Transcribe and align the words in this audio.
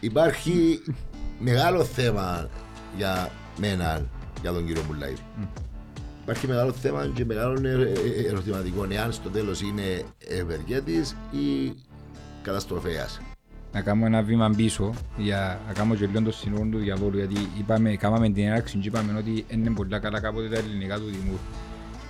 Υπάρχει 0.00 0.82
μεγάλο 1.38 1.84
θέμα 1.84 2.48
για 2.96 3.30
μένα, 3.58 4.06
για 4.40 4.52
τον 4.52 4.66
κύριο 4.66 4.82
Μπουλάη. 4.88 5.12
Υπάρχει 6.22 6.46
μεγάλο 6.46 6.72
θέμα 6.72 7.10
και 7.14 7.24
μεγάλο 7.24 7.68
ε- 7.68 7.92
ε- 7.92 8.28
ερωτηματικό 8.28 8.86
εάν 8.90 9.12
στο 9.12 9.28
τέλος 9.28 9.60
είναι 9.60 10.02
ευεργέτης 10.18 11.16
ή 11.30 11.74
καταστροφέας. 12.42 13.20
να 13.72 13.80
κάνω 13.80 14.06
ένα 14.06 14.22
βήμα 14.22 14.50
πίσω 14.56 14.94
για 15.16 15.60
να 15.66 15.72
κάνω 15.72 15.94
και 15.94 16.06
λίγο 16.06 16.22
το 16.22 16.32
συνόρο 16.32 16.68
του 16.70 16.78
διαβόλου 16.78 17.16
γιατί 17.16 17.48
είπαμε, 17.58 17.96
κάναμε 17.96 18.30
την 18.30 18.46
έναρξη 18.46 18.78
και 18.78 18.88
είπαμε 18.88 19.18
ότι 19.18 19.44
είναι 19.48 19.70
πολύ 19.70 20.00
καλά 20.00 20.20
κάποτε 20.20 20.48
τα 20.48 20.58
ελληνικά 20.58 20.96
του 20.96 21.04
Δημούρ. 21.06 21.38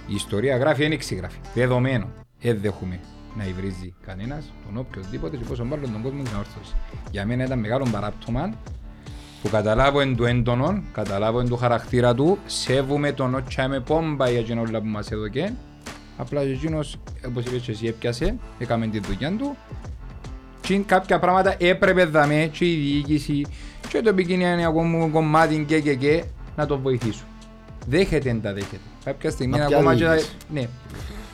Η 0.07 0.15
ιστορία 0.15 0.57
γράφει, 0.57 0.83
δεν 0.83 0.93
εξηγράφει. 0.93 1.39
Δεδομένο. 1.55 2.09
Δεν 2.41 2.59
δέχομαι 2.61 3.01
να 3.39 3.45
υβρίζει 3.45 3.95
κανένας, 4.07 4.53
τον 4.67 4.79
οποιοδήποτε 4.79 5.37
και 5.37 5.45
πόσο 5.45 5.65
μάλλον 5.65 5.93
τον 5.93 6.03
κόσμο 6.03 6.23
την 6.23 6.37
όρθωση. 6.39 6.75
Για 7.11 7.27
μένα 7.27 7.45
ήταν 7.45 7.59
μεγάλο 7.59 7.87
παράπτωμα 7.93 8.55
που 9.43 9.49
καταλάβω 9.49 10.01
εν 10.01 10.17
του 10.17 10.25
έντονον, 10.25 10.83
καταλάβω 10.93 11.41
εν 11.41 11.49
του 11.49 11.57
χαρακτήρα 11.57 12.15
του, 12.15 12.39
σέβομαι 12.47 13.13
τον 13.13 13.35
ότσια 13.35 13.65
είμαι 13.65 13.81
πόμπα 13.81 14.31
για 14.31 14.39
εκείνο 14.39 14.61
όλα 14.61 14.81
που 14.81 14.87
μας 14.87 15.11
έδωκε. 15.11 15.53
Απλά 16.17 16.45
και 16.45 16.51
εκείνος, 16.51 16.97
όπως 17.27 17.45
είπες 17.45 17.63
και 17.63 17.71
εσύ, 17.71 17.87
έπιασε, 17.87 18.35
έκαμε 18.59 18.87
τη 18.87 18.99
δουλειά 18.99 19.33
του 19.37 19.57
και 20.61 20.79
κάποια 20.79 21.19
πράγματα 21.19 21.55
έπρεπε 21.59 22.05
δαμέ 22.05 22.51
και 22.53 22.65
η 22.65 22.77
διοίκηση 22.77 23.47
και 23.89 24.01
το 24.01 24.09
επικοινωνιακό 24.09 24.83
μου 24.83 25.11
κομμάτι 25.11 25.65
και 25.69 25.81
και 25.81 25.95
και 25.95 26.25
να 26.57 26.67
το 26.67 26.79
βοηθήσω. 26.79 27.25
Δέχεται 27.87 28.31
εν 28.31 28.43
τα 28.43 28.53
δέχεται. 28.53 28.81
Κάποια 29.05 29.31
στιγμή 29.31 29.59
Μα 29.59 29.67
ποια 29.67 29.77
ακόμα 29.77 29.95
και... 29.95 30.07
διοίκηση; 30.07 30.31
Ναι. 30.53 30.69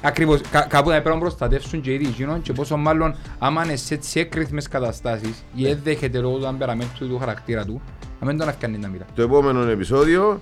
Ακριβώς. 0.04 0.40
Κα, 0.50 0.60
κάπου 0.60 0.88
θα 0.90 0.94
πρέπει 1.00 1.08
να 1.14 1.18
προστατεύσουν 1.20 1.80
και 1.80 1.90
οι 1.90 2.14
region 2.18 2.38
και 2.42 2.52
πόσο 2.52 2.76
μάλλον 2.76 3.14
άμα 3.38 3.64
είναι 3.64 3.76
σε 3.76 3.94
έτσι 3.94 4.20
έκρηθμες 4.20 4.68
καταστάσεις 4.68 5.44
ή 5.54 5.64
δεν 5.64 5.78
δέχεται 5.84 6.18
λόγω 6.18 6.36
του 6.38 6.46
αμπεραμέντου 6.46 6.90
του 7.08 7.18
χαρακτήρα 7.18 7.64
του 7.64 7.82
να 8.20 8.26
μην 8.26 8.38
τον 8.38 8.48
αφκάνει 8.48 8.78
να 8.78 8.88
μιλά. 8.88 9.04
Το 9.14 9.22
επόμενο 9.22 9.60
επεισόδιο 9.70 10.38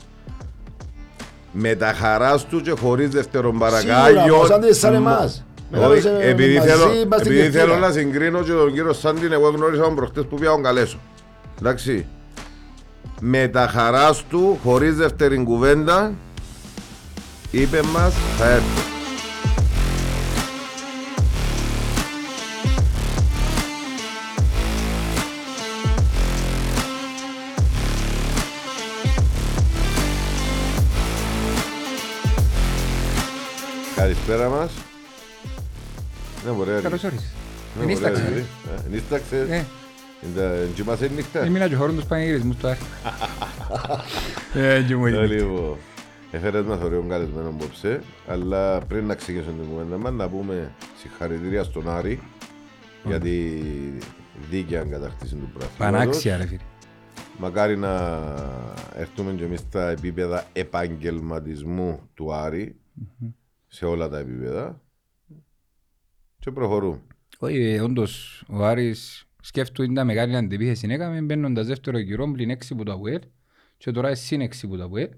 με 1.52 1.74
τα 1.74 1.92
χαράς 1.92 2.46
του 2.46 2.60
και 2.60 2.70
χωρίς 2.70 3.08
δεύτερον 3.08 3.52
Σίγουρα, 3.52 3.70
παρακάγιο. 3.70 4.36
πως 4.38 4.50
αν 4.50 4.62
σαν 4.70 4.94
εμάς. 4.94 5.44
Όχι, 5.74 5.80
Μεγάλωσε 5.80 6.18
επειδή 6.20 6.56
μαζί, 6.56 6.68
θέλω, 6.68 6.92
είμαστε 6.94 7.28
επειδή 7.28 7.42
κεφτήρα. 7.42 7.64
θέλω 7.64 7.76
να 7.76 7.90
συγκρίνω 7.90 8.42
και 8.42 8.52
τον 8.52 8.72
κύριο 8.72 8.92
Σάντιν, 8.92 9.32
εγώ 9.32 9.48
γνώρισα 9.48 9.82
τον 9.82 9.94
προχτές 9.94 10.24
που 10.24 10.36
πήγα 10.38 10.50
τον 10.50 10.62
καλέσω. 10.62 10.98
Εντάξει. 11.60 12.06
Με 13.20 13.48
τα 13.48 13.66
χαράς 13.68 14.24
του, 14.30 14.58
χωρίς 14.64 14.94
δεύτερη 14.96 15.42
κουβέντα, 15.44 16.12
είπε 17.50 17.80
μας 17.94 18.14
θα 18.38 18.48
έρθει. 18.50 18.91
Καλησπέρα 34.02 34.48
μας. 34.48 34.72
Ναι, 36.44 36.50
ωραία. 36.50 36.80
Καλώς 36.80 37.04
όρισες. 37.04 37.32
Ναι, 37.78 37.82
Είναι 37.82 37.94
ωραία, 37.96 38.10
ίσταξε. 38.10 38.28
ρε. 38.34 38.38
Ε, 38.40 38.44
είναι 38.88 38.96
ίσταξε. 38.96 39.36
Ε, 39.50 39.64
Είναι 40.26 40.68
και 40.74 40.82
μας 40.84 41.00
είναι 41.00 41.10
νύχτα. 41.14 41.40
Έμεινα 41.44 41.68
και 41.68 41.74
χώρον 41.74 41.94
τους 41.94 42.04
πανηγυρισμούς 42.04 42.56
του 42.56 42.68
Άρχη. 42.68 42.82
Ε, 44.54 44.82
και 44.82 44.96
μου 44.96 45.06
Ε, 45.06 45.10
είπε. 45.10 45.26
Λοιπόν, 45.26 45.76
έφερες 46.30 46.64
μας 46.64 46.80
ωραίο 46.82 47.02
καλεσμένο 47.08 47.48
απόψε, 47.48 48.02
αλλά 48.28 48.78
πριν 48.80 49.06
να 49.06 49.14
ξεκινήσουμε 49.14 49.62
την 49.62 49.70
κουβέντα 49.70 49.96
μας, 49.96 50.12
να 50.12 50.28
πούμε 50.28 50.72
συγχαρητήρια 51.00 51.62
στον 51.62 51.88
Άρη 51.90 52.20
για 53.04 53.20
τη 53.20 53.38
δίκαια 54.50 54.82
κατακτήση 54.84 55.34
του 55.34 55.50
πρωταθλήματος. 55.52 55.98
Πανάξια 56.00 56.36
ρε 56.36 56.46
φίλε. 56.46 56.60
Μακάρι 57.38 57.76
να 57.76 58.18
έρθουμε 58.96 59.32
και 59.32 59.44
εμείς 59.44 59.60
στα 59.60 59.88
επίπεδα 59.90 60.44
επαγγελματισμού 60.52 62.00
του 62.14 62.34
Άρη, 62.34 62.76
σε 63.72 63.84
όλα 63.84 64.08
τα 64.08 64.18
επίπεδα, 64.18 64.82
και 66.38 66.50
προχωρούμε. 66.50 67.00
Όχι, 67.38 67.56
ε, 67.56 67.80
όντως, 67.80 68.44
ο 68.48 68.64
Άρης 68.64 69.26
σκέφτου 69.42 69.82
είναι 69.82 70.04
μεγάλη 70.04 70.36
αντιπίθεση 70.36 70.86
έκαμε 70.90 71.20
μπαίνοντας 71.20 71.66
δεύτερο 71.66 71.98
γύρο 71.98 72.30
πλην 72.32 72.50
έξι 72.50 72.74
που 72.74 72.82
το 72.82 72.92
ΑΒΕΛ 72.92 73.20
και 73.76 73.90
τώρα 73.90 74.08
είναι 74.08 74.16
συν 74.16 74.40
έξι 74.40 74.66
που 74.68 74.76
το 74.76 74.82
ΑΒΕΛ 74.82 75.08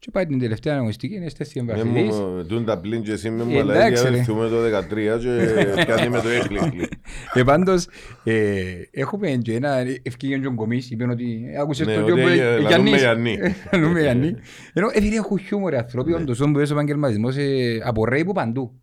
και 0.00 0.10
πάει 0.10 0.26
την 0.26 0.38
τελευταία 0.38 0.76
αγωνιστική 0.76 1.14
είναι 1.14 1.28
στη 1.28 1.62
Με 1.62 1.72
εμβαθυνής. 1.72 2.14
μου, 2.16 2.44
τούν 2.48 2.64
τα 2.64 2.78
πλήν 2.80 3.02
και 3.02 3.12
εσύ 3.12 3.30
με 3.30 3.44
μου, 3.44 3.56
Ε, 3.56 3.60
αλλά 3.60 3.74
εντάξει, 3.74 4.08
ρε. 4.10 4.16
έρθουμε 4.18 4.48
το 4.48 4.56
13 4.62 5.18
και 5.18 5.28
πιάνει 5.84 6.08
με 6.08 6.20
το 6.20 6.28
έκλεισκλι. 6.28 6.88
Ε, 7.34 7.42
πάντως, 7.42 7.86
ε, 8.24 8.62
έχουμε 8.90 9.30
και 9.42 9.54
ένα 9.54 9.84
ευκήγιο 10.02 10.38
και 10.38 10.46
ο 10.46 10.50
Γκομής, 10.52 10.90
είπαν 10.90 11.10
ότι 11.10 11.44
ε, 11.54 11.60
άκουσες 11.60 11.86
Ναι, 11.86 11.94
το 11.94 12.00
ότι 12.02 12.12
και 12.12 12.20
ο- 12.20 12.28
ε, 12.28 12.32
ε, 12.32 12.58
λαλούμε 12.58 12.66
Γιάννης. 12.68 13.00
Γιάννη. 13.00 13.38
Ε, 13.40 13.54
λαλούμε 13.72 14.00
Γιάννη. 14.00 14.34
Ενώ 14.72 14.88
επειδή 14.92 15.16
έχουν 15.16 15.38
χιούμορ 15.38 15.72
οι 15.72 15.76
άνθρωποι, 15.76 16.12
όντως, 16.12 16.40
όντως, 16.40 16.70
ο 16.70 16.72
επαγγελματισμός 16.74 17.36
ε, 17.36 17.80
απορρέει 17.84 18.24
που 18.24 18.32
παντού. 18.32 18.80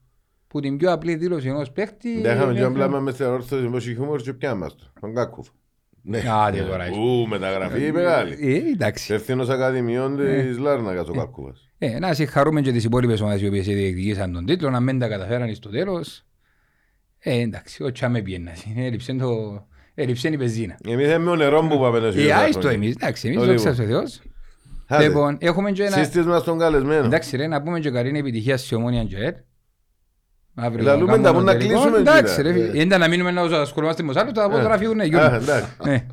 Που 0.48 0.60
την 0.60 0.78
πιο 0.78 0.92
απλή 0.92 1.16
δήλωση 1.16 1.48
ενός 1.48 1.72
παίχτη... 1.72 2.22
Δεν 2.22 2.36
είχαμε 2.36 2.52
ε, 2.52 2.56
και 2.56 2.62
ε, 2.62 2.66
απλά 2.66 3.02
με 3.02 3.12
στην 3.12 3.26
όρθωση 3.26 3.68
με 3.68 3.80
χιούμορ 3.80 4.22
και 4.22 4.34
πιάμε 4.34 4.60
μας 4.60 4.76
το. 4.76 4.84
Τον 5.02 5.14
Κάκουφ. 5.16 5.48
Ναι. 6.08 6.24
Άντε 6.48 6.62
τώρα. 6.62 6.88
είσαι. 6.90 7.00
Ου, 7.00 7.28
μεταγραφή 7.28 7.92
μεγάλη. 7.92 8.38
Ε, 8.42 8.72
εντάξει. 8.72 9.14
Ευθύνος 9.14 9.50
Ακαδημιών 9.50 10.18
της 10.18 10.58
Λάρνακας 10.58 11.08
ο 11.08 11.12
Κάκουφας. 11.14 11.70
Ε, 11.78 12.00
να 12.00 12.14
συγχαρούμε 12.14 12.62
και 12.62 12.72
τις 12.72 12.84
υπόλοιπες 12.84 13.22
ομάδες 13.22 13.42
οι 13.42 13.48
οποίες 13.48 13.66
διεκδικήσαν 13.66 14.32
τον 14.34 14.46
τίτλο, 14.46 14.70
να 14.70 14.80
μην 14.80 15.00
τα 15.00 15.08
καταφέραν 15.08 15.56
στο 15.56 15.70
τέλος. 15.70 16.26
Ε, 17.20 17.40
εντάξει, 17.40 17.84
ο 17.84 17.92
Τσάμε 17.92 18.22
πιένας. 18.22 18.64
Έλειψε 18.78 19.14
το... 19.14 19.28
Έλειψε 19.96 20.28
η 20.28 20.38
πεζίνα. 20.38 20.78
Εμείς 20.88 21.12
είμαι 21.14 21.30
ο 21.30 21.36
νερό 21.36 21.68
που 21.68 21.80
πάμε 21.80 22.00
να 22.00 22.08
Ε, 22.08 22.12
σιωπήσουμε. 22.12 22.34
άιστο 22.42 22.68
εμείς, 22.68 22.96
εντάξει, 22.96 23.28
εμείς 23.28 23.40
Όλοι 23.40 23.48
δόξα 23.50 23.70
μου. 23.70 23.76
στο 23.76 23.84
Θεός. 23.84 24.22
Άντε, 24.88 25.04
Λοιπόν, 25.08 25.38
έχουμε 25.40 25.72
και 25.72 25.84
ένα... 25.84 25.98
Σύστης 25.98 26.26
μας 26.26 26.44
τον 26.44 26.58
καλεσμένο. 26.60 27.06
Εντάξει 27.06 27.36
ρε, 27.38 27.48
να 27.48 27.62
πούμε 27.62 27.80
και 27.80 27.90
καλή 27.90 28.18
επιτυχία 28.20 28.58
στη 28.58 28.76
Ομόνια 28.76 29.06
Τζοέλ. 29.08 29.34
Αύριο 30.56 30.84
Λαλούμε 30.84 31.12
κάνουμε 31.12 31.28
τα 31.28 31.34
τον 31.34 31.40
που 31.40 31.46
να 31.46 31.58
τελικό. 31.58 31.74
κλείσουμε, 31.80 31.98
Εντάξει 31.98 32.36
κύριε. 32.36 32.52
ρε, 32.52 32.72
δεν 32.72 32.82
ήταν 32.82 33.00
να 33.00 33.08
μείνουμε 33.08 33.32
να 33.32 33.42
ασχολούμαστε 33.42 34.04
με 34.04 34.14
άλλο, 34.16 34.32
τα 34.32 34.50
πόδρα 34.50 34.78
φύγουν 34.78 35.00
Α, 35.00 35.04
γιούν. 35.04 35.22
εντάξει. 35.22 35.70
Ναι. 35.86 36.06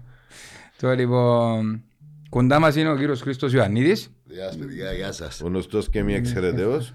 Τώρα 0.80 0.94
λοιπόν, 0.94 1.82
κοντά 2.28 2.58
μας 2.60 2.76
είναι 2.76 2.91
ο 2.91 2.97
κύριος 2.97 3.20
Χρήστος 3.20 3.53
Ιωαννίδης. 3.53 4.10
Γεια 4.25 4.44
σας 4.47 4.56
παιδιά, 4.56 4.92
γεια 4.92 5.12
σας. 5.12 5.41
Ο 5.42 5.47
γνωστός 5.47 5.88
και 5.88 6.03
μη 6.03 6.14
εξαιρεταίος. 6.14 6.94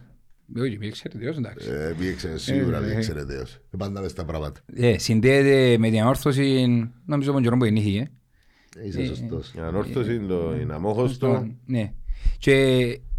Όχι, 0.60 0.78
μη 0.78 0.90
ξέρετε, 0.90 1.24
Θεός, 1.24 1.38
εντάξει. 1.38 1.68
Ε, 1.70 1.94
μη 2.00 2.08
έξερε, 2.08 2.38
σίγουρα 2.38 2.78
Ε, 2.78 2.82
μη 2.82 2.92
ε. 2.92 2.96
έξερε 2.96 3.26
Θεός. 3.26 3.54
Ε, 3.54 3.78
Πάντα 3.78 4.02
μες 4.02 4.14
τα 4.14 4.26
πράγματα. 4.26 4.60
Ε, 4.76 4.98
συνδέεται 4.98 5.78
με 5.78 5.90
την 5.90 6.02
ανόρθωση, 6.02 6.66
νομίζω 7.06 7.30
από 7.32 7.40
τον 7.40 7.42
καιρό 7.44 7.58
που 7.58 7.66
γεννήθηκε. 7.66 8.08
Ε, 8.78 8.88
Είσαι 8.88 9.06
σωστός. 9.06 9.54
Η 9.56 9.60
ανόρθωση 9.60 10.16
είναι 10.16 10.28
το 10.28 10.56
είναι 10.62 10.74
αμόχωστο. 10.74 11.48
Ναι. 11.66 11.92
Και 12.38 12.54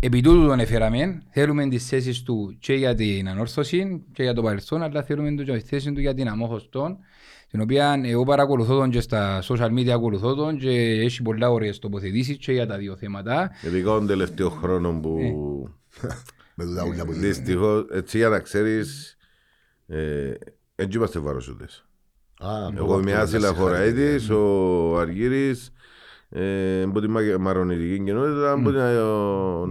επί 0.00 0.20
τούτου 0.20 0.46
τον 0.46 0.60
έφεραμε, 0.60 1.22
θέλουμε 1.30 1.68
τις 1.68 1.88
θέσεις 1.88 2.22
του 2.22 2.56
και 2.60 2.74
για 2.74 2.94
την 2.94 3.28
ανόρθωση 3.28 4.04
και 4.12 4.22
για 4.22 4.34
το 4.34 4.42
παρελθόν, 4.42 4.82
αλλά 4.82 5.02
θέλουμε 5.02 5.34
το 5.34 5.42
και 5.42 5.52
τη 5.52 5.60
θέση 5.60 5.92
του 5.92 6.00
για 6.00 6.14
την 6.14 6.28
αμόχωστον, 6.28 6.96
την 7.48 7.60
οποία 7.60 8.00
εγώ 8.04 8.24
παρακολουθώ 8.24 8.78
τον 8.78 8.90
και 8.90 9.00
στα 9.00 9.42
social 9.42 9.70
media 9.70 9.88
ακολουθώ 9.88 10.34
τον 10.34 10.58
και 10.58 10.70
έχει 10.80 11.22
πολλά 11.22 11.50
ωραίες 11.50 11.78
τοποθετήσεις 11.78 12.36
και 12.36 12.52
για 12.52 12.66
τα 12.66 12.76
δύο 12.76 12.96
θέματα. 12.96 13.50
Ειδικά 13.66 13.90
τον 13.90 14.06
τελευταίο 14.06 14.50
χρόνο 14.50 15.00
που 15.00 15.18
Με 16.60 16.64
τούτα 16.64 16.84
ούλια 16.84 17.04
που 17.04 17.12
δίνει. 17.12 17.26
δυστυχώς, 17.26 17.86
έτσι 17.90 18.18
για 18.18 18.28
να 18.28 18.38
ξέρεις, 18.38 19.16
ε, 19.86 20.32
έτσι 20.74 20.96
είμαστε 20.96 21.18
βαροσούτες. 21.18 21.86
Α, 22.38 22.48
Εγώ 22.76 22.98
είμαι 22.98 23.12
άσυλα 23.14 23.54
χωραίτης, 23.54 24.30
ο 24.30 24.98
Αργύρης, 24.98 25.66
ε, 25.66 25.70
από 26.84 27.00
τη 27.00 27.08
Μα- 27.08 27.20
μαρονιτική 27.40 28.04
κοινότητα, 28.04 28.52
από 28.52 28.70
την 28.70 28.78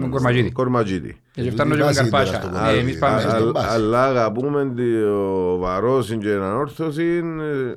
Τον 0.01 0.09
Κορματζίδη. 0.09 0.51
Κορματζίδη. 0.51 1.15
Και 1.31 1.51
φτάνω 1.51 1.71
και 1.71 1.77
με 1.77 1.83
βάση 1.83 1.97
καρπάσια. 2.01 2.37
ήταν 2.37 2.41
στο 2.41 2.57
Ε, 2.57 2.59
κομμάτι. 2.59 2.77
Εμείς 2.77 2.97
πάμε 2.97 3.15
Α, 3.15 3.19
στο- 3.19 3.29
στον 3.29 3.41
Αλλά- 3.41 3.51
μπάση. 3.51 3.67
Αλλά 3.73 4.03
αγαπούμε 4.05 4.73
το 4.75 5.57
βαρός 5.57 6.07
και 6.07 6.15
την 6.17 6.29
ανόρθωση 6.41 7.21
ε, 7.41 7.73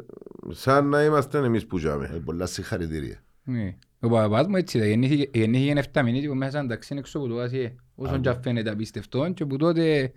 σαν 0.50 0.88
να 0.88 1.02
είμαστε 1.04 1.38
εμείς 1.38 1.66
που 1.66 1.76
Ε, 1.76 1.80
ζάμε. 1.80 2.22
Πολλά 2.24 2.46
συγχαρητήρια. 2.46 3.22
Ναι. 3.44 3.74
Ο 4.00 4.08
παπάς 4.08 4.46
μου 4.46 4.56
έτσι 4.56 4.76
ήταν, 4.76 4.88
γεννήθηκε 4.88 5.38
γεννήθηκε 5.38 5.80
7 5.92 6.02
μήνες 6.02 6.26
μέσα 6.34 6.58
εντάξει 6.60 6.94
έξω 6.98 7.18
από 7.18 7.28
το 7.28 7.34
βάση 7.34 7.74
όσον 8.02 8.20
και 8.20 8.34
φαίνεται 8.42 8.70
απίστευτο 8.70 9.30
και 9.34 9.44
που 9.44 9.56
τότε 9.56 10.12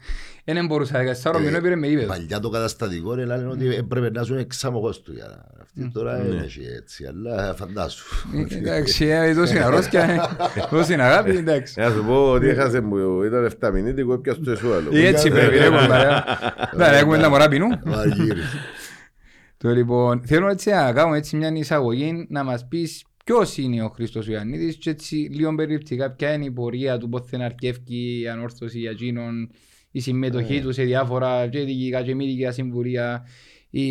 δεν 0.46 0.66
μπορούσα 0.66 1.00
14 1.24 1.40
μήνες 1.40 1.62
πήρε 1.62 1.76
με 1.76 1.88
ύπεδο. 1.88 2.08
Παλιά 2.08 2.40
το 2.40 2.50
καταστατικό 2.50 3.14
είναι 3.14 3.26
λένε 3.26 3.48
ότι 3.48 3.76
έπρεπε 3.76 4.10
να 4.12 4.22
ζουν 4.22 4.38
εξάμοχος 4.38 5.02
του. 5.02 5.12
για 5.14 5.26
να- 5.28 5.62
Αυτή 5.62 5.90
τώρα 5.94 6.18
Ναι. 6.18 6.28
είναι 6.28 6.42
έτσι, 6.44 6.62
έτσι, 6.78 7.06
αλλά 7.06 7.54
φαντάσου. 7.58 8.06
Ε, 8.50 8.56
Εντάξει, 8.58 9.06
ε, 9.06 9.34
τόση 9.36 9.58
αρρώσκια, 9.60 10.30
τόση 10.70 10.94
αγάπη, 10.94 11.30
εντάξει. 11.38 11.80
Να 11.80 11.90
σου 11.90 12.04
πω 12.06 12.32
ότι 12.32 12.48
έχασε 12.48 12.82
που 12.82 13.24
ήταν 13.26 13.44
7 13.46 13.72
μηνύτικο, 13.72 14.14
έπιασε 14.14 14.40
το 14.40 14.52
εσού 14.52 14.74
άλλο. 14.74 14.90
Ε, 14.94 15.08
Έτσι 15.08 15.30
πρέπει, 15.30 15.58
ρε 15.58 15.66
κομπάρε. 15.70 16.24
Να 16.76 16.98
έχουμε 16.98 17.18
τα 17.18 17.30
μωρά 17.30 17.48
πεινού. 17.48 17.68
Ο 17.88 17.92
Αργύρης. 17.94 18.54
Το 19.58 19.70
λοιπόν, 19.70 20.22
θέλω 20.26 20.48
έτσι 20.50 20.70
να 20.70 20.94
κάνουμε 20.94 21.18
έτσι 21.18 21.36
μια 21.36 21.50
εισαγωγή 21.54 22.26
να 22.30 22.44
μας 22.44 22.68
πεις 22.68 23.04
ποιος 23.24 23.58
είναι 23.58 23.84
ο 23.84 23.90
Χρήστος 23.90 24.28
Ιωαννίδης 24.28 24.76
και 24.78 24.90
έτσι 24.90 25.16
λίγο 25.16 25.56
περίπτυκα 25.56 26.12
ποια 26.12 26.34
είναι 26.34 26.46
η 26.46 26.52
πορεία 26.52 26.98
του, 26.98 27.10
πώς 27.10 27.22
θα 27.26 27.38
αρκεύει 27.38 28.20
η 28.20 28.28
ανόρθωση 28.28 28.80
για 28.80 28.92
εκείνον, 28.92 29.50
η 29.92 30.00
συμμετοχή 30.00 30.62
του 30.62 30.72
σε 30.74 30.84
διάφορα 30.84 31.48
και 31.48 31.60
διοικητικά 31.60 32.02
και 32.04 32.16
μη 32.16 32.26
διοικητικά 32.26 32.52
συμβουλία, 32.52 33.26
η, 33.70 33.86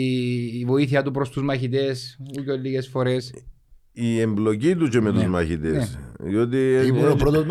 η 0.58 0.64
βοήθεια 0.66 1.02
του 1.02 1.10
προς 1.10 1.30
τους 1.30 1.42
μαχητές, 1.42 2.18
ούτε 2.38 2.56
λίγες 2.56 2.88
φορές. 2.88 3.34
Η 3.92 4.20
εμπλοκή 4.20 4.76
του 4.76 4.88
και 4.88 5.00
με 5.00 5.10
Ναι. 5.10 5.18
τους 5.20 5.28
μαχητές. 5.28 5.98
Διότι 6.18 6.56
Ήμουν 6.86 7.04
ο 7.04 7.10
ε, 7.10 7.14
πρώτος 7.14 7.44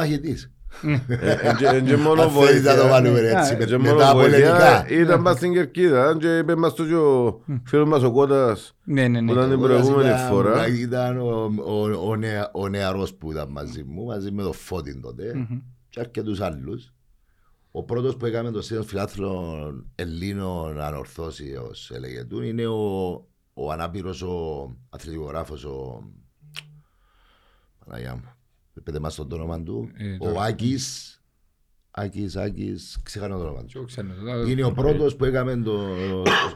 μαχητής. 0.83 1.17
ε, 1.21 1.31
ε, 1.71 1.77
ε, 1.77 1.81
και 1.81 1.95
μόνο 1.97 2.21
Αν 2.21 2.29
θέλεις 2.29 2.63
να 2.63 2.75
το 2.75 2.81
βοήθεια. 2.81 2.89
βάλουμε 2.89 3.19
έτσι, 3.19 3.53
Α, 3.53 3.57
με- 3.57 3.65
Και 3.65 3.77
με 3.77 3.87
μόνο 3.89 3.99
τα 3.99 4.13
βοήθεια 4.13 4.37
πολεμικά. 4.55 4.87
ήταν 4.89 5.23
πας 5.23 5.35
στην 5.35 5.53
Κερκίδα 5.53 6.17
και 6.19 6.37
είπε 6.37 6.55
μας 6.55 6.73
το 6.73 6.85
και 6.85 6.95
ο 6.95 7.41
φίλος 7.65 7.87
μας 7.87 8.03
ο 8.03 8.11
Κώτας 8.11 8.75
Ναι, 8.83 9.07
ναι, 9.07 9.21
ναι. 9.21 9.25
Που 9.27 9.31
ήταν 9.33 9.43
την 9.43 9.53
Εγώ 9.53 9.61
προηγούμενη 9.67 10.09
ήταν- 10.09 10.27
φορά. 10.29 10.67
Ήταν 10.67 11.17
ο, 11.19 11.51
ο, 11.65 12.09
ο, 12.09 12.15
νεα, 12.15 12.49
ο 12.53 12.67
νεαρός 12.67 13.13
που 13.13 13.31
ήταν 13.31 13.49
μαζί 13.51 13.83
μου, 13.83 14.03
μαζί 14.05 14.31
με 14.31 14.43
τον 14.43 14.53
Φώτιν 14.53 15.01
τότε 15.01 15.33
Μμμ. 15.35 15.59
και 15.89 15.99
αρκετούς 15.99 16.41
άλλους. 16.41 16.93
Ο 17.71 17.83
πρώτος 17.83 18.15
που 18.17 18.25
έκαμε 18.25 18.51
το 18.51 18.61
σύνος 18.61 18.85
φιλάθλων 18.85 19.85
Ελλήνων 19.95 20.81
ανορθώσεως 20.81 21.91
έλεγε 21.93 22.23
του 22.23 22.41
είναι 22.43 22.65
ο, 22.67 23.11
ο 23.53 23.71
ανάπηρος 23.71 24.21
ο 24.21 24.69
αθλητικογράφος 24.89 25.63
ο 25.63 26.03
Παναγιά 27.85 28.13
μου. 28.15 28.23
Πετε 28.83 28.99
μας 28.99 29.15
τον 29.15 29.31
όνομα 29.31 29.63
του. 29.63 29.91
Ε, 29.97 30.13
ο 30.13 30.17
τώρα. 30.17 30.43
Άκης 30.43 31.15
Άκης, 31.91 32.35
Άκης, 32.35 32.99
ξέχανα 33.03 33.35
το 33.37 33.41
όνομα 33.43 33.59
του. 33.61 33.65
Και 33.67 33.77
εγώ 33.77 33.85
ξέρω, 33.85 34.07
το- 34.13 34.49
Είναι 34.49 34.63
ο 34.63 34.71
πρώτος 34.71 35.15
που 35.15 35.25
έκαμε 35.25 35.57
το, 35.57 35.71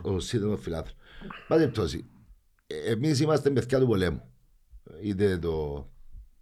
ο, 0.04 0.14
ο 0.14 0.20
σύνδεσμο 0.20 0.58
φιλάθλων. 0.58 0.96
Πάση 1.48 1.60
περιπτώσει, 1.62 2.06
εμείς 2.68 3.20
είμαστε 3.20 3.50
παιδιά 3.50 3.80
του 3.80 3.88
πολέμου. 3.88 4.22
Είτε 5.02 5.38
το 5.38 5.88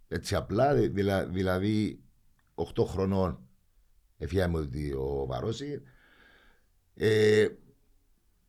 έτσι 0.08 0.34
απλά, 0.34 0.74
δη- 0.74 0.88
δηλα- 0.88 1.26
δηλαδή 1.26 2.00
8 2.54 2.84
χρονών 2.86 3.38
εφιάμε 4.18 4.58
ότι 4.58 4.92
ο 4.92 5.26
Βαρόση. 5.28 5.82
Ε, 6.94 7.46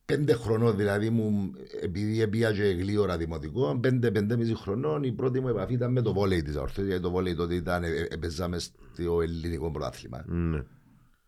πέντε 0.06 0.34
χρονών 0.34 0.76
δηλαδή 0.76 1.10
μου, 1.10 1.52
επειδή 1.82 2.22
έπια 2.22 2.52
και 2.52 2.64
γλύωρα 2.64 3.18
δημοτικό, 3.18 3.78
πέντε, 3.82 4.12
πέντε 4.12 4.54
χρονών 4.54 5.04
η 5.04 5.12
πρώτη 5.12 5.40
μου 5.40 5.48
επαφή 5.48 5.74
ήταν 5.74 5.92
με 5.92 6.02
το 6.02 6.14
βόλεϊ 6.14 6.42
της 6.42 6.56
Αορθής, 6.56 6.86
γιατί 6.86 7.02
το 7.02 7.12
βόλεϊ 7.12 7.36
τότε 7.36 7.56
ήταν, 7.56 7.84
ε, 7.84 7.88
ε, 8.10 8.16
παίζαμε 8.16 8.60
στο 8.60 9.22
ελληνικό 9.22 9.72
πρωτάθλημα. 9.72 10.24
Ναι. 10.28 10.64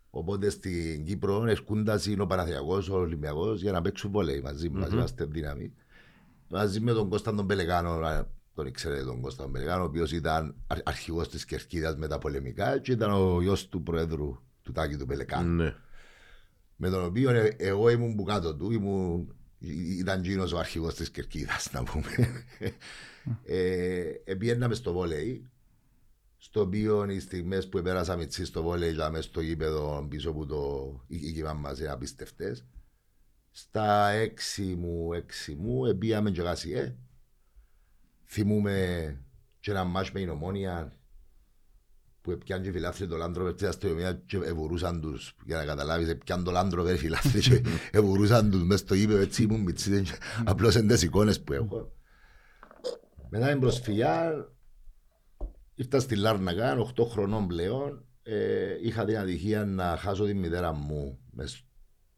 Οπότε 0.10 0.50
στην 0.50 1.04
Κύπρο 1.06 1.46
έρχονταν 1.48 2.00
είναι 2.08 2.22
ο 2.22 2.28
Παναθιακός, 2.28 2.90
ο 2.90 2.96
Ολυμπιακός 2.96 3.62
για 3.62 3.72
να 3.72 3.82
παίξουν 3.82 4.12
βόλεϊ 4.12 4.42
μαζί 4.42 4.70
μας, 4.70 4.92
είμαστε 4.92 5.26
δύναμη. 5.26 5.74
Μαζί 6.50 6.80
με 6.80 6.94
τον 6.94 7.10
Κώσταν 7.10 7.36
τον 7.36 7.48
Πελεγάνο, 7.48 7.90
α, 7.90 8.28
τον 8.54 8.72
ξέρετε 8.72 9.04
τον 9.04 9.22
Κώσταν 9.22 9.46
τον 9.46 9.54
Πελεγάνο, 9.54 9.84
ο 9.84 9.86
οποίος 9.86 10.12
ήταν 10.12 10.56
αρ- 10.68 10.90
αρχηγός 10.90 11.30
της 11.30 11.46
Κερκίδας 11.46 11.96
με 11.96 12.08
τα 12.08 12.18
πολεμικά 12.18 12.80
και 12.80 12.92
ήταν 12.92 13.12
ο 13.12 13.42
γιος 13.42 13.68
του 13.68 13.84
Προέδρου 13.84 14.40
του 14.62 14.72
Τάκη 14.72 14.96
του 14.96 15.06
Πελεκάνου. 15.06 15.56
Ναι. 15.56 15.76
Με 16.80 16.90
τον 16.90 17.06
οποίο 17.06 17.30
ε, 17.30 17.56
εγώ 17.58 17.90
ήμουν 17.90 18.16
που 18.16 18.24
κάτω 18.24 18.56
του, 18.56 18.72
ήμουν, 18.72 19.36
ή- 19.58 19.98
ήταν 19.98 20.24
γίνος 20.24 20.52
ο 20.54 20.58
αρχηγός 20.58 20.96
της 20.96 21.10
Κερκίδας 21.12 21.72
να 21.72 21.84
πούμε. 21.84 22.08
ε, 23.46 24.12
επιέναμε 24.24 24.76
στο 24.76 24.94
βόλεϊ, 24.94 25.50
στο 26.38 26.62
οποίο 26.62 27.06
οι 27.10 27.20
στιγμές 27.20 27.70
που 27.70 27.82
πέρασαμε 27.82 28.24
έτσι 28.24 28.46
στο 28.46 28.64
βόλεϊ 28.64 28.92
και 28.96 29.10
μέσα 29.10 29.22
στο 29.22 29.42
γήπεδο 29.42 30.06
πίσω 30.10 30.34
που 30.34 30.46
το 30.46 30.94
οικείμα 31.08 31.54
μας 31.54 31.80
είναι 31.80 31.90
απίστευτες. 31.90 32.66
Στα 33.52 34.10
έξι 34.10 34.62
μου, 34.62 35.14
έξι 35.14 35.56
μου, 35.56 35.86
επίαμε 35.86 36.32
και 36.32 36.42
γάσιε. 36.42 36.96
Θυμούμε 38.26 39.18
και 39.60 39.72
ένα 39.72 39.84
μάτς 39.84 40.12
με 40.12 40.20
η 40.20 40.28
Ομόνια 40.28 40.97
που 42.28 42.34
έπιαν 42.34 42.62
και 42.62 42.70
οι 42.70 42.72
φιλάθλοι 42.72 43.08
το 43.08 43.18
Λάντροβερ 43.18 43.54
της 43.54 43.68
αστυνομίας 43.68 44.16
και 44.26 44.38
εβουρούσαν 44.38 45.02
τους, 45.02 45.36
για 45.46 45.58
να 45.58 45.66
καταλάβεις, 45.66 46.08
έπιαν 46.10 46.44
το 46.44 46.52
Λάντροβερ 46.52 46.94
οι 46.94 46.98
φιλάθλοι 46.98 47.42
και 47.42 47.62
εβουρούσαν 47.92 48.52
τους 48.52 48.64
μες 48.64 48.80
στο 48.80 48.94
γήπεδο, 48.96 49.20
έτσι 49.20 49.44
ήμουν 49.44 49.62
μητσίδες 49.62 50.02
και 50.02 50.18
απλώς 50.46 50.76
είναι 50.76 50.94
τις 50.94 51.02
εικόνες 51.02 51.42
που 51.42 51.54
έχω. 51.54 51.92
Μετά 53.30 53.48
την 53.48 53.60
προσφυγιά, 53.60 54.46
ήρθα 55.76 56.00
στη 56.00 56.16
Λάρνακα, 56.16 56.78
8 56.78 57.06
χρονών 57.10 57.48
πλέον, 57.48 58.06
ε, 58.24 58.76
είχα 58.82 59.06
την 59.06 59.18
ατυχία 59.18 59.66
να 59.66 59.98
χάσω 60.00 60.26
τη 60.26 60.34
μητέρα 60.34 60.72
μου 60.74 61.20
μες 61.32 61.66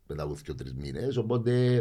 μετά 0.08 0.24
από 0.24 0.34
δύο-τρεις 0.34 0.74
μήνες, 0.74 1.18
οπότε 1.18 1.76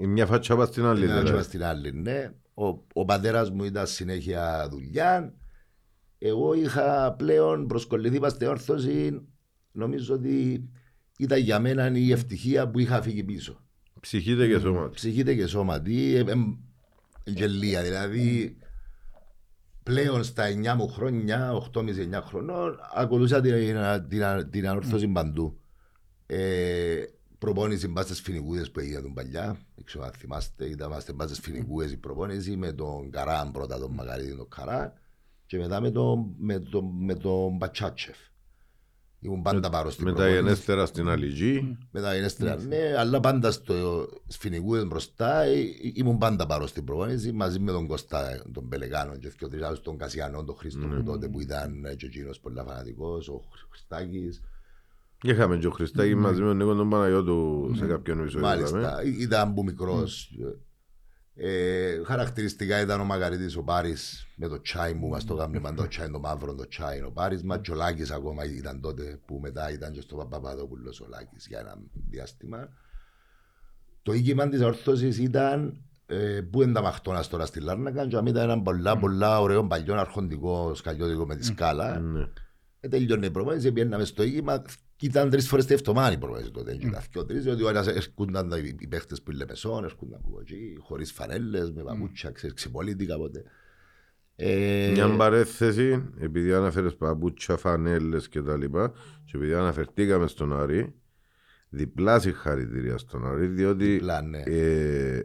Η 0.00 0.06
μια 0.06 0.26
φάτσα 0.26 0.56
πας 0.56 0.68
στην 0.68 0.84
άλλη. 0.84 0.98
την 1.00 1.08
δηλαδή. 1.08 1.28
άρχισα 1.28 1.48
στην 1.48 1.64
άλλη, 1.64 1.92
ναι. 1.92 2.30
Ο, 2.54 2.66
ο 2.92 3.04
πατέρας 3.04 3.50
μου 3.50 3.64
ήταν 3.64 3.86
συνέχεια 3.86 4.68
δουλειά. 4.70 5.34
Εγώ 6.18 6.54
είχα 6.54 7.14
πλέον 7.18 7.66
προσκολληθεί 7.66 8.18
πας 8.18 8.32
στην 8.32 8.46
όρθωση. 8.46 9.20
Νομίζω 9.72 10.14
ότι 10.14 10.68
ήταν 11.18 11.38
για 11.38 11.60
μένα 11.60 11.90
η 11.96 12.12
ευτυχία 12.12 12.68
που 12.68 12.78
είχα 12.78 13.02
φύγει 13.02 13.24
πίσω. 13.24 13.60
Ψυχείτε 14.00 14.46
και 14.46 14.58
σώμα. 14.58 14.90
Ψυχείτε 14.90 15.34
και 15.34 15.46
σώματι, 15.46 16.14
ε, 16.14 16.20
ε, 16.20 16.34
γελία 17.24 17.82
δηλαδή. 17.82 18.56
Πλέον 19.82 20.24
στα 20.24 20.44
9 20.48 20.74
μου 20.74 20.88
χρόνια, 20.88 21.52
8,5-9 21.52 22.22
χρονών, 22.24 22.78
ακολούσα 22.94 23.40
την, 23.40 23.54
την, 24.08 24.50
την 24.50 24.68
ανόρθωση 24.68 25.08
παντού. 25.08 25.60
Ε, 26.26 27.02
προπόνηση 27.38 27.88
μπας 27.88 28.04
στις 28.04 28.20
φινικούδες 28.20 28.70
που 28.70 28.80
έγιναν 28.80 29.12
παλιά. 29.14 29.58
Δεν 29.74 29.84
ξέρω 29.84 30.04
αν 30.04 30.12
θυμάστε, 30.12 30.64
ήταν 30.64 30.88
μπας 31.14 31.28
στις 31.28 31.40
φινικούδες 31.40 31.92
η 31.92 31.96
προπόνηση 31.96 32.56
με 32.56 32.72
τον 32.72 33.10
Καράν 33.10 33.50
πρώτα, 33.50 33.78
τον 33.78 33.92
Μακαρίδη 33.92 34.36
τον 34.36 34.48
Καρά 34.48 34.92
και 35.48 35.58
μετά 35.58 35.80
με 35.80 35.90
τον, 35.90 36.34
με 36.38 36.58
τον, 36.58 36.84
με 37.04 37.14
τον 37.14 37.56
Μπατσάτσεφ. 37.56 38.16
Ήμουν 39.20 39.42
πάντα 39.42 39.70
πάρω 39.70 39.90
στην 39.90 40.04
Με 40.04 40.10
τα 40.10 40.16
προπόνηση. 40.16 40.42
γενέστερα 40.42 40.86
στην 40.86 41.08
Αλυγή. 41.08 41.78
Με 41.90 42.00
τα 42.00 42.14
γενέστερα, 42.14 42.56
ναι, 42.56 42.94
αλλά 42.98 43.20
πάντα 43.20 43.50
στο 43.50 44.08
σφινικούδες 44.26 44.86
μπροστά 44.86 45.42
ε, 45.42 45.54
ήμουν 45.94 46.18
πάντα 46.18 46.46
πάρω 46.46 46.66
στην 46.66 46.84
προπόνηση 46.84 47.32
μαζί 47.32 47.58
με 47.58 47.72
τον 47.72 47.86
Κώστα, 47.86 48.42
τον 48.52 48.68
Πελεγάνο 48.68 49.16
και 49.16 49.32
και 49.38 49.44
ο 49.44 49.48
τριάδος 49.48 49.82
τον 49.82 49.96
Κασιανό, 49.98 50.44
τον 50.44 50.56
Χρήστο 50.56 50.86
που 50.86 51.02
τότε 51.02 51.28
που 51.28 51.40
ήταν 51.40 51.84
ε, 51.84 51.94
και 51.94 52.06
εκείνος 52.06 52.40
πολύ 52.40 52.62
φανατικός, 52.66 53.28
ο 53.28 53.42
Χριστάκης. 53.70 54.42
Είχαμε 55.22 55.56
και 55.58 55.66
ο 55.66 55.70
Χριστάκη 55.70 56.14
μαζί 56.14 56.40
με 56.40 56.46
τον 56.46 56.56
Νίκο 56.56 56.74
τον 56.74 56.88
Παναγιώτου 56.88 57.70
σε 57.76 57.86
κάποιον 57.86 58.20
επεισόδιο. 58.20 58.48
είδαμε. 58.48 58.80
Μάλιστα, 58.80 59.02
ήταν 59.20 59.54
που 59.54 59.64
μικρός. 59.64 60.30
Ε, 61.40 62.02
χαρακτηριστικά 62.04 62.80
ήταν 62.80 63.00
ο 63.00 63.04
Μαγαρίτης 63.04 63.56
ο 63.56 63.62
Πάρης 63.62 64.26
με 64.36 64.48
το 64.48 64.60
τσάι 64.60 64.92
μου, 64.94 65.08
μας 65.08 65.24
το 65.24 65.34
κάνουμε 65.34 65.60
πάντα 65.60 65.82
το 65.82 65.88
τσάι, 65.88 66.10
το 66.10 66.18
μαύρο 66.18 66.54
το 66.54 66.68
τσάι 66.68 67.02
ο 67.02 67.10
Πάρης, 67.10 67.42
μα 67.42 67.58
και 67.58 67.70
ο 67.70 67.74
Λάκης 67.74 68.10
ακόμα 68.10 68.44
ήταν 68.44 68.80
τότε 68.80 69.20
που 69.26 69.38
μετά 69.42 69.72
ήταν 69.72 69.92
και 69.92 70.00
στο 70.00 70.16
Παπαπαδόπουλος 70.16 71.00
ο 71.00 71.06
Λάκης 71.08 71.46
για 71.46 71.58
ένα 71.58 71.76
διάστημα. 72.08 72.68
Το 74.02 74.12
οίκημα 74.12 74.48
της 74.48 74.62
ορθώσης 74.62 75.18
ήταν 75.18 75.82
ε, 76.06 76.40
που 76.50 76.62
είναι 76.62 76.72
τα 76.72 76.82
μαχτώνας 76.82 77.28
τώρα 77.28 77.46
στη 77.46 77.60
Λάρνακα 77.60 78.06
και 78.06 78.16
ήταν 78.16 78.36
ένα 78.36 78.62
πολλά 78.62 78.98
πολλά 78.98 79.40
ωραίο 79.40 79.66
παλιό 79.66 79.94
αρχοντικό 79.94 80.74
σκαλιώτικο 80.74 81.26
με 81.26 81.36
τη 81.36 81.44
σκάλα. 81.44 81.98
Ναι. 81.98 82.26
Ε, 82.80 82.88
τελειώνει 82.88 83.26
η 83.26 83.30
προπόνηση, 83.30 83.72
πιέναμε 83.72 84.04
στο 84.04 84.22
οίκημα. 84.22 84.62
Ήταν 85.00 85.30
τρεις 85.30 85.48
φορές 85.48 85.66
τη 85.66 85.74
εβδομάδα 85.74 86.12
η 86.12 86.18
προπόνηση 86.18 86.50
τότε. 86.50 86.72
Mm. 86.72 86.86
Ήταν 86.86 87.02
δυο 87.12 87.24
τρεις, 87.24 87.42
διότι 87.42 87.62
ο 87.62 87.68
ένας 87.68 87.86
έρχονταν 87.86 88.50
οι 88.50 88.74
οι 88.78 88.86
παίχτες 88.86 89.22
που 89.22 89.32
είναι 89.32 89.44
μεσόν, 89.48 89.84
έρχονταν 89.84 90.20
από 90.24 90.38
εκεί, 90.40 90.76
χωρίς 90.80 91.12
φανέλες, 91.12 91.70
με 91.70 91.82
παπούτσια, 91.82 92.30
ξέρεις, 92.30 92.54
ξυπολίτη 92.54 93.06
κάποτε. 93.06 93.44
Ε, 94.36 94.90
Μια 94.92 95.08
παρέθεση, 95.08 96.04
επειδή 96.20 96.52
αναφέρες 96.52 96.94
παπούτσια, 96.94 97.56
φανέλες 97.56 98.28
και 98.28 98.42
τα 98.42 98.56
λοιπά 98.56 98.92
και 99.24 99.36
επειδή 99.36 99.54
αναφερθήκαμε 99.54 100.26
στον 100.26 100.60
Άρη, 100.60 100.94
διπλά 101.68 102.20
συγχαρητήρια 102.20 102.98
στον 102.98 103.26
Άρη, 103.26 103.46
διότι 103.46 103.84
διπλά, 103.84 104.22
ναι. 104.22 104.42
ε, 104.46 105.22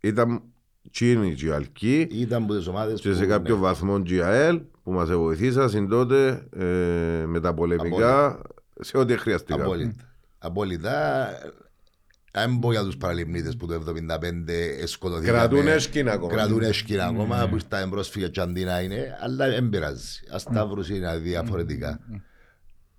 ήταν 0.00 0.42
τσίνη 0.90 1.34
και 1.34 1.52
αλκή 1.52 2.08
Ήταν 2.10 2.42
από 2.42 2.54
τις 2.54 2.66
ομάδες 2.66 3.00
και 3.00 3.12
σε 3.12 3.22
που, 3.22 3.28
κάποιο 3.28 3.54
ναι, 3.54 3.60
βαθμό 3.60 4.02
GAL 4.06 4.60
που 4.82 4.92
μας 4.92 5.10
βοηθήσαν 5.10 5.88
τότε 5.88 6.48
ε, 6.52 7.24
με 7.26 7.40
τα 7.40 7.54
πολεμικά 7.54 8.42
σε 8.80 8.98
ό,τι 8.98 9.16
χρειαστικά. 9.16 9.62
Απόλυτα. 9.62 10.04
Απόλυτα. 10.38 11.28
Αν 12.32 12.58
πω 12.58 12.70
για 12.72 12.82
τους 12.84 12.96
παραλυμνίτες 12.96 13.56
που 13.56 13.66
το 13.66 13.74
1975 13.74 14.86
σκοτωθήκαμε. 14.86 15.38
Κρατούν 15.38 15.66
έσκυνα 15.66 16.12
ακόμα. 16.12 16.32
Κρατούν 16.32 16.62
έσκυνα 16.62 17.04
ακόμα 17.06 17.48
που 17.48 17.54
ήρθαν 17.54 17.90
πρόσφυγες 17.90 18.30
και 18.30 18.40
αντί 18.40 18.64
να 18.64 18.80
είναι, 18.80 19.16
αλλά 19.20 19.48
δεν 19.48 19.68
πειράζει. 19.68 20.20
Ασταύρους 20.32 20.88
είναι 20.88 21.18
διαφορετικά. 21.18 22.00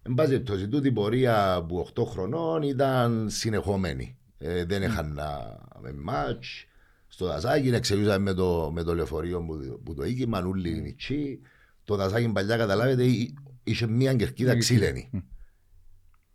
Εν 0.03 0.13
πάση 0.13 0.29
περιπτώσει, 0.29 0.67
τούτη 0.67 0.87
η 0.87 0.91
πορεία 0.91 1.65
που 1.67 1.87
8 1.95 2.03
χρονών 2.05 2.61
ήταν 2.61 3.27
συνεχόμενη. 3.29 4.17
Ε, 4.37 4.65
δεν 4.65 4.83
είχαν 4.83 5.13
να 5.13 5.57
με 5.81 5.93
μάτς. 5.93 6.65
Στο 7.07 7.25
δασάκι 7.25 7.67
εξελούσαμε 7.69 8.17
με 8.17 8.33
το, 8.33 8.71
με 8.73 8.83
το 8.83 8.95
λεωφορείο 8.95 9.41
που, 9.45 9.79
που 9.83 9.93
το 9.93 10.03
οίκημα, 10.05 10.39
όλοι 10.45 10.69
οι 10.77 10.81
μητσοί. 10.81 11.39
Το 11.83 11.95
δασάκι 11.95 12.27
παλιά 12.29 12.57
καταλάβετε 12.57 13.03
εί- 13.03 13.33
είχε 13.63 13.87
μια 13.87 14.13
κερκίδα 14.13 14.57
ξύλινη. 14.57 15.09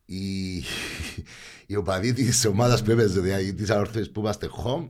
Οι, 0.06 0.56
οι 1.66 1.76
οπαδοί 1.76 2.12
της 2.12 2.44
ομάδας 2.46 2.82
που 2.82 2.90
έπαιζε, 2.90 3.20
δηλαδή 3.20 3.54
της 3.54 3.70
ανόρθωσης 3.70 4.10
που 4.10 4.20
είμαστε 4.20 4.48
home, 4.64 4.88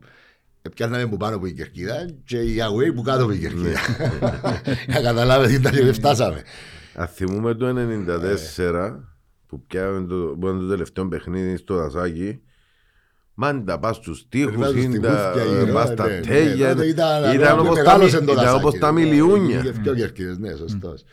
πιάνναμε 0.74 1.06
που 1.06 1.16
πάνω 1.16 1.36
από 1.36 1.46
η 1.46 1.52
κερκίδα 1.52 1.94
και 2.24 2.36
οι 2.38 2.56
away 2.60 2.94
που 2.94 3.02
κάτω 3.02 3.22
από 3.22 3.32
η 3.32 3.38
κερκίδα. 3.38 3.78
Να 4.92 5.00
καταλάβετε 5.02 5.52
ήταν 5.52 5.72
και 5.72 5.84
δεν 5.84 5.94
φτάσαμε. 5.94 6.42
Αν 6.94 7.06
θυμούμε 7.06 7.54
το 7.54 7.74
1994 8.58 8.96
που 9.46 9.64
πιάμε 9.66 10.06
το, 10.06 10.14
που 10.16 10.46
ήταν 10.46 10.58
το 10.60 10.66
τελευταίο 10.68 11.08
παιχνίδι 11.08 11.56
στο 11.56 11.74
Δασάκι 11.74 12.40
Μάντα, 13.34 13.78
πας 13.78 13.96
στους 13.96 14.26
τοίχους, 14.28 14.50
Περνάς 14.50 14.70
στους 14.70 14.82
είναι 14.84 14.98
τα- 14.98 15.32
τοίχους 15.34 15.48
και 15.50 15.58
γύρω, 15.58 15.72
πας 15.72 15.88
στα 15.88 16.06
ναι, 16.06 16.14
ναι. 16.14 16.20
τέλεια. 16.20 16.74
Τότε 16.74 16.86
ήταν- 16.86 17.34
Ήταν 17.34 17.48
απλά 17.48 17.60
όπως 17.60 17.76
τα 17.76 17.82
μεγάλωσε 17.82 18.16
μι- 18.16 18.26
το 18.26 18.32
ήταν 18.32 18.44
δασάκι, 18.44 18.64
όπως 18.64 18.78
τα 18.78 18.92
ναι. 18.92 19.00
μιλιούνια. 19.00 19.58
Είχε 19.58 19.72
πιο 19.82 19.94
κερκίδες, 19.94 20.38
ναι, 20.38 20.54
σωστός. 20.54 21.04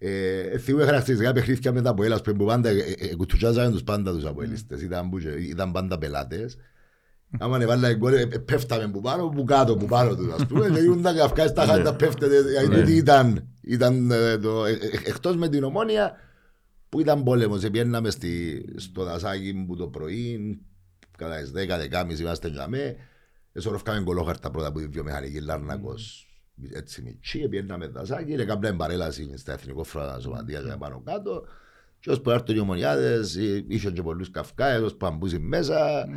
Ε, 0.00 0.58
θυμούμαι 0.58 0.84
χαρακτηριστικά 0.84 1.32
παιχνίδια 1.32 1.72
με 1.72 1.82
τα 1.82 1.90
Αποέλας 1.90 2.20
που 2.20 2.44
πάντα 2.44 2.68
ε, 2.68 2.94
ε, 2.98 3.14
κουτσουτσάζανε 3.16 3.70
τους 3.70 3.82
πάντα 3.82 4.12
τους 4.12 4.24
Αποέλιστες. 4.24 4.82
Ήταν, 4.82 5.08
που 5.10 5.18
και- 5.18 5.28
ήταν 5.28 5.72
πάντα 5.72 5.98
πελάτες. 5.98 6.56
Άμα 7.38 7.56
ανεβάλλα 7.56 7.92
γκολ, 7.94 8.12
ε, 8.12 8.20
ε, 8.20 8.26
πέφταμε 8.26 8.88
που 8.90 9.00
πάνω, 9.00 9.28
που 9.28 9.44
κάτω, 9.44 9.76
που 9.76 9.86
πάνω 9.86 10.14
τους, 10.16 10.32
ας 10.32 10.46
πούμε. 10.46 10.68
Και 10.68 10.80
ήμουν 10.80 11.02
τα 11.02 11.12
καυκάς 11.14 11.50
στα 11.50 11.64
χάρτα 11.64 11.94
πέφτεται. 11.94 12.42
Δηλαδή 12.42 12.82
τι 12.82 12.96
ήταν, 12.96 13.48
ήταν 13.62 14.10
ε, 14.10 14.38
το, 14.38 14.64
ε, 14.64 14.70
ε, 14.72 14.76
εκτός 15.04 15.36
με 15.36 15.48
την 15.48 15.64
ομόνια 15.64 16.12
που 16.88 17.00
ήταν 17.00 17.22
πόλεμος. 17.22 17.64
Επιέναμε 17.64 18.10
στη, 18.10 18.64
στο 18.76 19.04
δασάκι 19.04 19.64
που 19.66 19.76
το 19.76 19.88
πρωί, 19.88 20.58
κατά 21.18 21.36
τις 21.36 21.50
10-10.30 21.54 22.20
είμαστε 22.20 22.48
για 22.48 22.68
με. 22.68 22.96
Εσωροφκάμε 23.52 24.02
κολόχαρτα 24.02 24.50
πρώτα 24.50 24.68
από 24.68 24.78
τη 24.78 24.86
βιομηχανική 24.86 25.40
Λάρνακος. 25.40 26.27
Έτσι 26.72 27.02
μητσί, 27.02 27.48
πιέναμε 27.48 27.86
δασάκι, 27.86 28.36
και 28.36 28.44
κάναμε 28.44 28.76
παρέλαση 28.76 29.36
στα 29.36 29.52
εθνικό 29.52 29.84
φρότα 29.84 30.20
σωματεία 30.20 30.60
και 30.60 30.74
πάνω 30.78 31.02
κάτω. 31.04 31.46
Και 32.00 32.10
ως 32.10 32.20
που 32.20 32.30
έρθουν 32.30 32.56
οι 32.56 32.58
ομονιάδες, 32.58 33.36
ε, 33.36 33.64
είχαν 33.68 33.92
και 33.92 34.02
πολλούς 34.02 34.30
καυκάες, 34.30 34.80
ως 34.80 34.94
παμπούσι 34.94 35.38
μέσα. 35.38 36.08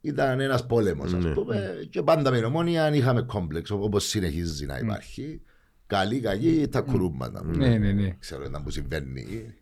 Ήταν 0.00 0.40
ένας 0.40 0.66
πόλεμος, 0.66 1.12
ας 1.12 1.24
Ναι. 1.24 1.32
πούμε. 1.32 1.86
Και 1.90 2.02
πάντα 2.02 2.30
με 2.30 2.36
την 2.36 2.44
ομόνια 2.44 2.94
είχαμε 2.94 3.22
κόμπλεξ, 3.22 3.70
όπως 3.70 4.04
συνεχίζει 4.08 4.66
να 4.66 4.78
υπάρχει. 4.78 5.40
Καλή, 5.86 6.20
κακή, 6.20 6.68
τα 6.70 6.80
κουρούμματα. 6.80 7.44
Ναι, 7.44 7.78
ναι, 7.78 7.92
ναι. 7.92 8.16
Ξέρω 8.18 8.44
ήταν 8.44 8.62
που 8.62 8.70
συμβαίνει. 8.70 9.54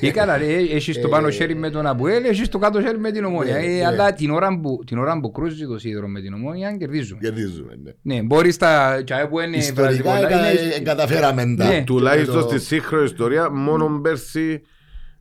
Ή 0.00 0.10
καλά 0.10 0.36
ρε, 0.36 0.46
έχεις 0.56 1.00
το 1.00 1.08
πάνω 1.08 1.30
χέρι 1.30 1.54
με 1.54 1.70
τον 1.70 1.86
Αποέλ, 1.86 2.24
έχεις 2.24 2.48
το 2.48 2.58
κάτω 2.58 2.80
χέρι 2.82 2.98
με 2.98 3.10
την 3.10 3.24
Ομόνια. 3.24 3.52
Ναι, 3.54 3.64
Ε, 3.64 3.76
ναι. 3.78 3.86
Αλλά 3.86 4.12
την 4.12 4.30
ώρα 4.30 4.58
που, 4.60 4.82
την 4.86 4.98
ώρα 4.98 5.20
που 5.20 5.30
κρούζει 5.30 5.66
το 5.66 5.78
σίδερο 5.78 6.08
με 6.08 6.20
την 6.20 6.34
Ομόνια 6.34 6.76
κερδίζουμε. 6.76 7.20
Κερδίζουμε, 7.22 7.78
ναι. 7.82 8.14
Ναι, 8.14 8.22
μπορείς 8.22 8.56
τα 8.56 9.02
τσάι 9.04 9.26
που 9.28 9.40
είναι 9.40 9.56
Ιστορικά 9.56 9.82
βραζιπολά, 9.82 10.18
εκα- 10.18 10.50
είναι- 10.52 10.74
ε, 10.74 10.80
καταφέραμε 10.80 11.54
τα. 11.58 11.66
Ναι. 11.68 11.82
Τουλάχιστον 11.86 12.34
το- 12.42 12.48
στη 12.48 12.58
σύγχρονη 12.60 13.04
ιστορία, 13.04 13.50
μόνο 13.50 14.00
πέρσι 14.02 14.60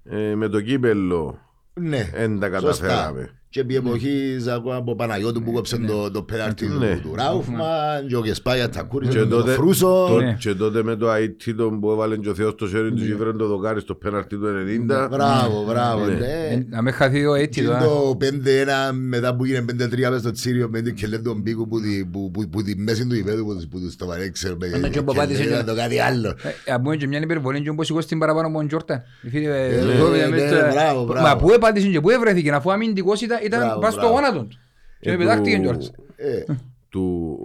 ε, 0.04 0.36
με 0.36 0.48
το 0.48 0.62
κύπελο 0.62 1.40
Ναι, 1.74 2.10
δεν 2.16 2.40
τα 2.40 2.60
σωστά. 2.60 2.88
καταφέραμε. 2.88 3.37
Και 3.50 3.60
επί 3.60 3.76
εποχής 3.76 4.48
ακόμα 4.48 4.76
από 4.76 4.96
Παναγιώτου 4.96 5.44
που 5.44 5.52
κόψε 5.52 5.78
το, 5.78 6.12
το 6.12 6.22
πέναρτι 6.24 6.66
Ναι. 6.68 6.96
του, 6.96 7.10
του 7.10 7.16
Ράουφμαν 7.16 8.08
και 8.08 8.16
ο 8.16 8.22
Γεσπάγια 8.26 8.70
τα 8.70 8.82
κούρισε 8.84 9.12
Και 9.12 9.18
με 9.18 9.26
τον 9.26 9.40
τότε, 9.40 9.52
Φρούσο. 9.52 10.06
το- 10.10 10.20
Ναι. 10.20 10.38
και 10.40 10.54
τότε 10.54 10.84
με 10.84 10.96
το 10.96 11.08
IT 11.14 11.54
τον 11.58 11.80
που 11.80 11.92
έβαλε 11.92 12.18
και 12.18 12.30
ο 12.30 12.34
Θεός 12.36 12.56
το 12.56 12.68
χέρι 12.68 12.90
του 12.94 13.06
και 13.06 13.12
έφερε 13.14 13.34
το 13.34 13.48
δοκάρι 13.48 13.80
στο 13.80 13.96
πέναρτι 13.96 14.36
του 14.38 14.46
90. 14.46 15.08
Μπράβο, 15.12 15.64
μπράβο, 15.68 16.06
Ναι. 16.06 16.14
ναι. 16.14 16.48
Ε, 16.52 16.66
Να 16.70 16.82
με 16.82 16.92
χαθεί 16.92 17.24
το 17.24 17.34
έτσι 17.34 17.60
Και 17.62 17.66
τώρα. 17.68 17.80
το 17.80 18.18
5-1 18.20 18.92
μετά 18.94 19.36
που 19.36 19.44
έγινε 19.44 19.62
5-3 19.62 20.10
μες 20.10 20.20
στο 20.20 20.32
Τσίριο 20.32 20.70
με 20.70 20.82
την 20.82 20.96
κελέ 20.96 21.18
τον 21.18 21.44
Πίκου 21.44 21.68
που 21.68 21.82
τη- 21.82 22.06
που- 22.12 22.32
που- 22.32 22.50
που 22.50 22.62
τη 22.64 22.76
μέση 22.78 23.08
του 23.08 23.16
υπέδου 23.16 23.46
που 23.46 23.54
τους- 23.56 23.68
που 23.68 23.80
τους 23.80 23.96
το 23.96 24.06
παρέξερ 24.06 24.56
με 24.58 24.72
Άμα 24.76 24.90
και 24.90 25.00
ο 25.00 25.04
Παπάτης 25.04 25.38
κελέ, 25.38 25.50
είναι- 25.50 25.58
να 25.58 25.64
το 25.64 25.76
κάτι 25.76 26.00
άλλο. 26.00 26.36
Ε, 26.66 26.72
Αν 26.72 26.82
πούμε 26.82 26.96
και 26.96 27.08
μια 27.08 27.20
υπερβολή 27.20 27.62
και 27.62 27.70
όπως 27.70 27.86
σηκώσει 27.86 28.08
την 28.08 28.20
παραπάνω 28.20 28.48
από 28.48 28.58
τον 28.58 28.68
Τζόρταν. 28.68 29.04
Οι 29.22 29.30
φίλοι, 29.30 29.46
ε, 29.46 29.50
ναι, 29.50 29.56
εδώ, 29.94 30.10
ναι, 30.10 30.18
ε, 30.18 30.28
μες 30.30 30.42
ναι, 30.42 30.48
στο- 30.48 30.58
μπράβο, 30.72 31.04
μπράβο. 31.06 31.28
Μα 31.28 31.36
πού 31.36 31.52
επάντησε 31.52 31.88
και 31.88 32.02
πού 32.02 32.10
ευρέθηκε 32.10 32.52
αφού 32.52 32.72
αμυντικός 32.72 33.22
ήταν 33.22 33.37
ήταν 33.44 33.60
Μπράβο, 33.60 33.80
πας 33.82 33.94
στο 33.94 34.02
μπράβο. 34.02 34.16
γόνατο 34.16 34.44
τους. 34.44 34.60
Και 35.00 35.12
Ε, 35.12 35.18
πετάχτηκε 35.18 35.56
του- 35.56 35.62
κιόλας. 35.62 35.92
Ε, 36.16 36.44
του 36.90 37.40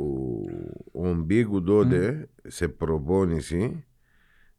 ο 0.93 1.15
Μπίκου 1.15 1.63
τότε 1.63 2.29
σε 2.49 2.69
προπόνηση 2.69 3.85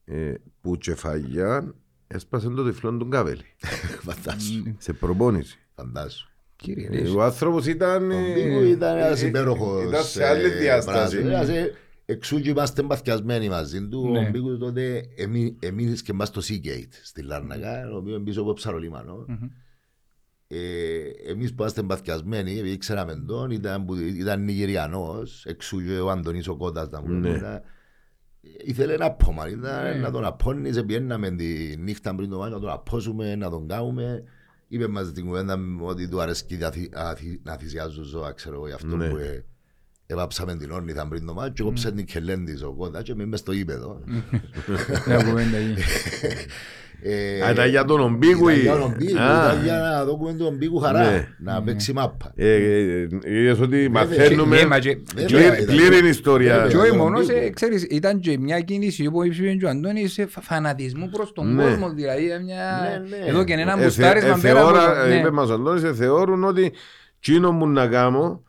ε, 0.05 0.33
που 0.61 0.77
τσεφαγιά 0.77 1.73
έσπασε 2.07 2.49
το 2.49 2.63
τυφλό 2.65 2.97
του 2.97 3.07
Κάβελη. 3.07 3.43
Φαντάσου, 4.05 4.63
σε 4.77 4.93
προπόνηση. 4.93 5.57
φαντάσου. 5.75 6.27
Κύριε, 6.55 6.87
Ε, 6.91 7.01
ρε, 7.01 7.09
Ο 7.09 7.23
άνθρωπος 7.23 7.65
ήταν... 7.67 8.11
Ο 8.11 8.15
ε, 8.17 8.33
Μπίκου 8.33 8.63
ήταν 8.63 8.97
ένας 8.97 9.21
ε, 9.23 9.27
υπέροχος. 9.27 9.83
Ήταν 9.87 10.03
σε 10.03 10.25
άλλη 10.27 10.45
ε, 10.45 10.57
διάσταση. 10.59 11.15
μπράβο. 11.21 11.35
Ένας, 11.35 11.49
ε, 11.49 11.73
Εξού 12.05 12.39
και 12.39 12.49
είμαστε 12.49 12.81
μπαθιασμένοι 12.83 13.49
μαζί 13.49 13.87
του. 13.87 14.09
Ναι. 14.11 14.19
Ο 14.19 14.29
Μπίκου 14.31 14.57
τότε 14.57 15.05
εμεί- 15.15 15.55
εμείς 15.59 16.01
και 16.01 16.13
μας 16.13 16.27
στο 16.27 16.41
Seagate 16.41 16.93
στη 17.03 17.21
Λάρνακα, 17.21 17.89
ο 17.93 17.95
οποίος 17.97 18.15
είναι 18.15 18.23
πίσω 18.23 18.41
από 18.41 18.53
ψαρολίμανο. 18.53 19.25
Ε, 20.55 21.31
εμείς 21.31 21.49
που 21.53 21.61
είμαστε 21.61 21.81
μπαθιασμένοι, 21.81 22.57
επειδή 22.59 22.77
ξέραμε 22.77 23.23
τον, 23.27 23.51
ήταν, 23.51 23.85
που- 23.85 23.95
ήταν 23.95 24.43
Νιγηριανός, 24.43 25.45
εξού 25.45 25.83
και 25.83 25.97
ο 25.99 26.09
Αντωνής 26.09 26.47
ο 26.47 26.55
Κώτας 26.55 26.89
να 26.89 27.01
μου 27.01 27.13
Ναι. 27.13 27.29
ήταν, 27.29 27.61
ήθελε 28.63 28.97
να 28.97 29.05
απόμα, 29.05 29.49
ήταν 29.49 29.99
να 29.99 30.11
τον 30.11 30.25
απώνεις, 30.25 30.83
πιέναμε 30.85 31.31
τη 31.31 31.75
νύχτα 31.77 32.15
πριν 32.15 32.29
το 32.29 32.37
μάτι, 32.37 32.51
να 32.53 32.59
τον 32.59 32.69
απώσουμε, 32.69 33.35
να 33.35 33.49
τον 33.49 33.67
κάνουμε. 33.67 34.23
Είπε 34.67 34.87
μας 34.87 35.11
την 35.11 35.25
κουβέντα 35.25 35.57
ότι 35.81 36.07
του 36.09 36.21
αρέσκει 36.21 36.55
να 36.57 36.69
θυ- 36.71 36.93
να 36.95 37.13
θυ- 37.15 37.45
να 37.45 37.55
θυσιάζουν 37.57 38.03
ζώα, 38.03 38.31
ξέρω 38.31 38.55
εγώ, 38.55 38.67
γι' 38.67 38.73
αυτό 38.73 38.95
Ναι. 38.95 39.09
που 39.09 39.17
ε, 39.17 39.45
έβαψαμε 40.05 40.55
την 40.55 40.71
όρνηθα 40.71 41.07
πριν 41.07 41.25
το 41.25 41.33
μάτι 41.33 41.51
και 41.53 41.63
κόψε 41.63 41.91
την 41.91 42.05
κελέν 42.05 42.45
της 42.45 42.61
ο 42.63 42.73
Κώτας 42.73 43.03
και 43.03 43.11
είμαι 43.11 43.25
μες 43.25 43.39
στο 43.39 43.51
ύπεδο. 43.51 44.01
μια 47.05 47.15
κουβέντα 47.15 47.39
εκεί. 47.39 47.41
Ε, 47.41 47.45
Α, 47.47 47.51
ήταν 47.51 47.69
για 47.69 47.85
τον 47.85 47.99
Ομπίγου 47.99 48.47
ήταν 48.47 48.59
ή- 48.59 48.61
για 48.61 48.75
τον 48.77 48.95
Μπίκου, 48.97 49.19
Α. 49.19 49.49
ήταν 49.51 49.63
για 49.63 49.77
να 49.77 50.05
δούμε 50.05 50.33
τον 50.33 50.55
Μπίκου 50.55 50.79
χαρά, 50.79 50.99
Ναι. 51.11 51.27
να 51.39 51.61
παίξει 51.63 51.93
μάπα. 51.93 52.31
Ε, 52.35 52.53
ε, 52.53 53.07
Είδες 53.25 53.59
ότι 53.59 53.89
μαθαίνουμε 53.91 54.57
Ναι, 54.61 54.65
μα 54.65 54.79
και- 54.79 54.97
Βέβαια, 55.15 55.27
πλήρη- 55.27 55.61
ήταν. 55.61 55.75
πλήρη 55.75 56.07
ιστορία. 56.07 56.53
Βέβαια. 56.53 56.69
Και 56.69 56.77
όχι 56.77 56.87
τον 56.89 56.97
μόνος, 56.97 57.25
Μπίκου. 57.25 57.39
ε, 57.39 57.49
ξέρεις, 57.49 57.83
ήταν 57.89 58.19
και 58.19 58.37
μια 58.39 58.59
κίνηση 58.59 59.09
που 59.09 59.23
είπε 59.25 59.53
και 59.53 59.65
ο 59.65 59.69
Αντώνης 59.69 60.13
σε 60.13 60.25
φα- 60.25 60.41
φανατισμού 60.41 61.09
προς 61.09 61.31
τον 61.33 61.55
Ναι. 61.55 61.63
κόσμο, 61.63 61.89
δηλαδή 61.89 62.31
ε, 62.31 62.39
μια... 62.39 62.99
Ναι, 63.09 63.17
ναι. 63.17 63.29
Εδώ 63.29 63.43
και 63.43 63.53
έναν 63.53 63.67
Ε, 63.67 63.71
θε- 63.71 63.83
μπουστάρισμα 63.83 64.29
ε, 64.29 64.39
πέρα 64.41 64.59
από 64.61 64.69
θεώρα- 64.69 65.01
το- 65.03 65.07
ναι. 65.07 65.15
Είπε 65.15 65.31
μας 65.31 65.49
ο 65.49 65.53
Αντώνης, 65.53 65.83
ε, 65.83 65.93
θεωρούν 65.93 66.43
ότι 66.43 66.71
τσίνο 67.19 67.51
μου 67.51 67.67
να 67.67 67.87
κάνω 67.87 68.43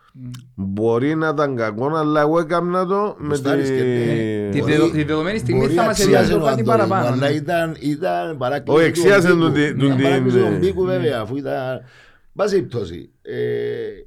μπορεί 0.55 1.15
να 1.15 1.29
ήταν 1.29 1.57
κακό, 1.57 1.87
αλλά 1.97 2.21
εγώ 2.21 2.39
έκανα 2.39 2.87
το 2.87 3.17
με 3.19 3.27
Μπουστάρεις 3.29 3.69
και 3.69 3.75
ναι. 3.83 4.49
Τη 4.51 4.59
Μπορεί- 4.59 4.73
δεδο- 4.73 4.91
τη 4.91 5.03
δεδομένη 5.05 5.39
στιγμή 5.39 5.61
μπορεί 5.61 5.73
θα 5.75 5.83
μας 5.85 5.91
αξίαζε 5.91 6.13
έβγαζε 6.17 6.35
ο 6.35 6.39
κάτι 6.39 6.61
Αντώνης, 6.61 6.67
παραπάνω, 6.67 7.07
Αλλά 7.07 7.29
ναι. 7.29 7.35
ήταν, 7.35 7.77
ήταν 7.81 8.37
παράκληση 8.37 8.79
Όχι, 8.79 8.87
εξίασε 8.89 9.29
του 9.29 9.39
τον 9.39 9.51
Μπίκου. 9.53 9.65
τη- 9.73 9.79
τον 9.79 9.87
Ήταν 9.87 9.97
την- 9.97 10.05
παράκληση 10.07 10.37
του 10.39 10.43
ναι. 10.51 10.57
Μπίκου 10.59 10.85
βέβαια, 10.85 11.21
αφού 11.21 11.37
ήταν... 11.37 11.81
Βάση 12.33 12.63
πτώση. 12.63 13.11
Ε, 13.23 13.35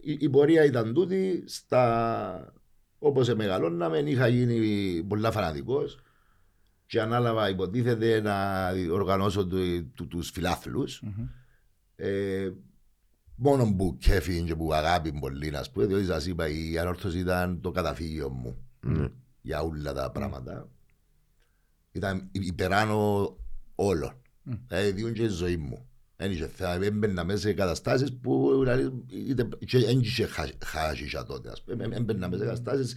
η, 0.02 0.18
η 0.20 0.30
πορεία 0.30 0.66
ήταν 0.66 0.94
τούτη, 0.94 1.44
στα... 1.48 2.54
όπως 3.00 3.34
μεγαλώναμε, 3.34 3.98
είχα 3.98 4.28
γίνει 4.28 4.60
πολλά 5.08 5.32
φανατικός 5.32 6.00
και 6.86 7.02
ανάλαβα 7.02 7.50
υποτίθεται 7.50 8.22
να 8.22 8.36
οργανώσω 8.92 9.46
του, 9.48 9.92
του, 9.96 10.08
τους 10.08 10.30
φιλάθλους. 10.30 11.02
Ε, 13.38 13.50
μόνο 13.50 13.74
που 13.78 13.98
κέφι 14.00 14.42
και 14.44 14.56
που 14.56 14.74
αγάπη 14.74 15.12
πολύ 15.20 15.50
να 15.50 15.64
πούμε, 15.74 15.86
διότι 15.86 16.06
σας 16.06 16.26
είπα 16.26 16.48
η 16.48 16.78
ανόρθωση 16.78 17.20
ήταν 17.20 17.62
το 17.62 17.72
καταφύγιο 17.72 18.30
μου 18.30 18.58
Ναι. 18.80 19.08
για 19.42 19.62
όλα 19.62 19.94
τα 19.94 20.12
πράγματα. 20.12 20.70
Ήταν 21.92 22.30
υπεράνω 22.32 23.36
όλων. 23.76 24.12
Δηλαδή 24.68 24.92
διούν 24.92 25.14
και 25.14 25.24
η 25.24 25.28
ζωή 25.28 25.58
μου. 25.58 25.88
Δεν 26.16 26.32
είχε 26.32 26.48
θέμα, 26.48 26.86
έμπαινα 26.86 27.24
μέσα 27.24 27.40
σε 27.40 27.54
καταστάσεις 27.54 28.18
που 28.22 28.58
δηλαδή, 28.60 29.04
είτε- 29.28 29.48
και 29.66 29.78
δεν 29.80 30.00
είχε 30.00 30.26
χα- 30.26 30.66
χάσισα 30.66 31.24
τότε. 31.24 31.50
ας 31.50 31.64
πούμε. 31.64 31.84
Έμπαινα 31.92 32.30
μέσα 32.30 32.44
σε 32.44 32.50
καταστάσεις 32.50 32.96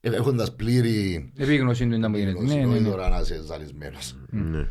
ε, 0.00 0.10
έχοντας 0.14 0.54
πλήρη 0.54 1.32
Επίγνωση 1.36 1.86
του 1.88 1.94
ήταν 1.94 2.12
που 2.12 2.18
γίνεται. 2.18 2.38
γνώση, 2.38 2.54
Ναι, 2.54 2.60
ναι, 2.64 2.72
όχι 2.72 2.82
ναι. 2.82 2.88
τώρα 2.88 3.08
να 3.08 3.20
είσαι 3.20 3.42
ζαλισμένος. 3.42 4.16
Ναι. 4.30 4.68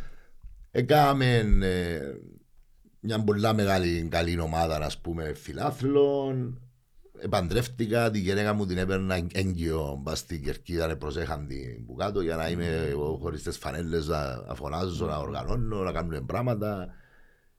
Έκαμε 0.72 1.36
ε, 1.62 2.00
μια 3.08 3.24
πολλά 3.24 3.54
μεγάλη 3.54 4.08
καλή 4.08 4.40
ομάδα 4.40 4.86
ας 4.86 4.98
πούμε 4.98 5.34
φιλάθλων. 5.34 6.62
Επαντρεύτηκα, 7.20 8.12
τη 8.12 8.20
γυναίκα 8.20 8.54
μου 8.54 8.66
την 8.66 8.78
έπαιρνα 8.78 9.28
έγκυο 9.34 10.00
μπας 10.02 10.20
στην 10.20 10.44
κερκίδα, 10.44 10.88
να 10.88 10.98
προσέχαν 10.98 11.48
την 11.48 11.86
που 11.86 11.96
κάτω 11.96 12.22
για 12.22 12.36
να 12.36 12.50
είμαι 12.50 12.68
εγώ 12.90 13.18
χωρίς 13.22 13.44
τις 13.44 13.58
φανέλες 13.58 14.08
να 14.08 14.42
να 14.42 14.56
φωνάζω, 14.56 15.06
να 15.06 15.18
οργανώνω, 15.18 15.84
να 15.84 15.92
κάνουμε 15.92 16.22
πράγματα. 16.22 16.94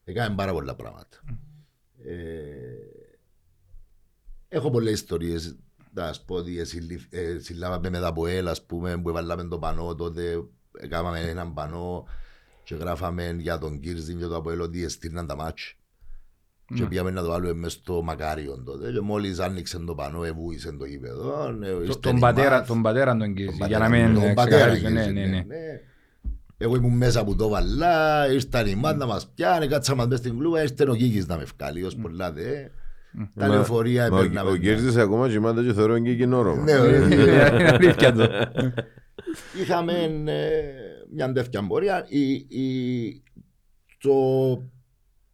Έκαμε 0.04 0.34
πάρα 0.34 0.52
πολλά 0.52 0.74
πράγματα. 0.74 1.18
Ε, 2.04 2.14
έχω 4.48 4.70
πολλές 4.70 4.92
ιστορίες 4.92 5.56
να 5.94 6.12
σου 6.12 6.24
πω 6.24 6.34
ότι 6.34 6.64
συλληφ- 6.64 7.14
ε, 7.14 7.38
συλλάβαμε 7.38 7.90
μετά 7.90 8.06
από 8.06 8.26
ελ, 8.26 8.48
ας 8.48 8.66
πούμε, 8.66 8.98
που 9.00 9.08
έβαλαμε 9.08 9.44
το 9.44 9.58
πανό 9.58 9.94
τότε, 9.94 10.44
έκαναμε 10.78 11.20
έναν 11.20 11.54
πανό 11.54 12.06
και 12.68 12.74
γράφαμε 12.74 13.36
για 13.38 13.58
τον 13.58 13.80
Κίρζιν 13.80 14.18
και 14.18 14.24
το 14.26 14.36
Αποέλ 14.36 14.60
ότι 14.60 14.84
εστήρναν 14.84 15.26
τα 15.26 15.36
μάτς. 15.36 15.74
Και 16.74 16.84
πήγαμε 16.84 17.10
να 17.10 17.22
το 17.22 17.28
βάλουμε 17.28 17.52
μες 17.52 17.72
στο 17.72 18.02
Μακάριον 18.02 18.64
τότε 18.64 18.92
και 18.92 19.00
μόλις 19.00 19.38
άνοιξε 19.38 19.78
το 19.78 19.94
πανό 19.94 20.24
εβούησε 20.24 20.72
το 20.72 20.84
γήπεδο. 20.84 21.56
ε, 21.62 21.70
Το- 21.70 21.80
ήρθε 21.82 21.98
Τον 22.00 22.16
η 22.16 22.20
πατέρα, 22.20 22.50
μάθ, 22.56 22.66
τον 22.66 22.82
πατέρα 22.82 23.16
τον 23.16 23.34
Κίζη, 23.34 23.58
τον 23.58 23.68
για 23.68 23.78
να 23.78 23.84
πατέρα- 23.84 24.06
μην 24.08 24.14
τον 24.20 24.30
ε, 24.30 24.32
πατέρα 24.34 24.70
ξεκαθαρίσω. 24.72 24.88
Ναι, 24.90 25.00
Κίρζιν, 25.12 25.30
ναι, 25.30 25.36
ναι. 25.46 25.80
Εγώ 26.58 26.76
ήμουν 26.76 26.96
μέσα 26.96 27.24
που 27.24 27.36
το 27.36 27.48
βαλά, 27.48 28.28
ήρθαν 28.32 28.66
οι 28.66 28.74
μάτς 28.74 28.98
να 28.98 29.06
μας 29.06 29.28
πιάνε, 29.34 29.66
κάτσαμε 29.66 30.06
μες 30.06 30.18
στην 30.18 30.38
κλούβα, 30.38 30.62
ήρθε 30.62 30.90
ο 30.90 30.94
Κίκης 30.94 31.26
να 31.26 31.36
με 31.36 31.44
βγάλει, 31.56 31.82
ως 31.84 31.96
πολλά 31.96 32.32
δε. 32.32 32.68
Τα 33.34 33.46
Μα- 33.46 33.48
λεωφορεία 33.54 34.10
μα 34.10 34.16
ο- 34.16 34.20
έπαιρναμε. 34.20 34.50
Ο 34.50 34.56
Κέρδης 34.56 34.96
ακόμα 34.96 35.28
κοιμάται 35.28 35.62
και 35.62 35.72
θεωρώ 35.72 35.98
και 35.98 36.14
κοινόρωμα. 36.16 36.62
Ναι, 36.62 36.78
ωραία. 36.78 37.06
Είναι 37.14 37.68
αλήθεια 37.68 38.12
το. 38.12 38.28
Είχαμε 39.60 39.92
ε, 40.26 40.60
μια 41.12 41.32
τέτοια 41.32 41.66
πορεία. 41.66 42.06
Η, 42.08 42.30
η, 42.32 43.22
το, 44.00 44.12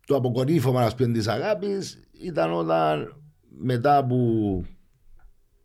το 0.07 0.17
αποκορύφωμα 0.17 0.83
ας 0.83 0.95
πούμε, 0.95 1.13
της 1.13 1.29
αγάπης 1.29 2.09
ήταν 2.13 2.53
όταν 2.53 3.23
μετά 3.59 4.05
που 4.07 4.65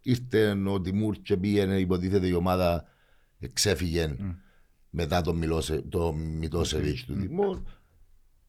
ήρθε 0.01 0.57
ο 0.67 0.81
Τιμούρ 0.81 1.15
και 1.21 1.37
πήγαινε 1.37 1.79
υποτίθεται 1.79 2.27
η 2.27 2.33
ομάδα 2.33 2.83
εξέφυγε 3.39 4.15
μετά 4.89 5.21
τον, 5.21 5.35
Μιλόσε, 5.37 5.81
το 5.89 6.13
Μητόσεβιτς 6.13 7.05
του 7.05 7.15
Τιμούρ 7.17 7.59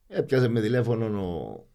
έπιασε 0.07 0.49
με 0.49 0.61
τηλέφωνο 0.61 1.07
ο, 1.07 1.67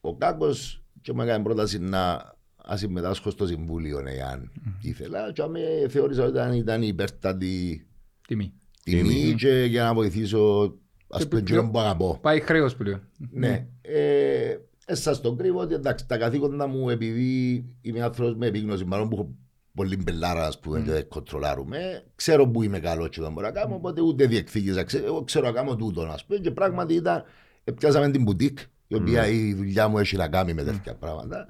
ο 0.00 0.16
Κάκος 0.16 0.83
και 1.04 1.12
μου 1.12 1.22
έκανε 1.22 1.44
πρόταση 1.44 1.78
να 1.78 2.32
ας 2.56 2.78
συμμετάσχω 2.80 3.30
στο 3.30 3.46
Συμβούλιο 3.46 4.02
εάν 4.06 4.50
ήθελα 4.80 5.32
και 5.32 5.42
με 5.46 5.58
θεώρησα 5.88 6.22
ότι 6.22 6.30
ήταν, 6.32 6.52
ήταν 6.52 6.82
υπέρτατη 6.82 7.86
Τιμή. 8.26 8.52
τιμή 8.84 9.34
και 9.38 9.64
για 9.68 9.82
να 9.84 9.94
βοηθήσω 9.94 10.62
ας 11.08 11.22
Και 11.22 11.26
πούμε 11.28 11.40
πλέον- 11.42 11.42
εκείνον 11.42 11.70
που 11.70 11.78
αγαπώ. 11.78 12.18
Πάει 12.22 12.40
χρέος 12.40 12.76
πλέον. 12.76 13.00
Ναι. 13.30 13.66
Ε, 13.80 14.58
ε, 14.86 14.94
σας 14.94 15.20
το 15.20 15.34
κρύβω 15.34 15.60
ότι 15.60 15.74
εντάξει, 15.74 16.06
τα 16.06 16.18
καθήκοντα 16.18 16.66
μου 16.66 16.90
επειδή 16.90 17.64
είμαι 17.80 18.02
άνθρωπος 18.02 18.34
με 18.36 18.46
επίγνωση 18.46 18.84
μάλλον 18.84 19.08
που 19.08 19.14
έχω 19.16 19.34
πολύ 19.74 19.96
μπελάρα 19.96 20.46
ας 20.46 20.58
πούμε 20.60 20.80
και 20.80 20.90
δεν 20.90 21.08
κοντρολάρουμε 21.08 22.04
ξέρω 22.14 22.48
που 22.48 22.62
είμαι 22.62 22.78
καλός 22.80 23.08
και 23.08 23.20
δεν 23.20 23.32
μπορώ 23.32 23.46
να 23.46 23.52
κάνω 23.52 23.74
οπότε 23.74 24.00
ούτε 24.00 24.26
διεκδίκησα 24.26 24.82
ξέρω, 24.84 25.04
εγώ 25.06 25.22
ξέρω 25.24 25.46
να 25.46 25.52
κάνω 25.52 25.76
τούτο 25.76 26.02
ας 26.02 26.24
πούμε 26.24 26.38
και 26.38 26.50
πράγματι 26.50 26.94
ήταν 26.94 27.24
ε, 27.64 27.72
πιάσαμε 27.72 28.10
την 28.10 28.22
μπουτίκ 28.22 28.58
η 28.86 28.94
οποία 28.94 29.26
η 29.26 29.54
δουλειά 29.54 29.88
μου 29.88 29.98
έχει 29.98 30.16
να 30.16 30.28
κάνει 30.28 30.54
με 30.54 30.62
τέτοια 30.62 30.94
πράγματα 30.94 31.48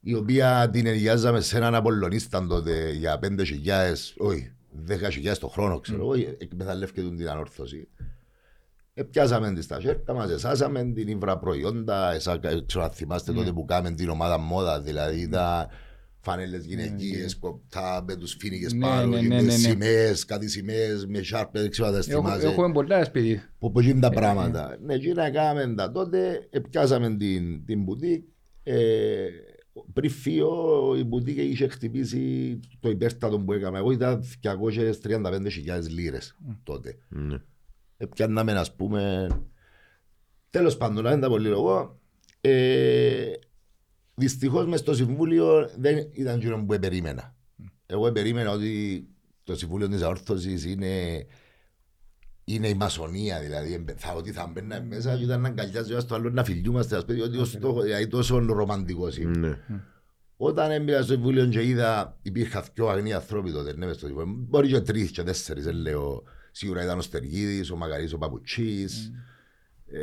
η 0.00 0.14
οποία 0.14 0.70
την 0.72 0.86
ενεργιάζαμε 0.86 1.40
σε 1.40 1.56
έναν 1.56 1.74
Απολλωνίσταν 1.74 2.48
τότε 2.48 2.90
για 2.90 3.18
5.000 3.22 3.36
όχι 4.18 4.52
10.000 4.88 5.36
το 5.38 5.48
χρόνο 5.48 5.80
ξέρω 5.80 6.00
εγώ 6.00 6.14
εκμεταλλεύκεται 6.38 7.08
την 7.08 7.28
ανόρθωση. 7.28 7.88
Επιάσαμε 8.94 9.52
τη 9.52 9.62
στα 9.62 9.80
σέρκα 9.80 10.14
μας, 10.14 10.30
εσάσαμε 10.30 10.84
την 10.84 11.08
ύβρα 11.08 11.38
προϊόντα, 11.38 12.12
εσά, 12.12 12.40
ξέρω 12.66 12.84
αν 12.84 12.90
θυμάστε 12.90 13.32
τότε 13.32 13.52
που 13.52 13.64
κάμε 13.64 13.90
την 13.90 14.08
ομάδα 14.08 14.38
μόδα, 14.38 14.80
δηλαδή 14.80 15.28
τα 15.28 15.68
φανέλες 16.20 16.64
γυναικείες, 16.64 17.36
κοπτά 17.38 18.04
με 18.06 18.16
τους 18.16 18.36
φίνικες 18.38 18.72
Ναι, 18.72 18.80
πάνω, 18.86 19.06
ναι, 19.10 19.20
και 19.20 19.26
ναι, 19.26 19.34
με 19.34 19.40
ναι, 19.40 19.46
ναι. 19.46 19.58
σημαίες, 19.58 20.24
κάτι 20.24 20.48
σημαίες, 20.48 21.06
με 21.06 21.22
σάρπες, 21.22 21.60
δεν 21.62 21.70
ξέρω 21.70 21.88
αν 21.88 21.94
τα 21.94 21.98
Έχω- 21.98 22.22
θυμάσαι. 22.22 22.46
Έχουμε 22.46 22.72
πολλά 22.72 23.04
σπίτι. 23.04 23.42
Που 23.58 23.70
που 23.72 23.80
γίνουν 23.80 24.00
τα 24.00 24.10
πράγματα. 24.10 24.78
Ναι, 24.82 24.94
εκεί 24.94 25.12
να 25.12 25.30
κάναμε 25.30 25.74
τα 25.74 25.90
τότε, 25.92 26.46
επιάσαμε 26.50 27.16
την, 27.16 27.64
την 27.64 27.82
μπουτίκ, 27.82 28.24
ε, 28.62 29.26
πριν 29.92 30.10
φύγω 30.10 30.94
η 30.96 31.04
μπουτίκ 31.04 31.36
είχε 31.38 31.68
χτυπήσει 31.68 32.58
το 32.80 32.88
υπέρτατο 32.90 33.38
που 33.40 33.52
έκαμε. 33.52 33.78
Εγώ 33.78 33.90
ήταν 33.90 34.24
235.000 34.42 35.88
λίρες 35.88 36.36
τότε 36.62 36.98
Ναι. 37.08 37.36
πιάνναμε 38.14 38.52
να 38.52 38.64
πούμε 38.76 39.26
τέλος 40.50 40.76
πάντων 40.76 41.04
να 41.04 41.10
δεν 41.10 41.20
τα 41.20 41.28
πολύ 41.28 41.48
εγώ 41.48 42.00
ε, 44.20 44.26
δυστυχώς 44.26 44.66
μες 44.66 44.80
στο 44.80 44.94
συμβούλιο 44.94 45.70
δεν 45.78 46.08
ήταν 46.12 46.36
εκείνο 46.36 46.56
που 46.64 46.78
περίμενα 46.80 47.34
εγώ 47.86 48.12
περίμενα 48.12 48.50
ότι 48.50 49.04
το 49.44 49.56
συμβούλιο 49.56 49.88
της 49.88 50.02
αόρθωσης 50.02 50.64
είναι 50.64 51.24
είναι 52.44 52.68
η 52.68 52.74
μασονία 52.74 53.40
δηλαδή 53.40 53.72
εμπε- 53.72 53.98
θα, 53.98 54.12
ότι 54.12 54.32
θα 54.32 54.46
μπαίνα 54.46 54.82
μέσα 54.82 55.16
και 55.16 55.24
ήταν 55.24 55.40
να 55.40 55.48
αγκαλιάζει 55.48 55.90
ο 55.90 55.92
ένας 55.92 56.06
το 56.06 56.14
άλλο 56.14 56.30
να 56.30 56.44
φιλιούμαστε 56.44 56.96
ας 56.96 57.04
πούμε, 57.04 57.22
ότι 57.22 57.38
ο 57.38 57.44
στόχος, 57.44 57.84
δηλαδή 57.84 58.06
τόσο 58.06 58.38
ρομαντικός 58.38 59.18
είναι 59.18 59.38
Ναι. 59.38 59.58
όταν 60.36 60.70
έμπαινα 60.70 61.02
στο 61.02 61.12
Συμβούλιο 61.12 61.46
και 61.46 61.66
είδα 61.66 62.18
υπήρχαν 62.22 62.64
δυο 62.74 62.88
αγνοί 62.88 63.12
άνθρωποι 63.12 63.52
τότε, 63.52 63.76
ναι, 63.76 63.86
μες 63.86 63.96
στο 63.96 64.06
Συμβούλιο. 64.06 64.34
Μπορεί 64.38 64.68
και 64.68 64.80
τρεις 64.80 65.10
και 65.10 65.22
τέσσερις, 65.22 65.64
δεν 65.64 65.74
λέω. 65.74 66.22
Σίγουρα 66.50 66.82
ήταν 66.82 66.98
ο 66.98 67.00
Στεργίδης, 67.00 67.70
ο 67.70 67.76
Μακαρής, 67.76 68.12
ο 68.12 68.18
Παπουτσής 68.18 69.12
ε, 69.86 69.98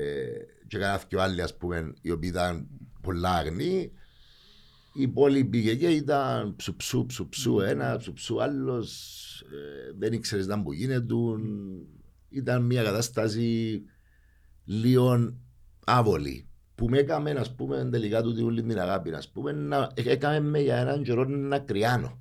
και 0.68 0.78
κανένα 0.78 1.02
δυο 1.10 1.22
άλλοι, 1.22 1.42
ας 1.42 1.58
πούμε, 1.58 1.94
οι 2.02 2.12
οποίοι 2.12 2.30
ήταν 2.34 2.68
πολλά 3.02 3.30
αγνοί. 3.30 3.92
Οι 4.98 5.01
υπόλοιποι 5.01 5.77
και 5.77 5.88
ήταν 5.88 6.56
ψουψού, 6.56 7.06
ψουψού 7.06 7.60
ένα, 7.60 7.98
ψουψού 7.98 8.42
άλλος. 8.42 9.12
Ε, 9.42 9.92
δεν 9.98 10.13
ήξερες 10.13 10.48
να 10.48 10.62
που 10.63 10.74
γίνεται. 10.74 11.13
Ήταν 12.30 12.66
μια 12.66 12.84
κατάσταση 12.84 13.82
λίγο 14.63 15.34
άβολη 15.86 16.48
που 16.76 16.89
με 16.89 16.98
έκαμε, 16.98 17.32
ας 17.32 17.56
πούμε, 17.56 17.89
τελικά 17.91 18.22
τούτη 18.22 18.41
όλη 18.41 18.63
την 18.63 18.80
αγάπη, 18.80 19.13
ας 19.13 19.30
πούμε, 19.30 19.52
να, 19.52 19.91
έκαμε 19.95 20.39
με 20.39 20.60
για 20.60 20.78
έναν 20.78 21.04
καιρό 21.04 21.24
να 21.26 21.60
κρυάνω. 21.60 22.19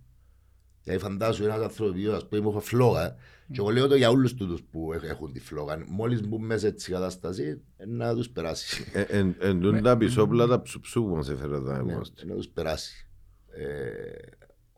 Δηλαδή 0.82 1.02
φαντάσου 1.02 1.44
ένας 1.44 1.60
άνθρωπος, 1.60 2.14
ας 2.14 2.28
πούμε, 2.28 2.48
έχω 2.48 2.60
φλόγα 2.60 3.16
και 3.52 3.56
εγώ 3.58 3.70
λέω 3.70 3.86
το 3.88 3.94
για 3.96 4.10
όλους 4.10 4.34
τούτους 4.34 4.62
που 4.70 4.92
έχ- 4.92 5.04
έχουν 5.04 5.32
τη 5.32 5.40
φλόγα. 5.40 5.84
Μόλις 5.88 6.28
μπουν 6.28 6.44
μέσα 6.44 6.66
έτσι 6.66 6.90
η 6.90 6.94
κατάσταση, 6.94 7.60
ε, 7.76 7.86
να 7.86 8.14
τους 8.14 8.30
περάσει. 8.30 8.84
Ε, 8.92 9.00
Εν 9.00 9.34
εν 9.38 9.60
τούν 9.60 9.82
τα 9.82 9.96
πισόπλα 9.96 10.46
τα 10.46 10.62
ψουψού 10.62 11.02
που 11.02 11.14
μας 11.14 11.28
έφερε 11.30 11.60
τα 11.60 11.82
Ναι, 11.82 11.92
εγώ. 11.92 12.02
να 12.26 12.34
τους 12.34 12.48
περάσει. 12.48 13.06
Ε, 13.50 13.66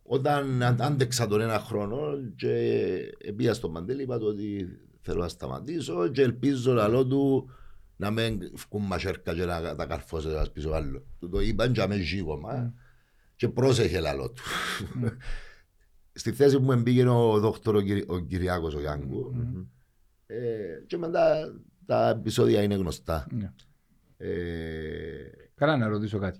όταν 0.03 0.63
αν- 0.63 0.83
άντεξα 0.83 1.27
τον 1.27 1.41
ένα 1.41 1.59
χρόνο 1.59 1.99
και 2.37 3.33
πήγα 3.37 3.55
στο 3.55 3.69
Μαντέλη, 3.69 4.03
είπα 4.03 4.19
του 4.19 4.27
ότι 4.27 4.69
θέλω 5.01 5.21
να 5.21 5.29
σταματήσω 5.29 6.09
και 6.09 6.23
ελπίζω 6.23 6.73
λαλό 6.73 7.07
του 7.07 7.51
να 7.97 8.11
μην 8.11 8.39
βγουν 8.55 8.87
μασέρκα 8.87 9.35
και 9.35 9.45
να 9.45 9.75
τα 9.75 9.87
καρφώσω 9.87 10.31
ένας 10.31 10.51
πίσω 10.51 10.71
άλλο. 10.71 11.03
Του 11.21 11.29
το 11.29 11.41
είπαν 11.41 11.73
και 11.73 11.83
αμέσως 11.83 12.07
ζήγωμα 12.07 12.73
και 13.37 13.49
πρόσεχε 13.49 14.01
λαλό 14.01 14.31
του. 14.31 14.43
Στη 16.19 16.33
θέση 16.33 16.59
μου 16.59 16.73
εμπήγαινε 16.73 17.11
ο 17.11 17.39
δόκτωρ 17.39 17.77
ο, 17.77 17.81
Κυρι- 17.81 18.11
ο 18.11 18.19
Κυριάκος 18.19 18.75
ο 18.75 18.81
Γιάνγκου 18.81 19.35
ε, 20.27 20.37
και 20.87 20.97
μετά 20.97 21.55
τα 21.87 22.09
επεισόδια 22.09 22.63
είναι 22.63 22.75
γνωστά. 22.75 23.27
Ναι. 23.31 23.53
Ε, 24.17 24.29
Καλά 25.55 25.77
να 25.77 25.89
ρωτήσω 25.89 26.19
κάτι. 26.19 26.39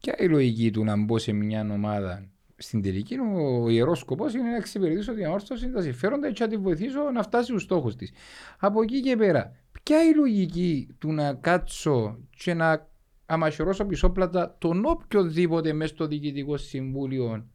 Ποια 0.00 0.14
είναι 0.18 0.28
η 0.30 0.34
λογική 0.34 0.70
του 0.70 0.84
να 0.84 1.04
μπω 1.04 1.18
σε 1.18 1.32
μια 1.32 1.68
ομάδα 1.72 2.28
στην 2.56 2.82
τελική; 2.82 3.16
Ο 3.18 3.68
ιερός 3.68 3.98
σκοπός 3.98 4.34
είναι 4.34 4.50
να 4.50 4.56
εξυπηρετήσω 4.56 5.14
την 5.14 5.26
αόρθωση, 5.26 5.70
τα 5.70 5.82
συμφέροντα 5.82 6.30
και 6.32 6.44
να 6.44 6.50
τη 6.50 6.56
βοηθήσω 6.56 7.10
να 7.10 7.22
φτάσει 7.22 7.48
στους 7.48 7.62
στόχους 7.62 7.96
της. 7.96 8.12
Από 8.58 8.82
εκεί 8.82 9.00
και 9.00 9.16
πέρα, 9.16 9.56
ποια 9.82 10.02
είναι 10.02 10.10
η 10.10 10.14
λογική 10.14 10.88
του 10.98 11.12
να 11.12 11.34
κάτσω 11.34 12.18
και 12.30 12.54
να 12.54 12.88
αμαχαιρώσω 13.26 13.84
πισόπλατα 13.84 14.56
τον 14.58 14.84
οποιοδήποτε 14.84 15.72
μέσα 15.72 15.94
στο 15.94 16.06
διοικητικό 16.06 16.56
συμβούλιο. 16.56 17.46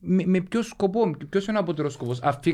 Με, 0.00 0.22
με 0.26 0.40
ποιο 0.40 0.62
σκοπό, 0.62 1.10
ποιος 1.28 1.46
είναι 1.46 1.56
ο 1.56 1.60
απότερος 1.60 1.92
σκοπός. 1.92 2.22
Αφή 2.22 2.52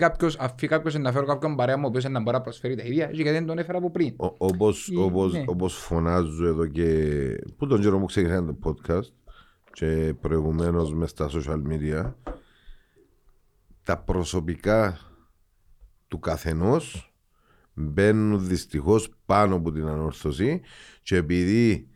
κάποιος 0.69 0.99
να 0.99 1.13
φέρω 1.13 1.27
κάποιον 1.27 1.57
παρέα 1.57 1.77
μου, 1.77 1.83
ο 1.85 1.89
οποίος 1.89 2.05
να 2.05 2.21
μπορεί 2.21 2.37
να 2.37 2.43
προσφέρει 2.43 2.75
τα 2.77 2.83
ίδια, 2.83 3.07
και 3.07 3.13
γιατί 3.15 3.31
δεν 3.31 3.47
τον 3.47 3.59
έφερα 3.59 3.79
από 3.79 3.91
πριν. 3.91 4.15
Ο- 4.17 4.35
Όπως, 4.39 4.89
Ε, 4.93 4.97
όπως, 4.99 5.33
ναι. 5.33 5.45
όπως 5.47 5.75
φωνάζω 5.75 6.47
εδώ 6.47 6.67
και 6.67 7.19
που 7.57 7.67
τον 7.67 7.81
καιρό 7.81 7.99
μου 7.99 8.07
ξεκινάει 8.07 8.45
το 8.45 8.57
podcast 8.65 9.09
και 9.73 10.15
προηγουμένως 10.21 10.95
μες 10.95 11.11
στα 11.11 11.31
social 11.33 11.63
media 11.73 12.13
τα 13.83 13.99
προσωπικά 13.99 14.99
του 16.09 16.19
καθενός 16.19 17.13
μπαίνουν 17.75 18.47
δυστυχώς 18.49 19.15
πάνω 19.27 19.55
από 19.55 19.73
την 19.73 19.87
ανόρθωση 19.87 20.61
και 21.03 21.17
επειδή 21.17 21.89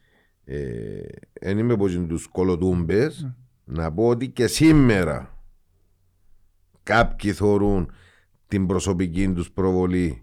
δεν 1.40 1.58
είμαι 1.58 1.72
από 1.72 1.88
τους 1.88 2.26
κολοτούμπες 2.26 3.28
να 3.64 3.92
πω 3.92 4.08
ότι 4.08 4.28
και 4.28 4.46
σήμερα 4.46 5.37
κάποιοι 6.88 7.32
θεωρούν 7.32 7.90
την 8.48 8.66
προσωπική 8.66 9.32
τους 9.32 9.50
προβολή 9.50 10.22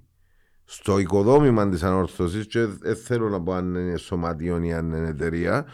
στο 0.63 0.99
οικοδόμημα 0.99 1.69
της 1.69 1.83
ανόρθωσης 1.83 2.47
και 2.47 2.65
δεν 2.65 2.95
θέλω 2.95 3.29
να 3.29 3.41
πω 3.41 3.53
αν 3.53 3.75
είναι 3.75 3.97
σωματιόν 3.97 4.63
ή 4.63 4.73
αν 4.73 4.91
είναι 4.91 5.07
εταιρεία 5.07 5.65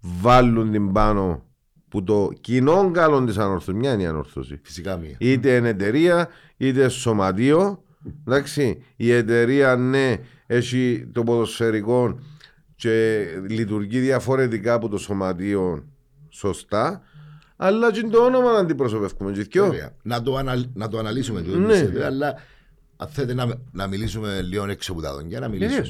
βάλουν 0.00 0.70
την 0.70 0.92
πάνω 0.92 1.46
που 1.88 2.04
το 2.04 2.30
κοινό 2.40 2.90
καλό 2.90 3.24
της 3.24 3.38
ανόρθωσης. 3.38 3.80
Μια 3.80 3.92
είναι 3.92 4.02
η 4.02 4.06
ανόρθωση; 4.06 4.60
Φυσικά 4.62 4.96
μία. 4.96 5.16
είτε 5.18 5.56
είναι 5.56 5.68
εταιρεία 5.68 6.28
είτε 6.56 6.88
σωματείο 6.88 7.82
εντάξει. 8.26 8.82
Η 8.96 9.12
εταιρεία 9.12 9.76
ναι 9.76 10.16
έχει 10.46 11.08
το 11.12 11.22
ποδοσφαιρικό 11.22 12.18
και 12.74 13.24
λειτουργεί 13.48 13.98
διαφορετικά 13.98 14.72
από 14.72 14.88
το 14.88 14.98
σωματείο 14.98 15.84
σωστά 16.28 17.02
αλλά 17.60 17.92
και 17.92 18.00
το 18.02 18.18
όνομα 18.24 18.52
να 18.52 18.58
αντιπροσωπεύουμε 18.58 19.32
και 19.32 19.42
δυο. 19.42 19.64
Βέβαια. 19.66 19.90
Να 20.02 20.22
το, 20.22 20.36
αναλ, 20.36 20.66
να 20.74 20.88
το 20.88 20.98
αναλύσουμε 20.98 21.40
και 21.40 21.50
Ναι. 21.56 21.80
ναι. 21.82 22.04
αλλά 22.04 22.34
αν 22.96 23.08
θέλετε 23.08 23.34
να, 23.34 23.46
να 23.72 23.86
μιλήσουμε 23.86 24.42
λίγο 24.42 24.64
έξω 24.68 24.92
από 24.92 25.00
τα 25.00 25.12
δόντια, 25.14 25.40
να 25.40 25.48
μιλήσουμε. 25.48 25.88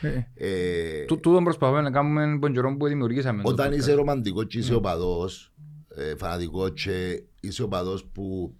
Βεβαίως. 0.00 0.24
ε, 0.34 1.04
Του- 1.06 1.20
Τούτον 1.20 1.44
προσπαθούμε 1.44 1.80
να 1.80 1.90
κάνουμε 1.90 2.38
τον 2.40 2.52
καιρό 2.52 2.76
που 2.76 2.86
δημιουργήσαμε. 2.86 3.42
το 3.42 3.48
όταν 3.48 3.70
podcast. 3.72 3.76
είσαι 3.76 3.92
ρομαντικός 3.92 4.46
και 4.46 4.58
είσαι 4.58 4.74
οπαδός, 4.74 5.52
ε, 5.94 6.14
φανατικός 6.16 6.70
και 6.82 7.22
είσαι 7.40 7.62
οπαδός 7.62 8.04
που 8.12 8.54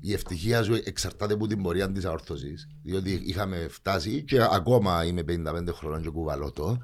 η 0.00 0.12
ευτυχία 0.12 0.62
σου 0.62 0.80
εξαρτάται 0.84 1.34
από 1.34 1.46
την 1.46 1.62
πορεία 1.62 1.92
της 1.92 2.04
αόρθωσης 2.04 2.68
διότι 2.82 3.22
είχαμε 3.24 3.66
φτάσει 3.70 4.22
και 4.22 4.42
ακόμα 4.52 5.04
είμαι 5.04 5.22
55 5.28 5.72
χρονών 5.72 6.02
και 6.02 6.08
κουβαλώ 6.08 6.50
το 6.52 6.78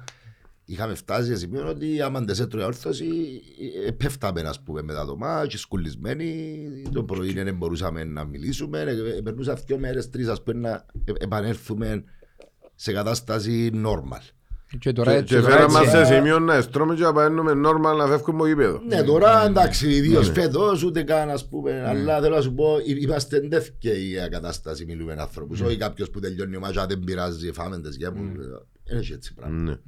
είχαμε 0.69 0.95
φτάσει 0.95 1.27
σε 1.29 1.35
σημείο 1.37 1.67
ότι 1.67 2.01
άμα 2.01 2.19
δεν 2.19 2.35
σε 2.35 2.43
έτρωε 2.43 2.63
αόρθωση 2.63 3.05
ε, 3.87 3.91
πέφταμε 3.91 4.41
ας 4.41 4.61
πούμε 4.63 4.81
μετά 4.81 5.05
το 5.05 5.15
μάτσι 5.17 5.57
σκουλισμένοι 5.57 6.57
το 6.93 7.03
πρωί 7.03 7.33
δεν 7.33 7.55
μπορούσαμε 7.55 8.03
να 8.03 8.25
μιλήσουμε 8.25 8.79
ε, 9.17 9.21
περνούσα 9.21 9.53
δύο 9.65 9.77
μέρες 9.77 10.09
τρεις 10.09 10.27
ας 10.27 10.43
πούμε 10.43 10.59
να 10.59 10.85
ε, 11.05 11.11
επανέλθουμε 11.19 12.03
σε 12.75 12.91
κατάσταση 12.93 13.71
normal 13.85 14.27
Και 14.79 14.91
τώρα 14.91 15.11
Και, 15.11 15.17
έτσι, 15.17 15.35
και 15.35 15.41
τώρα 15.41 15.51
φέρα 15.53 15.63
έτσι, 15.63 15.77
μας 15.77 15.89
σε 15.89 15.99
ε, 15.99 16.05
σημείο 16.05 16.39
να 16.39 16.53
εστρώμε 16.55 16.95
και 16.95 17.01
να 17.01 17.13
παίρνουμε 17.13 17.53
νόρμα 17.53 17.93
να 17.93 18.05
φεύγουμε 18.07 18.37
από 18.37 18.47
γήπεδο. 18.47 18.81
Ναι, 18.87 19.03
τώρα 19.03 19.45
εντάξει, 19.45 19.89
ιδίως 19.89 20.29
φέτος 20.29 20.83
ούτε 20.83 21.03
καν 21.03 21.29
ας 21.29 21.47
πούμε. 21.49 21.83
Αλλά 21.87 22.21
θέλω 22.21 22.35
να 22.35 22.41
σου 22.41 22.53
πω, 22.53 22.77
εί- 22.85 23.01
είμαστε 23.03 23.37
εντεύκαιοι 23.37 24.03
για 24.03 24.27
κατάσταση. 24.27 24.85
Μιλούμε 24.85 25.15
με 25.15 25.21
άνθρωπου. 25.21 25.55
Όχι 25.63 25.77
κάποιος 25.77 26.09
που 26.09 26.19
τελειώνει 26.19 26.55
ο 26.55 26.59
μάτσα, 26.59 26.85
δεν 26.85 26.99
πειράζει, 26.99 27.51
φάμε 27.51 27.81
τι 27.81 27.89
γέμου. 27.97 28.31
Δεν 28.83 28.97
έχει 28.97 29.13
έτσι 29.13 29.33
πράγμα. 29.33 29.79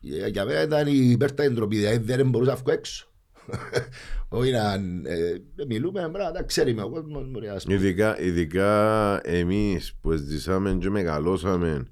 Ναι. 0.00 0.16
Ε, 0.16 0.28
Για 0.28 0.44
μένα 0.44 0.62
ήταν 0.62 0.86
η 0.86 1.10
υπέρτατη 1.10 1.54
ντροπή, 1.54 1.76
δηλαδή 1.76 1.96
δεν 2.12 2.28
μπορούσα 2.28 2.50
να 2.50 2.56
βγω 2.56 2.72
έξω. 2.72 3.10
Όχι 4.28 4.50
να 4.50 4.72
ε, 5.10 5.42
μιλούμε, 5.68 6.08
μπράβο, 6.08 6.32
τα 6.32 6.42
ξέρει 6.42 6.74
με 6.74 6.82
ο 6.82 6.90
κόσμος. 6.90 7.30
μπορεί 7.30 7.46
να 7.46 7.58
σου 7.58 7.66
πει. 7.66 7.72
Ειδικά, 7.74 8.20
ειδικά 8.20 9.20
εμείς 9.24 9.94
που 10.00 10.12
ζήσαμε 10.12 10.76
και 10.80 10.90
μεγαλώσαμε 10.90 11.84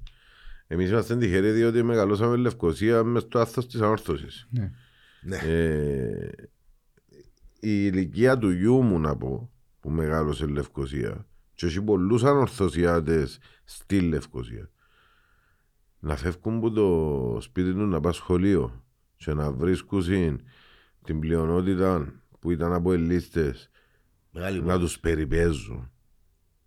εμείς 0.67 0.89
είμαστε 0.89 1.15
τυχεροί 1.17 1.51
διότι 1.51 1.83
μεγαλώσαμε 1.83 2.35
Λευκοσία 2.35 3.03
μες 3.03 3.21
στο 3.21 3.39
άθος 3.39 3.67
της 3.67 3.81
ανόρθωσης. 3.81 4.47
ναι. 4.49 4.71
Ναι. 5.21 5.37
Ε, 5.37 6.29
η 7.59 7.89
ηλικία 7.91 8.37
του 8.37 8.49
γιού 8.49 8.81
μου 8.81 8.99
να 8.99 9.15
πω 9.17 9.51
που 9.79 9.89
μεγάλωσε 9.89 10.45
Λευκοσία 10.45 11.27
και 11.53 11.65
έχει 11.65 11.81
πολλούς 11.81 12.23
ανορθωσιάτες 12.23 13.37
στη 13.63 13.99
Λευκοσία 14.01 14.69
να 16.05 16.15
φεύγουν 16.15 16.55
από 16.57 16.71
το 16.71 17.37
σπίτι 17.41 17.73
τους 17.73 17.87
να 17.89 17.99
πάνε 17.99 18.13
σχολείο 18.15 18.83
και 19.15 19.33
να 19.33 19.51
βρίσκουν 19.51 20.03
την 21.03 21.19
πλειονότητα 21.19 22.13
που 22.39 22.51
ήταν 22.51 22.73
από 22.73 22.93
ελίστες 22.93 23.69
Μεγάλη 24.31 24.57
να 24.57 24.63
υπόθεση. 24.63 24.81
τους 24.83 24.99
περιπέζουν 24.99 25.89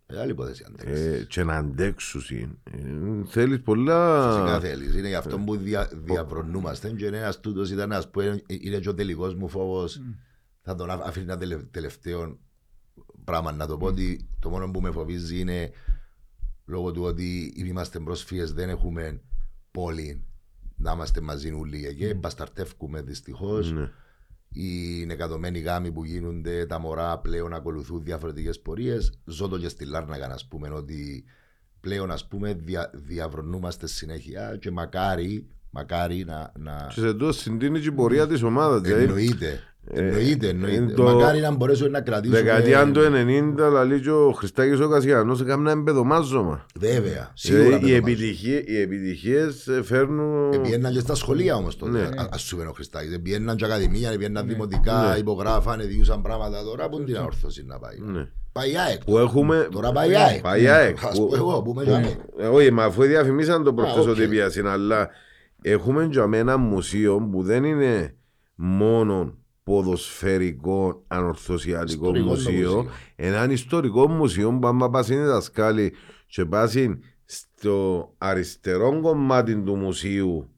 Μεγάλη 0.07 0.31
υπόθεση, 0.31 0.65
αντέξεις. 0.67 1.05
ε, 1.05 1.25
και 1.29 1.43
να 1.43 1.55
αντέξουν. 1.55 2.21
Ε, 2.63 3.25
θέλεις 3.25 3.61
πολλά... 3.61 4.31
Φυσικά 4.31 4.59
θέλεις. 4.59 4.93
Είναι 4.95 5.07
γι' 5.07 5.15
αυτό 5.15 5.37
που 5.39 5.55
δια, 5.55 5.89
διαβρονούμαστε. 5.93 6.89
Και 6.89 7.05
ένας 7.05 7.39
τούτος 7.39 7.71
ήταν, 7.71 7.91
ας 7.91 8.09
πούμε, 8.09 8.41
είναι 8.47 8.79
και 8.79 8.89
ο 8.89 8.93
τελικός 8.93 9.35
μου 9.35 9.47
φόβος. 9.49 10.01
Θα 10.61 10.75
τον 10.75 10.89
αφ- 10.89 11.07
αφήνει 11.07 11.25
ένα 11.25 11.37
τελε- 11.37 11.71
τελευταίο 11.71 12.39
πράγμα 13.23 13.51
να 13.51 13.67
το 13.67 13.77
πω 13.77 13.85
ότι 13.85 14.27
το 14.39 14.49
μόνο 14.49 14.71
που 14.71 14.81
με 14.81 14.91
φοβίζει 14.91 15.39
είναι 15.39 15.71
λόγω 16.65 16.91
του 16.91 17.01
ότι 17.03 17.53
είμαστε 17.55 17.99
πρόσφυγες 17.99 18.53
δεν 18.53 18.69
έχουμε 18.69 19.21
πόλη 19.71 20.23
να 20.75 20.91
είμαστε 20.91 21.21
μαζί 21.21 21.51
όλοι 21.51 21.95
και 21.95 22.13
μπασταρτεύκουμε 22.13 23.01
δυστυχώς 23.01 23.71
Ναι. 23.71 23.89
οι 24.49 25.05
νεκατομένοι 25.05 25.59
γάμοι 25.59 25.91
που 25.91 26.03
γίνονται, 26.05 26.65
τα 26.65 26.79
μωρά 26.79 27.17
πλέον 27.19 27.53
ακολουθούν 27.53 28.03
διαφορετικές 28.03 28.59
πορείες. 28.59 29.19
Ζω 29.25 29.47
το 29.47 29.59
και 29.59 29.67
στη 29.69 29.85
Λάρνακα 29.85 30.27
να 30.27 30.35
πούμε 30.49 30.69
ότι 30.69 31.23
πλέον 31.79 32.11
ας 32.11 32.27
πούμε 32.27 32.53
δια, 32.53 32.91
διαβρονούμαστε 32.93 33.87
συνέχεια 33.87 34.57
και 34.61 34.71
μακάρι, 34.71 35.47
μακάρι 35.69 36.23
να, 36.25 36.51
να 36.59 36.85
Και 36.93 36.99
σε 36.99 37.11
τούτο 37.11 37.31
συντείνει 37.31 37.79
και 37.79 37.87
η 37.87 37.91
πορεία 37.91 38.27
της 38.27 38.41
ομάδας. 38.41 38.81
δηλαδή, 38.81 39.03
εννοείται. 39.03 39.59
Εννοείται, 39.93 40.47
εννοείται. 40.47 40.75
εν 40.77 40.95
το- 40.95 41.03
Μακάρι 41.03 41.39
να 41.39 41.51
μπορέσουμε 41.51 41.89
να 41.89 42.01
κρατήσουμε. 42.01 42.41
Δεκαετία 42.41 42.91
του 42.91 42.99
90 43.01 43.69
λαλεί 43.69 43.99
και 44.01 44.09
ο 44.11 44.31
Χριστάκης 44.31 44.79
ο 44.79 44.89
Κασιανός 44.89 45.41
έκαμε 45.41 45.71
ένα 45.71 45.79
εμπεδομάζωμα. 45.79 46.65
Βέβαια, 46.79 47.31
σίγουρα. 47.33 47.63
Δηλαδή, 47.63 47.75
οι, 47.85 47.91
πετωμάζω. 47.93 48.11
επιτυχίες, 48.11 48.63
οι 48.65 48.81
επιτυχίες 48.81 49.67
ε, 49.67 49.83
φέρνουν... 49.83 50.53
Επιέναν 50.53 50.93
και 50.93 50.99
στα 50.99 51.15
σχολεία 51.15 51.55
όμως 51.55 51.77
τότε, 51.77 51.91
Ναι. 51.91 51.99
α- 51.99 52.29
ας 52.31 52.41
σου 52.41 52.55
πει 52.57 52.61
ο 52.65 52.71
Χριστάκης. 52.75 53.13
Επιέναν 53.13 53.55
και 53.55 53.65
ακαδημία, 53.65 54.11
επιέναν 54.11 54.47
δημοτικά, 54.47 55.17
υπογράφαν, 55.17 55.81
διούσαν 55.87 56.21
πράγματα 56.21 56.63
τώρα 56.63 56.89
που 56.89 56.95
είναι 56.97 57.05
την 57.05 57.17
αόρθωση 57.17 57.65
να 57.65 57.79
πάει; 57.79 57.97
Ναι. 57.99 58.27
Πάει 58.51 58.71
η 58.71 58.77
ΑΕΚ. 58.77 59.03
Που 59.03 59.17
έχουμε... 59.17 59.67
Τώρα 59.71 59.91
πάει 59.91 60.09
η 60.11 60.15
ΑΕΚ. 60.15 60.41
Πάει 60.41 60.61
η 60.61 60.67
ΑΕΚ, 60.67 60.97
Ας 61.05 61.17
που- 61.19 61.27
πω 61.27 61.35
εγώ 61.35 61.61
που 61.61 61.71
είμαι 61.71 61.83
που- 61.83 61.89
τζάμε. 61.89 62.15
Ε, 62.37 62.47
Όχι, 62.47 62.71
μα 62.71 62.83
αφού 62.83 63.03
διαφημίσαν 63.03 63.63
το 63.63 63.73
προχτές 63.73 64.03
οκ. 64.03 64.09
ότι 64.09 64.27
πιάσουν, 64.27 64.67
αλλά 64.67 65.09
έχουμε 65.61 66.07
για 66.11 66.27
μένα 66.27 66.57
μουσείο 66.57 67.27
που 67.31 67.43
δεν 67.43 67.63
είναι 67.63 68.15
μόνο 68.55 69.37
ποδοσφαιρικό 69.69 71.03
ανορθωσιατικό 71.07 72.05
Ιστορικό 72.05 72.27
το 72.27 72.33
μουσείο, 72.33 72.75
μουσείο. 72.75 72.91
έναν 73.15 73.51
ιστορικό 73.51 74.07
μουσείο 74.07 74.57
που 74.59 74.67
άμα 74.67 74.89
πας 74.89 75.09
είναι 75.09 75.25
δασκάλοι 75.25 75.93
και 76.27 76.45
πας 76.45 76.75
στο 77.25 78.09
αριστερό 78.17 79.01
κομμάτι 79.01 79.61
του 79.61 79.75
μουσείου 79.75 80.49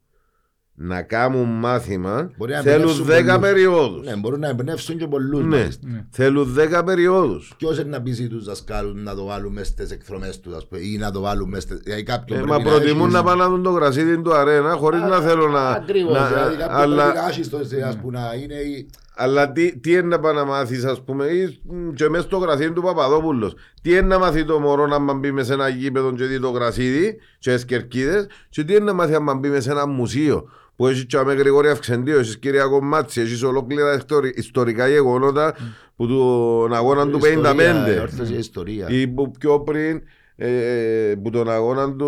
να 0.83 1.01
κάνουν 1.01 1.47
μάθημα, 1.49 2.31
Μπορεί 2.37 2.51
να 2.51 2.61
θέλουν 2.61 2.79
εμπνεύσουν 2.81 3.05
10 3.05 3.25
πολλούς. 3.25 3.39
περιόδους. 3.39 4.05
Ναι, 4.05 4.15
μπορούν 4.15 4.39
να 4.39 4.47
εμπνεύσουν 4.47 4.97
και 4.97 5.07
πολλούς 5.07 5.41
Ναι, 5.41 5.57
μάλιστα. 5.57 5.87
θέλουν 6.09 6.53
10 6.53 6.83
περιόδους. 6.83 7.53
Ποιος 7.57 7.77
είναι 7.79 7.89
να 7.89 8.01
πείσει 8.01 8.27
τους 8.27 8.45
δασκάλους 8.45 8.93
να 9.03 9.15
το 9.15 9.25
βάλουν 9.25 9.53
μέσα 9.53 9.65
στις 9.71 9.91
εκδρομές 9.91 10.39
τους 10.39 10.55
ας 10.55 10.67
πούμε, 10.67 10.81
ή 10.81 10.97
να 10.97 11.11
το 11.11 11.19
βάλουν 11.21 11.49
μέσα 11.49 11.61
στις... 11.61 11.79
Δηλαδή 11.79 12.03
κάποιον 12.03 12.39
Ε, 12.39 12.41
πρέπει 12.41 12.63
μα 12.63 12.69
προτιμούν 12.69 13.01
έχεις- 13.01 13.13
να 13.13 13.23
πάνε 13.23 13.43
να 13.43 13.49
δουν 13.49 13.63
το 13.63 13.69
γρασίδι 13.69 14.21
του 14.21 14.33
αρένα 14.33 14.71
χωρίς 14.71 15.01
να 15.01 15.19
θέλω 15.21 15.47
να... 15.47 15.69
Ακριβώς, 15.69 16.13
να- 16.13 16.27
δηλαδή 16.27 16.55
κάποιον 16.55 16.77
αλλά, 16.79 17.03
πρέπει 17.03 17.17
να 17.19 17.27
έχεις 17.29 17.49
το- 17.49 17.57
ας 17.87 17.97
πούμε, 18.01 18.19
να 18.19 18.33
είναι 18.43 18.53
η- 18.53 18.89
αλλά 19.15 19.51
τι, 19.51 19.79
τι 19.79 19.91
είναι 19.91 20.01
να 20.01 20.19
πάει 20.19 20.33
να 20.33 20.45
μάθεις 20.45 20.83
ας 20.85 21.01
πούμε 21.03 21.25
ή, 21.25 21.59
μ, 21.63 21.93
και 21.93 22.09
μέσα 22.09 22.23
στο 22.23 22.37
γρασίδι 22.37 22.71
του 22.71 22.81
Παπαδόπουλος. 22.81 23.55
Τι 23.81 23.89
είναι 23.91 24.01
να 24.01 24.19
μάθει 24.19 24.45
το 24.45 24.59
μωρό 24.59 24.87
να 24.87 24.99
μ' 24.99 25.19
μπει 25.19 25.31
μες 25.31 25.45
σε 25.45 25.53
ένα 25.53 25.67
γήπεδο 25.67 26.13
και 26.13 26.25
δει 26.25 26.39
το 26.39 26.49
γρασίδι 26.49 27.17
και 27.39 27.53
τις 27.53 27.65
κερκίδες 27.65 28.27
και 28.49 28.63
τι 28.63 28.73
είναι 28.73 28.83
να 28.83 28.93
μάθει 28.93 29.19
να 29.21 29.33
μπει 29.35 29.49
μες 29.49 29.63
σε 29.63 29.71
ένα 29.71 29.87
μουσείο 29.87 30.49
που 30.81 30.87
έχει 30.87 31.05
τσάμε 31.05 31.33
Γρηγόρη 31.33 31.69
Αυξεντίο, 31.69 32.19
έχεις 32.19 32.37
κυρία 32.39 32.65
Κομμάτση, 32.65 33.21
έχεις 33.21 33.43
ολόκληρα 33.43 33.93
ιστορι- 33.95 34.37
ιστορικά 34.37 34.87
γεγονότα 34.87 35.55
που 35.95 36.07
τον 36.07 36.73
αγώνα 36.73 37.09
του 37.09 37.17
ιστορία, 37.17 37.41
55 37.41 38.01
όρθωση 38.01 38.33
ιστορία. 38.33 38.87
ή 38.89 39.07
που 39.07 39.31
πιο 39.31 39.59
πριν 39.59 40.01
ε, 40.35 41.13
που 41.23 41.29
τον 41.29 41.49
αγώνα 41.49 41.95
του, 41.95 42.07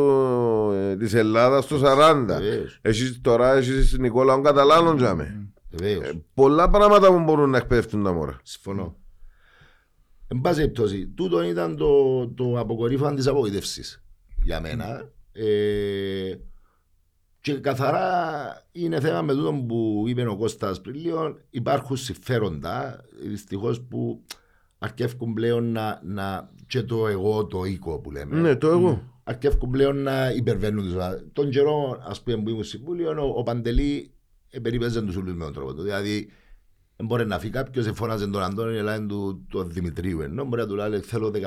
ε, 0.73 0.95
της 0.97 1.13
Ελλάδας 1.13 1.67
το 1.67 1.77
40 1.83 2.25
Βεβαίως. 2.39 2.79
Έχεις 2.81 3.19
τώρα 3.21 3.53
έχεις 3.55 3.97
Νικόλαο 3.99 4.41
Καταλάνων 4.41 4.97
τζάμε 4.97 5.47
Βεβαίως. 5.69 6.13
Πολλά 6.33 6.69
πράγματα 6.69 7.07
που 7.07 7.19
μπορούν 7.19 7.49
να 7.49 7.57
εκπαιδευτούν 7.57 8.03
τα 8.03 8.11
μόρα 8.13 8.39
Συμφωνώ. 8.43 8.95
Εν 10.27 10.41
πάση 10.41 10.55
περιπτώσει, 10.59 11.07
τούτο 11.15 11.43
ήταν 11.43 11.77
το, 11.77 12.27
το 12.27 12.59
αποκορύφωμα 12.59 13.13
της 13.13 13.27
απογοήτευσης 13.27 14.03
για 14.43 14.61
μένα. 14.61 15.09
Ε, 15.33 15.43
και 17.43 17.53
καθαρά 17.53 18.65
είναι 18.71 18.99
θέμα 18.99 19.21
με 19.21 19.33
τούτο 19.33 19.63
που 19.67 20.03
είπε 20.07 20.27
ο 20.27 20.37
Κώστας 20.37 20.81
πριν 20.81 20.95
λίγο, 20.95 21.37
υπάρχουν 21.49 21.97
συμφέροντα, 21.97 23.03
δυστυχώς 23.21 23.81
που 23.81 24.23
αρκεύκουν 24.77 25.33
πλέον 25.33 25.71
να, 25.71 25.99
να 26.03 26.49
και 26.67 26.83
το 26.83 27.07
εγώ, 27.07 27.45
το 27.45 27.63
οίκο 27.63 27.99
που 27.99 28.11
λέμε. 28.11 28.39
Ναι 28.39 28.55
το 28.55 28.67
εγώ 28.67 29.13
αρκεύκουν 29.23 29.69
πλέον 29.69 29.97
να 29.97 30.29
υπερβαίνουν 30.29 30.83
τους. 30.83 30.95
Τον 31.33 31.49
καιρό, 31.49 32.03
ας 32.07 32.21
πούμε, 32.21 32.37
που 32.43 32.49
ήμουν 32.49 32.63
συμβούλιο, 32.63 33.09
ο, 33.09 33.39
ο 33.39 33.43
Παντελή 33.43 34.11
ε, 34.49 34.59
περιπέζε 34.59 35.01
τους 35.01 35.15
ούλους 35.15 35.33
με 35.33 35.43
τον 35.43 35.53
τρόπο 35.53 35.73
του. 35.73 35.81
Δηλαδή, 35.81 36.29
δεν 36.95 37.05
μπορεί 37.05 37.25
να 37.25 37.39
φύγει 37.39 37.51
κάποιος, 37.51 37.85
εφώναζε 37.85 38.27
τον 38.27 38.43
Αντώνη, 38.43 38.77
ελάει 38.77 39.05
του 39.05 39.45
τον 39.49 39.71
Δημητρίου. 39.71 40.21
Ενώ 40.21 40.43
μπορεί 40.45 40.61
να 40.61 40.67
του 40.67 40.75
λέει, 40.75 40.99
θέλω 40.99 41.31
15.000 41.33 41.41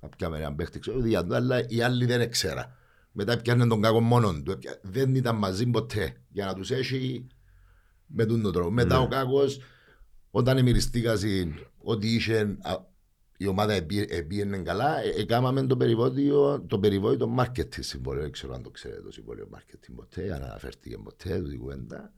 να 0.00 0.08
πιάμε 0.08 0.38
έναν 0.38 0.56
παίχτη, 0.56 0.78
ξέρω, 0.78 1.06
για 1.06 1.24
το, 1.24 1.34
αλλά 1.34 1.68
οι 1.68 1.82
άλλοι 1.82 2.06
δεν 2.06 2.30
ξέρα. 2.30 2.76
Μετά 3.18 3.36
πιάνε 3.36 3.66
τον 3.66 3.80
κακό 3.82 4.00
μόνον 4.00 4.44
του. 4.44 4.50
Έπια- 4.50 4.78
Δεν 4.82 5.14
ήταν 5.14 5.36
μαζί 5.36 5.66
ποτέ 5.66 6.16
για 6.28 6.46
να 6.46 6.54
τους 6.54 6.70
έχει 6.70 7.26
με 8.06 8.24
τον 8.26 8.52
τρόπο. 8.52 8.70
Μετά 8.70 9.00
ο 9.00 9.08
κακός, 9.08 9.60
όταν 10.30 10.62
μυριστήκασαν 10.62 11.54
ότι 11.78 12.14
είχε 12.14 12.38
α, 12.62 12.76
η 13.36 13.46
ομάδα 13.46 13.72
επί- 13.72 14.10
επίενε 14.12 14.58
καλά, 14.58 15.02
ε, 15.02 15.08
έκαναμε 15.16 15.66
το 15.66 15.76
περιβόητο, 15.76 16.60
το 16.66 16.78
περιβόητο 16.78 17.34
marketing 17.38 17.78
συμβόλαιο. 17.80 18.22
Δεν 18.22 18.32
ξέρω 18.32 18.54
αν 18.54 18.62
το 18.62 18.70
ξέρετε 18.70 19.02
το 19.02 19.10
συμβόλαιο 19.12 19.48
marketing 19.54 19.92
ποτέ, 19.96 20.34
αν 20.34 20.42
αναφέρθηκε 20.42 20.96
ποτέ 20.98 21.40
του 21.42 21.50
η 21.52 21.56
κουβέντα. 21.56 22.12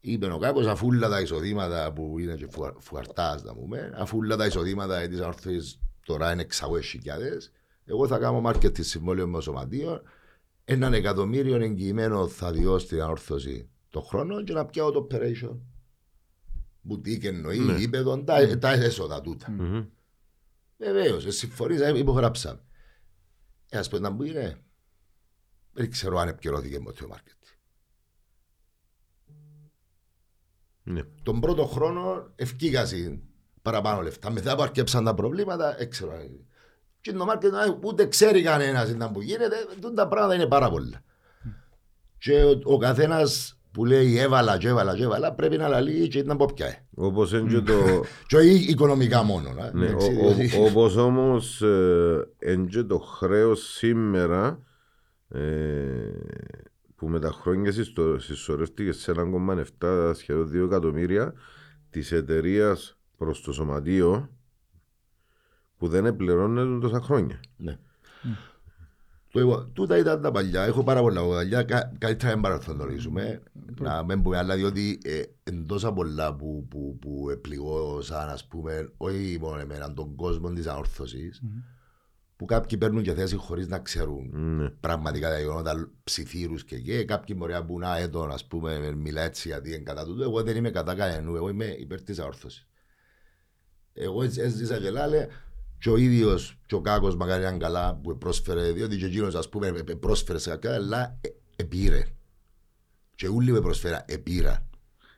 Είπε 0.00 0.26
ο 0.26 0.38
Κάκος, 0.38 0.66
αφού 0.66 0.86
όλα 0.86 1.08
τα 1.08 1.20
εισοδήματα 1.20 1.92
που 1.92 2.18
είναι 2.18 2.34
και 2.34 2.46
φουα- 2.50 2.76
φουαρτάς, 2.80 3.42
να 3.42 3.54
πούμε, 3.54 3.92
αφού 3.96 4.18
όλα 4.18 4.36
τα 4.36 4.46
εισοδήματα 4.46 5.08
της 5.08 5.20
όρθης 5.20 5.78
τώρα 6.06 6.32
είναι 6.32 6.42
600.000, 6.42 7.50
εγώ 7.84 8.06
θα 8.06 8.18
κάνω 8.18 8.42
marketing 8.50 8.84
συμβόλαιο 8.84 9.26
με 9.26 9.32
το 9.32 9.40
σωματείο, 9.40 10.02
έναν 10.64 10.94
εκατομμύριο 10.94 11.56
εγγυημένο 11.56 12.28
θα 12.28 12.52
διώ 12.52 12.78
στην 12.78 13.02
ανόρθωση 13.02 13.68
το 13.88 14.00
χρόνο 14.00 14.42
και 14.44 14.52
να 14.52 14.66
πιάω 14.66 14.90
το 14.90 15.06
operation. 15.10 15.58
Μπουτίκ 16.80 17.24
εννοεί, 17.24 17.58
Ναι. 17.58 17.76
γήπεδο, 17.76 18.24
τα, 18.24 18.58
τα 18.58 18.70
έσοδα 18.72 19.20
τούτα. 19.20 19.50
Μμμ. 19.50 19.84
Βεβαίως, 20.76 21.26
συμφωνήσαμε, 21.36 21.98
υπογράψαμε. 21.98 22.60
Ε, 23.68 23.78
ας 23.78 23.88
πούμε 23.88 24.00
να 24.00 24.10
μου 24.10 24.22
είναι, 24.22 24.62
δεν 25.72 25.90
ξέρω 25.90 26.18
αν 26.18 26.28
επικαιρώθηκε 26.28 26.80
ποτέ 26.80 27.04
ο 27.04 27.08
μάρκετ. 27.08 27.32
Ναι. 30.82 31.02
Τον 31.22 31.40
πρώτο 31.40 31.66
χρόνο 31.66 32.32
ευκήγασαν 32.36 33.22
παραπάνω 33.62 34.00
λεφτά. 34.02 34.30
Μετά 34.30 34.56
που 34.56 34.62
αρκέψαν 34.62 35.04
τα 35.04 35.14
προβλήματα, 35.14 35.74
δεν 35.78 35.90
ξέρω. 35.90 36.12
αν- 36.12 36.46
Και 37.04 37.12
το 37.12 37.24
μάρκετ 37.24 37.52
ούτε 37.80 38.06
ξέρει 38.06 38.42
κανένας 38.42 38.90
ήταν 38.90 39.12
που 39.12 39.20
γίνεται, 39.22 39.56
τούτα 39.80 39.94
τα 39.94 40.08
πράγματα 40.08 40.34
είναι 40.34 40.46
πάρα 40.46 40.70
πολλά. 40.70 41.02
Και 42.18 42.42
ο, 42.42 42.60
ο 42.64 42.76
καθένας 42.78 43.58
που 43.70 43.84
λέει 43.84 44.18
έβαλα 44.18 44.58
και 44.58 44.68
έβαλα 44.68 44.96
και 44.96 45.02
έβαλα 45.02 45.32
πρέπει 45.32 45.56
να 45.56 45.68
λαλεί 45.68 46.08
και 46.08 46.18
ήταν 46.18 46.30
από 46.30 46.52
ποια. 46.54 46.86
Όπως 46.94 47.32
είναι 47.32 47.48
και 47.50 47.60
το 47.60 47.74
Και 48.28 48.36
όχι 48.36 48.48
οικονομικά 48.70 49.22
μόνο. 49.22 49.52
να. 49.52 49.70
ναι, 49.72 49.86
Εντάξει, 49.86 50.06
ο- 50.22 50.26
ο- 50.26 50.32
διότι- 50.34 50.68
Όπως 50.68 50.96
όμως 50.96 51.62
ε, 51.62 52.28
είναι 52.46 52.66
και 52.66 52.82
το 52.82 52.98
χρέος 52.98 53.72
σήμερα 53.72 54.58
ε, 55.28 55.40
που 56.96 57.06
που 57.06 57.08
με 57.08 57.18
τα 57.20 57.30
χρόνια 57.30 57.72
συσσω- 57.72 58.20
συσσωρεύτηκες 58.20 58.96
σε 58.96 59.12
1,7 59.80 60.12
σχεδόν 60.14 60.50
2 60.52 60.64
εκατομμύρια 60.66 61.32
της 61.90 62.12
εταιρείας 62.12 62.98
προς 63.16 63.40
το 63.42 63.52
σωματείο 63.52 64.28
που 65.84 65.90
δεν 65.90 66.06
επληρώνεται 66.06 66.78
τόσα 66.78 67.00
χρόνια. 67.00 67.40
Ναι. 67.56 67.78
Το 69.32 69.40
είπα, 69.40 69.68
τούτα 69.72 69.98
ήταν 69.98 70.22
τα 70.22 70.30
παλιά. 70.30 70.62
Έχω 70.62 70.82
πάρα 70.84 71.00
πολλά 71.00 71.20
από 71.20 71.28
τα 71.30 71.34
παλιά. 71.34 71.62
Κα- 71.62 71.92
Καλύτερα 71.98 72.28
να 72.28 72.34
μην 72.34 72.42
παραθοντορίζουμε. 72.42 73.42
Να 73.80 74.04
μην 74.04 74.22
πούμε 74.22 74.36
άλλα, 74.38 74.54
διότι 74.56 74.98
ε, 75.04 75.22
εν 75.42 75.66
τόσα 75.66 75.92
πολλά 75.92 76.34
που, 76.34 76.66
που, 76.70 76.98
που 77.00 77.30
επληγώσαν, 77.30 78.28
ας 78.28 78.46
πούμε, 78.46 78.92
όχι 78.96 79.36
μόνο 79.40 79.58
εμένα, 79.60 79.92
τον 79.94 80.14
κόσμο 80.16 80.52
της 80.52 80.66
αόρθωσης, 80.66 81.42
που 82.36 82.44
κάποιοι 82.44 82.78
παίρνουν 82.78 83.02
και 83.02 83.12
θέση 83.14 83.36
χωρίς 83.36 83.68
να 83.68 83.78
ξέρουν 83.78 84.30
Ναι. 84.56 84.68
πραγματικά 84.70 85.28
τα 85.30 85.38
γεγονότα 85.38 85.90
ψιθύρους 86.04 86.64
και 86.64 86.78
και 86.78 87.04
κάποιοι 87.04 87.36
μπορεί 87.38 87.52
να 87.52 87.64
πούν 87.64 87.82
«Α, 87.84 87.96
έτον, 87.98 88.30
ας 88.30 88.46
πούμε, 88.46 88.92
μιλά 88.96 89.22
έτσι 89.22 89.48
γιατί 89.48 89.68
είναι 89.68 89.78
κατά 89.82 90.04
τούτο». 90.04 90.22
Εγώ 90.22 90.42
δεν 90.42 90.56
είμαι 90.56 90.70
κατά 90.70 90.94
κανενού, 90.94 91.36
εγώ 91.36 91.48
είμαι 91.48 91.64
υπέρ 91.66 92.02
της 92.02 92.18
αόρθωσης. 92.18 92.66
Εγώ 93.92 94.22
έτσι 94.22 94.40
έζησα 94.40 94.78
και 94.80 94.90
λάλε 94.90 95.26
και 95.84 95.90
ο 95.90 95.96
ίδιος 95.96 96.58
και 96.66 96.74
ο 96.74 96.80
Κάκος 96.80 97.16
μακάρι 97.16 97.42
ήταν 97.42 97.58
καλά 97.58 98.00
που 98.02 98.18
πρόσφερε, 98.18 98.72
διότι 98.72 98.96
και 98.96 99.04
εκείνος 99.06 99.34
ας 99.34 99.48
πούμε 99.48 99.66
ε, 99.66 99.70
ε, 99.90 99.94
πρόσφερε 99.94 100.38
σε 100.38 100.50
κάποια, 100.50 100.74
αλλά 100.74 101.18
ε, 101.20 101.28
επήρε. 101.56 102.02
Και 103.14 103.28
όλοι 103.28 103.52
με 103.52 103.60
προσφέρα, 103.60 104.04
επήρα. 104.08 104.66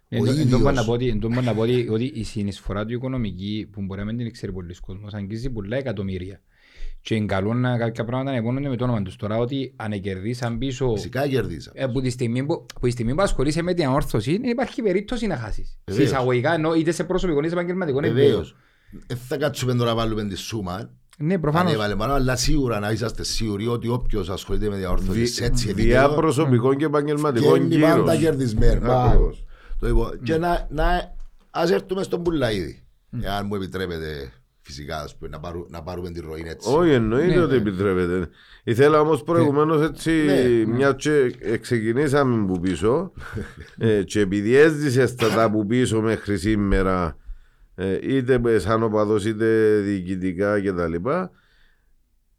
Ο 0.08 0.16
Εν 0.16 0.24
τω- 0.24 0.30
εν 0.30 0.34
τω 0.36 0.40
ίδιος. 0.42 0.60
μπορώ 0.60 0.74
να 0.74 0.84
πω 0.84 0.92
ότι- 0.92 1.08
εν 1.08 1.20
τω 1.20 1.28
μπορώ 1.28 1.40
να 1.40 1.54
πω 1.54 1.60
ότι 1.60 1.88
ότι 1.90 2.04
η 2.14 2.22
συνεισφορά 2.22 2.84
του 2.84 2.92
οικονομική 2.92 3.68
που 3.72 3.82
μπορεί 3.82 4.00
να 4.00 4.06
μην 4.06 4.16
την 4.16 4.32
ξέρει 4.32 4.52
πολλοί 4.52 4.74
κόσμος 4.80 5.14
αγγίζει 5.14 5.50
πολλά 5.50 5.76
εκατομμύρια. 5.76 6.40
Και 7.00 7.14
είναι 7.14 7.26
καλό 7.26 7.54
να 7.54 7.78
κάποια 7.78 8.04
πράγματα 8.04 8.30
να 8.30 8.36
επώνονται 8.36 8.68
με 8.68 8.76
το 8.76 8.84
όνομα 8.84 9.02
τους. 9.02 9.16
Τώρα 9.16 9.36
ότι 9.36 9.72
αν 9.76 10.00
κερδίσαν 10.00 10.58
πίσω 10.58 10.92
Φυσικά 10.94 11.28
κερδίσα. 11.28 11.70
ε, 11.74 11.86
που 11.86 12.00
τη 12.00 12.10
στιγμή 12.10 12.44
που, 12.46 12.66
που, 12.80 12.86
τη 12.86 12.90
στιγμή 12.90 13.14
που 13.14 13.22
ασχολείσαι 13.22 13.62
με 13.62 13.74
την 13.74 13.86
αόρθωση 13.86 14.38
δεν 14.38 14.50
υπάρχει 14.50 14.82
περίπτωση 14.82 15.26
να 15.26 15.36
χάσεις. 15.36 15.66
Σε 15.68 15.76
Βεβαίως. 15.84 16.08
εισαγωγικά 16.08 16.54
ενώ 16.54 16.74
είτε 16.74 16.90
σε 16.92 17.04
προσωπικό 17.04 17.38
είτε 17.38 17.48
σε 17.48 17.54
επαγγελματικό 17.54 17.98
επίπεδο. 17.98 18.20
Βεβαίως. 18.26 18.56
Δεν 19.06 19.16
θα 19.28 19.36
κάτσουμε 19.36 19.74
τώρα 19.74 19.90
να 19.90 19.94
βάλουμε 19.96 20.24
τη 20.24 20.36
σούμα. 20.36 20.90
Ναι, 21.18 21.38
προφανώς. 21.38 21.68
Ανέβαλε 21.70 21.96
πάνω, 21.96 22.12
αλλά 22.12 22.36
σίγουρα 22.36 22.80
να 22.80 22.90
είσαστε 22.90 23.24
σίγουροι 23.24 23.66
ότι 23.66 23.88
όποιος 23.88 24.28
ασχολείται 24.28 24.68
με 24.68 24.76
διαόρθωση 24.76 25.26
σε 25.26 25.44
έτσι 25.44 25.72
Διά 25.72 26.00
επίπεδο 26.02 26.20
προσωπικών 26.20 26.76
και 26.76 26.84
επαγγελματικών 26.84 27.66
βγαίνει 27.66 27.82
πάντα 27.82 27.96
κύρος. 28.02 28.18
κερδισμένο. 28.18 28.92
Ακριβώς. 28.92 29.44
Το 29.78 29.88
είπα. 29.88 30.10
Και 30.22 30.36
να, 30.36 30.66
να, 30.70 31.14
ας 31.50 31.70
έρθουμε 31.70 32.02
στον 32.02 32.22
Πουλαίδη. 32.22 32.82
Εάν 33.20 33.46
μου 33.46 33.54
επιτρέπετε 33.54 34.32
φυσικά 34.60 35.00
ας 35.02 35.16
πούμε, 35.16 35.30
να, 35.30 35.40
πάρου, 35.40 35.66
να 35.68 35.82
πάρουμε 35.82 36.10
τη 36.10 36.20
ροή 36.20 36.44
έτσι. 36.46 36.74
Όχι, 36.74 36.90
εννοείται 36.90 37.34
Ναι, 37.34 37.40
ότι 37.40 37.52
ναι. 37.52 37.60
επιτρέπεται. 37.60 38.28
Ήθελα 38.64 39.00
όμως 39.00 39.22
προηγουμένως 39.22 39.82
έτσι, 39.88 40.10
Ναι. 40.10 40.72
μια 40.74 40.92
και 40.92 41.34
ε, 41.38 41.56
ξεκινήσαμε 41.56 42.46
που 42.46 42.60
πίσω 42.60 43.12
ε, 43.78 44.02
και 44.02 44.20
επειδή 44.20 44.54
έζησες 44.56 45.14
τα 45.14 45.28
τα 45.28 45.50
που 45.50 45.66
πίσω 45.66 46.00
μέχρι 46.00 46.38
σήμερα 46.38 47.04
ε, 47.06 47.14
είτε 48.02 48.58
σαν 48.58 48.82
οπαδός 48.82 49.24
είτε 49.24 49.78
διοικητικά 49.78 50.60
κτλ. 50.60 50.94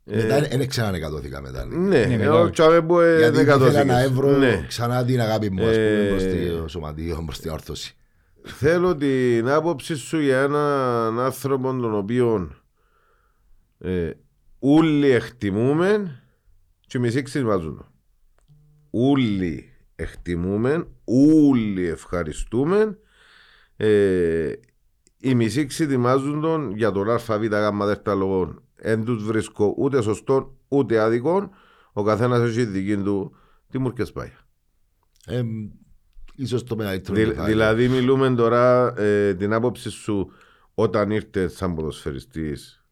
Μετά 0.10 0.40
δεν 0.42 0.68
ξανανεκατώθηκα 0.68 1.42
μετά. 1.42 1.66
ναι. 1.66 1.76
Ναι, 1.78 2.06
Ναι, 2.06 2.14
ε, 2.14 2.18
μετά. 2.18 2.34
ο 2.34 2.50
Τσάβε 2.50 2.82
που 2.82 3.00
ε, 3.00 3.18
Γιατί 3.18 3.36
δεν 3.36 3.46
ήθελα 3.48 3.58
να 3.58 3.66
κατώθηκες. 3.66 4.04
έβρω 4.04 4.38
Ναι. 4.38 4.66
ξανά 4.68 5.06
την 5.06 5.22
αγάπη 5.22 5.50
μου 5.52 5.62
ας 5.68 5.76
πούμε, 5.76 5.86
Ε, 5.88 6.10
προς 6.10 6.24
το 6.62 6.68
σωματείο, 6.68 7.22
προς 7.26 7.40
την 7.40 7.52
όρθωση. 7.52 7.96
Θέλω 8.44 8.96
την 8.96 9.50
άποψη 9.50 9.96
σου 9.96 10.20
για 10.20 10.42
έναν 10.42 11.20
άνθρωπο 11.20 11.68
τον 11.82 11.94
οποίο 11.96 12.56
ε, 13.80 14.12
όλοι 14.60 15.10
εκτιμούμε 15.10 16.22
και 16.88 17.00
μισοί 17.00 17.22
ξεσβάζουν. 17.22 17.86
Όλοι 18.90 19.70
εκτιμούμε, 19.96 20.88
όλοι 21.44 21.88
ευχαριστούμε. 21.88 22.98
Ε, 23.78 24.52
οι 25.20 25.36
μισοί 25.36 25.66
ξετοιμάζουν 25.66 26.42
τον 26.42 26.72
για 26.76 26.92
τον 26.92 27.10
ΑΒ 27.10 27.44
γάμμα 27.50 27.86
δέρτα 27.86 28.16
λόγων. 28.16 28.62
Εν 28.76 29.04
τους 29.06 29.24
βρίσκω 29.24 29.74
ούτε 29.78 30.02
σωστό 30.02 30.56
ούτε 30.68 31.00
άδικο. 31.00 31.50
Ο 31.94 32.04
καθένας 32.04 32.50
έχει 32.50 32.66
δική 32.66 32.98
του 32.98 33.36
τι 33.70 33.78
μου 33.80 33.88
έρχεσαι 33.88 34.12
πάει. 34.12 34.32
Ε, 35.26 35.42
ίσως 36.36 36.64
το 36.64 36.76
μεγαλύτερο 36.76 37.16
Δη- 37.18 37.26
κεφάλι. 37.28 37.50
δηλαδή 37.50 37.88
μιλούμε 37.88 38.36
τώρα 38.36 38.94
ε, 39.00 39.34
την 39.34 39.54
άποψη 39.54 39.90
σου 39.90 40.32
όταν 40.74 41.12
ήρθε 41.12 41.48
σαν 41.48 41.76
ποδοσφαιριστής 41.76 42.86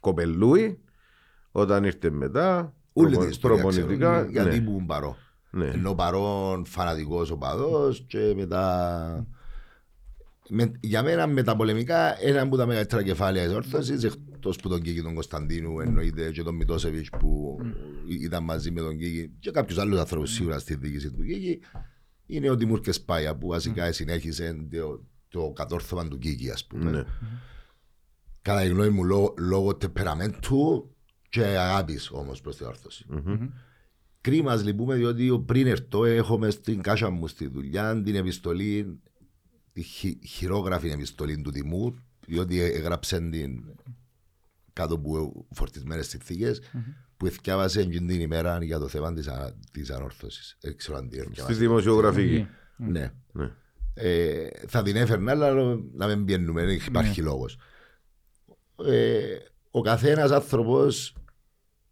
κοπελούι, 0.00 0.80
όταν 1.50 1.84
ήρθε 1.84 2.10
μετά 2.10 2.74
Όλη 2.92 3.06
προπο- 3.06 3.20
την 3.20 3.30
ιστορία 3.30 3.62
προπονητικά. 3.62 4.10
ξέρουν, 4.14 4.30
γιατί 4.30 4.48
ναι, 4.48 4.54
ήμουν 4.54 4.86
παρό. 4.86 5.16
ναι. 5.50 5.66
Ενώ 5.66 5.94
παρόν 5.94 6.64
φανατικός 6.64 7.30
οπαδός 7.30 8.04
και 8.08 8.32
μετά... 8.36 9.26
Με, 10.48 10.72
για 10.80 11.02
μένα 11.02 11.26
μεταπολεμικά 11.26 12.22
ένα 12.22 12.40
από 12.40 12.56
τα 12.56 12.66
μεγαλύτερα 12.66 13.02
κεφάλαια 13.02 13.44
της 13.44 13.54
όρθωσης 13.54 14.04
εκτός 14.04 14.56
που 14.56 14.68
τον 14.68 14.82
Κίκη 14.82 15.02
τον 15.02 15.14
Κωνσταντίνου 15.14 15.80
εννοείται 15.80 16.30
και 16.30 16.42
τον 16.42 16.54
Μητώσεβιτς 16.54 17.08
που 17.18 17.58
ήταν 18.08 18.44
μαζί 18.44 18.70
με 18.70 18.80
τον 18.80 18.98
Κίκη 18.98 19.32
και 19.40 19.50
κάποιους 19.50 19.78
άλλους 19.78 19.98
ανθρώπους 19.98 20.32
σίγουρα 20.32 20.58
στη 20.58 20.74
διοίκηση 20.74 21.10
του 21.10 21.24
Κίκη. 21.24 21.60
Είναι 22.26 22.50
ο 22.50 22.56
Τιμούρκες 22.56 23.00
Πάια 23.00 23.36
που 23.36 23.48
βασικά 23.48 23.92
συνέχισε 23.92 24.66
το, 24.70 25.04
το 25.28 25.52
κατόρθωμα 25.54 26.08
του 26.08 26.18
Κίκη 26.18 26.50
ας 26.50 26.66
πούμε. 26.66 26.90
Ναι. 26.90 27.04
κατά 28.42 28.60
τη 28.60 28.68
γνώμη 28.68 28.90
μου 28.90 29.04
λόγω, 29.04 29.34
λόγω 29.38 29.76
τεπεραμέντου 29.76 30.94
και 31.28 31.44
αγάπης 31.44 32.10
όμως 32.10 32.40
προς 32.40 32.56
την 32.56 32.66
όρθωση. 32.66 33.06
Κρίμα 34.20 34.54
λυπούμε 34.54 34.94
διότι 34.94 35.42
πριν 35.46 35.66
ερθώ 35.66 36.04
έχω 36.04 36.38
μες 36.38 36.54
στην 36.54 36.82
κάσα 36.82 37.10
μου 37.10 37.26
στη 37.26 37.46
δουλειά 37.46 38.02
την 38.02 38.14
επιστολή, 38.14 39.00
τη 39.04 39.07
χει, 39.82 40.18
χειρόγραφη 40.26 40.88
επιστολή 40.90 41.40
του 41.40 41.50
Τιμούρ 41.50 41.94
διότι 42.26 42.60
έγραψε 42.60 43.20
την 43.20 43.64
κάτω 44.72 44.94
από 44.94 45.46
φορτισμένες 45.50 46.08
συνθήκες 46.08 46.60
που 47.16 47.26
εθιάβασε 47.26 47.80
εκείνη 47.80 48.06
την 48.06 48.20
ημέρα 48.20 48.64
για 48.64 48.78
το 48.78 48.88
θέμα 48.88 49.12
της, 49.14 49.28
α- 49.28 49.54
της 49.72 49.90
ανόρθωσης. 49.90 50.56
Δεν 50.60 50.76
ξέρω 50.76 50.96
αν 50.96 51.08
την 51.08 51.20
Στη 51.20 51.30
εθιάβασε. 51.30 51.58
δημοσιογραφική. 51.58 52.46
Ναι. 52.76 53.12
Ναι. 53.32 53.50
Ε, 53.94 54.48
θα 54.66 54.82
την 54.82 54.96
έφερνα, 54.96 55.30
αλλά 55.30 55.52
να 55.94 56.06
μην 56.06 56.24
πιένουμε, 56.24 56.64
δεν 56.64 56.80
υπάρχει 56.86 57.22
λόγος. 57.22 57.58
Ε, 58.86 59.36
ο 59.70 59.80
καθένας 59.80 60.30
άνθρωπος 60.30 61.14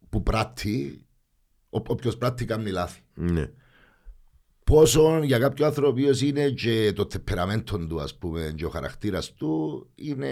που 0.09 0.23
πράττει, 0.23 1.07
ο, 1.71 1.79
όποιος 1.87 2.17
πράττει 2.17 2.45
κάνει 2.45 2.71
λάθη. 2.71 3.01
Ναι. 3.15 3.51
Πόσο 4.71 5.21
για 5.23 5.39
κάποιο 5.39 5.67
άνθρωπο 5.67 5.89
ο 5.89 5.91
οποίος 5.91 6.21
είναι 6.21 6.49
και 6.49 6.93
το 6.95 7.07
τεπεραμέντο 7.07 7.79
του, 7.87 8.01
ας 8.01 8.15
πούμε, 8.15 8.53
και 8.57 8.65
ο 8.65 8.69
χαρακτήρας 8.69 9.35
του 9.35 9.87
είναι, 9.95 10.29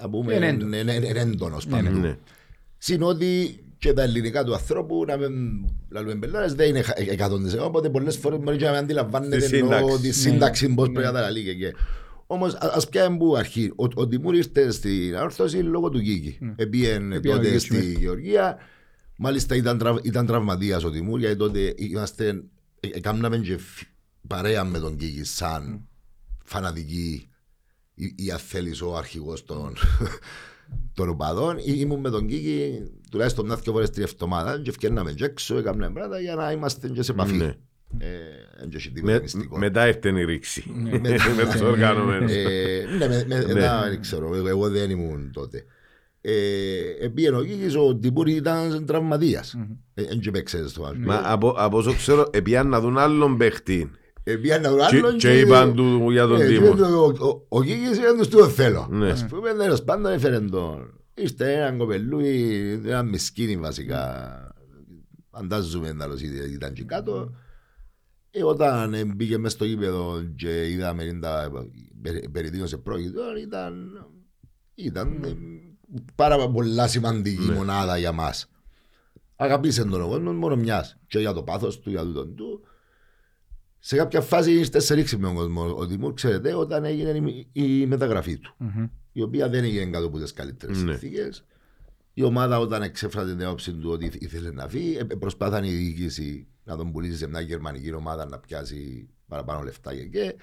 να 0.00 0.10
πούμε, 0.10 0.34
Είναι 0.34 0.46
έντονος. 0.46 0.80
είναι- 0.80 0.92
είναι- 0.94 1.06
είναι 1.06 1.20
έντονος 1.20 1.66
Ναι, 1.66 1.80
ναι. 1.80 1.88
παντού. 1.88 1.98
Ναι. 2.00 2.16
Συν 2.78 3.02
ότι 3.02 3.56
και 3.78 3.92
τα 3.92 4.02
ελληνικά 4.02 4.44
του 4.44 4.54
ανθρώπου 4.54 5.04
να 5.06 5.16
μην 5.16 5.32
λαλούμε 5.90 6.14
μπελάρες 6.14 6.54
δεν 6.54 6.68
είναι 6.68 6.82
100% 7.18 7.64
οπότε 7.64 7.90
πολλές 7.90 8.16
φορές 8.16 8.38
μπορεί 8.38 8.56
και 8.56 8.64
να 8.64 8.70
μην 8.70 8.78
αντιλαμβάνεται 8.80 9.36
Τη 9.36 9.56
εννοώ 9.56 9.78
σύνταξη. 9.78 10.00
τη 10.00 10.06
Ναι. 10.06 10.12
σύνταξη 10.12 10.74
πώς 10.74 10.86
Ναι. 10.88 10.92
πρέπει 10.94 11.12
να 11.12 11.20
τα 11.20 11.30
λέει 11.30 11.42
και 11.44 11.54
και. 11.54 11.74
Όμως 12.26 12.54
α- 12.54 12.72
ας 12.74 12.88
πιάμε 12.88 13.16
που 13.16 13.36
αρχή. 13.36 13.72
Ο, 13.76 13.84
ο 13.94 14.08
Τιμούρ 14.08 14.34
ήρθε 14.34 14.70
στην 14.70 15.16
αόρθωση 15.16 15.56
λόγω 15.56 15.88
του 15.88 16.00
Κίκη. 16.00 16.38
Επίεν 16.56 17.12
Επίεν 17.12 17.34
ο 17.34 17.36
τότε 17.36 17.48
Κίκης, 17.48 17.62
στη 17.62 17.76
ναι. 17.76 17.82
Γεωργία. 17.82 18.56
Μάλιστα 19.24 19.54
ήταν, 19.56 19.78
τραυ, 19.78 19.98
ήταν 20.02 20.26
τραυματίας 20.26 20.84
ο 20.84 20.90
Τιμούρ 20.90 21.18
γιατί 21.18 21.36
τότε 21.36 21.74
είμαστε, 21.76 22.28
ε, 22.80 22.88
έκαναμε 22.92 23.38
και 23.38 23.56
φ- 23.58 23.82
παρέα 24.26 24.64
με 24.64 24.78
τον 24.78 24.96
Κίκη 24.96 25.24
σαν 25.24 25.88
φανατική 26.44 27.28
ή, 27.94 28.14
ή 28.16 28.30
αν 28.30 28.38
θέλεις 28.38 28.80
ο 28.82 28.96
αρχηγός 28.96 29.44
των, 29.44 29.72
των 30.94 31.08
οπαδών 31.08 31.58
ή 31.58 31.62
ήμουν 31.76 32.00
με 32.00 32.10
τον 32.10 32.26
Κίκη 32.26 32.82
τουλάχιστον 33.10 33.46
μια 33.46 33.56
δυο 33.56 33.72
φορές 33.72 33.90
την 33.90 34.02
εβδομάδα 34.02 34.60
και 34.62 34.70
ευκαιρνάμε 34.70 35.12
και 35.12 35.24
έξω, 35.24 35.58
έκαναμε 35.58 35.90
πράγματα 35.92 36.20
για 36.20 36.34
να 36.34 36.52
είμαστε 36.52 36.88
και 36.88 37.02
σε 37.02 37.12
επαφή. 37.12 37.34
Ναι. 37.36 37.54
Ε, 37.98 38.06
εν 38.62 38.68
και 38.68 38.76
έχει 38.76 38.90
τίποτα 38.90 39.12
Με, 39.12 39.20
μυστικό. 39.20 39.58
μετά 39.58 39.88
ήρθε 39.88 40.08
η 40.20 40.24
ρήξη. 40.24 40.64
Με- 40.74 40.98
Με 41.36 41.44
τους 41.52 41.60
οργανωμένους. 41.60 42.32
Ε, 42.32 42.84
ναι, 42.98 43.08
με, 43.08 43.24
με, 43.28 43.38
Ναι. 43.44 43.52
μετά 43.52 43.82
δεν 43.88 44.00
ξέρω, 44.00 44.34
εγώ, 44.34 44.48
εγώ 44.48 44.68
δεν 44.70 44.90
ήμουν 44.90 45.30
τότε. 45.32 45.64
Ε, 46.24 47.04
επίεν 47.04 47.34
ο 47.34 47.42
Κίκης, 47.42 47.76
ο 47.76 47.96
Τιμπούρη 47.96 48.32
ήταν 48.34 48.84
τραυματίας. 48.86 49.54
Ε, 49.94 50.02
Εν 50.02 50.20
και 50.20 50.30
παίξες 50.30 50.70
στο 50.70 50.84
άλλο. 50.84 50.98
Μα 51.06 51.22
από, 51.24 51.54
από 51.56 51.76
όσο 51.78 51.92
ξέρω, 51.94 52.26
επιάν 52.32 52.68
να 52.68 52.80
δουν 52.80 52.98
άλλον 52.98 53.36
παίχτη. 53.36 53.90
Επίεν 54.24 54.64
ο 54.64 54.76
Και, 54.90 54.96
άλλον 54.96 55.16
και 55.18 55.38
είπαν 55.40 55.74
του 55.74 56.10
για 56.10 56.26
τον 56.26 56.40
Ε, 56.40 56.46
Τίμο. 56.46 56.74
και 56.74 56.82
ο- 56.82 57.04
ο- 57.28 57.46
Ο 57.48 57.62
Κίκης 57.62 57.96
ήταν 57.98 58.16
τους 58.18 58.28
του 58.28 58.44
θέλω. 58.48 58.88
Ναι. 58.90 59.10
Ας 59.10 59.26
πούμε, 59.26 59.52
τέλος 59.52 59.82
πάντων 59.84 60.12
έφερε 60.12 60.40
τον. 60.40 61.00
Ήρθε 61.14 61.52
έναν 61.52 61.78
κοπελούι, 61.78 62.70
ένα 62.86 63.02
μισκίνι 63.02 63.56
βασικά. 63.56 64.26
Φαντάζομαι 65.30 65.92
να 65.92 66.06
ήταν 66.54 66.72
και 66.72 66.84
κάτω. 66.84 67.34
Ε, 68.30 68.42
όταν 68.44 68.94
ε, 68.94 69.04
μπήκε 69.04 69.38
μες 69.38 69.52
στο 69.52 69.64
γήπεδο 69.64 70.22
και 70.36 70.70
είδαμε 70.70 71.18
τα 71.20 71.50
περί- 72.02 72.30
περί 72.30 72.50
τίνος 72.50 72.72
επρόκειτο, 72.72 73.20
ήταν, 73.42 73.90
ήταν 74.74 75.22
ε, 75.24 75.36
πάρα 76.14 76.50
πολλά 76.50 76.88
σημαντική 76.88 77.44
Ναι. 77.44 77.54
μονάδα 77.54 77.98
για 77.98 78.12
μας. 78.12 78.50
Αγαπήσε 79.36 79.84
τον 79.84 80.00
ο 80.02 80.08
κόσμος 80.08 80.34
μόνο 80.34 80.56
μιας. 80.56 80.98
Και 81.06 81.18
για 81.18 81.32
το 81.32 81.42
πάθος 81.42 81.80
του, 81.80 81.90
για 81.90 82.02
τούτον 82.02 82.34
του. 82.34 82.60
Σε 83.78 83.96
κάποια 83.96 84.20
φάση 84.20 84.52
είστε 84.52 84.78
σε 84.80 84.94
ρίξη 84.94 85.16
με 85.16 85.26
τον 85.26 85.34
κόσμο. 85.34 85.74
Ο 85.76 85.86
Δημούρ, 85.86 86.14
ξέρετε, 86.14 86.54
όταν 86.54 86.84
έγινε 86.84 87.30
η, 87.30 87.48
η 87.52 87.86
μεταγραφή 87.86 88.38
του. 88.38 88.54
Μμμ. 88.58 88.86
Η 89.12 89.22
οποία 89.22 89.48
δεν 89.48 89.64
έγινε 89.64 89.90
κάτω 89.90 90.06
από 90.06 90.18
τις 90.18 90.32
καλύτερες 90.32 90.82
Ναι. 90.82 90.90
συνθήκες. 90.90 91.44
Η 92.14 92.22
ομάδα 92.22 92.58
όταν 92.58 92.82
εξέφρασε 92.82 93.34
την 93.36 93.44
άποψη 93.46 93.72
του 93.72 93.90
ότι 93.90 94.10
ήθελε 94.20 94.50
να 94.50 94.68
φύγει, 94.68 94.96
ε, 94.96 95.04
προσπάθανε 95.04 95.66
η 95.68 95.74
διοίκηση 95.74 96.46
να 96.64 96.76
τον 96.76 96.92
πουλήσει 96.92 97.16
σε 97.16 97.26
μια 97.28 97.40
γερμανική 97.40 97.92
ομάδα 97.92 98.26
να 98.26 98.38
πιάσει 98.38 99.08
παραπάνω 99.28 99.62
λεφτά 99.62 99.94
και 99.94 100.04
και. 100.06 100.34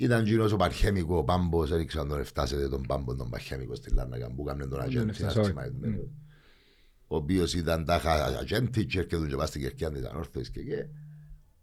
Ήταν 0.00 0.26
γύρω 0.26 0.48
ο 0.52 0.56
Παρχέμικο, 0.56 1.16
ο 1.16 1.24
Πάμπος, 1.24 1.70
δεν 1.70 1.86
ξέρω 1.86 2.02
αν 2.02 2.08
τον 2.08 2.20
εφτάσετε 2.20 2.68
τον 2.68 2.82
Πάμπο, 2.86 3.14
τον 3.14 3.30
Παρχέμικο 3.30 3.74
στη 3.74 3.94
Λάρνακα 3.94 4.32
που 4.34 4.44
έκανε 4.48 4.66
τον 4.66 4.80
Ατζέντη. 4.80 5.10
έφτασε, 5.10 5.40
όχι. 5.40 5.52
Ο 7.06 7.16
οποίος 7.16 7.54
ήταν 7.54 7.84
τάχα 7.84 8.24
Ατζέντη 8.40 8.86
και 8.86 8.98
έρχεται 8.98 9.26
και 9.28 9.36
πάει 9.36 9.46
στην 9.46 9.60
Κερκιά 9.60 9.90
της 9.90 10.04
Ανόρθωσης 10.04 10.50
και 10.50 10.62
και. 10.62 10.86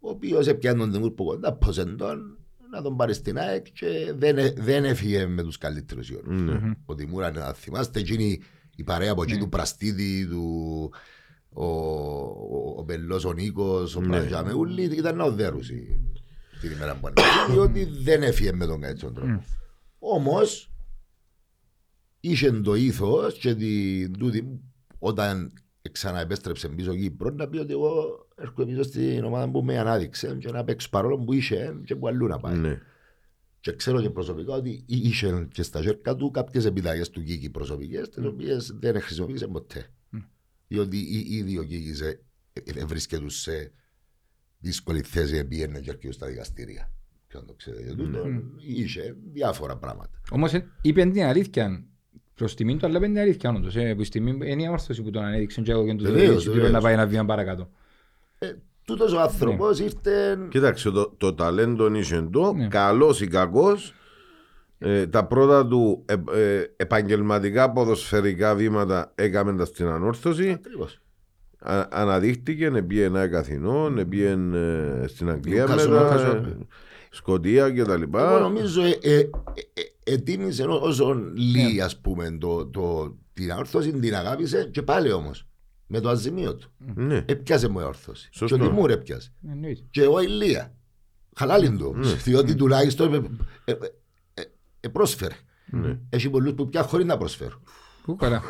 Ο 0.00 0.08
οποίος 0.10 0.46
έπιανε 0.46 0.78
τον 0.78 0.92
Δημούρ 0.92 1.10
που 1.10 1.24
κοντά, 1.24 1.52
ποσεντών, 1.52 2.38
να 2.70 2.82
τον 2.82 2.96
πάρει 2.96 3.14
στην 3.14 3.38
ΑΕΚ 3.38 3.66
και 3.72 4.12
δεν, 4.16 4.38
ε- 4.38 4.52
δεν 4.56 4.84
έφυγε 4.84 5.26
με 5.26 5.42
τους 5.42 5.58
καλύτερους 5.58 6.10
όρους. 6.10 6.40
Ναι. 6.42 6.72
Ο 6.84 6.94
Δημούρα, 6.94 7.30
να 7.30 7.52
θυμάστε, 7.52 7.98
εκείνη 8.00 8.40
η 8.76 8.84
παρέα 8.84 9.12
από 9.12 9.22
εκεί 9.22 9.32
Ναι. 9.32 9.38
του 9.38 9.48
Πραστίδη, 9.48 10.26
του, 10.26 10.90
ο, 11.48 11.64
ο, 11.64 12.74
ο 12.76 12.84
Πελός, 12.84 13.24
ο 13.24 13.32
Νίκος, 13.32 13.96
ο 13.96 14.00
Ναι. 14.00 14.06
Πραζιάμε, 14.06 14.52
όλοι 14.52 14.82
ήταν 14.82 15.16
να 15.16 15.24
οδέρουσει 15.24 16.00
την 16.60 16.70
ημέρα 16.70 16.96
που 16.96 17.06
ανέβηκε, 17.06 17.52
διότι 17.52 17.84
δεν 18.02 18.22
έφυγε 18.22 18.52
με 18.52 18.66
τον 18.66 18.80
καλύτερο 18.80 19.12
τρόπο. 19.12 19.44
Όμως, 19.98 20.70
είχε 22.20 22.50
το 22.52 22.74
ήθος 22.74 23.38
και 23.38 23.54
την 23.54 24.18
τούτη, 24.18 24.60
όταν 24.98 25.52
ξαναεπέστρεψε 25.92 26.68
πίσω 26.68 26.94
Κύπρο, 26.94 27.30
να 27.30 27.48
πει 27.48 27.58
ότι 27.58 27.72
εγώ 27.72 28.26
έρχομαι 28.36 28.66
πίσω 28.66 28.82
στην 28.82 29.24
ομάδα 29.24 29.50
που 29.50 29.62
με 29.64 29.78
ανάδειξε 29.78 30.36
και 30.40 30.50
να 30.50 30.64
παίξω 30.64 30.88
παρόλο 30.88 31.18
που 31.18 31.32
είχε 31.32 31.80
και 31.84 31.96
που 31.96 32.08
αλλού 32.08 32.26
να 32.26 32.38
πάει. 32.38 32.56
Ναι. 32.56 32.80
Και 33.60 33.72
ξέρω 33.72 34.00
και 34.02 34.10
προσωπικά 34.10 34.54
ότι 34.54 34.84
είχε 34.86 35.48
και 35.52 35.62
στα 35.62 35.82
χέρια 35.82 36.16
του 36.16 36.30
κάποιες 36.30 36.64
επιταγές 36.64 37.10
του 37.10 37.22
Κίκη 37.22 37.50
προσωπικές, 37.50 38.08
τις 38.08 38.24
οποίες 38.24 38.72
δεν 38.80 39.00
χρησιμοποίησε 39.00 39.46
ποτέ. 39.46 39.86
Διότι 40.68 40.96
ή- 40.96 41.26
ήδη 41.36 41.58
ο 41.58 41.62
Κίκης 41.62 42.02
βρίσκεται 42.86 43.28
σε 43.30 43.72
δύσκολη 44.66 45.00
θέση 45.00 45.36
επειδή 45.36 45.62
είναι 45.62 45.80
και 45.80 45.90
αρκεί 45.90 46.10
στα 46.12 46.26
δικαστήρια. 46.26 46.90
Ποιο 47.28 47.40
να 47.40 47.46
το 47.46 47.52
ξέρετε. 47.56 47.82
Για 47.82 47.94
τούτο 47.94 48.18
είχε 48.56 49.16
διάφορα 49.32 49.76
πράγματα. 49.76 50.20
Όμως 50.30 50.54
ε, 50.54 50.66
είπε 50.82 51.04
την 51.04 51.22
αλήθεια 51.22 51.84
προς 52.34 52.54
τιμήν 52.54 52.78
του, 52.78 52.86
αλλά 52.86 52.96
είπε 52.96 53.06
την 53.06 53.18
αλήθεια 53.18 53.50
όντως. 53.50 53.76
Ε, 53.76 53.94
που 53.94 54.04
στη 54.04 54.04
στιγμή 54.04 54.50
είναι 54.50 54.62
η 54.62 54.68
όρθωση 54.68 55.02
που 55.02 55.10
τον 55.10 55.22
ανέδειξε 55.24 55.60
και 55.60 55.70
εγώ 55.72 55.86
και 55.86 55.94
τους 55.94 56.02
Βεβαίως, 56.06 56.22
δίνει 56.22 56.34
εισιτήριο 56.36 56.54
βεβαίως. 56.62 56.72
να 56.76 56.80
πάει 56.80 56.92
ένα 56.92 57.06
βήμα 57.06 57.24
παρακάτω. 57.24 57.70
Ε, 58.38 58.52
τούτος 58.84 59.12
ο 59.12 59.20
άνθρωπος 59.20 59.78
ήρθε. 59.78 60.38
Κοίταξε, 60.50 60.90
το, 60.90 61.14
το 61.16 61.34
ταλέντο 61.34 61.94
είσαι 61.94 62.28
το, 62.32 62.52
Ναι. 62.52 62.68
καλός 62.68 63.20
ή 63.20 63.26
κακός. 63.26 63.94
Ε, 64.78 65.06
τα 65.06 65.24
πρώτα 65.26 65.66
του 65.66 66.04
ε, 66.06 66.14
ε, 66.40 66.64
επαγγελματικά 66.76 67.72
ποδοσφαιρικά 67.72 68.54
βήματα 68.54 69.12
έκαμε 69.14 69.56
τα 69.56 69.64
στην 69.64 69.86
ανόρθωση. 69.86 70.50
Ακριβώς. 70.50 71.00
Α, 71.68 71.86
αναδείχτηκε, 71.90 72.64
επίε 72.64 73.04
ένα 73.04 73.28
καθηνό, 73.28 73.94
επίε 73.98 74.30
ε, 74.54 75.06
στην 75.06 75.30
Αγγλία 75.30 75.64
Νιούκασλ, 75.64 75.90
μετά, 75.90 76.14
Νιούκασλ. 76.14 76.48
ε, 76.48 76.56
Σκοτία 77.10 77.70
κτλ. 77.70 78.02
Εγώ 78.16 78.38
νομίζω 78.38 78.82
ε, 78.82 78.98
ε, 79.02 79.18
ε, 79.18 79.20
ε, 79.72 80.12
ετίμησε 80.12 80.64
όσον 80.64 81.32
λύει 81.36 81.80
ας 81.80 82.00
πούμε 82.00 82.36
το, 82.40 82.66
το, 82.66 83.16
την 83.32 83.52
αόρθωση, 83.52 83.92
την 83.92 84.14
αγάπησε 84.14 84.68
και 84.72 84.82
πάλι 84.82 85.12
όμως 85.12 85.46
με 85.86 86.00
το 86.00 86.08
αζημίο 86.08 86.54
του. 86.56 86.70
Ναι. 86.94 87.24
Έπιασε 87.26 87.68
μου 87.68 87.80
η 87.80 87.82
όρθωση. 87.82 88.28
Σωστό. 88.32 88.56
Και 88.56 88.62
ο 88.62 88.66
Τιμούρ 88.68 88.90
έπιασε. 88.90 89.32
Εννοείται. 89.50 89.82
Και 89.90 90.02
εγώ 90.02 90.20
η 90.20 90.26
Λία. 90.26 90.74
Χαλάλιν 91.34 91.78
του 91.78 91.92
όμως, 91.94 92.22
διότι 92.22 92.54
τουλάχιστον 92.54 93.14
ε, 93.14 93.16
ε, 93.64 93.72
ε, 93.72 93.76
ε, 94.34 94.42
ε, 94.80 94.88
πρόσφερε. 94.88 95.34
Έχει 96.10 96.30
πολλούς 96.30 96.52
που 96.52 96.68
πια 96.68 96.82
χωρίς 96.82 97.06
να 97.06 97.16
προσφέρουν. 97.16 97.62
Πού 98.02 98.16
καλά. 98.16 98.42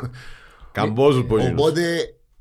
Καμπόζους 0.71 1.25
πως 1.25 1.41
είναι. 1.41 1.51
Οπότε 1.51 1.81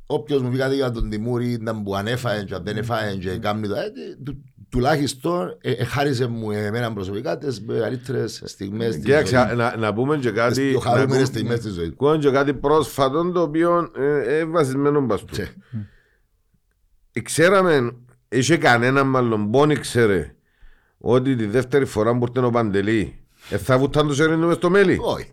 όποιος 0.07 0.43
μου 0.43 0.51
πει 0.51 0.57
κάτι 0.57 0.75
για 0.75 0.91
τον 0.91 1.11
Τιμούρ 1.11 1.43
ήταν 1.43 1.83
που 1.83 1.97
ανέφαε 1.97 2.45
και 2.45 2.55
αν 2.55 2.63
δεν 2.65 2.77
έφαε 2.77 3.15
και 3.17 3.37
κάνει 3.39 3.69
το 3.69 3.75
ε, 3.75 3.83
του- 4.25 4.45
τουλάχιστον 4.69 5.57
ε, 5.61 5.71
ε, 5.71 5.85
χάρισε 5.85 6.27
μου 6.27 6.51
εμένα 6.51 6.93
προσωπικά 6.93 7.39
τις 7.39 7.61
μεγαλύτερες 7.61 8.43
στιγμές 8.45 8.95
της 8.95 9.05
Κοίταξε, 9.05 9.37
ζωής. 9.47 9.57
να, 9.57 9.77
να 9.77 9.95
πούμε 9.95 10.17
και 10.17 10.31
κάτι. 10.31 10.55
Τις 10.55 10.63
πιο 10.71 10.73
να 10.79 10.81
χαρούμενες 10.81 11.13
πούμε- 11.15 11.25
στιγμές 11.27 11.61
της 11.61 11.73
ζωής. 11.73 11.89
Ακούω 11.89 12.17
και 12.19 12.31
κάτι 12.31 12.55
πρόσφατο 12.55 13.31
το 13.33 13.41
οποίο 13.43 13.91
ε, 13.97 14.39
ε, 14.39 14.45
βασισμένο 14.45 15.01
μπαστού. 15.01 15.27
Τσε. 15.33 15.53
Ξέραμε, 17.23 17.97
είχε 18.29 18.57
κανένα 18.57 19.05
μάλλον 19.05 19.51
πόνοι 19.51 19.75
ξέρε 19.77 20.35
ότι 20.99 21.37
τη 21.37 21.47
δεύτερη 21.47 21.85
φορά 21.85 22.19
που 22.19 22.25
ήρθε 22.29 22.47
ο 22.47 22.51
Παντελή 22.51 23.26
ε, 23.51 23.57
θα 23.57 23.79
βουτάν 23.79 24.07
το 24.07 24.15
σερίνο 24.15 24.47
μες 24.47 24.57
στο 24.57 24.71
μέλι; 24.71 24.99
Όχι. 25.01 25.31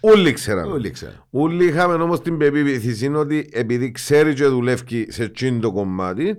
Όλοι 0.00 0.32
ξέραμε. 0.32 0.72
Όλοι 0.72 0.90
ξέρω. 0.90 1.12
Όλοι 1.30 1.64
είχαμε 1.64 1.94
όμως 1.94 2.20
την 2.20 2.36
πεποίθηση 2.38 3.12
ότι 3.14 3.48
επειδή 3.52 3.90
ξέρει 3.90 4.34
και 4.34 4.46
δουλεύει 4.46 5.06
σε 5.12 5.22
εκείνο 5.22 5.60
το 5.60 5.72
κομμάτι 5.72 6.36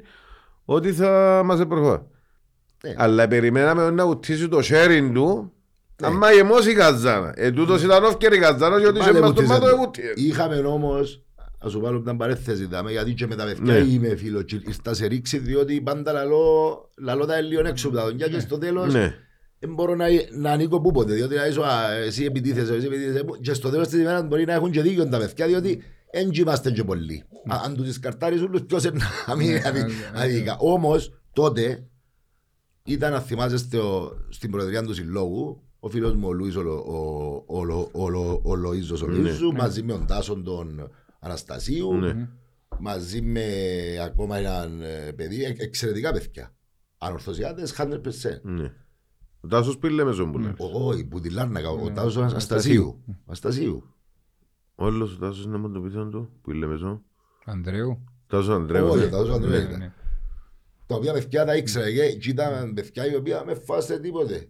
ότι 0.65 0.91
θα 0.93 1.41
μας 1.45 1.59
επροχωρά. 1.59 2.05
Ναι. 2.83 2.93
Αλλά 2.97 3.27
περιμέναμε 3.27 3.89
να 3.89 4.05
βουτήσει 4.05 4.47
το 4.47 4.59
sharing 4.63 5.09
του 5.13 5.51
άμα 6.01 6.31
γεμώσει 6.31 6.71
η 6.71 6.73
καζάνα. 6.73 7.33
Ε, 7.35 7.51
τούτος 7.51 7.83
ήταν 7.83 8.03
όφκερη 8.03 8.35
η 8.35 8.39
καζάνα 8.39 8.79
και 8.79 8.87
ότι 8.87 8.97
είχε 8.99 9.07
Πάλι 9.07 9.19
μας 9.19 9.29
το 9.29 9.35
βουτήσαν 9.35 9.59
μάτο 9.59 9.69
το. 9.71 9.75
εβούτησε. 9.81 10.13
Είχαμε 10.15 10.55
όμως, 10.55 11.21
ας 11.59 11.71
σου 11.71 11.79
βάλω 11.79 12.01
μια 12.01 12.15
παρέθεση 12.15 12.65
δάμε, 12.65 12.91
γιατί 12.91 13.13
και 13.13 13.27
με 13.27 13.35
τα 13.35 13.43
παιδιά 13.43 13.73
Ναι. 13.73 13.77
είμαι 13.79 14.15
φίλος 14.15 14.43
και 14.45 14.61
ήρθα 14.67 14.93
σε 14.93 15.05
ρήξη 15.05 15.37
διότι 15.37 15.81
πάντα 15.81 16.11
λαλώ, 16.11 16.89
λαλώ 16.97 17.25
τα 17.25 17.41
λίγο 17.41 17.67
έξω 17.67 17.87
από 17.87 17.95
τα 17.97 18.03
δονιά 18.03 18.27
και 18.27 18.39
στο 18.39 18.57
τέλος 18.57 18.93
Ναι. 18.93 19.15
Δεν 19.65 19.73
μπορώ 19.73 19.95
να, 19.95 20.05
να 20.37 20.51
ανήκω 20.51 20.81
πού 20.81 20.91
ποτέ, 20.91 21.13
διότι 21.13 21.35
να 21.35 21.45
είσαι 21.47 21.61
«Α, 21.63 21.91
εσύ 21.93 22.23
επιτίθεσαι, 22.23 22.73
εσύ 22.75 22.85
επιτίθεσαι. 22.85 23.23
Μου», 23.23 23.35
και 23.41 23.53
στο 23.53 23.69
τέλος 23.69 23.87
της 23.87 23.99
ημέρας 23.99 24.23
μπορεί 24.27 24.45
να 24.45 24.53
έχουν 24.53 24.71
και 24.71 24.81
δίκιο 24.81 25.07
τα 25.09 25.17
παιδιά, 25.17 25.47
διότι 25.47 25.81
δεν 26.11 26.29
είμαστε 26.33 26.71
και 26.71 26.83
πολλοί. 26.83 27.23
Α- 27.47 27.61
Αν 27.65 27.75
τους 27.75 27.85
δισκαρτάρεις 27.85 28.41
όλους 28.41 28.63
ποιος 28.63 28.83
είναι 28.83 28.99
να 29.27 29.35
μην 29.35 29.55
αδι- 29.65 29.91
αδίκα. 30.15 30.57
Όμως 30.59 31.11
τότε 31.33 31.87
ήταν 32.85 33.11
να 33.11 33.19
θυμάσαι 33.19 33.77
ο- 33.77 34.25
στην 34.29 34.51
προεδρία 34.51 34.83
του 34.83 34.93
συλλόγου 34.93 35.63
ο 35.79 35.89
φίλος 35.89 36.13
μου 36.15 36.27
ο 36.27 36.33
Λουίς 36.33 36.55
ο, 36.55 36.61
Λο- 36.61 36.83
ο, 36.87 37.57
ο, 37.59 37.63
Λο- 37.63 37.89
ο, 37.91 38.09
Λο- 38.09 38.41
ο 38.43 38.51
Λοΐζος 38.53 39.01
ο 39.03 39.07
Λουίζου 39.07 39.51
μαζί 39.53 39.83
με 39.83 39.91
τον 39.91 40.05
Τάσον 40.05 40.43
τον 40.43 40.91
Αναστασίου 41.19 41.93
Ναι. 41.93 42.27
μαζί 42.79 43.21
με 43.21 43.43
ακόμα 44.03 44.37
έναν 44.37 44.81
ε, 44.81 45.11
παιδί 45.15 45.43
ε, 45.43 45.53
εξαιρετικά 45.57 46.11
παιδιά. 46.11 46.55
Ανορθωσιάτες 46.97 47.71
100% 47.77 47.85
Ναι. 49.47 49.55
Ο 49.55 49.59
Τάσος 49.59 49.77
πήλε 49.77 50.03
με 50.03 50.11
ζόμπουλα. 50.11 50.53
όχι 50.73 51.05
που 51.05 51.19
τη 51.19 51.29
Λάρνακα 51.29 51.69
ο 51.69 51.91
Τάσος 51.91 52.17
Αναστασίου. 52.17 52.23
Αναστασίου 52.23 53.01
Αναστασίου 53.25 53.83
Όλος 54.75 55.13
ο 55.15 55.17
Τάσος 55.19 55.45
είναι 55.45 55.57
με 55.57 55.69
το 55.69 55.79
πίθον 55.79 56.11
του 56.11 56.29
που 56.41 56.51
είναι 56.51 56.65
με 56.65 56.75
ζώ. 56.75 57.01
Ανδρέου. 57.45 58.03
Τάσος 58.27 58.49
Ανδρέου. 58.49 58.87
όχι 58.87 58.97
ναι. 58.99 59.05
ο 59.05 59.09
Τάσος 59.09 59.27
Ναι, 59.27 59.33
Ανδρέου 59.35 59.61
ήταν 59.61 59.79
ναι. 59.79 59.93
τα 60.85 60.95
οποία 60.95 61.13
παιδιά 61.13 61.45
τα 61.45 61.55
ήξερα 61.55 61.91
και 61.91 62.15
και 62.15 62.29
ήταν 62.29 62.73
παιδιά 62.73 63.11
οι 63.11 63.15
οποίοι 63.15 63.33
με 63.45 63.53
φάστε 63.55 63.99
τίποτε. 63.99 64.49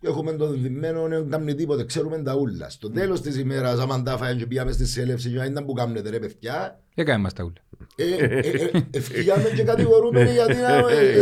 Έχουμε 0.00 0.32
τον 0.32 0.62
δημένο, 0.62 1.08
δεν 1.08 1.30
κάνουμε 1.30 1.52
τίποτε, 1.52 1.84
ξέρουμε 1.84 2.22
τα 2.22 2.34
ούλα. 2.36 2.70
Στο 2.70 2.90
τέλος 2.90 3.20
της 3.20 3.36
ημέρας, 3.36 3.78
άμα 3.78 4.02
τα 4.02 4.16
φάγαμε 4.16 4.38
και 4.38 4.46
πήγαμε 4.46 4.72
στη 4.72 4.86
σέλευση 4.86 5.30
και 5.30 5.40
αν 5.40 5.50
ήταν 5.50 5.64
που 5.64 5.72
κάνετε 5.72 6.10
ρε 6.10 6.18
παιδιά, 6.18 6.80
Έκανε 6.94 7.22
μας 7.22 7.32
τα 7.32 7.42
ούλα. 7.44 7.54
ε, 7.96 8.24
ε, 8.24 8.38
ε, 8.38 8.70
ευκήγαμε 8.90 9.48
και 9.56 9.62
κατηγορούμενοι 9.62 10.30
για 10.30 10.46
την 10.46 10.56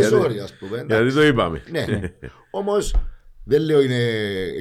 εσόρια, 0.00 0.42
ας 0.44 0.52
πούμε. 0.54 0.76
Γιατί 0.76 0.94
εντάξει. 0.94 1.16
το 1.16 1.22
είπαμε. 1.24 1.62
Ναι, 1.70 1.84
όμως 2.50 2.94
δεν 3.44 3.60
λέω 3.62 3.80
είναι 3.82 4.00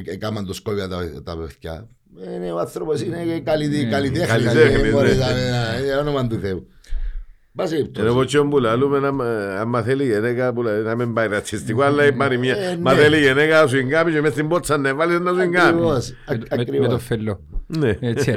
έκαναν 0.06 0.46
το 0.46 0.54
σκόπια 0.54 0.88
τα, 0.88 1.22
τα 1.24 1.38
παιδιά. 1.38 1.88
Είναι, 2.36 2.52
ο 2.52 2.60
άνθρωπος 2.60 3.02
είναι 3.02 3.39
καλλιτέ- 3.43 3.89
καλλιτέχνης, 3.89 4.28
καλλιτέχνης, 4.28 4.82
δεν 4.82 4.91
μπορεί 4.91 5.10
ναι. 5.10 5.15
να- 5.15 5.50
να- 5.50 5.78
είναι 5.80 5.96
όνομα 5.96 6.28
του 6.28 6.39
Θεού. 6.39 6.67
Πάση 7.56 7.74
Είναι 7.78 7.84
περιπτώσει. 7.88 8.08
από 8.18 8.26
τσιόν 8.26 8.50
που 8.50 8.60
λαλούμε 8.60 9.00
να- 9.00 9.60
άμα 9.60 9.82
θέλει 9.82 10.04
η 10.04 10.08
γυναίκα 10.08 10.54
που 10.54 10.62
λέει, 10.62 10.82
να 10.82 10.95
μην 10.95 11.14
πάει 11.14 11.28
ρατσιστικό 11.28 11.82
αλλά 11.82 12.06
υπάρχει 12.06 12.34
Ε, 12.34 12.38
μια. 12.38 12.56
Μας 12.82 12.95
ναι. 12.95 13.01
θέλει 13.01 13.18
η 13.18 13.22
γυναίκα 13.22 13.62
να 13.62 13.68
σου 13.68 13.78
εγκάμει 13.78 14.12
και 14.12 14.22
μες 14.22 14.32
στην 14.32 14.47
πότσα 14.47 14.78
να 14.78 14.95
βάλεις 14.95 15.20
να 15.20 15.32
σου 15.34 15.39
εγκάμει. 15.39 15.68
Ακριβώς, 15.70 16.10
Με- 16.10 16.16
ακ- 16.28 16.39
με- 16.49 16.58
Με 16.58 16.66
το 16.66 16.72
ακριβώς. 16.74 17.04
φελό. 17.04 17.41
Ναι. 17.68 17.97
Έτσι. 17.99 18.32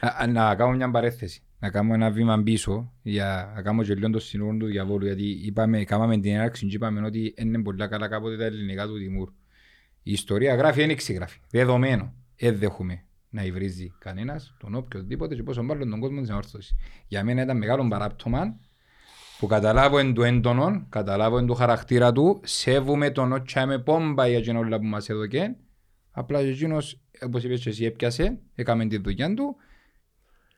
Α, 0.00 0.08
α, 0.22 0.26
Να 0.26 0.54
κάνω 0.54 0.76
μια 0.76 0.90
παρέθεση. 0.90 1.40
Να 1.58 1.70
κάνω 1.70 1.94
ένα 1.94 2.10
βήμα 2.10 2.42
πίσω 2.42 2.92
για 3.02 3.52
να 3.56 3.62
κάνω 3.62 3.82
και 3.82 3.94
λίγο 3.94 4.10
το 4.10 4.18
συνόρο 4.18 4.56
του 4.56 4.66
διαβόλου 4.66 5.04
γιατί 5.04 5.22
είπαμε, 5.44 5.84
κάναμε 5.84 6.18
την 6.18 6.34
έναρξη 6.34 6.66
και 6.66 6.74
είπαμε 6.74 7.06
ότι 7.06 7.34
είναι 7.38 7.62
πολλά 7.62 7.86
καλά 7.86 8.08
κάποτε 8.08 8.36
τα 8.36 8.44
ελληνικά 8.44 8.86
του 8.86 8.98
Τιμούρ. 8.98 9.28
Η 10.02 10.12
ιστορία 10.12 10.54
γράφει, 10.54 10.80
δεν 10.80 10.90
εξηγράφει. 10.90 11.38
Δεδομένο. 11.50 12.12
Δεν 12.38 12.58
δέχομαι 12.58 13.02
να 13.36 13.44
υβρίζει 13.44 13.92
κανένας, 13.98 14.54
τον 14.58 14.74
οποιοδήποτε 14.74 15.34
και 15.34 15.42
πόσο 15.42 15.62
μάλλον 15.62 15.90
τον 15.90 16.00
κόσμο 16.00 16.20
της 16.20 16.30
ανόρθωσης. 16.30 16.74
Για 17.06 17.24
μένα 17.24 17.42
ήταν 17.42 17.56
μεγάλο 17.56 17.88
παράπτωμα 17.88 18.60
που 19.38 19.46
καταλάβω 19.46 19.98
εν 19.98 20.14
του 20.14 20.22
έντονον, 20.22 20.86
καταλάβω 20.88 21.38
εν 21.38 21.46
του 21.46 21.54
χαρακτήρα 21.54 22.12
του, 22.12 22.40
σέβομαι 22.44 23.10
τον 23.10 23.32
ότσα 23.32 23.66
με 23.66 23.78
πόμπα 23.78 24.28
για 24.28 24.38
εκείνο 24.38 24.58
όλα 24.58 24.78
που 24.78 24.84
μας 24.84 25.08
έδωκε. 25.08 25.56
Απλά 26.10 26.42
και 26.42 26.48
εκείνος, 26.48 27.00
όπως 27.22 27.44
είπες 27.44 27.60
και 27.60 27.68
εσύ, 27.68 27.84
έπιασε, 27.84 28.38
έκαμε 28.54 28.86
τη 28.86 28.98
δουλειά 28.98 29.34
του 29.34 29.56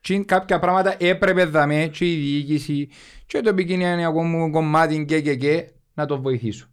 Και 0.00 0.14
είναι 0.14 0.24
κάποια 0.24 0.58
πράγματα 0.58 0.96
έπρεπε 0.98 1.44
δαμέ 1.44 1.86
και 1.86 2.12
η 2.12 2.16
διοίκηση 2.16 2.88
και 3.26 3.40
το 3.40 3.48
επικοινωνιακό 3.48 4.22
μου 4.22 4.50
κομμάτι 4.50 5.04
και 5.04 5.20
και 5.20 5.36
και 5.36 5.70
να 5.94 6.06
το 6.06 6.20
βοηθήσω. 6.20 6.68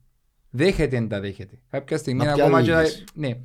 Δέχεται 0.56 1.00
να 1.00 1.08
τα 1.08 1.20
δέχεται. 1.20 1.60
Κάποια 1.70 1.98
στιγμή 1.98 2.26
Μα 2.26 2.34
ποια 2.34 2.44
ακόμα 2.44 2.62
και... 2.62 2.74
διοίκηση; 2.76 3.04
Ναι. 3.14 3.38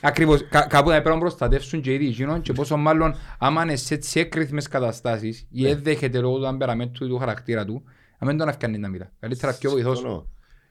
Ακριβώς. 0.00 0.48
Κα, 0.48 0.60
κάπου 0.66 0.88
θα 0.88 0.94
πρέπει 0.94 1.08
να 1.14 1.18
προστατεύσουν 1.18 1.80
και 1.80 1.92
οι 1.94 1.96
διοικήνων 1.96 2.40
και 2.40 2.52
πόσο 2.52 2.76
μάλλον 2.76 3.14
άμα 3.38 3.62
είναι 3.62 3.76
σε 3.76 3.94
έτσι 3.94 4.20
έκρηθμες 4.20 4.68
καταστάσεις 4.68 5.46
ή 5.50 5.62
δεν 5.62 5.82
δέχεται 5.82 6.20
λόγω 6.20 6.38
του 6.38 6.46
αμπεραμέτου 6.46 7.08
του 7.08 7.18
χαρακτήρα 7.18 7.64
του, 7.64 7.82
να 8.18 8.26
μην 8.26 8.36
τον 8.38 8.48
αυκάνει 8.48 8.78
να 8.78 8.88
μιλά. 8.88 9.12
Καλύτερα 9.18 9.54
πιο 9.54 9.70
βοηθός. 9.70 9.98
Συμφωνώ. 9.98 10.28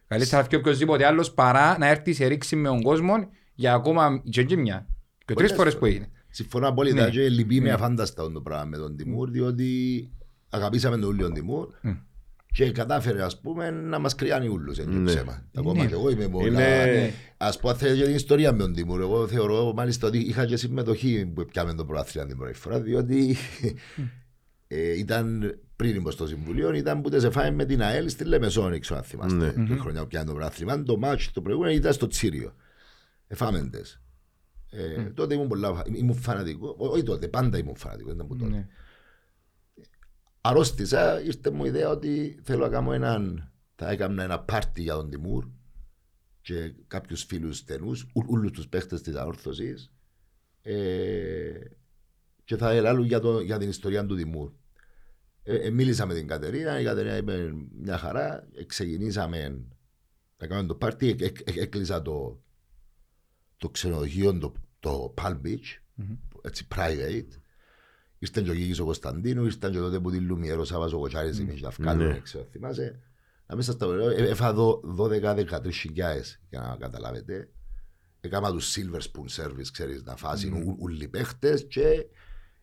Καλύτερα 0.08 0.48
πιο 0.48 0.60
οποιοσδήποτε 0.60 1.06
άλλος 1.06 1.32
παρά 1.34 1.78
να 1.78 1.88
έρθει 1.88 2.14
σε 2.14 2.26
ρήξη 2.26 2.56
με 2.56 2.68
τον 2.68 2.82
κόσμο 2.82 3.28
για 3.54 3.74
ακόμα 3.74 4.22
και 4.30 4.44
και 4.44 4.58
μια. 4.58 4.88
Και 5.26 5.34
τρεις 5.34 5.36
Πολλές 5.36 5.54
φορές 5.54 5.78
που 5.78 5.86
έγινε. 5.86 6.10
Συμφωνώ 6.30 6.68
απόλυτα 6.68 7.04
Ναι. 7.04 7.10
και 7.10 7.30
λυπεί 7.30 7.62
με 7.62 7.72
αφάνταστα 7.72 8.32
το 8.32 8.42
πράγμα 8.42 8.66
με 8.66 8.78
τον 8.78 8.96
Τιμούρ 8.96 9.30
διότι 9.30 10.10
αγαπήσαμε 10.50 10.98
τον 10.98 11.10
Ούλιο 11.10 11.32
Τιμούρ 11.32 11.68
και 12.54 12.72
κατάφερε 12.72 13.24
ας 13.24 13.40
πούμε 13.42 13.70
να 13.70 14.00
μας 14.00 14.16
κρυάνει 14.16 14.48
ούλους 14.48 14.78
έτσι 14.78 14.94
Ναι. 14.98 15.06
ψέμα. 15.12 15.44
Ακόμα 15.58 15.82
Ναι. 15.82 15.88
και 15.88 15.94
εγώ 15.94 16.10
είμαι 16.10 16.28
πολλά. 16.30 16.48
Είναι- 16.88 17.14
Ας 17.38 17.60
πω 17.60 17.74
θέλει 17.76 17.96
για 17.96 18.06
την 18.06 18.16
ιστορία 18.16 18.52
με 18.52 18.58
τον 18.58 18.74
Τιμούρ. 18.74 19.02
Εγώ 19.02 19.28
θεωρώ 19.28 19.74
μάλιστα 19.76 20.08
ότι 20.08 20.18
είχα 20.18 20.46
και 20.46 20.56
συμμετοχή 20.58 21.26
που 21.26 21.46
πιάμε 21.46 21.74
τον 21.74 21.88
προάθλια 21.88 22.26
την 22.26 22.38
πρώτη 22.38 22.54
φορά 22.54 22.80
διότι 22.80 23.36
ε, 24.68 24.98
ήταν 25.00 25.56
πριν 25.76 25.96
ήμουν 25.96 26.12
στο 26.12 26.28
Συμβουλίο, 26.28 26.74
ήταν 26.74 27.02
που 27.02 27.20
σε 27.20 27.30
φάει 27.30 27.52
με 27.52 27.66
την 27.66 27.82
ΑΕΛ 27.82 28.10
στη 28.10 28.24
Λεμεσόνη, 28.24 28.80
ξέρω 28.80 28.98
αν 29.00 29.04
θυμάστε. 29.06 29.54
Ναι. 29.58 29.66
Τη 29.68 29.80
χρονιά 29.80 30.02
που 30.02 30.08
πιάνε 30.08 30.26
το 30.26 30.34
πρωτάθλημα. 30.34 30.84
Το 30.84 30.98
μάτσο 30.98 31.30
το 31.34 31.42
προηγούμενο 31.42 31.74
ήταν 31.74 31.94
στο 31.94 32.08
Τσίριο. 32.08 32.54
Εφάμεντες. 33.28 34.02
Ε, 34.70 35.02
τότε 35.04 35.34
ήμουν 35.34 35.48
πολλά, 35.48 35.82
ήμουν 35.96 36.16
φανατικό. 36.16 36.76
Ό- 36.78 36.88
Όχι 36.88 37.04
τότε, 37.04 37.28
πάντα 37.28 37.58
ήμουν 37.58 37.76
φανατικό. 37.76 38.12
Ήταν 38.12 38.28
που 38.28 38.36
τότε. 38.36 38.52
Ναι. 38.52 38.68
Αρρώστησα, 40.46 41.22
ήρθε 41.22 41.50
μου 41.50 41.66
η 41.66 41.68
ιδέα 41.68 41.90
ότι 41.90 42.40
θέλω 42.44 42.64
να 42.64 42.70
κάνω 42.70 42.94
έναν. 42.94 43.52
Θα 43.76 43.90
έκανα 43.90 44.24
ένα 44.24 44.40
πάρτι 44.40 44.82
για 44.82 44.94
τον 44.94 45.10
Τιμούρ 45.10 45.46
και 46.42 46.74
κάποιους 46.88 47.24
φίλους 47.24 47.58
στενούς, 47.58 48.08
όλους 48.14 48.52
τους 48.52 48.68
παίχτες 48.68 49.02
της 49.02 49.16
αόρθωση. 49.16 49.76
Ε, 50.62 51.60
και 52.44 52.58
θα 52.58 52.72
ελάλουν 52.72 53.06
για, 53.06 53.20
το, 53.20 53.40
για 53.40 53.58
την 53.58 53.70
ιστορία 53.70 54.06
του 54.06 54.16
Τιμούρ. 54.16 54.52
Ε, 55.44 55.56
ε, 55.56 55.70
μίλησα 55.70 56.06
με 56.06 56.14
την 56.14 56.28
Κατερίνα, 56.28 56.80
η 56.80 56.84
Κατερίνα 56.84 57.18
είπε 57.18 57.54
μια 57.80 57.98
χαρά. 57.98 58.48
Ε, 58.54 58.64
ξεκινήσαμε 58.64 59.66
να 60.38 60.48
κάνουμε 60.48 60.68
το 60.68 60.76
πάρτι, 60.76 61.16
ε, 61.20 61.26
ε, 61.26 61.32
ε, 61.44 61.62
έκλεισα 61.62 62.02
το, 62.02 62.42
το 63.58 63.70
ξενοδοχείο, 63.70 64.38
το, 64.38 64.54
το 64.80 65.14
Palm 65.18 65.42
Beach, 65.46 65.80
έτσι 66.42 66.68
private. 66.76 67.28
Ήρθαν 68.24 68.44
και 68.44 68.50
ο 68.50 68.54
Γίγης 68.54 68.80
ο 68.80 68.84
Κωνσταντίνου, 68.86 69.46
ήρθαν 69.46 69.72
και 69.72 69.78
τότε 69.78 70.00
που 70.00 70.12
τη 70.12 70.18
Λουμιέρο 70.18 70.64
Σάββας 70.66 70.94
ο 70.94 70.98
Κοτσάρης 70.98 71.40
εμείς 71.40 71.62
να 71.62 71.70
βγάλουν, 71.70 72.06
Ναι. 72.08 72.12
δεν 72.14 72.22
ξέρω, 72.22 72.48
θυμάσαι. 72.52 73.00
Να 73.48 73.56
μέσα 73.56 73.72
στα 73.72 73.86
ωραία, 73.86 74.12
ε, 74.12 74.30
έφα 74.30 74.54
δω 74.54 74.82
12-13 74.84 75.72
χιλιάες 75.72 76.40
για 76.50 76.60
να 76.60 76.76
καταλάβετε. 76.80 77.50
Έκανα 78.22 78.52
τους 78.52 78.76
Silver 78.76 79.00
Spoon 79.00 79.44
Service, 79.44 79.68
ξέρεις, 79.72 80.04
να 80.04 80.16
φάσουν 80.16 80.78
όλοι 80.80 81.04
οι 81.04 81.08
παίχτες 81.08 81.66
και 81.70 82.06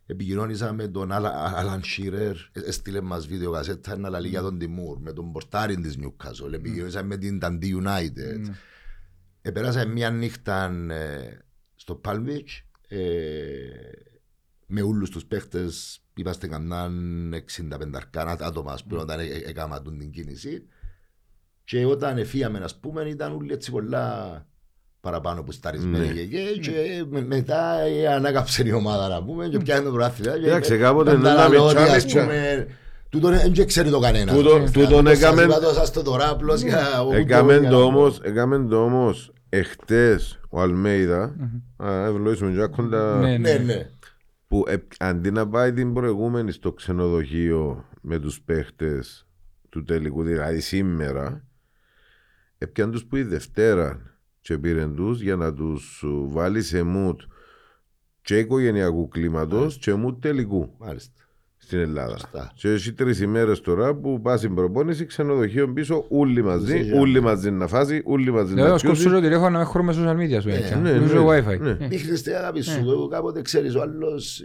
επικοινώνησα 0.07 0.73
με 0.73 0.89
τον 0.89 1.13
Άλαν 1.13 1.83
Σίρερ, 1.83 2.37
έστειλε 2.53 3.01
μας 3.01 3.27
βίντεο 3.27 3.53
κασέτα 3.53 3.97
να 3.99 4.09
λαλεί 4.09 4.29
για 4.29 4.41
τον 4.41 4.59
Τιμούρ, 4.59 4.99
με 5.01 5.13
τον 5.13 5.33
πορτάριν 5.33 5.83
της 5.83 5.99
Newcastle, 6.01 6.53
επικοινώνησα 6.53 7.03
με 7.03 7.17
την 7.17 7.39
Dundee 7.43 7.83
United. 7.85 8.51
Επέρασα 9.43 9.87
μια 9.87 10.11
νύχτα 10.11 10.65
ε, 10.91 11.39
στο 11.75 12.01
Palm 12.05 12.27
Beach 12.27 12.63
ε, 12.89 12.99
με 14.73 14.83
όλους 14.83 15.11
τους 15.11 15.25
παίχτες 15.25 16.01
είμαστε 16.15 16.47
κανέναν 16.47 17.33
65 17.35 17.97
αρκάνα 17.97 18.37
άτομα 18.41 18.73
ας 18.73 18.85
πούμε, 18.85 19.01
όταν 19.01 19.21
ε- 19.21 19.23
ε- 19.23 19.43
έκανα 19.49 19.83
τούν 19.83 19.99
την 19.99 20.11
κίνηση 20.11 20.63
και 21.65 21.85
όταν 21.85 22.19
εφύαμε 22.19 22.59
ας 22.65 22.79
πούμε 22.81 23.03
ήταν 23.03 23.33
όλοι 23.37 23.53
έτσι 23.53 23.71
πολλά 23.71 24.47
παραπάνω 25.01 25.43
που 25.43 25.53
σταρισμένοι 25.53 26.07
Ναι. 26.07 26.13
και, 26.13 26.25
και, 26.25 26.59
και 26.61 27.05
με- 27.09 27.25
μετά 27.25 27.81
ε, 27.81 28.07
ανάκαψε 28.15 28.63
η 28.67 28.73
ομάδα 28.73 29.09
να 29.09 29.23
πούμε 29.25 29.49
και 29.49 29.59
πιάνε 29.59 29.85
το 29.85 29.91
πρωτάθλημα 29.91 30.35
και 30.35 30.41
Κοίταξε, 30.43 30.73
με- 30.75 30.79
κάποτε 30.83 31.17
με 31.17 31.23
τα 31.23 31.35
να 31.35 31.49
με 31.49 31.57
λαλότια, 31.57 31.81
ας 31.83 31.87
τσάλιτσα. 31.89 32.21
πούμε, 32.21 32.67
Τούτον 33.09 33.31
δεν 33.37 33.53
και 33.53 33.65
ξέρει 33.65 33.91
το 33.91 33.99
κανένας. 33.99 34.35
Τούτο- 34.37 34.71
τούτον 34.73 35.07
έκαμε- 35.07 35.53
Σας 35.75 35.91
το 35.93 36.03
τώρα 36.03 36.29
απλώς 36.31 36.61
για... 36.61 36.81
Έκαμε 37.13 37.59
για- 37.59 37.71
το 37.71 37.83
όμως, 37.83 38.21
έκαμε 38.23 38.67
το 38.69 38.85
όμως 38.85 39.33
εχτες 39.49 40.41
ο 40.49 40.61
Αλμέιδα, 40.61 41.35
α, 41.77 42.05
ευλογήσουμε 42.07 42.51
και 42.53 42.67
κοντά, 42.77 43.19
Ναι, 43.19 43.37
Ναι, 43.39 43.53
ναι. 43.55 43.91
Που 44.51 44.65
ε, 44.67 44.77
αντί 44.99 45.31
να 45.31 45.49
πάει 45.49 45.73
την 45.73 45.93
προηγούμενη 45.93 46.53
στο 46.53 46.73
ξενοδοχείο 46.73 47.89
με 48.01 48.19
τους 48.19 48.41
παίχτες 48.41 49.29
του 49.69 49.85
τελικού, 49.85 50.23
δηλαδή 50.23 50.61
σήμερα, 50.61 51.45
έπιαν 52.59 52.91
τους 52.91 53.05
που 53.05 53.17
η 53.17 53.23
Δευτέρα 53.23 54.17
και 54.41 54.59
πήραν 54.59 54.95
τους 54.95 55.21
για 55.21 55.37
να 55.37 55.55
τους 55.55 56.03
ε, 56.03 56.09
βάλει 56.11 56.63
σε 56.63 56.83
μουτ 56.83 57.21
και 58.23 58.39
οικογενειακού 58.39 59.09
κλίματος 59.09 59.79
και 59.79 59.95
μουτ 59.95 60.23
τελικού 60.23 60.75
Μάλιστα. 60.79 61.20
Στην 61.71 61.83
Ελλάδα. 61.83 62.11
Σωστά. 62.19 62.51
Και 62.55 62.69
έχει 62.69 62.93
τρεις 62.93 63.21
ημέρες 63.21 63.61
τώρα 63.61 63.95
που 63.95 64.21
πας 64.21 64.39
στην 64.39 64.55
προπόνηση, 64.55 65.07
ξενοδοχείο 65.07 65.73
πίσω, 65.73 66.05
όλοι 66.09 66.43
μαζί, 66.43 66.77
Ζήγια. 66.77 67.01
όλοι 67.01 67.21
μαζί 67.21 67.51
να 67.51 67.67
φάσει, 67.67 68.03
όλοι 68.05 68.33
μαζί 68.33 68.55
Λέω, 68.55 68.69
να 68.69 68.79
σκόψω 68.79 69.03
πιούσει. 69.03 69.15
το 69.17 69.21
τηλέφωνο 69.23 69.51
να 69.51 69.59
με 69.59 69.65
χωρούμε 69.65 69.95
social 69.97 70.17
media 70.17 70.41
σου. 70.43 70.49
έτσι. 70.49 70.79
ναι, 70.79 70.91
Νομίζω 70.93 71.23
ναι, 71.23 71.39
wifi. 71.39 71.59
ναι. 71.61 71.71
Ε, 71.71 71.89
Δείχνεις 71.89 72.23
την 72.23 72.35
αγάπη 72.35 72.61
σου. 72.63 72.79
Εγώ 72.81 73.09
Κάποτε 73.09 73.43
ξέρεις 73.43 73.75
ο 73.75 73.81
άλλος... 73.81 74.43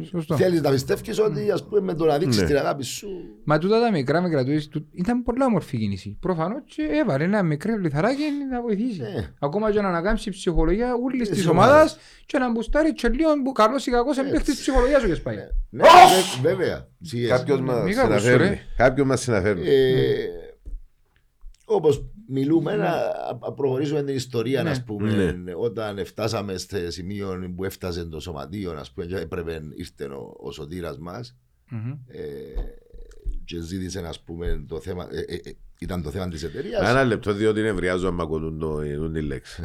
ε, 0.00 0.04
Σωστό. 0.04 0.36
Θέλεις 0.36 0.60
να 0.60 0.70
πιστεύεις 0.70 1.18
ότι 1.20 1.50
ας 1.50 1.64
πούμε 1.64 1.80
με 1.80 1.94
το 1.94 2.04
να 2.04 2.18
δείξεις 2.18 2.40
Ναι. 2.42 2.46
την 2.46 2.56
αγάπη 2.56 2.84
σου... 2.84 3.08
Μα 3.44 3.58
τούτα 3.58 3.80
τα 3.80 3.90
μικρά 3.90 4.20
με 4.20 4.28
κρατούσεις, 4.28 4.68
του- 4.68 4.86
ήταν 4.92 5.22
πολλά 5.22 5.44
όμορφη 5.46 5.78
κίνηση. 5.78 6.16
Προφανώς 6.20 6.62
και 6.64 6.88
έβαλε 6.90 7.24
ένα 7.24 7.42
μικρό 7.42 7.76
λιθαράκι 7.76 8.22
να 8.50 8.60
βοηθήσει. 8.62 9.00
Ναι. 9.00 9.28
Ακόμα 9.40 9.72
και 9.72 9.80
να 9.80 9.88
ανακάμψει 9.88 10.28
η 10.28 10.32
ψυχολογία 10.32 10.94
όλης 11.04 11.28
Της 11.28 11.38
της 11.38 11.46
ομάδας. 11.46 11.70
ομάδας 11.72 11.98
και 12.26 12.38
να 12.38 12.50
μπουστάρει 12.50 12.92
και 12.92 13.08
λίγο 13.08 13.42
που 13.44 13.52
καλός 13.52 13.86
ή 13.86 13.90
κακός 13.90 14.18
εμπαίχτης 14.18 14.44
της 14.54 14.60
ψυχολογίας 14.60 15.00
σου 15.00 15.06
και 15.08 15.14
σπάει. 15.14 15.36
Ναι, 15.70 15.82
βε- 15.82 16.42
βέβαια. 16.42 16.88
Σιγές. 17.00 17.28
Κάποιος 17.30 17.60
μας 17.60 17.84
Μη 17.84 17.94
κάπως, 17.94 18.22
συναφέρει. 18.22 18.48
ρε. 18.48 18.58
Κάποιο 22.34 22.60
μα 22.60 22.70
συναφέρει. 22.70 22.86
Ε, 22.86 22.92
όπως 22.92 23.10
μιλούμε 23.10 23.40
να 23.40 23.46
α- 23.46 23.52
προχωρήσουμε 23.52 24.02
την 24.02 24.14
ιστορία 24.14 24.62
Ναι. 24.62 24.70
ας 24.70 24.84
πούμε 24.84 25.12
Ναι. 25.44 25.52
όταν 25.56 26.04
φτάσαμε 26.06 26.56
στο 26.56 26.76
σημείο 26.90 27.52
που 27.56 27.64
έφτασε 27.64 28.04
το 28.04 28.20
σωματείο 28.20 28.72
ας 28.78 28.90
πούμε 28.90 29.06
και 29.06 29.16
έπρεπε 29.16 29.60
ήρθε 29.76 30.04
ο, 30.04 30.36
ο 30.40 30.52
σωτήρας 30.52 30.98
μας 30.98 31.36
Μμμ. 31.68 31.90
ε, 32.06 32.18
και 33.44 33.60
ζήτησε 33.60 34.02
ας 34.08 34.20
πούμε 34.20 34.64
το 34.68 34.80
θέμα 34.80 35.08
ε, 35.10 35.18
ε, 35.34 35.34
ε, 35.44 35.52
ήταν 35.78 36.02
το 36.02 36.10
θέμα 36.10 36.28
της 36.28 36.42
εταιρείας 36.42 36.90
Ένα 36.90 37.04
λεπτό, 37.04 37.32
διότι 37.32 37.60
νευριάζω 37.60 38.08
άμα 38.08 38.22
ακούν 38.22 38.58
το- 38.58 38.82
τον 38.98 39.12
τη 39.12 39.20
λέξη. 39.22 39.62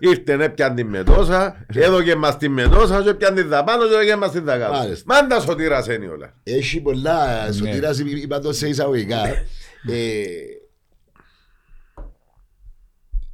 Ήρθε 0.00 0.36
να 0.36 0.50
πιάνει 0.50 0.74
την 0.74 0.86
μετόσα, 0.86 1.66
έδωκε 1.74 2.14
μας 2.16 2.36
την 2.36 2.52
μετόσα 2.52 3.02
και 3.02 3.14
πιάνει 3.14 3.40
την 3.40 3.48
δαπάνω 3.48 3.88
και 3.88 3.94
έδωκε 3.94 4.16
μας 4.16 4.30
την 4.30 4.44
δακάτω. 4.44 4.72
Μάλιστα. 4.72 5.04
Μάντα 5.14 5.40
σωτήρας 5.40 5.86
είναι 5.86 6.08
όλα. 6.08 6.34
Έχει 6.42 6.80
πολλά 6.80 7.52
σωτήρας, 7.52 7.98
είπα- 7.98 8.10
είπα 8.22 8.38
το 8.40 8.52
σε 8.52 8.68
εισαγωγικά. 8.68 9.20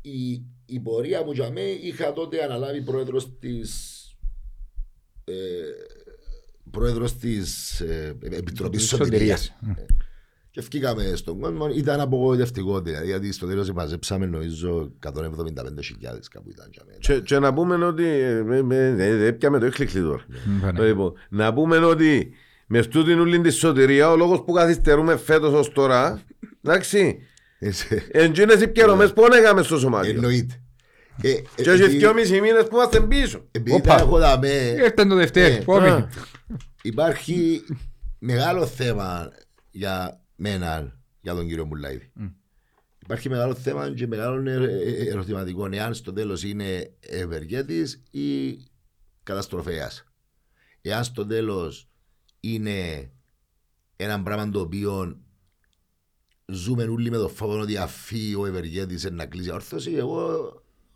Ε, 0.04 0.10
η, 0.10 0.44
η 0.66 0.80
πορεία 0.80 1.24
μου 1.24 1.32
για 1.32 1.50
μέ 1.50 1.60
είχα 1.60 2.12
τότε 2.12 2.44
αναλάβει 2.44 2.82
πρόεδρος 2.82 3.38
της 3.38 3.98
ε, 5.24 5.34
πρόεδρος 6.70 7.16
της 7.16 7.80
ε, 7.80 8.16
Επιτροπής 8.20 8.86
Σωτηρίας. 8.86 9.54
Και 10.50 10.60
βγήκαμε 10.60 11.12
στον 11.14 11.40
κόσμο, 11.40 11.68
ήταν 11.68 12.00
απογοητευτικό 12.00 12.80
δηλαδή, 12.80 13.06
γιατί 13.06 13.32
στο 13.32 13.46
τέλος 13.46 13.70
μαζέψαμε 13.72 14.26
νομίζω 14.26 14.92
175.000 15.06 15.12
κάπου 16.30 16.50
ήταν 16.50 16.68
για 16.72 16.82
μένα. 16.86 16.98
Και, 16.98 17.20
και 17.20 17.38
να 17.38 17.54
πούμε 17.54 17.84
ότι. 17.84 18.04
ε, 18.04 18.44
ε, 18.50 18.64
ε, 18.70 19.04
ε, 19.04 19.26
Έπιαμε 19.26 19.58
το 19.58 19.66
έκλειξη 19.66 20.00
τώρα. 20.00 20.24
Μ, 20.46 20.60
πάνε. 20.60 20.86
Λοιπόν, 20.86 21.12
να 21.28 21.52
πούμε 21.54 21.76
ότι 21.76 22.30
με 22.66 22.82
στούτην 22.82 23.20
ούλην 23.20 23.42
τη 23.42 23.50
σωτηρία 23.50 24.10
ο 24.10 24.16
λόγος 24.16 24.42
που 24.44 24.52
καθυστερούμε 24.52 25.16
φέτος 25.16 25.52
ως 25.52 25.72
τώρα 25.72 26.22
εντάξει 26.62 26.98
Έτσι, 26.98 27.18
εντζίνες 28.10 28.60
οι 28.60 28.68
πιερωμές 28.68 29.12
που 29.12 29.24
έκαμε 29.32 29.62
στο 29.62 29.78
σωμάτιο 29.78 30.10
Εννοείται. 30.14 30.58
Ε, 31.22 31.30
ε, 31.30 31.34
και 31.56 31.70
έχει 31.70 31.82
επειδή- 31.82 31.96
δυόμισι 31.98 32.40
μήνες 32.40 32.62
που 32.68 32.76
είμαστε 32.76 33.00
πίσω 33.00 33.48
Επειδή 33.50 33.76
Οπα. 33.76 33.94
τα 33.96 34.02
έχω 34.02 34.18
δαμέ, 34.18 34.48
Ήρθε 34.76 35.04
το 35.04 35.14
Δευτέρι. 35.14 35.54
Ε, 35.54 35.58
Πόμι. 35.60 35.88
α. 35.88 36.08
Υπάρχει 36.82 37.62
μεγάλο 38.18 38.66
θέμα 38.66 39.30
για 39.70 40.20
μένα, 40.36 40.98
για 41.20 41.34
τον 41.34 41.46
κύριο 41.48 41.64
Μουλάιδη. 41.64 42.12
Υπάρχει 42.98 43.28
μεγάλο 43.28 43.54
θέμα 43.54 43.94
και 43.94 44.06
μεγάλο 44.06 44.50
ε- 44.50 44.64
ε- 44.64 45.08
ερωτηματικό 45.10 45.68
εάν 45.72 45.94
στο 45.94 46.12
τέλος 46.12 46.42
είναι 46.42 46.92
ευεργέτης 47.00 48.02
ή 48.10 48.56
καταστροφέας. 49.22 50.04
Εάν 50.80 51.04
στο 51.04 51.26
τέλος 51.26 51.88
είναι 52.40 53.10
ένα 53.96 54.22
πράγμα 54.22 54.50
το 54.50 54.60
οποίο 54.60 55.18
ζούμε 56.52 56.82
όλοι 56.84 57.10
με 57.10 57.16
το 57.16 57.28
φόβο 57.28 57.60
ότι 57.60 57.76
αφή 57.76 58.34
ο 58.38 58.46
ευεργέτης 58.46 59.10
να 59.12 59.26
κλείσει 59.26 59.50
όρθωση, 59.52 59.92
εγώ 59.96 60.28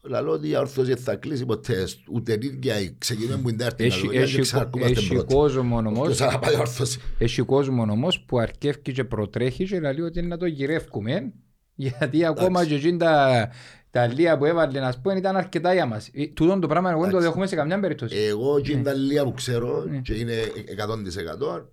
λαλό 0.02 0.30
ότι 0.32 0.48
η 0.48 0.56
όρθωση 0.56 0.88
δεν 0.88 0.96
θα 1.02 1.14
κλείσει 1.16 1.44
ποτέ. 1.46 1.86
Ούτε 2.12 2.32
ίδια 2.42 2.74
ξεκινούμε 2.98 3.36
που 3.42 3.48
είναι 3.48 3.58
τέρτη 3.58 3.84
Έχει- 3.84 3.94
κατηγορία 3.94 4.20
και 4.24 4.32
έχει- 4.32 4.40
ξαναρκούμαστε 4.40 4.98
έχει 4.98 5.08
πρώτοι. 5.14 5.34
κόσμο 5.34 5.76
όμως. 5.76 6.06
Ποιος 6.06 6.16
θα 6.32 6.38
πάει 6.38 6.56
όρθωση. 6.56 7.00
Έχει 7.18 7.42
κόσμο 7.42 7.82
όμως 7.82 8.20
που 8.20 8.38
αρκεύει 8.38 8.92
και 8.92 9.04
προτρέχει 9.04 9.64
και 9.64 9.80
λέει 9.80 10.00
ότι 10.00 10.18
είναι 10.18 10.28
να 10.28 10.36
το 10.36 10.46
γυρεύκουμε 10.46 11.32
γιατί 11.74 12.24
ακόμα 12.24 12.64
και 12.66 12.74
εκείνη 12.74 12.96
τα, 12.98 13.48
τα 13.90 14.06
λία 14.06 14.38
που 14.38 14.44
έβαλε 14.44 14.80
να 14.80 14.94
πούμε 15.02 15.14
ήταν 15.18 15.36
αρκετά 15.36 15.72
για 15.72 15.86
μας. 15.86 16.10
Ε, 16.12 16.26
Τούτον 16.26 16.60
το 16.60 16.66
πράγμα 16.66 16.90
εγώ 16.90 17.00
δεν 17.00 17.10
το 17.10 17.16
Εντάξει. 17.16 17.28
δέχομαι 17.28 17.46
σε 17.46 17.56
καμιά 17.56 17.80
περίπτωση. 17.80 18.16
Εγώ 18.16 18.60
και 18.60 18.76
τα 18.76 18.92
λίγα 18.94 19.24
που 19.24 19.32
ξέρω 19.32 19.84
Ναι. 19.90 19.98
και 19.98 20.14
είναι 20.14 20.34
100% 20.76 21.68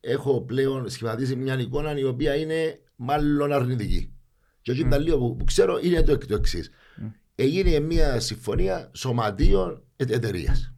έχω 0.00 0.40
πλέον 0.40 0.88
σχηματίσει 0.88 1.36
μια 1.36 1.58
εικόνα 1.58 1.98
η 1.98 2.04
οποία 2.04 2.36
είναι 2.36 2.80
μάλλον 2.96 3.52
αρνητική. 3.52 4.14
Και 4.62 4.70
όχι 4.70 4.88
τα 4.88 4.98
λίγα 4.98 5.16
που, 5.16 5.36
που 5.36 5.44
ξέρω 5.44 5.78
είναι 5.82 6.02
το, 6.02 6.18
το 6.18 6.34
εξής. 6.34 6.70
Έγινε 7.34 7.78
μια 7.78 8.20
συμφωνία 8.20 8.90
σωματείων 8.94 9.82
εταιρείας. 9.96 10.74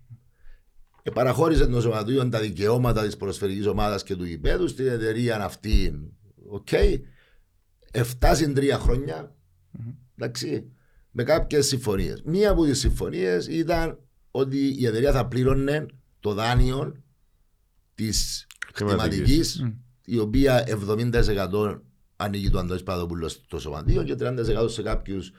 Ε, 1.02 1.10
παραχώρησε 1.10 1.66
το 1.66 1.80
σωματείο 1.80 2.28
τα 2.28 2.40
δικαιώματα 2.40 3.04
της 3.04 3.16
ποδοσφαιρικής 3.16 3.68
ομάδας 3.68 4.02
και 4.02 4.16
του 4.16 4.24
γηπέδου 4.24 4.68
στην 4.68 4.86
εταιρεία 4.86 5.44
αυτή. 5.44 6.10
Οκ. 6.48 6.68
Εφτά 7.90 8.34
συν 8.34 8.54
τρία 8.54 8.78
χρόνια. 8.78 9.36
Εντάξει. 10.16 10.72
Με 11.10 11.22
κάποιες 11.22 11.66
συμφωνίες. 11.66 12.22
Μία 12.24 12.50
από 12.50 12.64
τις 12.64 12.78
συμφωνίες 12.78 13.46
ήταν 13.46 13.98
ότι 14.30 14.74
η 14.78 14.86
εταιρεία 14.86 15.12
θα 15.12 15.26
πλήρωνε 15.28 15.86
το 16.20 16.34
δάνειο 16.34 17.02
της 17.94 18.46
χρηματικής, 18.74 19.64
η 20.04 20.18
οποία 20.18 20.64
70% 20.68 21.80
ανοίγει 22.16 22.50
το 22.50 22.58
Αντώνης 22.58 22.82
Παδοπούλος 22.82 23.32
στο 23.32 23.58
σωματείο 23.58 24.02
και 24.02 24.14
30% 24.18 24.68
σε 24.70 24.82
κάποιους 24.82 25.32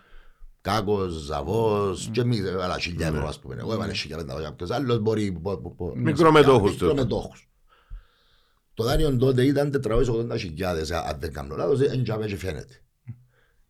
Κάκος, 0.62 1.14
Ζαβός 1.14 2.10
και 2.12 2.22
εμείς 2.22 2.42
αλλά 2.62 2.80
χιλιά 2.80 3.08
ευρώ 3.08 3.28
ας 3.28 3.40
πούμε. 3.40 3.56
Εγώ 3.60 3.74
έβαλε 3.74 3.94
χιλιά 3.94 4.18
πέντα 4.18 4.42
κάποιος 4.42 4.70
άλλος 4.72 5.00
μπορεί... 5.00 5.32
πο- 5.32 5.58
πο- 5.58 5.72
πο- 5.72 5.94
Μικρομετόχους 5.96 6.72
Μικρομετόχους. 6.72 7.48
Το 8.74 8.84
δάνειο 8.84 9.18
τότε 9.18 9.46
ήταν 9.46 9.82
480 9.88 10.38
χιλιάδες 10.38 10.92
αν 10.92 11.18
δεν 11.20 11.34
κάνω 11.34 11.56
λάθος, 11.56 11.80
δεν 11.80 12.04
τζάμε 12.04 12.26
και 12.26 12.38
φαίνεται. 12.38 12.82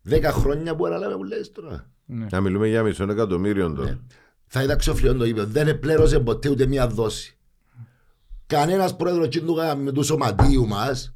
Δέκα 0.02 0.32
χρόνια 0.32 0.76
που 0.76 0.86
αναλάβε 0.86 1.14
που 1.14 1.24
λες 1.24 1.52
τώρα. 1.52 1.90
Ναι. 2.06 2.26
Να 2.30 2.40
μιλούμε 2.40 2.68
για 2.68 2.82
μισό 2.82 3.04
εκατομμύριο 3.10 3.72
τώρα. 3.72 4.00
Θα 4.46 4.62
είδα 4.62 4.76
ξοφλιόν 4.76 5.18
το 5.18 5.24
είπε. 5.24 5.42
Δεν 5.44 5.68
επλέρωσε 5.68 6.20
ποτέ 6.20 6.48
ούτε 6.48 6.66
μία 6.66 6.88
δόση. 6.88 7.38
Κανένας 8.46 8.96
πρόεδρος 8.96 9.26
εκείνου 9.26 9.54
με 9.82 9.92
του 9.92 10.02
σωματείου 10.02 10.66
μας 10.66 11.14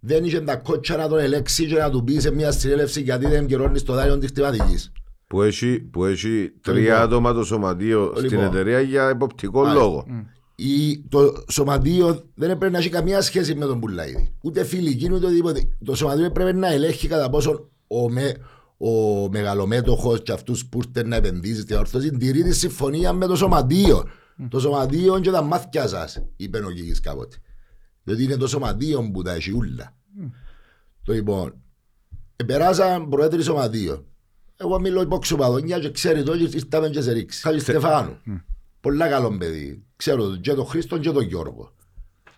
δεν 0.00 0.24
είχε 0.24 0.40
τα 0.40 0.56
κότσια 0.56 0.96
να 0.96 1.08
τον 1.08 1.18
ελέξει 1.18 1.66
και 1.66 1.74
να 1.74 1.90
του 1.90 2.04
πει 2.04 2.20
σε 2.20 2.30
μια 2.30 2.52
συνέλευση 2.52 3.00
γιατί 3.02 3.26
δεν 3.26 3.46
καιρώνει 3.46 3.80
το 3.80 3.92
δάνειο 3.94 4.18
της 4.18 4.30
κτηματικής. 4.30 4.92
Που 5.26 5.42
έχει, 5.42 5.80
που 5.80 6.04
έχει 6.04 6.52
τρία 6.60 6.80
Λοιπόν. 6.80 6.96
άτομα 7.02 7.32
το 7.32 7.44
σωματείο 7.44 8.12
στην 8.16 8.30
Λοιπόν. 8.30 8.44
εταιρεία 8.44 8.80
για 8.80 9.10
υποπτικό 9.10 9.60
Μάλιστα. 9.62 9.82
λόγο. 9.82 10.04
Η, 10.56 10.98
το 11.08 11.44
σωματείο 11.48 12.24
δεν 12.34 12.50
έπρεπε 12.50 12.72
να 12.72 12.78
έχει 12.78 12.88
καμία 12.88 13.20
σχέση 13.20 13.54
με 13.54 13.66
τον 13.66 13.80
Πουλαίδη. 13.80 14.34
Ούτε 14.42 14.64
φιλική 14.64 15.12
ούτε 15.12 15.26
οτιδήποτε. 15.26 15.68
Το 15.84 15.94
σωματείο 15.94 16.24
έπρεπε 16.24 16.52
να 16.52 16.72
ελέγχει 16.72 17.08
κατά 17.08 17.30
πόσο 17.30 17.70
ο, 17.86 18.10
με, 18.10 18.34
ο 18.76 18.90
μεγαλομέτωχος 19.28 20.22
και 20.22 20.32
αυτούς 20.32 20.66
που 20.66 20.80
ήρθε 20.86 21.08
να 21.08 21.16
επενδύσει 21.16 21.60
στην 21.60 21.76
όρθωση 21.76 22.10
τηρεί 22.10 22.42
τη 22.42 22.54
συμφωνία 22.54 23.12
με 23.12 23.26
το 23.26 23.36
σωματείο. 23.36 24.04
Το 24.48 24.60
σωματείο 24.60 25.20
και 25.20 25.30
τα 25.30 25.42
μάθηκια 25.42 25.86
σας, 25.88 26.22
είπε 26.36 26.58
ο 26.58 26.70
Κίκης 26.70 27.00
κάποτε. 27.00 27.36
Διότι 28.02 28.22
είναι 28.22 28.36
το 28.36 28.46
σωματείο 28.46 29.10
που 29.10 29.22
τα 29.22 29.32
έχει 29.32 29.50
ούλα. 29.50 29.96
Το 31.02 31.12
λοιπόν, 31.12 31.54
περάσαν 32.46 33.08
προέδροι 33.08 33.42
σωματείο. 33.42 34.06
Εγώ 34.56 34.80
μιλώ 34.80 35.02
υπόξω 35.02 35.36
παδονιά 35.36 35.78
και 35.78 35.90
ξέρει 35.90 36.22
το 36.22 36.36
και 36.36 36.42
ήρθαμε 36.56 36.88
και 36.88 37.00
σε 37.00 37.12
ρίξει. 37.12 37.40
Χάλη 37.40 37.60
Στεφάνου. 37.60 38.16
Πολλά 38.80 39.08
καλό 39.08 39.36
παιδί. 39.36 39.84
Ξέρω 39.96 40.22
τον 40.24 40.40
και 40.40 40.54
τον 40.54 40.66
Χρήστον 40.66 41.00
και 41.00 41.10
τον 41.10 41.22
Γιώργο. 41.22 41.72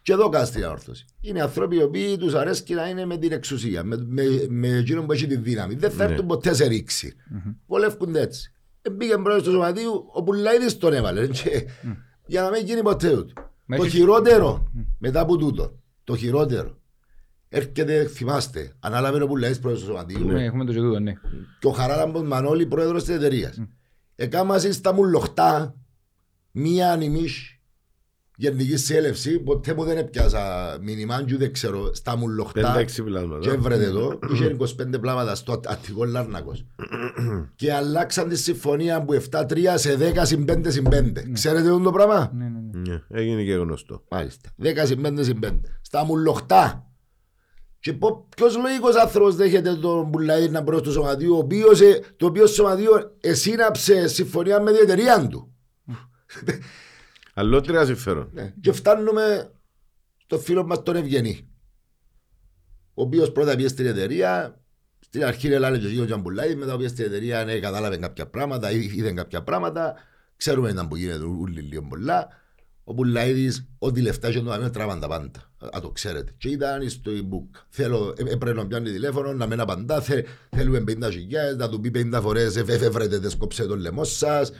Και 0.02 0.12
εδώ 0.12 0.28
κάνει 0.28 0.48
την 0.48 0.64
όρθωση. 0.64 1.04
Είναι 1.20 1.40
άνθρωποι 1.42 1.76
οι 1.76 1.82
οποίοι 1.82 2.16
τους 2.16 2.34
αρέσει 2.34 2.74
να 2.74 2.88
είναι 2.88 3.04
με 3.04 3.18
την 3.18 3.32
εξουσία, 3.32 3.84
με, 3.84 3.96
με, 4.08 4.22
με 4.48 4.68
εκείνον 4.68 5.06
που 5.06 5.12
έχει 5.12 5.26
τη 5.26 5.36
δύναμη. 5.36 5.74
Δεν 5.74 5.90
θα 5.90 6.06
Ναι. 6.06 6.12
έρθουν 6.12 6.26
ποτέ 6.26 6.54
σε 6.54 6.66
ρήξη. 6.66 7.14
Βολεύκονται 7.66 8.20
έτσι. 8.20 8.52
Ε, 8.86 8.90
Μπήκε 8.90 9.16
πρόεδρο 9.22 9.44
του 9.44 9.50
σωματείου, 9.50 10.04
ο 10.12 10.22
Πουλαίδης 10.22 10.78
τον 10.78 10.92
έβαλε. 10.92 11.26
Και, 11.26 11.66
για 12.26 12.42
να 12.42 12.50
μην 12.50 12.64
γίνει 12.64 12.82
ποτέ 12.82 13.16
ούτε. 13.16 13.32
Μα 13.66 13.76
Το 13.76 13.82
έχεις- 13.82 13.94
χειρότερο 13.94 14.70
μετά 14.98 15.20
από 15.20 15.36
τούτο, 15.36 15.78
το 16.04 16.16
χειρότερο, 16.16 16.78
έρχεται, 17.48 18.04
θυμάστε, 18.06 18.72
ανάλαβε 18.80 19.22
ο 19.22 19.26
Πουλαίδης 19.26 19.58
πρόεδρος 19.58 19.84
του 19.84 19.90
σωματείου 19.90 20.24
Ναι, 20.26 20.44
έχουμε 20.44 20.64
το 20.64 20.72
και 20.72 20.78
τούτο, 20.78 21.00
ναι. 21.00 21.12
και 21.60 21.66
ο 21.66 21.70
Χαράλαμπος 21.70 22.22
Μανώλη 22.22 22.66
πρόεδρος 22.66 23.04
της 23.04 23.14
εταιρείας. 23.14 23.62
Εκάμασαν 24.14 24.72
στα 24.72 24.92
μουλοχτά 24.92 25.74
μία 26.50 26.92
ανημίς 26.92 27.55
γενική 28.36 28.76
σύλλευση, 28.76 29.38
ποτέ 29.38 29.74
μου 29.74 29.84
δεν 29.84 29.96
έπιασα 29.96 30.76
μήνυμα, 30.80 31.22
και 31.22 31.36
δεν 31.36 31.52
ξέρω, 31.52 31.94
στα 31.94 32.16
μουλοχτά 32.16 32.60
Πέντε-έξι 32.60 32.94
και 32.94 33.02
πλάσματα. 33.02 33.50
έβρετε 33.50 33.84
εδώ, 33.84 34.18
είχε 34.32 34.56
25 34.60 34.98
πλάματα 35.00 35.34
στο 35.34 35.60
Αττικό 35.66 36.04
Λάρνακος. 36.04 36.66
και 37.56 37.72
αλλάξαν 37.72 38.28
τη 38.28 38.36
συμφωνία 38.36 38.96
από 38.96 39.12
7-3 39.30 39.74
σε 39.74 39.96
10 39.96 40.20
συν 40.22 40.44
5 40.48 40.70
συν 40.70 40.88
5. 40.90 41.12
Ξέρετε 41.32 41.68
αυτό 41.68 41.80
το 41.80 41.90
πράγμα; 41.90 42.30
Ναι, 42.34 42.44
ναι, 42.44 42.58
ναι. 42.72 42.92
Ναι, 42.92 43.02
Έγινε 43.20 43.42
και 43.42 43.52
γνωστό. 43.54 44.04
Μάλιστα. 44.10 44.48
10 44.62 44.66
συν 44.84 45.00
5 45.06 45.18
συν 45.24 45.38
5. 45.44 45.50
Στα 45.80 46.04
μουλοχτά. 46.04 46.80
Και 47.78 47.92
πο- 47.92 48.28
ποιος 48.36 48.56
λογικός 48.56 48.94
άνθρωπος 48.96 49.36
δέχεται 49.36 49.74
τον 49.74 50.10
Πουλαίδη 50.10 50.48
να 50.48 50.60
μπρος 50.60 50.82
του 50.82 50.92
σωματείου, 50.92 51.34
ο 51.34 51.38
οποίος, 51.38 51.80
ε, 51.80 52.00
το 52.16 52.26
οποίος 52.26 52.50
σωματείο 52.50 53.16
εσύναψε 53.20 54.08
συμφωνία 54.08 54.60
με 54.60 54.72
την 54.72 54.80
εταιρεία 54.82 55.28
του; 55.28 55.52
Αλλότρια 57.38 57.84
συμφέρον. 57.84 58.30
Ναι. 58.32 58.52
Και 58.60 58.72
φτάνουμε 58.72 59.50
στο 60.16 60.38
φίλο 60.38 60.66
μας 60.66 60.82
τον 60.82 60.96
Ευγενή. 60.96 61.48
Ο 62.94 63.02
οποίος 63.02 63.32
πρώτα 63.32 63.56
πήγε 63.56 63.68
στην 63.68 63.86
εταιρεία, 63.86 64.60
στην 64.98 65.24
αρχή 65.24 65.48
έλαβε 65.48 65.78
και 65.78 65.86
ο 65.86 65.88
Γιώργος 65.88 66.06
Τζαμπουλάη, 66.06 66.54
μετά 66.54 66.76
πήγε 66.76 66.88
στην 66.88 67.04
εταιρεία, 67.04 67.44
ναι, 67.44 67.58
κατάλαβε 67.58 67.96
κάποια 67.96 68.26
πράγματα, 68.26 68.70
είδε 68.70 68.94
είδε 68.94 69.12
κάποια 69.12 69.42
πράγματα, 69.42 69.94
ξέρουμε 70.36 70.70
ήταν 70.70 70.88
που 70.88 70.96
γίνεται 70.96 71.24
ούλοι 71.24 71.60
λίγο 71.60 71.82
πολλά. 71.82 72.28
Ο 72.84 72.94
Πουλαίδης, 72.94 73.68
ό,τι 73.78 74.00
λεφτά 74.00 74.28
είχε 74.28 74.40
να 74.40 74.70
τράβαν 74.70 75.00
τα 75.00 75.08
πάντα. 75.08 75.52
Α, 75.76 75.80
το 75.82 75.90
ξέρετε. 75.90 76.32
Και 76.38 76.48
ήταν 76.48 76.88
στο 76.88 77.10
e-book. 77.14 77.60
Θέλω, 77.68 78.14
ε, 78.16 78.22
έπρεπε 78.22 78.52
να 78.52 78.66
πιάνει 78.66 78.90
τηλέφωνο, 78.90 79.32
να 79.32 79.46
μην 79.46 79.60
απαντά. 79.60 80.00
Θε, 80.00 80.22
θέλουμε 80.50 80.84
50 80.88 81.10
χιλιάδες, 81.10 81.56
να 81.56 81.68
του 81.68 81.80
πει 81.80 82.10
50 82.14 82.20
φορές, 82.22 82.56
εφεύρετε, 82.56 83.18
δεν 83.18 83.30
σκόψε 83.30 83.66
το 83.66 83.76
λαιμό 83.76 84.04
σας. 84.04 84.52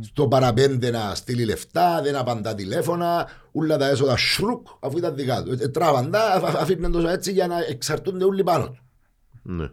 Στο 0.00 0.28
παραπέντε 0.28 0.90
να 0.90 1.14
στείλει 1.14 1.44
λεφτά, 1.44 2.02
δεν 2.02 2.16
απαντά 2.16 2.54
τηλέφωνα, 2.54 3.28
όλα 3.52 3.76
τα 3.76 3.88
έσοδα 3.88 4.16
σρουκ, 4.16 4.66
αφού 4.80 4.98
ήταν 4.98 5.14
δικά 5.14 5.42
του. 5.42 5.52
Ε, 5.52 5.68
τράβαν 5.68 6.10
τα, 6.10 6.32
αφ- 6.34 6.44
αφ- 6.44 6.56
αφήναν 6.60 6.92
τόσο 6.92 7.08
έτσι 7.08 7.32
για 7.32 7.46
να 7.46 7.58
εξαρτούνται 7.64 8.24
όλοι 8.24 8.42
πάνω 8.42 8.66
του. 8.66 8.82
Ναι. 9.42 9.70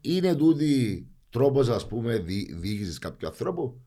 Είναι 0.00 0.34
τούτη 0.34 1.06
τρόπος 1.30 1.68
ας 1.68 1.86
πούμε 1.86 2.18
δι, 2.18 2.54
διοίκησης 2.54 2.98
κάποιου 2.98 3.28
ανθρώπου. 3.28 3.80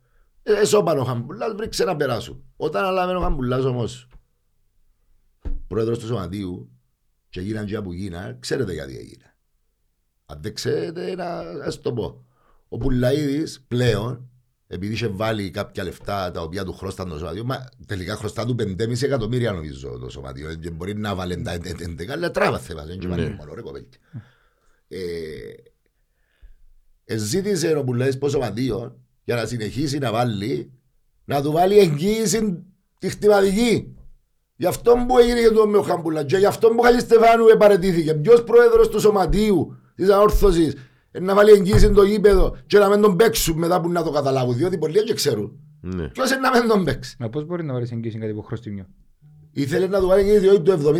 Ε, 0.43 0.53
Εσώπαν 0.53 0.97
ο 0.97 1.03
Χαμπουλάς, 1.03 1.53
βρήξε 1.53 1.84
να 1.84 1.95
περάσουν. 1.95 2.43
Όταν 2.55 2.86
αλάβαινε 2.86 3.18
ο 3.18 3.22
Χαμπουλάς 3.22 3.63
όμως 3.63 4.07
πρόεδρος 5.68 5.99
του 5.99 6.05
σωματείου 6.05 6.70
και 7.30 7.41
γίναν 7.41 7.65
και 7.65 7.82
που 7.82 7.93
γίναν, 7.93 8.39
ξέρετε 8.39 8.74
γιατί 8.74 8.97
έγινε. 8.97 9.36
Αν 10.26 10.39
δεν 10.41 10.53
ξέρετε, 10.53 11.15
να 11.15 11.26
ας 11.39 11.82
το 11.82 11.93
πω. 11.93 12.26
Ο 12.68 12.78
Πουλαίδης 12.78 13.65
πλέον, 13.68 14.30
επειδή 14.68 14.93
είχε 14.93 15.07
βάλει 15.07 15.49
κάποια 15.49 15.84
λεφτά 15.84 16.32
τα 16.32 16.41
οποία 16.41 16.63
του 16.63 16.74
χρώσταν 16.74 17.09
το 17.09 17.18
σωματείο, 17.18 17.43
μα 17.45 17.70
τελικά 17.86 18.15
χρωστά 18.15 18.45
του 18.45 18.55
5,5 18.59 19.01
εκατομμύρια 19.03 19.51
νομίζω 19.51 19.99
το 19.99 20.09
σωματείο. 20.09 20.53
Και 20.55 20.70
μπορεί 20.70 20.95
να 20.95 21.15
βάλει 21.15 21.41
τα 21.41 21.53
11, 21.53 22.07
αλλά 22.11 22.32
τράβαθε 22.32 22.74
μας, 22.76 22.88
δεν 22.88 22.99
και 22.99 23.07
βάλει 23.07 23.24
Ναι. 23.24 23.36
μόνο 23.38 23.53
ρε 23.53 23.61
κοπέλια. 23.61 23.88
Ε, 24.88 24.99
ε, 27.05 27.18
ζήτησε 27.18 27.76
ο 27.76 27.84
Πουλαίδης 27.84 28.18
πόσο 28.18 28.32
σωματείο 28.38 28.99
για 29.24 29.36
να 29.36 29.45
συνεχίσει 29.45 29.97
να 29.97 30.11
βάλει, 30.11 30.72
να 31.26 31.41
του 31.41 31.51
βάλει 31.51 31.78
εγγύηση 31.80 32.63
τη 32.99 33.09
χτυματική. 33.09 33.91
Γι' 34.55 34.65
αυτό 34.65 35.05
που 35.07 35.18
έγινε 35.18 35.39
και 35.41 35.49
το 35.49 35.68
με 35.68 35.78
ο 35.78 35.82
Χαμπουλά 35.82 36.24
και 36.24 36.38
γι' 36.38 36.45
αυτό 36.45 36.68
που 36.68 36.76
ο 36.80 36.84
Χαλή 36.84 36.99
Στεφάνου 36.99 37.47
επαρετήθηκε. 37.47 38.13
Ποιος 38.13 38.43
πρόεδρος 38.43 38.89
του 38.89 38.99
σωματείου 38.99 39.78
της 39.95 40.09
αόρθωσης 40.09 40.74
ε, 40.74 40.78
να 41.12 41.34
βάλει 41.36 41.51
εγγύηση 41.51 41.91
το 41.91 42.03
γήπεδο 42.03 42.55
και 42.68 42.78
να 42.78 42.89
μην 42.89 43.01
τον 43.01 43.16
παίξουν 43.16 43.58
μετά 43.58 43.82
που 43.82 43.89
να 43.91 44.03
το 44.03 44.12
καταλάβουν 44.12 44.55
διότι 44.55 44.78
πολλοί 44.78 45.03
δεν 45.03 45.16
ξέρουν. 45.16 45.60
Ναι. 45.82 46.08
Ποιος 46.08 46.30
είναι 46.32 46.39
να 46.39 46.60
μην 46.60 46.68
τον 46.70 46.84
παίξει; 46.84 47.16
Μα 47.20 47.30
πώς 47.30 47.45
μπορεί 47.45 47.64
να 47.64 47.74
βάλεις 47.74 47.91
εγγύηση 47.91 48.18
κάτι 48.18 48.34
που 48.34 48.41
χρωστήμιο. 48.43 48.86
Ήθελε 49.51 49.88
να 49.88 49.99
του 49.99 50.08
βάλει 50.08 50.22
εγγύηση 50.22 50.39
διότι 50.39 50.62
το 50.62 50.93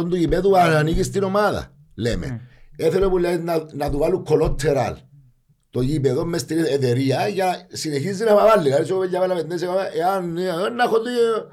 70% 0.00 0.08
του 0.08 0.16
γήπεδου 0.16 0.58
ανήκει 0.58 1.02
στην 1.02 1.22
ομάδα. 1.22 1.72
Λέμε. 1.94 2.40
Έθελε 2.76 3.08
που 3.08 3.18
λέει 3.18 3.36
να, 3.38 3.66
να 3.72 3.90
του 3.90 3.98
βάλουν 3.98 4.24
κολότεραλ 4.24 4.96
το 5.70 5.80
γήπεδο 5.80 6.24
μες 6.24 6.40
στην 6.40 6.58
εταιρεία 6.58 7.28
για 7.28 7.44
να 7.44 7.76
συνεχίζει 7.76 8.24
να 8.24 8.34
βάλει. 8.34 8.62
Δηλαδή, 8.62 8.90
εγώ 8.90 9.04
για 9.04 9.20
βάλαμε 9.20 9.42
τέσσερα, 9.42 9.94
εάν 9.96 10.36
εάν 10.36 10.74
να 10.74 10.84
έχω 10.84 10.96
δει- 11.02 11.46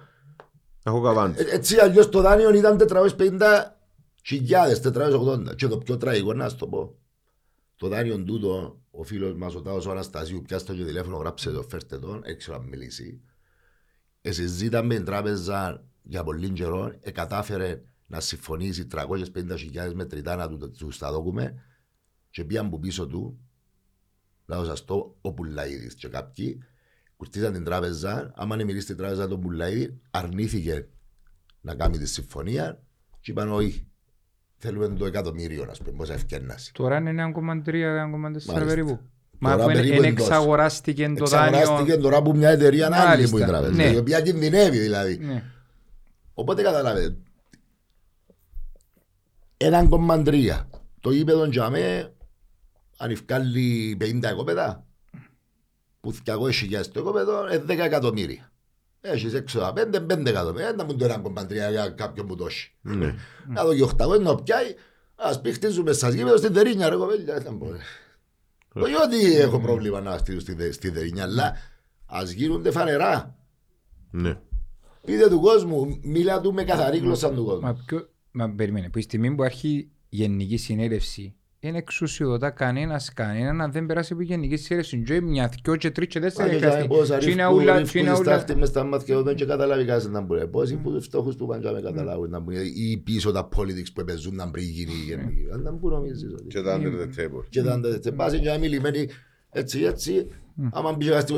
Έχω 0.83 1.01
καβάντι. 1.01 1.41
Ε, 1.41 1.55
Έτσι 1.55 1.77
αλλιώς 1.77 2.09
το 2.09 2.21
δάνειο 2.21 2.53
ήταν 2.53 2.77
450 2.77 3.77
χιλιάδες, 4.25 4.79
480. 4.79 5.55
Και 5.55 5.67
το 5.67 5.77
πιο 5.77 5.97
τραγικό 5.97 6.33
να 6.33 6.49
σου 6.49 6.55
το 6.55 6.67
πω. 6.67 6.95
Το 7.75 7.87
δάνειο 7.87 8.23
τούτο, 8.23 8.81
ο 8.91 9.03
φίλος 9.03 9.33
μας 9.33 9.55
ο 9.55 9.61
Τάος 9.61 9.85
ο 9.85 9.91
Αναστασίου 9.91 10.41
πιάστε 10.41 10.73
το 10.73 10.85
τηλέφωνο, 10.85 11.17
γράψε 11.17 11.51
το, 11.51 11.63
φέρτε 11.63 11.99
τον, 11.99 12.21
έξω 12.25 12.51
να 12.51 12.59
μιλήσει. 12.59 13.21
Εσυζήτα 14.21 14.83
με 14.83 14.95
την 14.95 15.05
τράπεζα 15.05 15.85
για 16.03 16.23
πολύ 16.23 16.49
καιρό, 16.49 16.95
ε, 16.99 17.11
κατάφερε 17.11 17.83
να 18.07 18.19
συμφωνήσει 18.19 18.87
350.000 18.91 19.91
μετρητά 19.93 20.35
να 20.35 20.49
του, 20.49 20.71
τους 20.71 20.97
τα 20.97 21.11
δόκουμε 21.11 21.63
και 22.29 22.43
πήγαν 22.43 22.69
που 22.69 22.79
πίσω 22.79 23.07
του, 23.07 23.39
λάω 24.45 24.63
σας 24.63 24.85
το, 24.85 25.17
ο 25.21 25.33
Πουλαίδης 25.33 25.95
και 25.95 26.07
κάποιοι, 26.07 26.63
κουρτίζαν 27.15 27.53
την 27.53 27.63
τράπεζα, 27.63 28.33
άμα 28.35 28.55
είναι 28.55 28.63
μιλήσει 28.63 28.83
στην 28.83 28.97
τράπεζα 28.97 29.27
τον 29.27 29.41
Πουλαίδη, 29.41 30.01
αρνήθηκε 30.11 30.89
να 31.61 31.75
κάνει 31.75 31.97
τη 31.97 32.05
συμφωνία 32.05 32.83
και 33.19 33.31
είπαν 33.31 33.51
όχι, 33.51 33.87
θέλουμε 34.63 34.87
το 34.89 35.05
εκατομμύριο, 35.05 35.65
να 35.65 35.71
πούμε, 35.83 35.91
πώς 35.97 36.09
ευκαιρνάσει. 36.09 36.73
Τώρα 36.73 36.97
είναι 36.97 37.09
1,3-1,4 37.35 38.19
Μάλιστα. 38.19 38.53
περίπου. 38.65 38.99
Μα 39.39 39.49
Τώρα 39.51 39.61
αφού 39.63 39.69
είναι- 39.71 39.79
περίπου 39.79 39.97
είναι 39.97 40.07
είναι 40.07 40.17
τόσο. 40.17 40.29
εξαγοράστηκε 40.33 41.13
το 41.17 41.25
δάνειο. 41.25 41.57
Εξαγοράστηκε 41.59 42.01
τώρα 42.01 42.17
από 42.17 42.33
μια 42.33 42.49
εταιρεία 42.49 42.85
άλλη 42.85 43.05
Μάλιστα, 43.07 43.29
που 43.31 43.37
είναι 43.37 43.47
τράπεζα, 43.47 43.71
ναι. 43.73 43.83
η 43.83 43.97
οποία 43.97 44.21
κινδυνεύει 44.21 44.77
δηλαδή. 44.79 45.17
Ναι. 45.17 45.43
Οπότε 46.33 46.61
καταλάβετε. 46.61 47.15
1,3. 49.57 50.67
Το 51.01 51.11
γήπεδο 51.11 51.49
τζαμέ, 51.49 52.13
αν 52.97 53.11
ευκάλλει 53.11 53.97
50 54.01 54.29
εκόπεδα, 54.29 54.85
που 55.99 56.13
200.000 56.25 56.91
το 56.91 56.99
εκόπεδο, 56.99 57.47
είναι 57.53 57.63
10 57.67 57.79
εκατομμύρια. 57.85 58.51
Έχεις 59.05 59.33
έξω 59.33 59.59
τα 59.59 59.73
5, 59.75 59.99
5 59.99 60.25
εκατομμύρια, 60.25 60.73
δεν 60.73 60.85
μου 60.89 60.95
το 60.95 61.05
1,3 61.05 61.69
για 61.71 61.89
κάποιον 61.89 62.27
που 62.27 62.35
το 62.35 62.45
έχει. 62.45 62.71
Ναι. 62.81 63.15
Να 63.47 63.63
δω 63.65 63.75
και 63.75 63.83
800 63.97 64.21
να 64.21 64.35
πιάει, 64.35 64.75
ας 65.15 65.41
πει 65.41 65.51
χτίζουμε 65.51 65.93
σας 65.93 66.13
γήπεδο 66.13 66.37
στην 66.37 66.53
Τερίνια 66.53 66.89
ρε 66.89 66.95
κοπέλια. 66.95 67.39
δεν 67.39 67.55
μπορεί. 67.55 67.77
Όχι 68.73 68.93
ότι 69.05 69.35
έχω 69.35 69.59
πρόβλημα 69.59 70.01
να 70.01 70.17
στείλω 70.17 70.39
στη, 70.39 70.55
Τε- 70.55 70.73
στη 70.73 70.91
Τερίνια, 70.91 71.23
αλλά 71.23 71.53
ας 72.05 72.31
γίνονται 72.31 72.71
φανερά. 72.71 73.37
Ναι. 74.11 74.37
Πείτε 75.05 75.29
του 75.29 75.39
κόσμου, 75.39 75.99
μίλα 76.03 76.41
του 76.41 76.53
με 76.53 76.63
καθαρή 76.63 76.97
γλώσσα 76.97 77.31
του 77.33 77.45
κόσμου. 77.45 77.61
Μα, 77.61 77.73
ποιο, 77.85 78.09
μα 78.31 78.49
περίμενε, 78.49 78.89
που 78.89 78.97
η 78.97 79.01
στιγμή 79.01 79.35
που 79.35 79.43
αρχίσει 79.43 79.75
η 79.77 79.91
γενική 80.09 80.57
συνέλευση, 80.57 81.35
είναι 81.67 81.77
εξουσιοδοτά 81.77 82.49
κανένα 82.49 83.01
κανέναν 83.13 83.61
αν 83.61 83.71
δεν 83.71 83.85
περάσει 83.85 84.13
από 84.13 84.21
η 84.21 84.25
γενική 84.25 84.55
συνέλευση. 84.55 84.97
Τζοι 85.01 85.21
μια, 85.21 85.51
δυο 85.63 85.75
και 85.75 85.91
τρει 85.91 86.07
και 86.07 86.19
τέσσερα 86.19 86.43
Μα 86.47 86.49
και 86.49 86.57
εκαστή. 86.57 86.79
σαν 86.79 86.87
πόσα 86.87 87.17
Τι 87.17 87.31
είναι 87.31 87.41
ρίφκου- 87.43 87.61
ούλα, 87.61 87.77
ρίφκου 87.77 87.91
τι 87.91 87.99
είναι 87.99 88.09
στη 88.13 88.19
ούλα. 88.21 88.31
στάχτη 88.33 88.55
μες 88.55 88.67
στα 88.69 88.83
μάτια 88.83 89.21
δεν 89.21 89.35
και 89.35 89.45
καταλάβει 89.45 89.85
κάτι 89.85 90.07
να 90.07 90.21
μπορεί. 90.21 90.47
Πόσοι 90.47 90.75
που 90.75 91.01
φτωχούς 91.01 91.35
που 91.35 91.45
πάνε 91.47 91.61
και 91.61 91.67
να 91.67 91.73
με 91.73 91.81
καταλάβουν 91.81 92.29
να 92.29 92.39
μπουν 92.39 92.53
ή 92.75 92.97
πίσω 92.97 93.31
τα 93.31 93.49
politics 93.55 93.91
που 93.93 94.03
παίζουν 94.03 94.35
να 94.35 94.51
πριν 94.51 94.63
γίνει 94.65 94.91
η 94.91 95.03
γενική. 95.07 95.41
Αν 95.53 95.63
δεν 95.63 95.79
που 95.79 95.89
νομίζεις 95.89 96.31
ότι. 96.33 96.47
Και 96.47 96.61
τα 96.61 96.77
under 96.77 96.81
the 97.01 97.19
table. 97.21 97.43
Και 97.49 97.61
τα 97.61 97.73
άντε 97.73 98.11
πάση 98.11 98.39
και 98.39 98.49
να 98.49 98.57
μιλημένοι 98.57 99.09
έτσι 99.49 99.81
έτσι 99.83 100.27
άμα 100.71 100.93
μπει 100.93 101.05
κάτι 101.09 101.33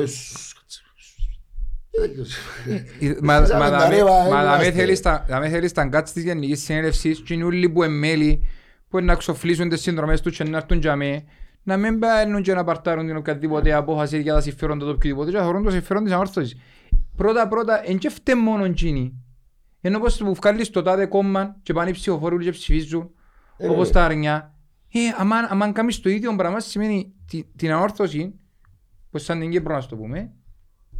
Ε, 3.00 3.14
ΜαΊζαμε 3.22 3.64
μα 3.64 3.70
τα 3.70 3.78
δαμε- 3.78 3.94
ρεύα, 3.94 4.10
μα 4.10 4.28
δαμε 4.44 4.62
είμαστε. 4.62 4.70
θέλεις 4.72 5.00
τα- 5.00 5.24
δαμε 5.28 5.48
θέλεις 5.48 5.72
τα 5.72 5.84
γκάτς 5.84 6.12
της 6.12 6.22
γενικής 6.22 6.62
συνέλευσης 6.62 7.20
και 7.20 7.34
είναι 7.34 7.44
όλοι 7.44 7.68
που 7.68 7.82
είναι 7.82 7.92
μέλη 7.92 8.42
που 8.88 8.98
είναι 8.98 9.06
να 9.06 9.14
ξοφλήσουν 9.14 9.68
τις 9.68 9.80
συνδρομές 9.80 10.20
τους 10.20 10.36
και 10.36 10.44
να 10.44 10.56
έρθουν 10.56 10.78
για 10.78 10.96
μέ 10.96 11.24
να 11.62 11.76
μην 11.76 11.98
παίρνουν 11.98 12.42
και 12.42 12.54
να 12.54 12.64
παρτάρουν 12.64 13.06
την 13.06 13.16
οποιαδήποτε 13.16 13.72
απόφαση 13.72 14.20
για 14.20 14.34
τα 14.34 14.40
συμφέροντα 14.40 14.84
του 14.84 14.92
οποιοδήποτε 14.96 15.30
και 15.30 15.36
να 15.36 15.42
θεωρούν 15.42 15.62
το 15.62 15.70
συμφέρον 15.70 16.04
της 16.04 16.12
ανόρθωσης. 16.12 16.56
Πρώτα 17.16 17.48
πρώτα, 17.48 17.88
εν 17.90 17.98
και 17.98 18.08
φταίει 18.10 18.34
μόνο 18.34 18.64
εκείνοι. 18.64 19.20
Ενώ 19.80 19.98
πως 19.98 20.16
που 20.16 20.34
βγάλεις 20.34 20.70
το 20.70 20.82
τάδε 20.82 21.06
κόμμα 21.06 21.56
και 21.62 21.72
πάνε 21.72 21.90
οι 21.90 21.92
ψηφοφόροι 21.92 22.34
όλοι 22.34 22.44
και 22.44 22.50
ψηφίζουν 22.50 23.10
Ε, 23.56 23.68
όπως 23.68 23.86
ναι. 23.86 23.92
τα 23.92 24.04
αρνιά. 24.04 24.54
Ε, 24.92 24.98
άμα, 25.18 25.36
άμα 25.48 25.72
κάνεις 25.72 26.00
το 26.00 26.08
ίδιο 26.08 26.36
πράγμα 26.36 26.60
σημαίνει 26.60 27.12
τη- 27.30 27.44
την 27.56 27.72
ανόρθωση, 27.72 28.34
πως 29.10 29.22
σαν 29.24 29.40
την 29.40 29.50
Κύπρο 29.50 29.74
να 29.74 29.86
το 29.86 29.96
πούμε, 29.96 30.18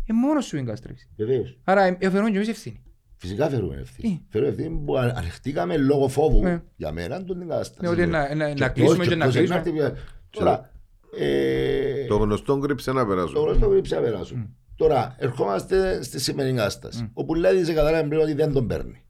ε, 0.06 0.12
μόνος 0.12 0.44
σου 0.46 0.56
εγκαστρέφεις. 0.56 1.08
Βεβαίως. 1.16 1.58
Άρα 1.64 1.82
ε, 1.82 1.96
ε, 2.00 2.10
φέρουν 2.10 2.30
και 2.30 2.36
εμείς 2.36 2.48
ευθύνη. 2.48 2.82
Φυσικά 3.26 3.48
φέρουμε 3.48 3.76
ευθύνη. 3.80 4.12
Ε. 4.12 4.26
Φέρουμε 4.30 4.50
ευθύνη 4.50 4.82
που 4.84 4.96
αν- 4.96 5.12
ανεχτήκαμε 5.16 5.76
λόγω 5.76 6.08
φόβου 6.08 6.42
Ναι. 6.42 6.62
για 6.76 6.92
μένα 6.92 7.24
τον 7.24 7.38
την 7.38 7.48
κατάσταση. 7.48 7.80
Ναι, 7.82 7.88
ότι 7.88 8.06
να- 8.06 8.34
να- 8.34 8.52
Και 8.52 8.60
να 8.64 8.72
ποιος- 8.72 8.72
κλείσουμε 8.72 9.06
και 9.06 9.14
να 9.14 9.24
ποιος 9.24 9.34
κλείσουμε. 9.36 9.54
ενάρτη 9.58 9.70
πια- 9.72 9.94
Τώρα, 10.30 10.70
ε, 11.18 12.04
Το 12.06 12.16
γνωστό 12.16 12.58
κρύψε 12.58 12.92
να 12.92 13.00
το 13.00 13.06
περάσουν. 13.06 13.34
γνωστό 13.44 13.68
πρέπει 13.68 13.88
να 13.90 14.00
περάσουν. 14.00 14.56
Τώρα, 14.76 15.14
ερχόμαστε 15.18 16.02
στη 16.02 16.20
σημερινή 16.20 16.56
κατάσταση. 16.56 17.10
Ο 17.14 17.24
Πουλάδης 17.24 17.68
καταλάβει 17.68 18.08
πριν 18.08 18.20
ότι 18.20 18.32
δεν 18.34 18.52
τον 18.52 18.66
παίρνει. 18.66 19.04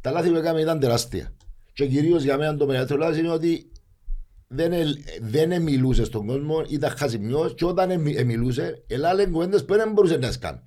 Τα 0.00 0.10
λάθη 0.10 0.28
που 0.30 0.36
έκαμε 0.36 0.60
ήταν 0.60 0.80
τεράστια. 0.80 1.32
Και 1.72 1.86
κυρίως 1.86 2.22
για 2.22 2.36
μένα 2.38 2.56
το 2.56 2.66
μεγαλύτερο 2.66 2.98
λάθος 2.98 3.18
είναι 3.18 3.30
ότι 3.30 3.70
δεν, 4.48 4.72
ελ- 4.72 4.98
δεν 5.22 5.52
εμιλούσε 5.52 6.04
στον 6.04 6.26
κόσμο, 6.26 6.64
ήταν 6.68 6.90
χασιμιός 6.96 7.54
και 7.54 7.64
όταν 7.64 7.90
εμι- 7.90 8.18
εμιλούσε, 8.18 8.82
ελάλε 8.86 9.26
κουβέντες 9.26 9.64
που 9.64 9.74
δεν 9.74 9.92
μπορούσε 9.92 10.16
να 10.16 10.30
σκάνει. 10.32 10.60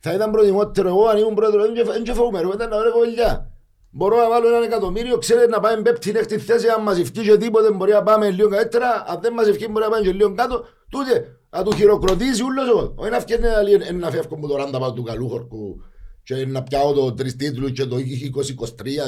Θα 0.00 0.12
ήταν 0.12 0.30
προτιμότερο 0.30 0.88
εγώ 0.88 1.06
αν 1.06 1.18
ήμουν 1.18 1.34
πρόεδρος, 1.34 1.66
δεν 1.84 2.02
και 2.02 2.12
φοβούμαι, 2.12 2.40
ρε, 2.40 2.46
ήταν 2.54 2.68
να 2.68 2.78
βρω 2.78 2.92
κολλιά. 2.92 3.50
Μπορώ 3.90 4.16
να 4.16 4.28
βάλω 4.28 4.48
ένα 4.56 4.64
εκατομμύριο, 4.64 5.18
ξέρετε 5.18 5.48
να 5.48 5.60
πάμε 5.60 5.82
πέπτη 5.82 6.10
έκτη 6.10 6.38
θέση, 6.38 6.68
αν 6.68 6.82
μας 6.82 6.98
ευκεί 6.98 7.20
και 7.20 7.36
τίποτε 7.36 7.72
μπορεί 7.72 7.92
να 7.92 8.02
πάμε 8.02 8.30
λίγο 8.30 8.48
καλύτερα, 8.48 9.04
αν 9.08 9.18
δεν 9.20 9.32
μας 9.32 9.46
ευκεί 9.46 9.68
μπορεί 9.68 9.84
να 9.84 9.90
πάμε 9.90 10.06
και 10.06 10.12
λίγο 10.12 10.34
κάτω, 10.34 10.64
τούτε 10.90 11.40
να 11.50 11.62
του 11.62 11.74
χειροκροτήσει 11.74 12.42
ούλος 12.42 12.68
ο. 12.68 12.94
Όχι 12.96 13.10
να 13.10 13.20
φτιάχνει 13.20 13.46
να 13.46 13.62
λέει, 13.62 13.80
«Ε, 13.88 13.92
να 13.92 14.10
φεύγω 14.10 14.36
μου 14.36 14.48
το 14.48 14.56
ράντα 14.56 14.78
πάνω 14.78 14.92
του 14.92 15.02
καλού 15.02 15.28
χορκού 15.28 15.82
και 16.22 16.46
να 16.46 16.62
πιάω 16.62 16.92
το 16.92 17.12
τρεις 17.14 17.36
τίτλους 17.36 17.72
και 17.72 17.86
το 17.86 17.96
2023 17.96 18.00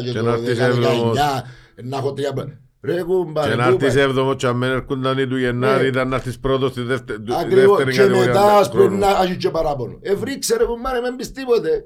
και 0.04 0.10
Και 0.10 0.18
το 0.18 0.22
να 0.22 0.32
έρθεις 0.32 0.58
2019, 0.58 1.14
να 1.82 1.96
έχω 1.96 2.12
τρία... 2.12 2.32
πρα- 2.82 2.94
Ρε 2.94 3.02
κουμπάρε, 3.02 3.50
Και 3.50 3.56
να 3.56 3.66
πού 3.68 3.74
έρθεις 3.74 3.94
πάει. 3.94 4.02
έβδομο 4.04 4.34
και 4.34 4.46
αν 4.46 4.62
έρχονταν 4.62 5.18
ή 5.18 5.26
του 5.26 5.36
Γενάρη 5.36 5.82
Ναι. 5.82 5.88
ήταν 5.88 6.08
να 6.08 6.16
έρθεις 6.16 6.38
πρώτος 6.40 6.70
στη 6.70 6.80
δεύτε- 6.82 7.18
του- 7.24 7.34
Ακριβώς. 7.34 7.76
δεύτερη 7.76 7.90
Και 7.90 7.96
κατηγορίας 7.98 8.26
μετά 8.26 8.56
ας 8.58 8.70
πούμε 8.70 8.82
χρόνου. 8.82 8.98
να 8.98 9.22
έχει 9.22 9.36
και 9.36 9.50
παράπονο. 9.50 9.98
Ευρίξε 10.02 10.56
ρε 10.56 10.64
κουμπάρε, 10.64 11.00
μην 11.00 11.16
πεις 11.16 11.32
τίποτε. 11.32 11.84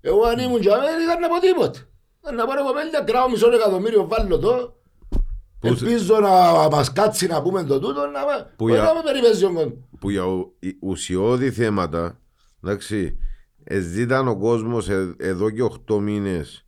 Εγώ 0.00 0.22
αν 0.24 0.38
ήμουν 0.38 0.60
για 0.60 0.76
μένα 0.76 1.02
ήταν 1.06 1.20
να 1.20 1.28
πω 1.28 1.38
τίποτε. 1.40 1.78
Ήταν 2.22 2.34
Να 2.34 2.46
πάρω 2.46 2.64
κοπέλια, 2.64 3.00
κράω 3.00 3.30
μισό 3.30 3.48
εκατομμύριο, 3.54 4.06
βάλω 4.08 4.38
το. 4.38 4.74
Πού 5.58 5.74
σε- 5.76 5.84
Ελπίζω 5.86 6.18
να 6.20 6.28
μας 6.68 6.92
κάτσει 6.92 7.26
να 7.26 7.42
πούμε 7.42 7.64
το 7.64 7.78
τούτο, 7.80 8.00
να 8.00 8.24
μα- 8.24 8.44
Που 8.56 8.64
όχι 8.64 8.74
για- 8.74 8.82
να 8.84 8.94
με 8.94 9.00
περιπέζεις 9.04 9.42
ο 9.44 9.46
κόσμος. 9.52 9.72
που 10.00 10.10
για 10.10 10.22
ου- 10.22 10.52
οι 10.58 10.76
ουσιώδη 10.80 11.50
θέματα, 11.50 12.18
εντάξει, 12.64 13.18
εζήταν 13.64 14.28
ο 14.28 14.36
κόσμος 14.36 14.88
ε- 14.88 15.14
εδώ 15.18 15.50
και 15.50 15.62
8 15.62 15.98
μήνες. 16.00 16.64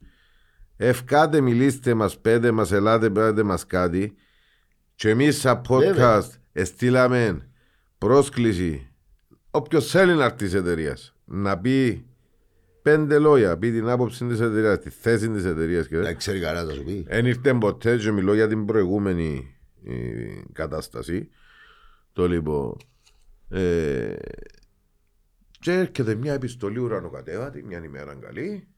Ευκάτε, 0.81 1.41
μιλήστε 1.41 1.95
μας, 1.95 2.19
πέτε 2.19 2.51
μας, 2.51 2.73
ελάτε, 2.73 3.11
πέτε 3.11 3.43
μας 3.43 3.67
κάτι. 3.67 4.15
Και 4.95 5.09
εμείς 5.09 5.41
σαν 5.41 5.63
Βέβαια. 5.69 6.21
podcast 6.21 6.29
εστήλαμε 6.53 7.49
πρόσκληση. 7.99 8.93
Όποιος 9.51 9.91
θέλει 9.91 10.15
να 10.15 10.25
έρθει 10.25 10.37
της 10.37 10.55
εταιρείας 10.55 11.15
να 11.25 11.59
πει 11.59 12.07
πέντε 12.83 13.19
λόγια, 13.19 13.59
πει 13.59 13.71
την 13.71 13.89
άποψη 13.89 14.27
της 14.27 14.41
εταιρείας, 14.41 14.79
τη 14.79 14.91
θέση 14.91 15.31
της 15.31 15.45
εταιρείας. 15.45 15.89
Και... 15.89 15.97
Να 15.97 16.13
ξέρει 16.13 16.41
καλά 16.41 16.65
θα 16.65 16.73
σου 16.73 16.85
πει. 16.85 17.05
Εν 17.09 17.27
ήρθε 17.27 17.55
ποτέ 17.55 17.97
και 17.97 18.11
μιλώ 18.11 18.35
για 18.35 18.49
την 18.49 18.65
προηγούμενη 18.65 19.57
ε, 19.85 19.95
κατάσταση. 20.53 21.29
Το 22.13 22.29
λοιπόν. 22.29 22.77
Ε, 23.49 24.15
και 25.61 25.73
έρχεται 25.73 26.15
μια 26.15 26.33
επιστολή 26.33 26.79
ουρανοκατέβατη, 26.79 27.65
μια 27.65 27.85
ημέρα 27.85 28.15
καλή. 28.15 28.69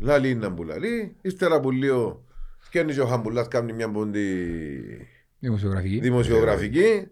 Λαλή 0.00 0.34
να 0.34 0.52
που 0.52 0.62
λαλεί. 0.64 1.16
Ύστερα 1.22 1.60
που 1.60 1.70
λίγο 1.70 2.24
φτιάχνει 2.58 2.92
και 2.92 3.00
ο 3.00 3.06
Χαμπουλάς 3.06 3.48
κάνει 3.48 3.72
μια 3.72 3.90
πόντη 3.90 4.26
Δημοσιογραφική. 5.38 6.00
δημοσιογραφική. 6.00 7.06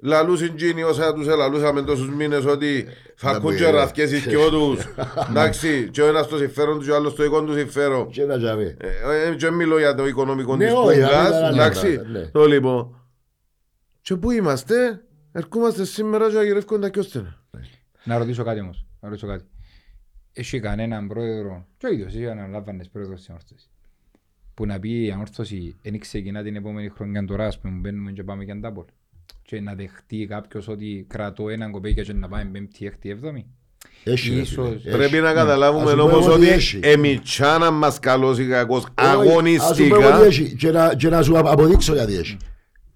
Λαλούσιν 0.00 0.56
τζίνοι 0.56 0.82
όσα 0.82 1.12
τους 1.14 1.26
ελαλούσαμε 1.26 1.82
τόσους 1.82 2.08
μήνες 2.14 2.44
ότι 2.44 2.86
θα 3.16 3.30
Να 3.30 3.36
ακούν 3.36 3.50
πει, 3.50 3.56
και 3.56 3.64
ε. 3.66 3.70
ραθκές 3.70 4.12
οι 4.12 4.16
δυο 4.28 4.50
τους. 4.50 4.84
Εντάξει, 5.28 5.88
και 5.90 6.02
ο 6.02 6.06
ένας 6.06 6.28
το 6.28 6.36
συμφέρον 6.36 6.78
του 6.78 6.84
και 6.84 6.90
ο 6.90 6.94
άλλος 6.96 7.14
το 7.14 7.22
δικό 7.22 7.44
του 7.44 7.52
συμφέρον. 7.52 8.10
Και 8.10 8.24
να 8.24 8.38
τζαβεί. 8.38 8.76
Ε, 8.80 9.28
ε, 9.30 9.34
και 9.34 9.50
μιλώ 9.50 9.78
για 9.78 9.94
το 9.94 10.06
οικονομικό 10.06 10.56
Ναι, 10.56 10.64
της 10.64 10.74
όχι, 10.74 10.94
Πούγκας, 11.00 11.10
αλλά 11.12 11.28
ήταν 11.28 11.44
άλλα 11.44 11.48
εντάξει. 11.64 11.94
πράγματα, 11.94 12.18
ναι. 12.18 12.26
Το 12.26 12.44
λοιπόν. 12.46 13.08
Και 14.00 14.16
πού 14.16 14.30
είμαστε, 14.30 15.02
ερχόμαστε 15.32 15.84
σήμερα 15.84 16.30
και 16.30 16.38
αγυρεύκονται 16.38 16.80
τα 16.80 16.88
κιόστενα. 16.88 17.42
Να 18.04 18.18
ρωτήσω 18.18 18.44
κάτι 18.44 18.60
όμως. 18.60 18.86
Να 19.00 19.08
ρωτήσω 19.08 19.26
κάτι. 19.26 19.44
Έχει 20.38 20.60
κανέναν 20.60 21.08
πρόεδρο, 21.08 21.66
και 21.78 21.86
ο 21.86 21.92
ίδιος, 21.92 22.14
εσύ 22.14 22.28
αναλάβανες 22.28 22.88
πρόεδρος 22.88 23.18
της 23.18 23.28
ανόρθωσης, 23.28 23.70
που 24.54 24.66
να 24.66 24.78
πει 24.78 25.04
η 25.04 25.10
ανόρθωση 25.10 25.76
δεν 25.82 25.98
ξεκινά 25.98 26.42
την 26.42 26.56
επόμενη 26.56 26.88
χρονιά 26.88 27.24
τώρα, 27.24 27.46
ας 27.46 27.58
πούμε, 27.58 27.74
μπαίνουμε 27.78 28.12
και 28.12 28.22
πάμε 28.22 28.44
για 28.44 28.52
αντάπολ. 28.54 28.84
Και 29.42 29.60
να 29.60 29.74
δεχτεί 29.74 30.26
κάποιος 30.28 30.68
ότι 30.68 31.06
κρατώ 31.08 31.48
έναν 31.48 31.70
κοπέκια 31.70 32.02
και 32.02 32.12
να 32.12 32.28
πάμε 32.28 32.44
πέμπτη, 32.52 32.86
έκτη, 32.86 33.10
έβδομη. 33.10 33.46
Έχει, 34.04 34.34
ρε, 34.34 34.40
Ίσως. 34.40 34.66
φίλε, 34.68 34.74
έχει. 34.76 34.90
Πρέπει 34.90 35.16
να 35.22 35.28
Ας 35.28 35.34
καταλάβουμε 35.34 35.90
σου 35.90 35.96
πω 35.96 36.02
όμως 36.02 36.26
εγώ 36.26 36.34
τι 36.34 36.40
ότι 36.44 36.48
έχει. 36.48 36.80
εμιτσάνα 36.82 37.70
μας 37.70 37.98
καλός 37.98 38.38
ή 38.38 38.46
κακός 38.46 38.82
Όχι, 38.82 38.92
ας 38.96 39.06
σου 39.10 39.88
πω 39.88 39.94
εγώ 39.94 40.02
τι 40.02 40.04
αγωνιστικά. 40.04 40.24
έχει. 40.24 40.56
Και 40.56 40.70
να- 40.70 40.94
Και 40.94 41.08
να 41.08 41.22
σου 41.22 41.38
αποδείξω 41.38 41.94
γιατί 41.94 42.14
έχει. 42.16 42.36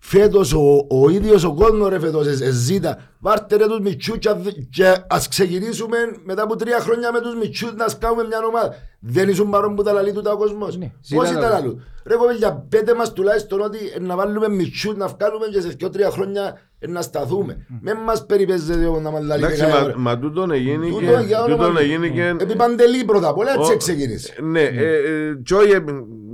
Φέτος 0.05 0.53
ο, 0.53 0.87
ο 0.91 1.09
ίδιος 1.09 1.45
ο 1.45 1.55
κόσμος 1.55 1.89
ρε 1.89 1.99
φέτος 2.01 2.27
ε, 2.27 2.45
ε, 2.45 2.51
ζήτα. 2.51 2.99
Βάρτε 3.21 3.57
ρε 3.57 3.67
τους 3.67 3.81
μητσούς 3.81 4.19
και, 4.19 4.29
αδ- 4.29 4.49
και 4.71 4.95
ας 5.09 5.29
ξεκινήσουμε 5.29 5.97
μετά 6.25 6.43
από 6.43 6.57
τρία 6.57 6.79
χρόνια 6.79 7.13
με 7.13 7.21
τους 7.21 7.35
μητσούς 7.35 7.75
να 7.75 7.89
σκάβουμε 7.89 8.25
μια 8.27 8.39
ομάδα. 8.49 8.75
Δεν 9.01 9.29
ήσουν 9.29 9.51
παρόν 9.51 9.75
που 9.75 9.83
τα 9.83 9.93
λαλεί 9.93 10.13
τούτα 10.13 10.33
ο 10.33 10.37
κόσμος. 10.37 10.77
Ναι, 10.77 10.91
Πώς 11.15 11.27
ζήτα 11.27 11.39
ήταν 11.39 11.51
τα- 11.51 11.57
αλλού; 11.57 11.81
Ρε 12.05 12.15
κοπέλια, 12.17 12.67
πέτε 12.69 12.95
μας 12.95 13.13
τουλάχιστον 13.13 13.61
ότι 13.61 13.79
ε, 13.97 14.01
να 14.01 14.17
βάλουμε 14.17 14.49
μητσούς 14.49 14.97
να 14.97 15.07
βγάλουμε 15.07 15.47
και 15.47 15.61
σε 15.61 15.69
δυο 15.69 15.91
τρία 15.91 16.11
χρόνια 16.11 16.43
ε, 16.45 16.53
να 16.89 17.03
σταθούμε. 17.03 17.67
Μην 17.83 17.97
μας 18.07 18.27
περιπέζετε 18.27 18.89
να 19.01 19.11
μας 19.11 19.25
λαλεί 19.25 19.43
Εντάξει, 19.45 19.61
δεκαετία 19.61 19.81
μα, 19.81 19.85
ώρα. 19.87 19.99
μα 19.99 20.19
τούτον 20.19 20.51
έγινε 20.51 20.87
Τούτο, 20.87 20.99
και... 21.01 21.25
για 21.27 21.43
όνομα 21.43 21.57
Τούτον 21.57 21.75
του- 21.75 21.81
έγινε 21.83 22.09
και... 22.09 22.35
Επί 22.41 22.57
Παντελή 22.57 23.05
πρώτα 23.05 23.29
απ' 23.29 23.39
όλα 23.39 23.51
έτσι 23.59 23.73
Ο- 23.73 23.77
ξεκίνησε. 23.77 24.35
Ναι, 24.43 24.61
ε, 24.61 24.95
ε, 24.97 25.35
και 25.43 25.55
όχι, 25.55 25.71
ε, 25.73 25.85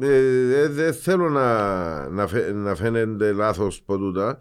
ε, 0.06 0.60
ε, 0.62 0.68
δεν 0.68 0.92
θέλω 0.94 1.28
να, 1.28 2.08
να, 2.08 2.26
φαι- 2.26 2.54
να 2.54 2.74
φαίνεται 2.74 3.32
λάθος 3.32 3.80
από 3.86 3.98
τούτα, 3.98 4.38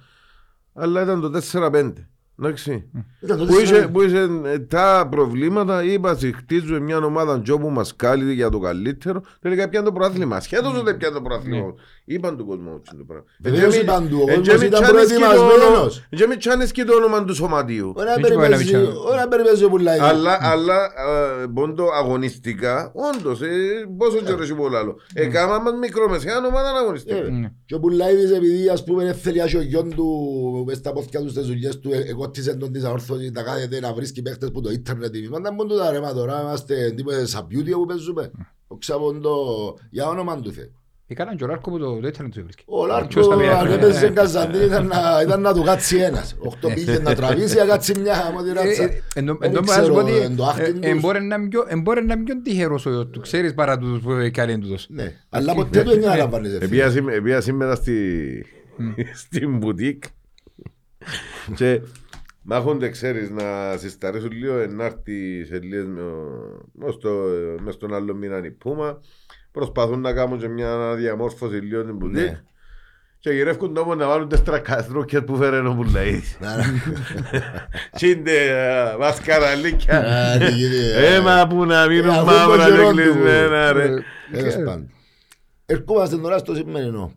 αλλά 0.74 1.01
ήταν 1.01 1.22
το 1.22 1.41
4-5. 1.53 1.93
Εντάξει. 2.39 2.89
Ήταν 3.20 3.38
το 3.38 3.45
Που 3.45 3.51
είχε, 3.53 3.60
τέσσερα- 3.60 3.89
που 3.89 4.01
είχε 4.01 4.28
ε, 4.45 4.60
τα 4.60 5.08
προβλήματα, 5.12 5.84
είπα, 5.84 6.16
«Σι, 6.16 6.34
χτίζουμε 6.34 6.80
μια 6.80 6.97
ομάδα 6.97 7.41
τζο 7.41 7.58
που 7.58 7.70
μας 7.70 7.95
κάλει 7.95 8.34
για 8.34 8.49
το 8.49 8.60
καλύτερο. 8.60 9.22
Τελικά 9.41 9.70
πιάνε 9.70 9.86
το 9.86 9.91
πρόθλημα; 9.91 10.39
Σχέτως 10.39 10.78
ότι 10.80 10.93
πιάνε 10.93 11.16
το 11.16 11.22
πρόθλημα; 11.22 11.74
Είπαν 12.10 12.38
του 12.38 12.45
κόσμου 12.45 12.74
έτσι 12.80 12.95
το 12.97 13.03
πράγμα. 13.03 13.26
Βεβαίως 13.39 13.76
Ε, 13.76 13.80
είπαν 13.80 14.10
του, 14.10 14.18
ο 14.28 14.32
ε, 14.32 14.36
κόσμος 14.36 14.47
και 14.47 14.58
μη 14.58 14.66
ήταν 14.66 14.82
τσάνεις 14.84 15.08
και 15.08 15.14
το 15.14 15.20
προετοιμασμένος. 15.20 15.68
όνομα- 15.76 15.91
Και 16.18 16.28
μην 16.28 16.38
τσάνεις 16.39 16.72
και 16.72 16.84
το 16.84 16.93
όνομα 16.95 17.24
του 17.26 17.36
σωματείου. 17.36 17.93
Ωραία 17.95 18.14
Δεν 18.14 18.22
μπορεί 18.22 18.36
να 18.36 18.41
περιπέζει, 18.41 18.74
μην 18.74 18.84
ξέρω. 18.84 19.03
ωραία 19.12 19.28
περιπέζει 19.28 19.64
ο 19.64 19.70
Πουλάιδης. 19.70 20.01
Αλλά, 20.03 20.38
αλλά 20.41 20.76
ε, 21.43 21.45
πόντο 21.53 21.86
αγωνιστικά, 21.93 22.91
όντως, 23.16 23.41
ε, 23.41 23.47
πόσο 23.97 24.18
καιρό 24.18 24.43
έχει 24.43 24.53
πολλά 24.55 24.80
άλλο. 24.80 24.95
Έκανα 25.14 25.60
μας 25.62 25.74
μικρομεσαία 25.82 26.38
ομάδα 26.38 26.70
αγωνιστικά. 26.70 27.16
Ε, 27.18 27.30
Ναι. 27.30 27.51
Και 27.66 27.76
ο 27.76 27.80
Πουλάιδης 27.80 28.32
επειδή 28.32 28.70
ας 28.70 28.84
πούμε 28.84 29.03
δεν 29.03 29.16
θέλει 29.16 29.41
άσχει 29.41 29.58
ο 29.58 29.62
γιον 29.62 29.95
του 29.95 30.08
μες 30.68 30.78
στα 30.78 30.91
πόθηκια 30.93 31.22
του 31.22 31.30
στις 31.30 31.45
δουλειές 31.47 31.80
του 31.80 31.91
ε, 31.93 31.97
εγώτησε 32.08 32.55
τον 32.55 32.72
της 32.72 32.84
αόρθωσης 32.84 33.32
να 33.32 33.41
κάθεται 33.43 33.80
να 33.80 33.93
βρίσκει 33.93 34.22
παίχτες 34.22 34.51
που 34.51 34.62
το 34.62 34.70
ίντερνετ 34.72 35.16
είναι. 35.16 35.30
Μα 35.30 35.39
δεν 35.39 35.53
μπορούν 35.53 35.72
τούτα 35.72 35.91
ρε 35.91 35.99
μα 35.99 36.14
τώρα 36.14 36.41
είμαστε 36.41 36.93
τίποτε 36.95 37.26
σαν 37.26 37.47
beauty 37.51 37.72
που 37.72 37.86
παίζουμε. 37.86 38.32
Ο 38.68 38.78
ξαποντό 38.78 39.36
για 39.89 40.08
όνομα 40.08 40.39
του 40.39 40.51
Θεού. 40.51 40.72
Έκαναν 41.10 41.38
και 41.38 41.43
ο 41.43 41.47
Λάρκο 41.47 41.70
που 41.72 41.80
το 41.80 41.86
το 41.99 42.08
ήθελε 42.08 42.28
να 42.28 42.34
το 42.34 42.41
βρίσκει. 42.43 42.64
Ο 42.66 42.86
Ποιος 42.86 42.88
Λάρκο 42.88 43.24
θα 43.24 43.38
πει, 43.38 43.47
αν 43.47 43.72
ε, 43.72 43.74
έπαιζε 43.74 44.05
ε, 44.05 44.10
Καζαντίνη 44.10 44.66
ήταν 44.66 44.88
να- 44.88 45.22
ήταν 45.22 45.41
να 45.41 45.53
του 45.53 45.64
κάτσει 45.64 45.97
ένας. 45.97 46.36
Οχτώ 46.39 46.68
πήγε 46.74 46.99
να 46.99 47.16
τραβήσει, 47.16 47.58
να 47.58 47.66
κάτσει 47.66 47.99
μια 47.99 48.14
χαμότη 48.16 48.49
ε, 48.49 48.53
ράτσα. 48.53 48.84
ε, 48.84 49.01
εν 49.16 49.26
τω- 49.26 49.38
Δεν 49.38 49.49
εν 49.49 49.55
τω 49.55 49.62
μπορώ 49.64 49.78
να 49.78 49.84
σου 49.84 49.91
πω 49.93 50.03
ξέρω, 50.03 50.16
ότι, 50.18 50.26
εν 50.26 50.36
το 50.36 50.45
άχτιν 50.45 50.84
ε, 50.84 50.88
ε, 50.88 50.91
τους. 50.91 51.01
μπορεί 51.01 51.22
να 51.24 51.36
είναι 51.36 51.47
πιο- 51.47 51.66
ε, 51.68 51.76
μπορεί 51.76 52.05
να 52.05 52.14
είναι 52.14 52.24
πιο 52.24 52.41
τυχερός 52.41 52.86
ο 52.86 52.89
γιος 52.89 53.08
του, 53.12 53.20
ξέρεις, 53.20 53.53
παρά 53.53 53.78
τους 53.78 53.99
που 54.01 54.12
έκανε 54.12 54.58
τούτος. 54.58 54.88
Ναι, 54.89 55.14
αλλά 55.30 55.53
ποτέ 55.53 55.84
του 55.84 55.89
δεν 55.89 56.03
αναλαμβάνεις 56.05 56.53
ευθύνη. 56.53 56.66
Επία 56.78 56.89
σήμε- 56.91 57.16
επία 57.16 57.41
σήμερα 57.41 57.76
στη, 57.76 58.45
στην 59.14 59.58
μπουτίκ 59.58 60.03
και 61.55 61.82
μάχονται 62.41 62.89
ξέρεις 62.89 63.30
να 63.30 63.78
συσταρίσουν 63.78 64.32
λίγο 64.32 64.58
ε, 64.58 64.68
να 64.68 64.86
έρθει 64.86 65.45
σε 65.45 65.60
λίγες 65.60 65.86
με- 65.86 66.01
μες 66.72 66.93
στο- 66.93 67.26
μες 67.62 67.74
στον 67.74 67.93
άλλο 67.93 68.16
μήνα 68.16 68.45
η 68.45 68.51
Πούμα 68.51 69.01
προσπαθούν 69.58 69.99
να 70.01 70.14
κάνουν 70.14 70.39
και 70.39 70.47
μια 70.47 70.95
διαμόρφωση 70.95 71.55
λίγο 71.55 71.82
στην 71.84 71.95
μπουτίκ 71.95 72.16
Ναι. 72.16 72.41
και 73.20 73.30
γυρεύκουν 73.32 73.74
το 73.74 73.82
όμως 73.82 73.97
να 73.97 74.08
βάλουν 74.08 74.28
τις 74.30 74.43
τρακαστρούκες 74.43 75.24
που 75.24 75.36
φέρνουν 75.36 75.68
ο 75.68 75.74
Πουλαίδης. 75.76 76.38
Να- 76.39 76.55
να- 76.58 76.64
Τσίντε 77.95 78.47
ε, 78.47 78.97
μασκαραλίκια. 78.99 79.99
Α, 80.34 80.38
τι 80.38 80.51
γίνεται, 80.51 81.08
ε. 81.08 81.16
Έμα 81.16 81.47
που 81.47 81.66
να 81.66 81.82
Ε, 81.84 81.88
μείνουν 81.88 82.10
αφού 82.10 82.26
μαύρα 82.26 82.66
το 82.66 82.72
καιρό 82.72 82.84
και 82.84 82.89
του. 82.89 82.95
κλεισμένα 82.95 83.72
ρε. 83.74 83.89
Τέλος 84.32 84.55
πάντων. 84.55 84.91
Ερχόμαστε 85.66 86.18
τώρα 86.18 86.38
στο 86.38 86.55
σημερινό. 86.55 87.12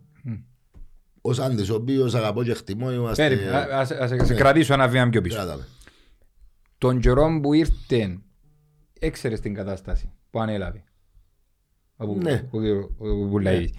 Ο 1.22 1.32
Σάντης, 1.32 1.70
ο 1.70 1.74
οποίος 1.74 2.14
αγαπώ 2.14 2.42
και 2.42 2.50
εκτιμώ, 2.50 2.92
είμαστε... 2.92 3.28
Περίμενε, 3.28 3.56
α- 3.56 3.78
ας- 3.78 3.90
ας- 3.90 4.12
ας 4.12 4.28
Ναι. 4.28 4.34
κρατήσω 4.34 4.72
ένα 4.74 4.88
βήμα 4.88 5.08
πιο 5.08 5.20
πίσω. 5.20 5.36
Κράταμε. 5.36 5.66
Τον 6.78 7.00
καιρό 7.00 7.38
που 7.42 7.52
ήρθε, 7.54 8.18
έξερες 8.98 9.40
την 9.40 9.54
κατάσταση 9.54 10.12
που 10.30 10.40
ανέλαβε. 10.40 10.84
Ο, 12.00 12.14
Ναι. 12.14 12.48
ο, 12.50 12.58
ο, 12.58 13.08
ο 13.08 13.28
Βουλαίδης. 13.28 13.70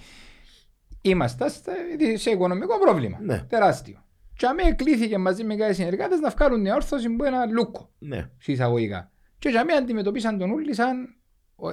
Είμαστε 1.01 1.49
στα- 1.49 1.72
σε 2.15 2.30
οικονομικό 2.30 2.80
πρόβλημα. 2.80 3.17
Ναι. 3.22 3.45
Τεράστιο. 3.49 4.03
Και 4.36 4.45
αμέ 4.45 4.63
κλείθηκε 4.76 5.17
μαζί 5.17 5.43
με 5.43 5.55
κάποιοι 5.55 5.74
συνεργάτες 5.74 6.19
να 6.19 6.30
βγάλουν 6.30 6.61
μια 6.61 6.76
όρθωση 6.76 7.09
που 7.09 7.24
ένα 7.24 7.45
λούκο. 7.45 7.89
Ναι. 7.99 8.30
Συσσαγωγικά. 8.38 9.11
Και 9.39 9.49
για 9.49 9.65
μένα 9.65 9.80
αντιμετωπίσαν 9.80 10.38
τον 10.38 10.51
Ούλη 10.51 10.76
σαν 10.76 10.95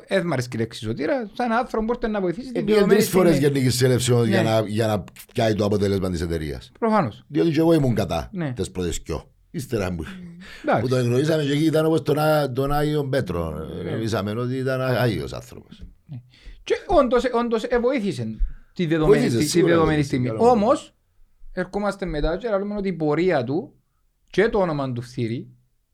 δεν 0.09 0.27
μ' 0.27 0.33
αρέσει 0.33 0.49
και 0.49 0.57
η 0.57 0.61
λέξη 0.61 0.85
σωτήρα, 0.85 1.31
σαν 1.33 1.53
άνθρωπο 1.53 1.87
που 1.87 1.99
μπορεί 2.01 2.13
να 2.13 2.21
βοηθήσει 2.21 2.47
την 2.47 2.57
Επειδή 2.57 2.73
δεδομένη 2.73 2.99
τρεις 2.99 3.11
φορές 3.11 3.35
στιγμή. 3.35 3.53
γεννήκης 3.53 3.77
συνέλευση 3.79 4.13
για 4.13 4.43
Ναι. 4.43 4.51
να- 4.51 4.61
για 4.67 4.87
να 4.87 5.05
πιάει 5.33 5.55
το 5.55 5.65
αποτέλεσμα 5.65 6.11
της 6.11 6.21
εταιρείας. 6.21 6.73
Προφανώς. 6.79 7.25
Διότι 7.29 7.51
και 7.51 7.59
εγώ 7.61 7.73
ήμουν 7.73 7.95
κατά 7.95 8.29
Ναι. 8.33 8.53
τις 8.53 8.71
πρώτες 8.71 9.01
δυο. 9.05 9.31
Ύστερα 9.51 9.89
που, 9.89 9.95
που 9.97 10.05
Εντάξει. 10.65 10.89
τον 10.91 11.01
γνωρίσαμε 11.03 11.43
και 11.43 11.53
εκεί 11.53 11.65
ήταν 11.65 11.87
όπως 11.87 12.03
τον, 12.03 12.19
Ά- 12.19 12.53
τον 12.53 12.73
Άγιο 12.73 13.09
Πέτρο. 13.09 13.55
Γνωρίσαμε 13.87 14.31
ότι 14.31 14.57
ήταν 14.57 14.81
Άγιος 14.81 15.33
άνθρωπος. 15.33 15.83
Και 16.65 16.75
όντως, 16.87 17.25
όντως 17.33 17.65
ε, 17.65 17.79
βοήθησε 17.79 18.37
τη 18.73 18.87
δεδομένη, 18.87 19.21
Βοήθησε, 19.21 19.37
στη- 19.37 19.45
τη 19.45 19.51
σίγουρα 19.51 19.73
δεδομένη 19.73 19.95
βοήθησε, 19.97 20.17
στιγμή. 20.17 20.39
καλά. 20.39 20.51
Όμως, 20.51 20.95
ερχόμαστε 21.53 22.07
μετά 22.07 22.37
και 22.37 22.49
λέμε 22.49 22.75
ότι 22.77 22.89
η 22.89 22.93
πορεία 22.93 23.45
του 23.45 23.73
και 24.31 24.49
το 24.49 24.59
όνομα 24.59 24.93
του 24.93 25.03
φθήρι 25.03 25.49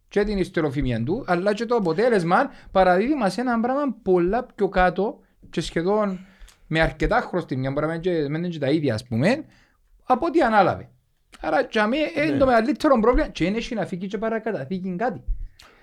και 0.08 0.24
την 0.24 0.38
ιστεροφημία 0.38 1.02
του, 1.02 1.24
αλλά 1.26 1.54
και 1.54 1.64
το 1.66 1.74
αποτέλεσμα 1.74 2.50
παραδίδει 2.70 3.14
μας 3.14 3.38
ένα 3.38 3.60
πράγμα 3.60 3.82
πολλά 4.02 4.44
πιο 4.54 4.68
κάτω 4.68 5.18
και 5.50 5.60
σχεδόν 5.60 6.18
με 6.66 6.80
αρκετά 6.80 7.20
χρωστήμια, 7.20 7.70
μπορεί 7.70 7.86
να 7.86 7.92
μην 7.92 8.00
και- 8.00 8.20
μην 8.28 8.34
είναι 8.34 8.48
και 8.48 8.58
τα 8.58 8.70
ίδια 8.70 8.94
ας 8.94 9.04
πούμε, 9.04 9.44
από 10.04 10.26
ό,τι 10.26 10.40
ανάλαβε. 10.40 10.88
Άρα 11.40 11.66
για 11.70 11.86
μέ 11.86 11.96
Ναι. 11.96 12.22
είναι 12.26 12.36
το 12.36 12.46
μεγαλύτερο 12.46 12.98
πρόβλημα 13.00 13.28
και 13.28 13.44
είναι 13.44 13.58
να 13.74 13.86
φύγει 13.86 14.06
και 14.06 14.18
παρακαταθήκη 14.18 14.94
κάτι. 14.98 15.24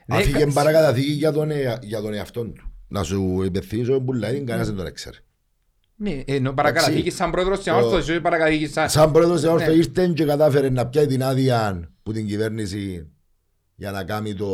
Δεν 0.06 0.18
Αφήγε 0.20 0.46
κα- 0.46 0.52
παρακαταθήκη 0.54 1.12
για 1.12 1.32
τον, 1.32 1.52
ε- 1.52 1.78
για 1.82 2.02
τον 2.02 2.14
εαυτό 2.14 2.46
του. 2.46 2.71
Να 2.94 3.04
σου 3.04 3.42
υπευθύνεις 3.46 3.90
ο 3.90 4.00
Μπουλαίδη, 4.00 4.38
κανένας 4.44 4.68
δεν 4.68 4.76
τον 4.76 4.86
έξερε. 4.86 5.18
Ναι, 5.96 6.22
ενώ 6.26 6.54
παρακαταθήκη 6.54 7.10
σαν 7.10 7.32
πρόεδρος 7.32 7.58
της 7.58 7.66
Το- 7.66 7.72
ανόρθωσης, 7.74 8.10
όχι 8.10 8.22
παρακαταθήκη 8.22 8.68
σαν... 8.68 8.90
Σαν 8.90 9.12
πρόεδρος 9.12 9.44
όρθο 9.44 9.66
Ναι. 9.70 9.74
ήρθε 9.76 10.08
και 10.08 10.26
κατάφερε 10.26 10.70
να 10.70 10.88
πιάει 10.88 11.06
την 11.06 11.24
άδεια 11.24 11.90
που 12.04 12.12
την 12.12 12.28
κυβέρνηση 12.28 13.08
για 13.76 13.92
να 13.92 14.04
κάνει 14.04 14.34
το, 14.34 14.48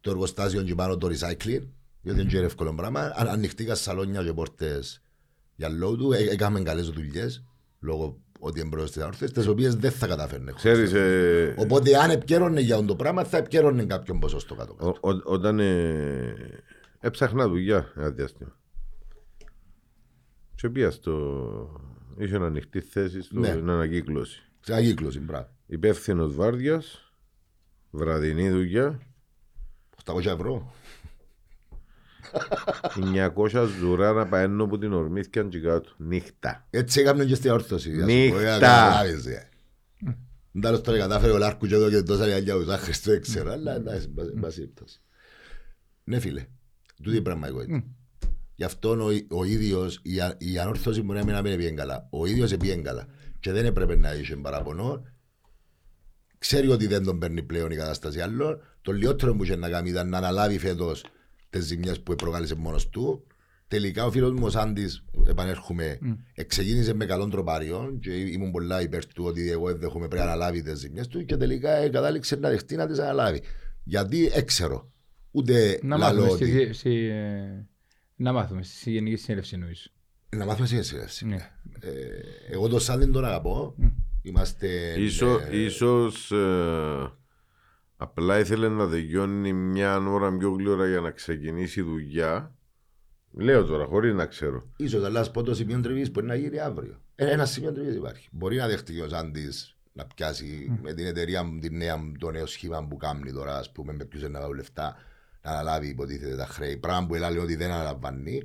το 0.00 0.10
εργοστάσιο 0.10 0.62
και 0.62 0.74
πάνω 0.74 0.96
το 0.96 1.06
recycling. 1.06 1.62
Διότι 2.02 2.20
δεν 2.22 2.28
είναι 2.28 2.44
εύκολο 2.46 2.74
πράγμα. 2.74 3.12
Αν, 3.14 3.28
ανοιχτήκα 3.28 3.74
σαλόνια 3.74 4.22
και 4.22 4.32
πόρτες 4.32 5.02
για 5.56 5.68
λόγω 5.68 5.96
του. 5.96 6.12
Ε, 6.12 6.18
έκαμε 6.30 6.60
καλές 6.60 6.88
δουλειές 6.88 7.44
λόγω 7.80 8.18
ότι 8.38 8.60
είναι 8.60 8.68
πρόεδρος 8.68 8.94
της 8.94 9.02
όρθος, 9.04 9.30
τις 9.30 9.46
οποίες 9.46 9.74
δεν 9.74 9.90
θα 9.90 10.06
καταφέρνε. 10.06 10.52
Ξέρεις, 10.56 10.92
ε, 10.92 11.54
Οπότε 11.58 11.96
αν 11.98 12.10
επικαιρώνε 12.10 12.60
για 12.60 12.74
αυτό 12.74 12.86
το 12.86 12.96
πράγμα 12.96 13.24
θα 13.24 13.36
επικαιρώνε 13.36 13.84
κάποιον 13.84 14.18
ποσοστό 14.18 14.54
κάτω. 14.54 14.74
κάτω. 14.74 14.94
ο- 15.00 15.08
ο- 15.10 15.20
όταν 15.24 15.58
ε, 15.58 16.34
έψαχνα 17.04 17.48
δουλειά 17.48 17.92
ένα 17.96 18.10
διάστημα. 18.10 18.56
Και 20.54 20.68
πήγα 20.70 20.90
στο... 20.90 21.80
Είχε 22.18 22.36
ανοιχτή 22.36 22.80
θέση 22.80 23.22
στην 23.22 23.40
Ναι. 23.40 23.48
ανακύκλωση. 23.50 24.42
Σε 24.60 24.74
αγύκλωση, 24.74 25.20
μπράβο. 25.20 25.48
Υπεύθυνος 25.66 26.34
βάρδιας, 26.34 27.12
βραδινή 27.90 28.50
δουλειά, 28.50 29.00
800 30.04 30.24
ευρώ. 30.26 30.72
900 33.34 33.66
ζουρά 33.78 34.12
να 34.12 34.26
παίρνω 34.26 34.66
που 34.66 34.78
την 34.78 34.92
ορμήθηκαν 34.92 35.48
και 35.48 35.60
κάτω. 35.60 35.90
Νύχτα. 35.96 36.66
Έτσι 36.70 37.00
έκαμε 37.00 37.24
και 37.24 37.34
στην 37.34 37.50
όρθωση. 37.50 37.90
ας 38.00 38.04
Νύχτα. 38.06 38.36
πούμε, 38.36 38.50
να 38.50 38.58
καταλάβεις, 38.58 39.26
ε. 39.26 39.48
Τέλος 40.60 40.80
τώρα 40.80 40.98
κατάφερε 40.98 41.32
ο 41.32 41.38
Λάρκου 41.38 41.66
και 41.66 41.74
εδώ 41.74 41.90
και 41.90 42.02
τόσα 42.02 42.26
λιάγια 42.26 42.54
ουζά 42.54 42.78
Χριστό 42.78 43.10
δεν 43.10 43.20
ξέρω, 43.20 43.50
αλλά 43.52 43.74
εντάξει, 43.74 44.12
εν 44.16 44.40
πάση 44.40 44.56
περιπτώσει. 44.60 45.00
Ναι 46.04 46.18
φίλε, 46.18 46.46
τούτη 47.02 47.16
η 47.16 47.22
πραγματικότητα. 47.22 47.84
Γι' 48.56 48.64
αυτό 48.64 48.90
ο, 48.90 49.08
ο 49.28 49.44
ίδιος, 49.44 50.00
η, 50.02 50.20
α- 50.20 50.36
η 50.38 50.58
ανόρθωση 50.58 51.02
μπορεί 51.02 51.18
να 51.18 51.24
μην 51.24 51.34
μην 51.34 51.56
πήγαινε 51.56 51.76
καλά. 51.76 52.06
Ο 52.10 52.26
ίδιος 52.26 52.56
πήγαινε 52.56 52.82
καλά 52.82 53.06
και 53.40 53.52
δεν 53.52 53.64
έπρεπε 53.64 53.96
να 53.96 54.14
είχε 54.14 54.36
παραπονό. 54.36 55.02
Ξέρει 56.38 56.68
ότι 56.68 56.86
δεν 56.86 57.04
τον 57.04 57.18
παίρνει 57.18 57.42
πλέον 57.42 57.70
η 57.70 57.76
κατάσταση 57.76 58.20
άλλων. 58.20 58.60
Το 58.82 58.92
λιότερο 58.92 59.34
που 59.36 59.44
είχε 59.44 59.56
να 59.56 59.68
κάνει 59.68 59.90
ήταν 59.90 60.08
να 60.08 60.18
αναλάβει 60.18 60.58
φέτος 60.58 61.04
τις 61.50 61.64
ζημιές 61.64 62.00
που 62.00 62.14
προκάλεσε 62.14 62.54
μόνος 62.54 62.88
του. 62.88 63.26
Τελικά 63.68 64.04
ο 64.06 64.10
φίλος 64.10 64.32
μου 64.32 64.44
ο 64.44 64.50
Σάντης, 64.50 65.04
επανέρχομαι, 65.26 65.98
εξεκίνησε 66.34 66.94
με 66.94 67.04
καλόν 67.04 67.30
τροπάριο 67.30 67.98
και 68.00 68.10
ήμουν 68.10 68.50
πολλά 68.50 68.82
υπέρ 68.82 69.06
του 69.06 69.24
ότι 69.24 69.50
εγώ 69.50 69.66
δεν 69.66 69.82
έχουμε 69.82 70.08
πρέπει 70.08 70.24
να 70.24 70.30
αναλάβει 70.32 70.62
τις 70.62 70.78
ζημιές 70.78 71.08
του 71.08 71.24
και 71.24 71.36
τελικά 71.36 71.70
ε, 71.70 71.88
κατάληξε 71.88 72.36
να 72.36 72.48
δεχτεί 72.48 72.76
να 72.76 72.86
τις 72.86 72.98
αναλάβει. 72.98 73.42
Γιατί 73.84 74.30
έξερο. 74.34 74.92
Ούτε 75.36 75.78
Να 75.82 75.96
λαλό 75.96 76.20
μάθουμε, 76.20 76.44
ότι... 76.44 76.44
στη, 76.46 76.72
στη, 76.72 77.06
ε, 77.06 77.66
να 78.16 78.32
μάθουμε 78.32 78.62
στη 78.62 78.90
Γενική 78.90 79.16
Συνέλευση 79.16 79.54
εννοείς. 79.54 79.92
Να 80.36 80.44
μάθουμε 80.44 80.66
συνέσυνευση. 80.66 81.26
Ναι. 81.26 81.50
Ε, 81.80 81.90
εγώ 82.50 82.68
τον 82.68 82.80
Σάντιν 82.80 83.12
τον 83.12 83.24
αγαπώ. 83.24 83.74
Είμαστε... 84.22 84.94
Ίσο, 84.98 85.40
ε, 85.50 85.58
ίσως 85.58 86.30
ε, 86.32 87.12
απλά 87.96 88.38
ήθελε 88.38 88.68
να 88.68 88.88
τελειώνει 88.88 89.52
μια 89.52 89.98
ώρα 89.98 90.36
πιο 90.36 90.50
γλύωρα 90.50 90.88
για 90.88 91.00
να 91.00 91.10
ξεκινήσει 91.10 91.80
η 91.80 91.82
δουλειά. 91.82 92.54
Λέω 93.30 93.64
τώρα, 93.64 93.84
χωρίς 93.84 94.14
να 94.14 94.26
ξέρω. 94.26 94.70
Ίσως, 94.76 95.04
αλλά 95.04 95.20
ας 95.20 95.30
πω 95.30 95.42
το 95.42 95.54
σημείο 95.54 95.80
τριβής 95.80 96.10
που 96.10 96.18
είναι 96.20 96.28
να 96.28 96.34
γίνει 96.34 96.58
αύριο. 96.58 97.00
Ε, 97.14 97.30
Ένα 97.30 97.46
σημείο 97.46 97.72
τρίγεται 97.72 97.96
υπάρχει. 97.96 98.28
Μπορεί 98.32 98.56
να 98.56 98.66
δεχτεί 98.66 99.00
ο 99.00 99.08
Σάντης 99.08 99.76
να 99.92 100.04
πιάσει 100.06 100.78
με 100.82 100.92
την 100.92 101.06
εταιρεία 101.06 101.42
μου, 101.42 101.58
την 101.58 101.76
νέα 101.76 101.96
μου, 101.96 102.12
το 102.18 102.30
νέο 102.30 102.46
σχήμα 102.46 102.86
που 102.86 102.96
κάνει 102.96 103.32
τώρα, 103.32 103.58
ας 103.58 103.72
πούμε, 103.72 103.92
με 103.92 104.04
ποιους 104.04 104.22
να 104.22 104.40
βάλουν 104.40 104.56
λεφτά, 104.56 104.96
να 105.44 105.50
αναλάβει 105.50 105.88
υποτίθεται 105.88 106.36
τα 106.36 106.46
χρέη. 106.46 106.76
Πράγμα 106.76 107.06
που 107.06 107.14
λέει 107.14 107.36
ότι 107.38 107.56
δεν 107.56 107.70
αναλαμβάνει. 107.70 108.42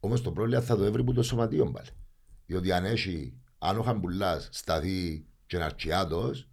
Όμως 0.00 0.22
το 0.22 0.30
πρόβλημα 0.32 0.60
θα 0.60 0.76
το 0.76 0.84
έβρει 0.84 1.04
που 1.04 1.12
το 1.12 1.22
σωματείο 1.22 1.66
πάλι. 1.70 1.88
Διότι 2.46 2.72
αν 2.72 2.84
έχει, 2.84 3.32
αν 3.58 3.78
ο 3.78 3.82
Χαμπουλάς 3.82 4.48
σταθεί 4.52 5.24
και 5.46 5.58
να 5.58 5.64
αρκιάτος, 5.64 6.48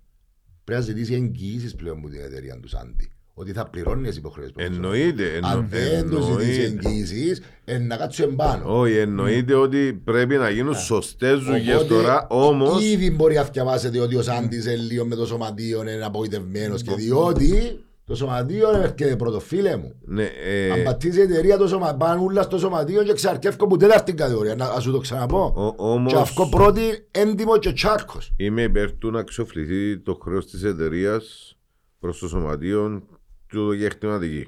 πρέπει 0.64 0.80
να 0.82 0.86
ζητήσει 0.88 1.14
εγγυήσεις 1.14 1.76
πλέον 1.76 1.98
από 1.98 2.10
την 2.10 2.20
εταιρεία 2.20 2.60
του 2.60 2.68
Σάντι. 2.68 3.10
Ότι 3.38 3.52
θα 3.52 3.70
πληρώνει 3.70 4.08
τις 4.08 4.18
υποχρεώσεις 4.18 4.54
που 4.54 4.60
έχουν. 4.60 4.74
Εννοείται. 4.74 5.34
εννο- 5.34 5.48
Αν 5.48 5.68
δεν 5.70 6.10
του 6.10 6.22
ζητήσει 6.22 6.62
εννοείται. 6.62 6.90
εγγυήσεις, 6.90 7.42
ε, 7.66 7.78
να 7.78 7.98
κάτσουν 7.98 8.30
εμπάνω. 8.30 8.80
Όχι, 8.80 8.96
εννοείται 8.98 9.54
ότι 9.54 9.94
πρέπει 9.94 10.36
να 10.38 10.50
γίνουν 10.50 10.76
σωστές 10.76 11.40
δουλειές 11.40 11.76
Οπότε, 11.76 11.88
τώρα, 11.94 12.28
όμω. 12.30 12.80
Ήδη 12.80 13.12
μπορεί 13.12 13.36
να 13.36 13.44
διαβάσετε 13.44 14.00
ότι 14.00 14.16
ο 14.16 14.22
Σάντι 14.22 14.58
λίγο 14.58 15.06
με 15.06 15.16
το 15.16 15.26
σωματείο 15.26 15.82
είναι 15.82 16.06
απογοητευμένος 16.06 16.82
και 16.82 16.94
διότι 16.96 17.85
το 18.06 18.16
σωματείο 18.16 18.70
έρχεται 18.70 19.16
πρώτο 19.16 19.40
φίλε 19.40 19.78
μου. 19.78 19.96
Ναι, 20.06 20.24
ε, 20.24 20.72
Αν 20.72 20.84
πατήσει 20.84 21.20
η 21.20 21.22
εταιρεία 21.22 21.58
το 21.58 21.68
σωμα, 21.68 21.96
πάνε 21.96 22.22
όλα 22.24 22.42
στο 22.42 22.58
σωματείο 22.58 23.04
και 23.04 23.14
ξαρκεύκω 23.14 23.68
που 23.68 23.78
τέταρτη 23.78 24.14
κατηγορία. 24.14 24.56
Να 24.56 24.74
να 24.74 24.80
σου 24.80 24.92
το 24.92 25.00
ξαναπώ. 25.00 25.54
ο- 25.78 25.92
όμως- 25.92 26.14
Και 26.14 26.20
αυτό 26.20 26.48
πρώτη 26.48 27.08
έντιμο 27.12 27.58
και 27.58 27.72
τσάρκος. 27.74 28.34
Είμαι 28.38 28.62
υπέρ 28.62 28.92
του 28.98 29.12
να 29.12 29.24
ξοφληθεί 29.24 29.98
το 30.00 30.14
χρέος 30.24 30.46
της 30.46 30.64
εταιρείας 30.64 31.56
προς 32.00 32.20
το 32.20 32.28
σωματείο 32.28 33.04
του 33.48 33.72
γεχτηματική. 33.72 34.48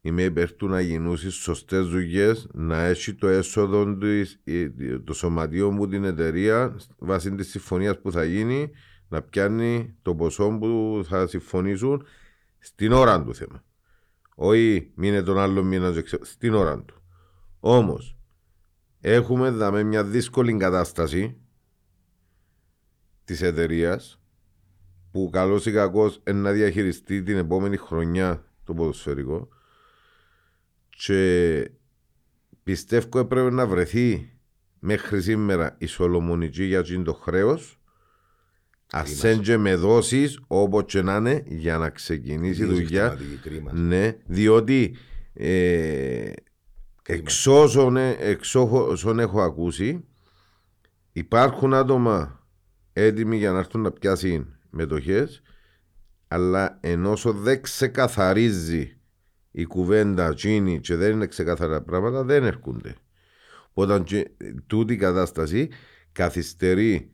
Είμαι 0.00 0.22
υπέρ 0.22 0.52
του 0.52 0.68
να 0.68 0.80
γίνουν 0.80 1.16
σωστές 1.18 1.86
δουλειές, 1.86 2.46
να 2.52 2.82
έχει 2.84 3.14
το 3.14 3.28
έσοδο 3.28 3.96
της, 3.96 4.40
ε, 4.44 4.68
το 5.04 5.12
σωματείο 5.12 5.70
μου 5.70 5.88
την 5.88 6.04
εταιρεία 6.04 6.76
βάσει 6.98 7.34
της 7.34 7.50
συμφωνίας 7.50 8.00
που 8.00 8.12
θα 8.12 8.24
γίνει 8.24 8.70
να 9.12 9.22
πιάνει 9.22 9.96
το 10.02 10.14
ποσό 10.14 10.58
που 10.58 11.02
θα 11.08 11.26
συμφωνήσουν 11.26 12.06
στην 12.58 12.92
ώρα 12.92 13.22
του 13.24 13.34
θέμα. 13.34 13.64
Όχι 14.34 14.92
μήνε 14.94 15.22
τον 15.22 15.38
άλλο 15.38 15.62
μήνα, 15.62 15.92
και 15.92 16.02
ξε- 16.02 16.24
στην 16.24 16.54
ώρα 16.54 16.82
του. 16.82 17.02
Όμως, 17.60 18.16
έχουμε 19.00 19.50
δαμε 19.50 19.82
μια 19.82 20.04
δύσκολη 20.04 20.56
κατάσταση 20.56 21.36
της 23.24 23.42
εταιρείας 23.42 24.20
που 25.10 25.30
καλός 25.32 25.66
ή 25.66 25.72
κακός 25.72 26.22
να 26.32 26.52
διαχειριστεί 26.52 27.22
την 27.22 27.36
επόμενη 27.36 27.76
χρονιά 27.76 28.44
το 28.64 28.74
ποδοσφαιρικό 28.74 29.48
και 30.88 31.70
πιστεύω 32.62 33.18
έπρεπε 33.18 33.50
να 33.50 33.66
βρεθεί 33.66 34.36
μέχρι 34.78 35.22
σήμερα 35.22 35.74
η 35.78 35.86
Σολομονική 35.86 36.64
για 36.64 36.78
εκείνο 36.78 37.02
το 37.02 37.12
χρέος. 37.12 37.76
Ασέντζε 38.92 39.56
με 39.56 39.74
δόσεις 39.74 40.40
όπως 40.46 40.84
και 40.86 41.02
να 41.02 41.16
είναι 41.16 41.42
για 41.46 41.78
να 41.78 41.90
ξεκινήσει 41.90 42.60
η 42.60 42.64
Ιδίως 42.64 42.78
δουλειά. 42.80 43.04
εκτιματική 43.04 43.36
κρίμα. 43.48 43.72
Ναι, 43.72 44.16
διότι 44.26 44.96
ε, 45.34 46.32
εξ 47.06 47.46
όσων, 47.46 47.96
ε, 47.96 48.16
εξ 48.20 48.54
όσων 48.54 49.18
έχω 49.18 49.42
ακούσει 49.42 50.04
υπάρχουν 51.12 51.74
άτομα 51.74 52.46
έτοιμοι 52.92 53.36
για 53.36 53.52
να 53.52 53.58
έρθουν 53.58 53.80
να 53.80 53.90
πιάσουν 53.90 54.56
μετοχές 54.70 55.42
αλλά 56.28 56.78
ενώ 56.80 57.14
δεν 57.24 57.62
ξεκαθαρίζει 57.62 58.96
η 59.50 59.64
κουβέντα 59.64 60.34
τσίνη 60.34 60.80
και 60.80 60.96
δεν 60.96 61.12
είναι 61.12 61.26
ξεκάθαρα 61.26 61.82
πράγματα 61.82 62.22
δεν 62.24 62.44
έρχονται. 62.44 62.94
Όταν 63.72 64.04
και- 64.04 64.30
τούτη 64.66 64.92
η 64.92 64.96
κατάσταση 64.96 65.68
καθυστερεί 66.12 67.10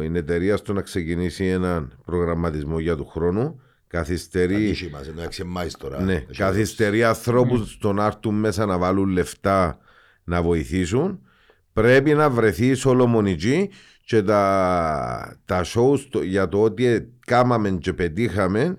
την 0.00 0.16
εταιρεία 0.16 0.56
στο 0.56 0.72
να 0.72 0.80
ξεκινήσει 0.82 1.44
έναν 1.46 1.98
προγραμματισμό 2.04 2.78
για 2.78 2.96
του 2.96 3.06
χρόνου 3.06 3.60
καθυστερεί 3.86 4.54
Ατύχημα, 4.54 5.00
ενώ 5.08 5.22
εξεμμάεις 5.22 5.76
τώρα. 5.76 6.00
ναι, 6.02 6.12
Έχει 6.14 6.24
καθυστερεί 6.38 7.04
ανθρώπους 7.04 7.70
στο 7.72 7.92
να 7.92 8.06
έρθουν 8.06 8.34
μέσα 8.34 8.66
να 8.66 8.78
βάλουν 8.78 9.08
λεφτά 9.08 9.78
να 10.24 10.42
βοηθήσουν. 10.42 11.20
Πρέπει 11.72 12.14
να 12.14 12.30
βρεθεί 12.30 12.66
η 12.66 12.74
Σολομονική 12.74 13.70
και 14.04 14.22
τα, 14.22 15.36
τα 15.44 15.64
shows 15.64 15.98
το- 16.10 16.22
για 16.22 16.48
το 16.48 16.62
ότι 16.62 17.12
κάμαμε 17.26 17.70
και 17.70 17.92
πετύχαμε 17.92 18.78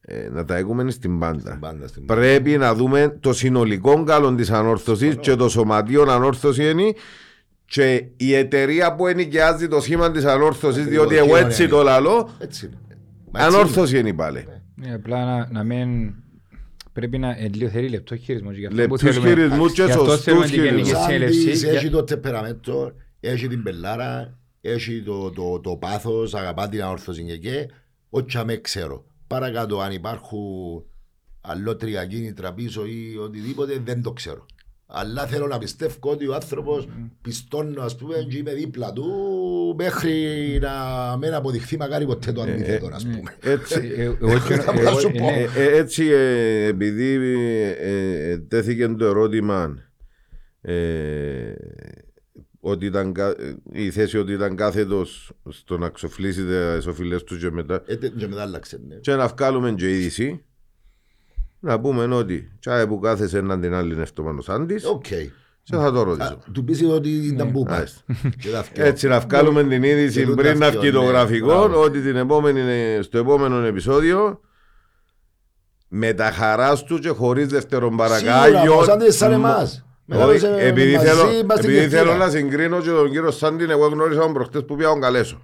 ε, 0.00 0.28
να 0.28 0.44
τα 0.44 0.56
έχουμε 0.56 0.90
στην 0.90 1.18
πάντα. 1.18 1.40
Στην 1.40 1.60
πάντα, 1.60 1.86
στην 1.88 2.06
πάντα. 2.06 2.20
Πρέπει 2.20 2.56
να 2.56 2.74
δούμε 2.74 3.16
το 3.20 3.32
συνολικό 3.32 4.04
καλό 4.04 4.34
της 4.34 4.50
ανόρθωσης 4.50 5.16
και 5.16 5.34
το 5.34 5.48
σωματείο 5.48 6.02
ανόρθωση 6.02 6.70
είναι 6.70 6.92
και 7.68 8.04
η 8.16 8.34
εταιρεία 8.34 8.94
που 8.94 9.06
ενοικιάζει 9.06 9.68
το 9.68 9.80
σχήμα 9.80 10.10
της 10.10 10.24
ανόρθωσης, 10.24 10.82
Ακριβώς, 10.82 11.06
διότι 11.08 11.14
εγώ 11.16 11.24
κοινωνία 11.26 11.46
έτσι 11.46 11.62
είναι. 11.62 11.70
το 11.72 11.82
λαλώ, 11.82 12.30
Έτσι 12.38 12.66
είναι. 12.66 12.76
Μα 13.32 13.44
έτσι 13.44 13.56
ανόρθωση 13.56 13.98
είναι 13.98 14.12
πάλι. 14.12 14.46
Ναι, 14.74 14.94
απλά 14.94 15.24
να, 15.24 15.48
να 15.50 15.62
μην... 15.64 16.12
Πρέπει 16.92 17.18
να 17.18 17.30
ε, 17.30 17.48
λίγο 17.54 17.70
θέλει 17.70 17.88
λεπτός 17.88 18.18
χειρισμός. 18.18 18.56
Γι' 18.56 18.66
αυτό 18.66 18.76
που 18.76 18.80
Λεπτούς 18.94 19.00
θέλουμε- 19.00 19.28
χειρισμούς 19.28 19.72
και 19.72 19.82
γι' 19.82 19.90
αυτό 19.90 20.04
σωστούς 20.04 20.22
θέλουμε 20.24 20.44
την 20.44 20.54
χειρισμούς. 20.54 20.76
γενική 20.80 20.94
Ο 20.96 21.02
συνέλευση. 21.02 21.40
Σάντης 21.42 21.62
για- 21.62 21.72
έχει 21.72 21.90
το 21.90 22.04
τεπεραμέντο, 22.04 22.92
έχει 23.20 23.48
την 23.48 23.62
πελάρα, 23.62 24.38
έχει 24.60 25.02
το, 25.02 25.30
το, 25.30 25.60
το 25.60 25.76
πάθος, 25.76 26.34
αγαπά 26.34 26.68
την 26.68 26.82
αόρθωση 26.82 27.22
και 27.22 27.36
και, 27.36 27.66
ό,τι 28.10 28.44
με 28.44 28.56
ξέρω. 28.56 29.04
Παρακάτω 29.26 29.80
αν 29.80 29.92
υπάρχουν 29.92 30.84
αλλότρια 31.40 32.06
κίνητρα 32.06 32.52
πίσω 32.54 32.86
ή 32.86 33.16
οτιδήποτε 33.24 33.80
δεν 33.84 34.02
το 34.02 34.12
ξέρω. 34.12 34.46
Αλλά 34.90 35.26
θέλω 35.26 35.46
να 35.46 35.58
πιστεύω 35.58 35.94
ότι 36.10 36.26
ο 36.28 36.34
άνθρωπος 36.34 36.88
πιστώνω 37.22 37.82
ας 37.82 37.96
πούμε 37.96 38.14
και 38.30 38.36
είμαι 38.36 38.54
δίπλα 38.54 38.92
του 38.92 39.04
μέχρι 39.78 40.12
να 40.62 40.70
μην 41.16 41.34
αποδειχθεί 41.34 41.76
μακάρι 41.76 42.06
ποτέ 42.06 42.32
το 42.32 42.40
αντίθετο 42.42 42.88
ας 42.92 43.04
πούμε. 43.04 43.36
Έτσι, 43.40 43.92
Ε, 43.96 44.02
εγώ 44.22 44.38
και- 44.48 44.54
Θα 44.54 44.72
εγώ- 44.78 44.98
σου 44.98 45.08
ε, 45.14 45.18
πω. 45.18 45.24
ναι, 45.30 45.46
Ε, 45.56 45.64
ε, 45.66 45.76
έτσι 45.76 46.04
ε, 46.06 46.64
επειδή 46.66 47.04
ε, 47.14 48.30
ε, 48.30 48.38
τέθηκε 48.38 48.88
το 48.88 49.04
ερώτημα 49.04 49.76
ε, 50.60 51.52
ότι 52.60 52.86
ήταν, 52.86 53.12
κα- 53.12 53.36
ε, 53.38 53.56
η 53.72 53.90
θέση 53.90 54.18
ότι 54.18 54.32
ήταν 54.32 54.56
κάθετος 54.56 55.32
στο 55.48 55.78
να 55.78 55.88
ξοφλήσει 55.88 56.44
τις 56.76 56.86
οφειλές 56.86 57.24
του 57.24 57.38
και 57.38 57.50
μετά 57.50 57.82
Ε, 57.86 57.96
τε- 57.96 58.16
και 58.16 58.26
μετά 58.28 58.42
άλλαξε. 58.42 58.80
ναι. 58.88 58.94
και 58.94 59.14
να 59.14 59.26
βγάλουμε 59.26 59.72
και 59.72 59.90
είδηση 59.90 60.44
να 61.60 61.80
πούμε 61.80 62.14
ότι 62.14 62.50
τσάι 62.60 62.86
που 62.86 62.98
κάθεσε 62.98 63.38
έναν 63.38 63.60
την 63.60 63.74
άλλη 63.74 63.96
νευτομάνος 63.96 64.48
Άντης 64.48 64.84
Οκ. 64.84 65.02
και 65.62 65.76
θα 65.76 65.92
το 65.92 66.00
Α, 66.00 66.04
ρωτήσω. 66.04 66.38
Του 66.52 66.64
πεις 66.64 66.82
ότι 66.82 67.08
ήταν 67.08 67.52
που 67.52 67.62
πάει. 67.64 67.74
Μάλιστα. 67.76 68.02
Και 68.40 68.48
τα 68.50 68.62
θκυο. 68.62 68.84
Έτσι 68.84 69.08
να 69.08 69.20
βγάλουμε 69.20 69.64
την 69.64 69.80
Και 69.82 69.88
είδηση 69.88 70.24
τούτα 70.24 70.42
πριν 70.42 70.58
να 70.58 70.66
θκυο, 70.66 70.80
βγει 70.80 70.90
το 70.92 71.00
ναι. 71.00 71.06
γραφικό 71.06 71.46
Μπράβο. 71.46 71.82
ότι 71.82 72.00
την 72.00 72.16
επόμενη, 72.16 72.62
στο 73.02 73.18
επόμενο 73.18 73.56
επεισόδιο 73.56 74.40
με 75.88 76.12
τα 76.12 76.30
χαράς 76.30 76.84
τους 76.84 77.00
και 77.00 77.08
χωρίς 77.08 77.46
δεύτερον 77.46 77.90
Σίγουρα, 77.90 78.08
παρακάγιο 78.08 78.74
πως 78.74 78.88
αν 78.88 78.98
δεν 78.98 79.12
σαν 79.12 79.32
εμάς. 79.32 79.70
Όχι, 79.72 80.16
Μεγάλωσε 80.16 80.56
επειδή, 80.58 80.94
μαζί, 80.94 81.06
θέλω, 81.06 81.30
είμαστε 81.30 81.66
επειδή 81.66 81.80
και 81.82 81.88
θέλω 81.88 82.12
φίλα. 82.12 82.24
να 82.24 82.30
συγκρίνω 82.30 82.80
και 82.80 82.88
τον 82.90 83.10
κύριο 83.10 83.30
Σάντιν 83.30 83.70
εγώ 83.70 83.86
γνώρισα 83.88 84.20
τον 84.20 84.32
προχτές 84.32 84.64
που 84.64 84.76
πήγα 84.76 84.88
τον 84.88 85.00
καλέσω 85.00 85.42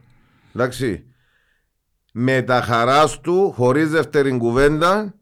εντάξει 0.55 1.05
με 2.13 2.43
τα 2.43 2.61
χαράς 2.63 3.21
του 3.21 3.53
χωρίς 3.57 3.91
δεύτερη 3.91 4.37
κουβέντα 4.39 5.15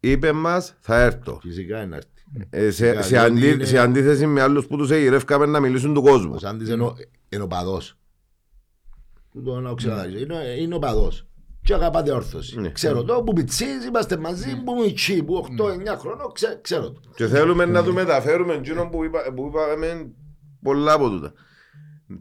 είπε 0.00 0.32
μας 0.32 0.76
θα 0.80 1.00
έρθω 1.00 1.38
Φυσικά 1.42 1.82
είναι 1.82 1.96
έρθει. 1.96 2.46
ε, 2.50 2.70
σε, 2.70 2.70
Φυσικά, 2.70 3.02
σε, 3.02 3.08
διότι 3.08 3.26
αντί, 3.30 3.48
είναι- 3.50 3.64
σε 3.64 3.78
αντίθεση 3.78 4.26
με 4.26 4.40
άλλους 4.40 4.66
που 4.66 4.76
τους 4.76 4.90
εγειρεύκαμε 4.90 5.46
να 5.46 5.60
μιλήσουν 5.60 5.94
του 5.94 6.02
κόσμου 6.02 6.32
Ο 6.34 6.38
Σάντης 6.38 6.68
είναι 6.68 6.82
ο- 6.82 6.96
είναι 7.28 7.42
ο 7.42 7.46
παδός. 7.46 7.94
Του 9.32 9.42
το 9.42 9.60
να 9.60 9.74
ξεκαθαρίσω. 9.74 10.18
Είναι, 10.18 10.54
είναι 10.58 10.74
ο 10.74 10.78
παδός. 10.78 11.24
Και 11.62 11.74
αγαπάτε 11.74 12.12
όρθωση. 12.12 12.60
Ναι. 12.60 12.70
Ξέρω 12.70 13.04
το 13.04 13.22
που 13.22 13.32
πιτσείς, 13.32 13.84
είμαστε 13.86 14.16
μαζί, 14.16 14.62
που 14.64 14.74
μητσί, 14.74 15.22
που 15.22 15.36
8-9 15.36 15.96
χρονών, 15.98 16.32
ξέ- 16.32 16.60
ξέρω 16.60 16.90
το. 16.92 17.00
Και 17.14 17.26
θέλουμε 17.26 17.64
να 17.64 17.82
του 17.84 17.92
μεταφέρουμε 17.92 18.54
εκείνο 18.54 18.88
που, 18.88 19.04
είπα, 19.04 19.18
που 19.34 19.46
είπαμε 19.52 20.10
πολλά 20.62 20.92
από 20.92 21.08
τούτα. 21.10 21.32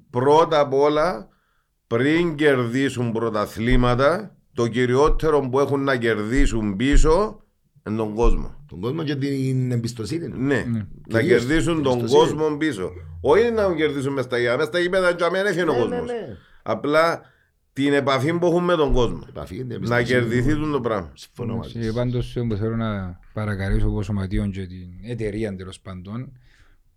Πρώτα 0.09 0.59
απ' 0.59 0.73
όλα, 0.73 1.27
πριν 1.87 2.35
κερδίσουν 2.35 3.11
πρωταθλήματα, 3.11 4.35
το 4.53 4.67
κυριότερο 4.67 5.49
που 5.49 5.59
έχουν 5.59 5.83
να 5.83 5.97
κερδίσουν 5.97 6.75
πίσω 6.75 7.43
είναι 7.89 7.97
τον 7.97 8.13
κόσμο. 8.13 8.55
Τον 8.67 8.79
κόσμο 8.79 9.03
και 9.03 9.15
την 9.15 9.71
εμπιστοσύνη. 9.71 10.27
Ναι, 10.27 10.65
να 11.07 11.19
Κυρίως 11.21 11.45
κερδίσουν 11.45 11.83
τον 11.83 11.99
εμπιστοσύνη. 11.99 12.37
κόσμο 12.37 12.57
πίσω. 12.57 12.91
Όχι 13.21 13.51
να 13.51 13.63
τον 13.63 13.75
κερδίσουν 13.75 14.13
μες 14.13 14.23
στα 14.23 14.37
γήπεδα. 14.37 14.57
Μες 14.57 14.65
στα 14.67 14.79
γήπεδα 14.79 15.11
για 15.11 15.29
μένα 15.31 15.47
έφυγε 15.49 15.63
ο 15.63 15.65
Ναι, 15.65 15.71
ναι, 15.73 15.79
κόσμος. 15.79 16.05
ναι. 16.05 16.37
Απλά 16.63 17.21
την 17.73 17.93
επαφή 17.93 18.33
που 18.33 18.45
έχουν 18.45 18.63
με 18.63 18.75
τον 18.75 18.93
κόσμο. 18.93 19.19
Επαφή, 19.29 19.55
την 19.57 19.67
Να 19.67 19.73
εμπιστοσύνη. 19.73 20.07
κερδιθεί 20.07 20.53
τον 20.53 20.71
το 20.71 20.79
πράγμα. 20.81 21.11
Συμφωνώ 21.13 21.55
μαζί 21.55 21.79
Και 21.79 21.83
σου. 21.85 21.93
πάντως 21.93 22.37
που 22.47 22.55
θέλω 22.55 22.75
να 22.75 23.19
παρακαλέσω 23.33 23.85
από 23.87 23.95
το 23.95 24.01
σωματείο 24.01 24.47
και 24.47 24.65
την 24.67 24.87
εταιρεία 25.11 25.55
τέλος 25.55 25.79
πάντων 25.79 26.31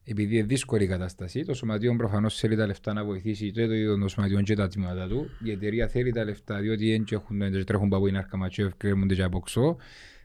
επειδή 0.05 0.37
είναι 0.37 0.47
δύσκολη 0.47 0.85
η 0.85 0.87
κατάσταση, 0.87 1.45
το 1.45 1.55
σωματείο 1.55 1.97
προφανώς 1.97 2.37
θέλει 2.39 2.57
τα 2.57 2.67
λεφτά 2.67 2.93
να 2.93 3.05
βοηθήσει 3.05 3.51
και 3.51 3.67
το 3.67 3.73
ίδιο 3.75 3.99
το 3.99 4.09
σωματείο 4.09 4.41
και 4.41 4.55
τα 4.55 4.69
τμήματα 4.69 5.07
του. 5.09 5.31
Η 5.45 5.51
εταιρεία 5.51 5.89
θέλει 5.89 6.13
τα 6.13 6.25
λεφτά 6.25 6.59
διότι 6.59 6.91
δεν 6.91 7.05
έχουν, 7.11 7.39
δεν 7.39 7.65
τρέχουν 7.65 7.89
παπού 7.89 8.07
είναι 8.07 8.19
άρκαμα 8.19 8.49
και 8.49 8.71
κρέμονται 8.77 9.15
και 9.15 9.23
απόξω. 9.23 9.77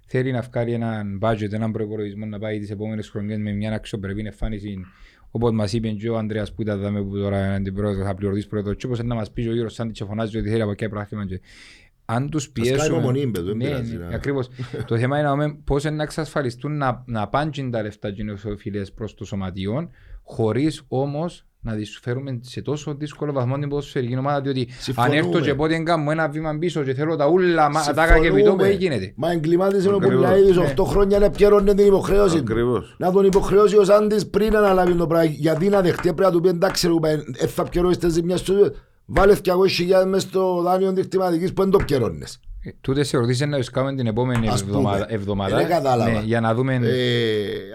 Θέλει 0.09 0.31
να 0.31 0.41
βγάλει 0.41 0.73
έναν 0.73 1.19
budget, 1.21 1.51
έναν 1.51 1.71
προπολογισμό 1.71 2.25
να 2.25 2.39
πάει 2.39 2.59
τις 2.59 2.69
επόμενες 2.69 3.09
χρονιές 3.09 3.37
με 3.37 3.51
μια 3.51 3.73
αξιοπρεπή 3.73 4.21
εμφάνιση 4.25 4.79
όπως 5.31 5.51
μας 5.51 5.73
είπε 5.73 5.89
και 5.89 6.09
ο 6.09 6.17
Ανδρέας 6.17 6.53
που 6.53 6.61
ήταν 6.61 6.79
δάμε 6.79 7.03
που 7.03 7.17
τώρα 7.17 7.45
είναι 7.45 7.55
αντιπρόεδρος, 7.55 8.05
θα 8.05 8.15
πληρωθείς 8.15 8.47
πρόεδρος 8.47 8.75
και 8.75 8.85
όπως 8.85 8.99
είναι 8.99 9.07
να 9.07 9.15
μας 9.15 9.31
πει 9.31 9.41
ο 9.41 9.51
Γιώργος 9.51 9.73
Σάντης 9.73 9.97
και 9.97 10.05
φωνάζει 10.05 10.37
ότι 10.37 10.49
θέλει 10.49 10.61
από 10.61 10.71
εκεί 10.71 10.89
πράγμα 10.89 11.25
και 11.25 11.41
αν 12.05 12.29
τους 12.29 12.51
κάνει 12.51 12.67
πιέσουμε... 12.67 12.97
υπομονή, 12.97 13.27
παιδί, 13.27 13.45
δεν 13.45 13.57
ναι, 13.57 13.63
πειράζει, 13.63 13.97
ναι, 13.97 14.05
ναι. 14.05 14.15
ακριβώς. 14.15 14.49
το 14.87 14.97
θέμα 14.97 15.19
είναι 15.19 15.27
να 15.27 15.33
δούμε 15.33 15.57
πώς 15.63 15.83
είναι 15.83 15.95
να 15.95 16.03
εξασφαλιστούν 16.03 16.77
να, 16.77 17.03
να 17.05 17.27
πάνε 17.27 17.51
τα 17.71 17.81
λεφτά 17.81 18.11
και 18.11 18.21
οι 18.21 18.25
νοσοφιλές 18.25 18.91
προς 18.91 19.15
το 19.15 19.25
σωματιόν 19.25 19.89
χωρίς 20.27 20.81
όμως 20.87 21.41
να 21.61 21.75
τις 21.75 21.99
φέρουμε 22.01 22.39
σε 22.41 22.61
τόσο 22.61 22.93
δύσκολο 22.95 23.33
βαθμό 23.33 23.57
την 23.57 23.69
ποδοσφαιρική 23.69 24.17
ομάδα 24.17 24.41
διότι 24.41 24.59
αν 24.59 24.75
Συμφωνούμε. 24.79 25.15
έρθω 25.17 25.39
και 25.39 25.55
πότε 25.55 25.77
κάνω 25.79 26.11
ένα 26.11 26.27
βήμα 26.29 26.57
πίσω 26.59 26.83
και 26.83 26.93
θέλω 26.93 27.15
τα 27.15 27.27
ούλα 27.27 27.69
μα- 27.69 27.79
ατάκα 27.79 28.13
και 28.19 28.31
βιτό 28.31 28.33
που 28.33 28.37
Συμφωνούμε. 28.37 28.69
γίνεται. 28.69 29.13
Μα 29.15 29.31
εγκλημάτισε 29.31 29.85
είναι 29.87 29.93
ο 29.93 29.97
Ακριβώς. 29.97 30.25
Πουλαίδης, 30.25 30.55
Ναι. 30.55 30.63
8 30.77 30.83
χρόνια 30.85 31.19
να 31.19 31.29
πιέρωνε 31.29 31.73
την 31.73 31.85
υποχρέωση. 31.85 32.35
του. 32.35 32.41
Ακριβώς. 32.51 32.95
Να 32.99 33.11
τον 33.11 33.25
υποχρεώσει 33.25 33.77
ο 33.77 33.83
Σάντης 33.83 34.27
πριν 34.29 34.55
αναλάβει 34.57 34.93
το 34.93 35.07
πράγμα. 35.07 35.25
Γιατί 35.29 35.69
να 35.69 35.81
δεχτεί 35.81 36.01
πρέπει 36.01 36.21
να 36.21 36.31
του 36.31 36.41
πει 36.41 36.49
εντάξει 36.49 36.87
ρε 36.87 36.93
κουπά, 36.93 37.09
ε, 37.09 37.21
θα 37.47 37.63
πιερώσεις 37.63 37.97
τις 37.97 38.13
ζημιές 38.13 38.39
σου. 38.41 38.53
Βάλε 39.05 39.33
200.000 39.35 40.05
μες 40.07 40.21
στο 40.21 40.61
δάνειο 40.61 40.91
δικτυματικής 40.91 41.53
που 41.53 41.61
δεν 41.61 41.71
το 41.71 41.77
πιερώνεις. 41.85 42.39
Ε, 42.67 42.71
Τούτες 42.81 43.13
ερωτήσεις 43.13 43.41
είναι 43.41 43.49
να 43.51 43.57
τις 43.57 43.69
κάνουμε 43.69 43.95
την 43.95 44.07
επόμενη 44.07 44.47
Ας 44.47 44.63
πούμε. 44.63 44.77
εβδομάδα, 44.77 45.05
εβδομάδα 45.13 45.55
Δεν 45.55 45.67
κατάλαβα. 45.67 46.11
ναι, 46.11 46.21
για 46.25 46.39
να 46.41 46.53
δούμε 46.55 46.73
Ε, 46.73 46.79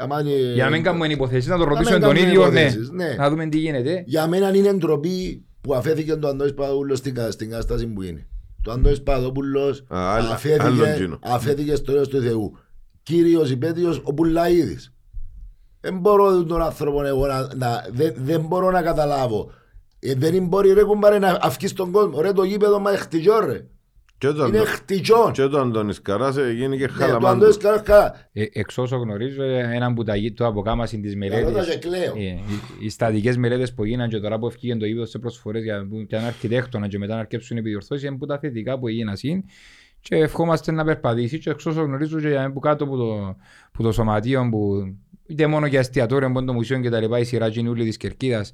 άμα 0.02 0.20
είναι- 0.20 0.52
για 0.54 0.64
να 0.64 0.70
μην 0.70 0.82
κάνουμε 0.82 1.06
υποθέσεις 1.06 1.46
να 1.46 1.56
το 1.58 1.64
Να 1.64 1.68
ρωτήσουμε 1.68 1.96
μην 1.98 2.06
τον 2.06 2.14
κάνουμε 2.14 2.30
ίδιο 2.32 2.50
ναι, 2.50 2.60
υποθέσεις, 2.60 2.90
ναι. 2.90 3.14
να 3.18 3.30
δούμε 3.30 3.46
τι 3.46 3.58
γίνεται 3.58 4.02
Για 4.06 4.26
μένα 4.26 4.54
είναι 4.56 4.72
ντροπή 4.72 5.44
που 5.60 5.74
αφέθηκε 5.74 6.14
το 6.16 6.28
Αντώνης 6.28 6.54
Παδόπουλος 6.54 6.98
στην, 6.98 7.14
κα- 7.14 7.30
στην 7.30 7.50
κατάσταση 7.50 7.86
που 7.86 8.02
είναι. 8.02 8.26
Το 8.62 8.72
Αντώνης 8.72 9.02
Παδόπουλος 9.02 9.78
Α, 9.80 9.84
άλλο- 10.14 10.24
άλλο 10.24 10.32
αφέθηκε, 10.32 10.88
εκείνο. 10.94 11.18
αφέθηκε 11.22 11.74
στο 11.74 11.92
έργο 11.92 12.06
του 12.06 12.20
Θεού. 12.22 12.56
Κύριος 13.02 13.50
υπέτειος 13.50 14.00
ο 14.04 14.14
Πουλαίδης. 14.14 14.92
Δεν 15.80 15.98
μπορώ 15.98 16.44
τον 16.44 16.62
άνθρωπο 16.62 17.04
εγώ 17.04 17.26
να, 17.26 17.40
να- 17.54 17.86
δεν, 17.92 18.14
δεν 18.16 18.40
μπορώ 18.40 18.70
να 18.70 18.82
καταλάβω. 18.82 19.50
Ε, 19.98 20.14
δεν 20.14 20.46
μπορεί 20.46 20.72
ρε 20.72 20.82
κουμπάρε 20.82 21.18
να 21.18 21.38
αυκείς 21.40 21.70
στον 21.70 21.90
κόσμο. 21.90 22.20
Ρε 22.20 22.32
το 22.32 22.42
γήπεδο 22.42 22.78
μα 22.78 22.90
χτυκιό 22.96 23.40
ρε. 23.46 23.66
Και 24.22 24.28
το 24.28 24.46
Είναι 24.46 24.58
Αντω- 24.58 24.66
χτυκιό. 24.68 25.30
και 25.32 25.46
το 25.46 25.58
Αντώνης 25.60 26.02
Καράς 26.02 26.36
ε, 26.36 26.52
γίνει 26.52 26.76
και 26.76 26.82
Ναι, 26.82 26.88
το 26.88 26.92
χαλαμάντος. 26.94 27.30
Αντώνης 27.30 27.56
καλά 27.56 27.78
καλά. 27.80 28.28
Ε, 28.32 28.44
εξ 28.52 28.78
όσο 28.78 28.96
γνωρίζω 28.96 29.42
ε, 29.42 29.58
έναν 29.74 29.94
που 29.94 30.02
τα 30.04 30.16
γι- 30.16 30.32
το 30.32 30.46
αποκάμασαν 30.46 31.00
τις 31.02 31.16
Λαλώτα 31.16 31.40
μελέτες 31.44 31.68
και 31.68 31.78
κλαίω. 31.88 32.14
ε, 32.16 32.20
οι, 32.20 32.40
οι 32.80 32.88
στατικές 32.88 33.36
μελέτες 33.36 33.74
που 33.74 33.82
έγιναν 33.84 34.08
και 34.08 34.18
τώρα 34.18 34.38
που 34.38 34.46
ευκήγαν 34.46 34.78
το 34.78 34.86
γήπεδο 34.86 35.06
σε 35.06 35.18
προσφορές 35.18 35.62
για 35.62 35.86
που 35.90 35.96
ήταν 35.98 36.24
αρχιτέκτονα 36.24 36.88
και 36.88 36.98
μετά 36.98 37.14
να 37.14 37.20
αρκέψουν 37.20 37.56
επιδιορθώσεις 37.56 38.04
είναι 38.08 38.16
που 38.16 38.26
τα 38.26 38.38
θετικά 38.38 38.78
που 38.78 38.88
έγιναν 38.88 39.16
συν 39.16 39.44
και 40.00 40.16
ευχόμαστε 40.16 40.72
να 40.72 40.84
περπατήσει 40.84 41.38
και 41.38 41.50
εξ 41.50 41.66
όσο 41.66 41.82
γνωρίζω 41.82 42.20
και 42.20 42.28
για 42.28 42.50
που 42.52 42.60
κάτω 42.60 42.84
από 42.84 42.96
το, 42.96 43.36
που 43.72 43.82
το 43.82 43.92
σωματείο 43.92 44.48
που 44.50 44.94
είτε 45.26 45.46
μόνο 45.46 45.66
για 45.66 45.78
εστιατόριο 45.78 46.30
που 46.32 46.38
είναι 46.38 46.46
το 46.46 46.52
μουσείο 46.52 46.78
και 46.80 46.90
τα 46.90 47.00
λοιπά 47.00 47.18
η 47.18 47.24
σειρά 47.24 47.50
Τζινούλη 47.50 47.84
της 47.84 47.96
Κερκίδας 47.96 48.52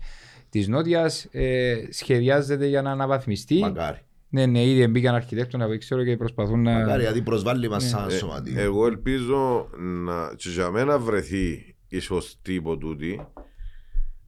της 0.50 0.68
Νότιας 0.68 1.26
ε, 1.30 1.74
σχεδιάζεται 1.90 2.66
για 2.66 2.82
να 2.82 2.90
αναβαθμιστεί. 2.90 3.58
Μακάρι. 3.58 3.98
Ναι, 4.30 4.46
ναι, 4.46 4.64
ήδη 4.64 4.86
μπήκαν 4.86 5.14
αρχιτέκτονα 5.14 5.66
που 5.66 5.78
ξέρω 5.78 6.04
και 6.04 6.16
προσπαθούν 6.16 6.62
να... 6.62 6.72
Μακάρι 6.72 7.02
γιατί 7.02 7.20
προσβάλλει 7.22 7.60
Ναι. 7.60 7.68
μας 7.68 7.88
σαν 7.88 8.08
Ε, 8.08 8.12
σωματείο. 8.12 8.60
Εγώ 8.60 8.86
ελπίζω 8.86 9.68
να, 10.04 10.32
και 10.36 10.48
για 10.48 10.70
μένα 10.70 10.98
βρεθεί 10.98 11.74
η 11.88 11.98
σωστή 11.98 12.54
υποτούτη 12.54 13.26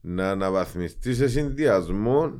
να 0.01 0.29
αναβαθμιστεί 0.29 1.13
σε 1.13 1.27
συνδυασμό 1.27 2.31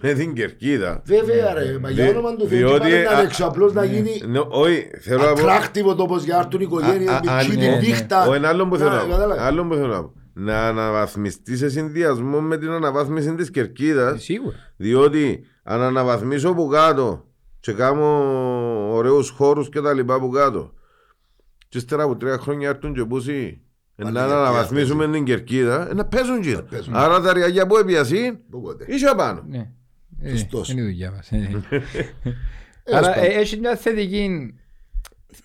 με 0.00 0.12
την 0.12 0.32
κερκίδα. 0.34 1.02
Βέβαια 1.06 1.52
ρε, 1.54 1.78
μα 1.78 1.90
για 1.90 2.04
Δι- 2.04 2.12
όνομα 2.16 2.34
του 2.36 2.46
Θεού 2.48 2.48
και 2.48 2.56
διότι, 2.56 2.78
πάμε 2.80 3.02
να 3.02 3.10
α- 3.10 3.20
δέξω 3.20 3.44
απλώς 3.44 3.72
να 3.72 3.84
γίνει 3.84 4.20
Ναι, 4.26 4.38
όχι, 4.48 4.86
θέλω 5.00 5.18
να 5.22 5.32
πω. 5.32 5.40
ατράκτιβο 5.40 5.94
τόπος 5.94 6.24
για 6.24 6.34
να 6.34 6.40
έρθουν 6.40 6.60
οι 6.60 6.64
οικογένειες 6.66 7.10
Α, 7.10 7.16
α, 7.16 7.20
με 7.24 7.30
α, 7.30 7.38
τσί, 7.38 7.48
ναι, 7.48 7.54
την 7.54 7.70
ναι. 7.70 7.76
νύχτα. 7.76 8.26
Ο 8.28 8.34
ένα 8.34 8.48
άλλο 8.48 8.68
που 8.68 8.76
Να, 8.76 8.78
θέλω 8.78 8.90
να 8.94 9.02
πω. 9.04 9.10
κατάλαβες. 9.10 9.42
Άλλο 9.44 9.64
που 9.66 9.74
θέλω 9.74 9.86
να 9.86 10.02
πω. 10.02 10.12
Να 10.32 10.66
αναβαθμιστεί 10.68 11.56
σε 11.56 11.68
συνδυασμό 11.68 12.40
με 12.40 12.58
την 12.58 12.70
αναβάθμιση 12.70 13.34
της 13.34 13.50
κερκίδας. 13.50 14.22
Σίγουρα. 14.22 14.56
Διότι 14.76 15.44
αν 15.66 15.80
αναβαθμίσω 15.82 16.48
από 16.48 16.66
κάτω 16.66 17.24
και 17.60 17.72
κάνω 17.72 18.06
ωραίους 18.94 19.30
χώρους 19.30 19.68
και 19.68 19.80
τα 19.80 19.92
λοιπά 19.92 20.14
από 20.14 20.28
κάτω 20.28 20.72
και 21.68 21.78
ύστερα 21.78 22.02
από 22.02 22.16
τρία 22.16 22.38
χρόνια 22.38 22.68
έρθουν 22.68 22.94
και 22.94 23.04
πούσοι 23.04 23.60
Πάλι 23.96 24.12
να 24.12 24.20
η 24.20 24.22
κερκίδα 24.24 24.40
αναβαθμίσουμε 24.40 25.08
την 25.10 25.24
κερκίδα 25.24 25.90
ε, 25.90 25.94
να 25.94 26.04
παίζουν 26.04 26.40
και 26.40 26.56
παίζουν. 26.70 26.94
Άρα 26.96 27.20
τα 27.20 27.32
ριαγιά 27.32 27.66
που 27.66 27.76
έπιασαν 27.76 28.38
Οπότε. 28.50 28.84
είσαι 28.88 29.06
απάνω. 29.06 29.44
Ναι. 29.48 29.70
Ε, 30.22 30.30
Σωστός. 30.30 30.68
Είναι 30.70 30.80
η 30.80 30.84
δουλειά 30.84 31.10
μας. 31.10 31.32
ε. 31.32 31.62
Ε, 32.84 32.96
Άρα 32.96 33.08
ας 33.08 33.16
ε, 33.16 33.20
πάμε. 33.20 33.26
έχεις 33.26 33.58
μια 33.58 33.76
θετική... 33.76 34.54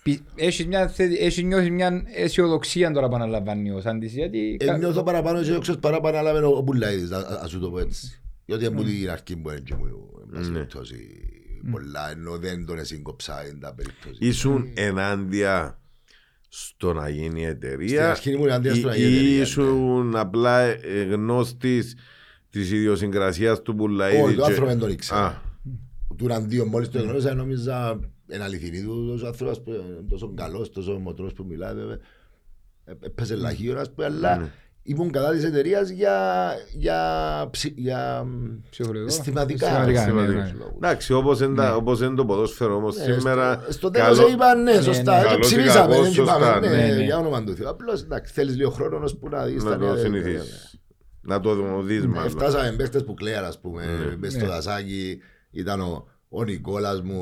πι- 0.02 0.22
Έχεις, 0.34 0.66
μια, 0.66 0.88
θε- 0.88 1.20
έχεις 1.20 1.42
νιώσει 1.42 1.70
μια 1.70 2.02
αισιοδοξία 2.14 2.90
τώρα 2.90 3.08
που 3.08 3.14
αναλαμβάνει 3.14 3.70
ο 3.70 3.80
Σάντης 3.80 4.12
γιατί... 4.12 4.56
Ε, 4.60 4.76
νιώθω 4.76 5.02
παραπάνω 5.02 5.38
αισιόδοξος 5.38 5.78
παρά 5.78 6.00
παραλάβει 6.00 6.44
ο 6.44 6.62
Πουλαίδης, 6.62 7.10
να- 7.10 7.18
ας 7.18 7.50
σου 7.50 7.60
το 7.60 7.70
πω 7.70 7.78
έτσι. 7.78 8.22
Γιατί 8.50 8.66
από 8.66 8.82
την 8.84 9.10
αρχή 9.10 9.36
μου 9.36 9.50
είναι 9.50 9.60
και 9.60 9.74
μου, 9.74 9.86
εν 10.22 10.28
πάση 10.32 10.48
Ναι. 10.50 10.54
περιπτώσει, 10.56 10.96
πολλά, 11.70 12.10
ενώ 12.10 12.38
δεν 12.38 12.66
τον 12.66 12.78
εσύγκοψα 12.78 13.42
εν 13.46 13.60
τα 13.60 13.74
περιπτώσει. 13.74 14.16
Ήσουν 14.18 14.70
ενάντια 14.74 15.78
στο 16.48 16.92
να 16.92 17.08
γίνει 17.08 17.46
εταιρεία 17.46 17.88
Στην 17.88 18.00
αρχή 18.00 18.30
ήμουν 18.30 18.46
ενάντια 18.48 18.74
στο 18.74 18.86
να 18.88 18.96
γίνει 18.96 19.08
ή 19.10 19.14
εταιρεία, 19.16 19.36
ναι. 19.36 19.42
ήσουν 19.42 20.16
απλά 20.16 20.60
ε, 20.60 21.02
γνώστης 21.10 21.96
της 22.50 22.70
ιδιοσυγκρασίας 22.72 23.62
του 23.62 23.74
Πουλαίδη 23.74 24.20
Όχι, 24.22 24.34
το 24.34 24.40
και- 24.42 24.46
άνθρωπο 24.48 24.68
δεν 24.70 24.78
τον 24.78 24.90
ήξερα. 24.90 25.26
Α, 25.26 25.34
Του 26.16 26.26
Ραντίο 26.26 26.66
μόλις 26.66 26.88
το 26.88 27.02
γνώρισα 27.02 27.34
νόμιζα 27.34 27.98
είναι 28.32 28.42
αληθινή 28.44 28.82
του 28.82 29.18
ο 29.22 29.26
άνθρωπος 29.26 29.60
που 29.60 29.70
είναι 29.70 30.04
τόσο 30.08 30.32
καλός, 30.34 30.70
τόσο 30.72 30.98
μοτρός 30.98 31.32
που 31.32 31.44
μιλάει 31.44 31.74
βέβαια. 31.74 31.98
Ε, 32.84 32.92
Έπαιζε 33.00 33.34
λαχείο 33.34 33.78
ας 33.78 33.90
πούμε, 33.92 34.06
αλλά 34.06 34.50
ήμουν 34.82 35.10
κατά 35.10 35.30
της 35.30 35.44
εταιρείας 35.44 35.88
για, 35.88 36.18
για, 36.72 36.98
ψη- 37.50 37.78
για 37.78 38.26
Ψυχολογικό. 38.70 39.08
αισθηματικά. 39.12 39.66
Αισθηματικά, 39.66 40.00
ναι, 40.04 40.06
Σημαντικό. 40.10 40.38
ναι. 40.40 40.52
λόγους. 40.58 40.74
Εντάξει, 40.76 41.12
όπως 41.12 41.40
είναι, 41.40 41.54
τα- 41.54 41.74
όπως 41.76 42.00
είναι 42.00 42.14
το 42.14 42.24
ποδόσφαιρο 42.24 42.74
όμως 42.76 42.96
Ναι, 42.96 43.02
σήμερα 43.02 43.60
στο- 43.62 43.72
Στο 43.72 43.90
τέλος 43.90 44.18
καλό- 44.18 44.30
είπαν 44.32 44.62
ναι, 44.62 44.80
σωστά. 44.80 45.16
ναι. 45.16 45.22
Και 45.22 45.28
Καλός 45.28 45.50
ή 45.50 45.54
ψηφίσαμε, 45.54 45.94
κακός, 45.94 46.12
δεν 46.14 46.22
είπαμε, 46.24 46.44
σωστά, 46.44 46.60
ναι, 46.60 46.68
ναι, 46.68 46.94
ναι. 46.94 47.02
για 47.04 47.18
όνομα 47.18 47.44
του 47.44 47.54
Θεού. 47.54 47.68
Απλώς 47.68 48.02
εντάξει, 48.02 48.32
θέλεις 48.32 48.56
λίγο 48.56 48.70
χρόνο 48.70 48.98
ώσπου 49.04 49.28
να 49.28 49.44
δεις 49.44 49.62
τα 49.64 49.70
να 49.70 49.76
νέα 49.76 49.88
το 49.88 49.94
δεδομένα. 49.94 50.22
συνηθίσεις. 50.24 50.78
Να 51.22 51.40
το 51.40 51.80
δεις 51.82 52.00
Ναι, 52.00 52.06
μάλλον. 52.06 52.30
Φτάσαμε 52.30 52.72
παίχτες 52.72 53.04
που 53.04 53.14
κλαίαν 53.14 53.44
ας 53.44 53.58
πούμε, 53.60 54.16
μες 54.18 54.32
στο 54.32 54.44
Ναι. 54.44 54.50
δασάκι 54.50 55.18
ήταν 55.50 55.80
ο, 55.80 56.06
ο 56.28 56.44
Νικόλας 56.44 57.00
μου, 57.02 57.20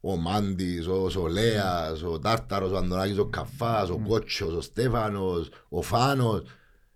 ο, 0.00 0.10
ο 0.10 0.16
Μάντης, 0.16 0.86
ο 0.86 1.08
Σολέας, 1.08 2.02
ο 2.02 2.18
Τάρταρος, 2.18 2.70
ο 2.72 2.76
Αντωνάκης, 2.76 3.18
ο 3.18 3.24
Καφάς, 3.26 3.90
ο 3.90 4.00
Κότσος, 4.08 4.54
ο 4.54 4.60
Στέφανος, 4.60 5.50
ο 5.68 5.82
Φάνος. 5.82 6.42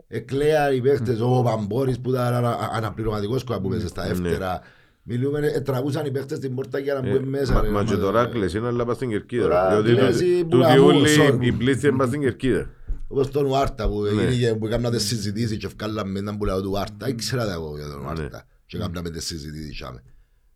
Εκλέαν 0.09 0.75
οι 0.77 0.81
παίχτες, 0.81 1.21
ο 1.21 1.43
Παμπόρης 1.45 2.01
που 2.01 2.11
ήταν 2.11 2.35
ανα- 2.35 2.71
αναπληρωματικός 2.73 3.45
κολλά 3.45 3.61
που 3.61 3.69
μέσα 3.69 3.89
στα 3.89 4.07
δεύτερα. 4.07 4.61
Μιλούμε, 5.03 5.39
ε, 5.47 5.61
τραβούσαν 5.61 6.07
οι 6.07 6.11
παίχτες 6.11 6.39
την 6.39 6.55
πόρτα 6.55 6.79
για 6.79 6.95
να 6.95 7.09
Ε, 7.09 7.13
μπουν 7.13 7.29
μέσα. 7.29 7.53
μα- 7.53 7.61
ρε, 7.61 7.69
Μα 7.69 7.85
και 7.85 7.93
μα- 7.95 7.99
τώρα 8.01 8.27
κλαισίν 8.27 8.65
αλλά 8.67 8.85
πας 8.85 8.97
στην 8.97 9.09
κερκίδα. 9.09 9.43
Τώρα 9.43 9.69
Διότι 9.83 10.01
κλαίσει 10.01 10.25
του- 10.41 10.43
που 10.43 10.49
του 10.49 10.57
να 10.59 10.73
διούλη 10.75 10.99
μου, 11.01 11.07
sorry. 11.19 11.39
η 11.41 11.53
πλήστη 11.53 11.87
είναι 11.87 11.97
πας 11.97 12.09
στην 12.09 12.21
κερκίδα. 12.21 12.71
Όπως 13.09 13.31
τον 13.31 13.47
Ουάρτα 13.47 13.89
που 13.89 14.03
Ναι. 14.03 14.23
έγινε 14.23 14.55
που 14.55 14.67
έκαναν 14.67 14.93
τις 14.93 15.07
συζητήσεις 15.07 15.57
και 15.57 15.67
ευκάλαμε 15.67 16.19
έναν 16.19 16.37
που 16.39 16.45
λέω 16.45 16.63
του 16.63 16.71
Ουάρτα. 16.73 17.09
Ήξερα 17.09 17.47
τα 17.47 17.53
εγώ 17.53 17.77
για 17.77 17.87
τον 17.89 18.01
Ναι. 18.01 18.07
Ουάρτα. 18.07 18.45
Και 18.67 18.77
έκαναμε 18.77 19.11
τις 19.11 19.25
συζητήσεις. 19.27 19.75
τσάμε. 19.75 20.03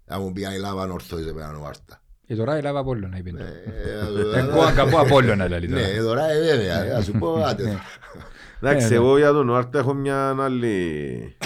Να 0.06 0.18
μου 0.18 0.32
πήγαν 0.32 0.52
η 0.54 0.58
λάβαν 0.58 0.90
ορθώς 0.90 1.26
επέναν 1.26 1.56
Ουάρτα. 1.56 2.02
Και 2.26 2.34
τώρα 2.34 2.58
η 2.58 2.62
Λάβα 2.62 2.78
Απόλλωνα 2.78 3.18
είπε. 3.18 3.30
Ε, 3.30 4.38
Εγώ 4.38 4.60
αν 4.62 4.74
καπώ 4.74 4.98
Απόλλωνα 4.98 5.48
λέει 5.48 5.68
τώρα. 5.68 5.80
Ναι, 5.80 6.02
τώρα 6.02 6.30
ε, 6.30 6.40
βέβαια, 6.40 6.84
ε, 6.84 6.92
να 6.92 7.00
σου 7.00 7.12
πω 7.12 7.34
άντε. 7.34 7.78
Εντάξει, 8.62 8.88
ναι. 8.88 8.94
εγώ 8.94 9.18
για 9.18 9.32
τον 9.32 9.48
Ουάρτα 9.48 9.78
έχω 9.78 9.94
μια 9.94 10.36
άλλη 10.42 11.36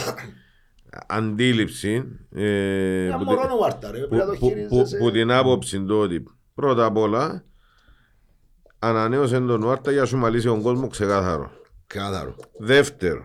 αντίληψη. 1.06 2.02
ε, 2.34 3.04
Ένα 3.06 3.16
που 3.18 3.24
μωρό 3.24 3.40
τη- 3.46 3.52
ο 3.52 3.56
Ουάρτα 3.60 3.90
ρε, 3.90 3.96
πρέπει 3.98 4.08
που- 4.10 4.16
να 4.16 4.24
το 4.26 4.32
που- 4.32 4.38
που- 4.38 4.46
χειρίζεσαι. 4.48 4.96
Που 4.96 5.10
την 5.10 5.32
άποψη 5.32 5.80
του 5.84 5.96
ότι 5.98 6.24
πρώτα 6.54 6.84
απ' 6.84 6.96
όλα 6.96 7.44
ανανέωσε 8.78 9.40
τον 9.40 9.62
Ουάρτα 9.62 9.90
για 9.90 10.00
να 10.00 10.06
σου 10.06 10.16
μαλίσει 10.16 10.46
τον 10.46 10.62
κόσμο 10.62 10.86
ξεκάθαρο. 10.88 11.50
Κάθαρο. 11.86 12.34
Δεύτερο, 12.58 13.24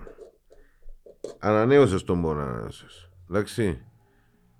ανανέωσε 1.39 2.04
τον 2.06 2.22
πόνο 2.22 2.42
ανανέωσες. 2.42 3.10
Εντάξει, 3.30 3.82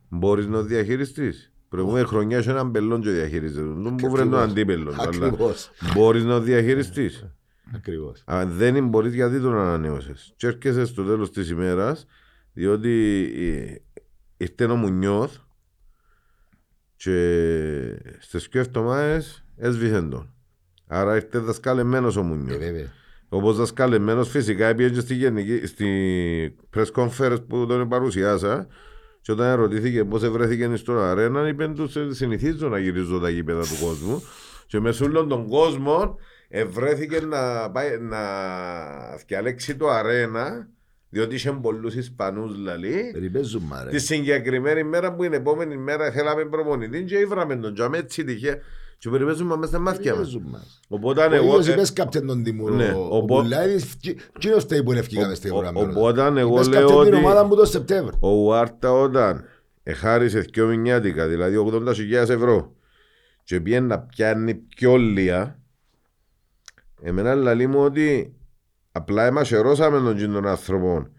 μπορείς 0.10 0.48
να 0.48 0.62
διαχειριστείς. 0.62 1.54
Προηγούμενη 1.70 2.06
χρονιά 2.06 2.38
είχε 2.38 2.50
έναν 2.50 2.72
πελόν 2.72 3.02
και 3.02 3.10
διαχειρίζεται. 3.10 3.68
Δεν 3.68 3.96
που 3.96 4.10
βρει 4.10 4.22
τον 4.22 4.34
Ακριβώς. 4.34 4.44
αντίπελον. 4.50 4.94
αλλά 4.94 5.04
Ακριβώς. 5.04 5.72
Μπορείς 5.94 6.24
να 6.24 6.40
διαχειριστείς. 6.40 7.26
Ακριβώς. 7.76 8.22
Αν 8.26 8.52
δεν 8.52 8.88
μπορείς 8.88 9.14
γιατί 9.14 9.40
τον 9.42 9.54
ανανέωσες. 9.58 10.34
Και 10.36 10.48
έρχεσαι 10.48 10.86
στο 10.86 11.04
τέλος 11.04 11.32
της 11.32 11.50
ημέρας 11.50 12.06
διότι 12.54 13.24
ε, 13.36 13.76
ήρθε 14.38 14.66
ο 14.66 14.76
Μουνιώθ 14.76 15.36
και 16.96 17.16
στις 18.20 18.48
δύο 18.52 18.62
εβδομάδες 18.62 19.44
έσβησε 19.58 20.02
τον. 20.02 20.34
Άρα 20.88 21.16
ήρθε 21.16 21.40
δασκαλεμένος 21.40 22.16
ο 22.16 22.20
Ε, 22.20 22.24
Μουνιώθ. 22.24 22.58
βέβαια. 22.58 22.92
Όπως 23.30 23.58
δασκαλεμένος 23.58 24.30
φυσικά 24.30 24.68
έπιε 24.68 24.90
και 24.90 25.00
στη, 25.00 25.16
γενική, 25.16 25.66
στη 25.68 26.56
press 26.76 26.92
conference 26.96 27.44
που 27.48 27.66
τον 27.68 27.90
παρουσιάσα 27.90 28.68
και 29.22 29.32
όταν 29.32 29.48
ερωτήθηκε 29.48 30.04
πώς 30.06 30.30
βρέθηκε 30.30 30.76
στον 30.76 30.98
αρένα 30.98 31.48
είπε 31.48 31.68
τους 31.68 31.96
«Ε, 31.96 32.14
συνηθίζω 32.14 32.70
να 32.70 32.80
γυρίζω 32.80 33.20
τα 33.20 33.30
γήπεδα 33.30 33.62
του 33.62 33.86
κόσμου 33.86 34.24
και 34.68 34.80
με 34.80 34.92
σούλον 34.92 35.28
τον 35.28 35.48
κόσμο 35.48 36.18
ευρέθηκε 36.54 37.20
να, 37.20 37.72
πάει, 37.72 37.98
να 38.00 38.18
διαλέξει 39.28 39.76
το 39.76 39.90
αρένα 39.90 40.68
διότι 41.10 41.36
είχε 41.36 41.52
πολλούς 41.52 41.96
Ισπανούς 41.96 42.58
λαλή. 42.58 43.10
Περιπέζουν 43.14 43.62
μα 43.66 43.84
ρε. 43.84 43.90
Τη 43.90 44.00
συγκεκριμένη 44.00 44.84
μέρα 44.84 45.14
που 45.16 45.24
είναι 45.24 45.36
επόμενη 45.36 45.78
μέρα 45.78 46.12
θέλαμε 46.12 46.46
προπονητή 46.46 47.04
και 47.04 47.18
ήβραμε 47.18 47.56
τον 47.56 47.74
τζαμέ 47.74 47.98
έτσι 47.98 48.24
τυχαία 48.24 48.58
και 48.98 49.10
περιπέζουμε 49.10 49.56
μέσα 49.56 49.68
στα 49.68 49.80
μάτια 49.80 50.16
μας. 50.16 50.20
Περιπέζουν 50.30 50.50
μας. 50.52 50.80
Οπότε 50.88 51.22
Ο 51.26 51.34
εγώ... 51.34 51.46
ίδιος 51.46 51.68
ε, 51.68 51.72
είπες 51.72 51.94
κάπτεν 51.94 52.26
τον 52.28 52.44
Τιμούρο, 52.44 52.74
ναι, 52.76 52.92
ο 52.96 53.08
οπό- 53.16 53.42
Πουλάιδης, 53.42 53.96
κύριος 54.40 54.64
φταίει 54.64 54.84
που 54.84 54.92
ευκήκαμε 54.92 55.34
στην 55.36 55.52
ο- 55.52 55.56
ώρα 55.58 55.72
μέρος. 55.74 55.96
Οπότε 55.96 56.22
εγώ 56.40 56.54
Είπες 56.56 56.68
λέω 56.68 56.80
κάπτεν 56.88 57.04
την 57.06 57.14
ότι 57.14 57.24
ομάδα 57.26 57.44
μου 57.44 57.56
το 57.56 57.66
Σεπτέμβριο. 57.66 58.18
ο 58.22 58.30
Ουάρτα 58.30 58.92
όταν 58.92 59.44
εχάρισε 59.84 60.40
δυο 60.40 60.68
μηνιάτικα, 60.68 61.28
δηλαδή 61.28 61.56
80.000 61.72 62.12
ευρώ 62.14 62.76
και 63.44 63.60
πήγαινε 63.60 63.88
να 63.88 64.00
πιάνει 64.00 64.54
πιο 64.54 64.96
λία, 64.98 65.60
εμένα 67.02 67.36
λαλεί 67.36 67.68
μου 67.68 67.80
ότι 67.84 68.34
απλά 68.92 69.26
εμασερώσαμε 69.26 70.00
τον 70.00 70.16
τζιν 70.16 70.34
των 70.34 70.48
άνθρωπων 70.48 71.12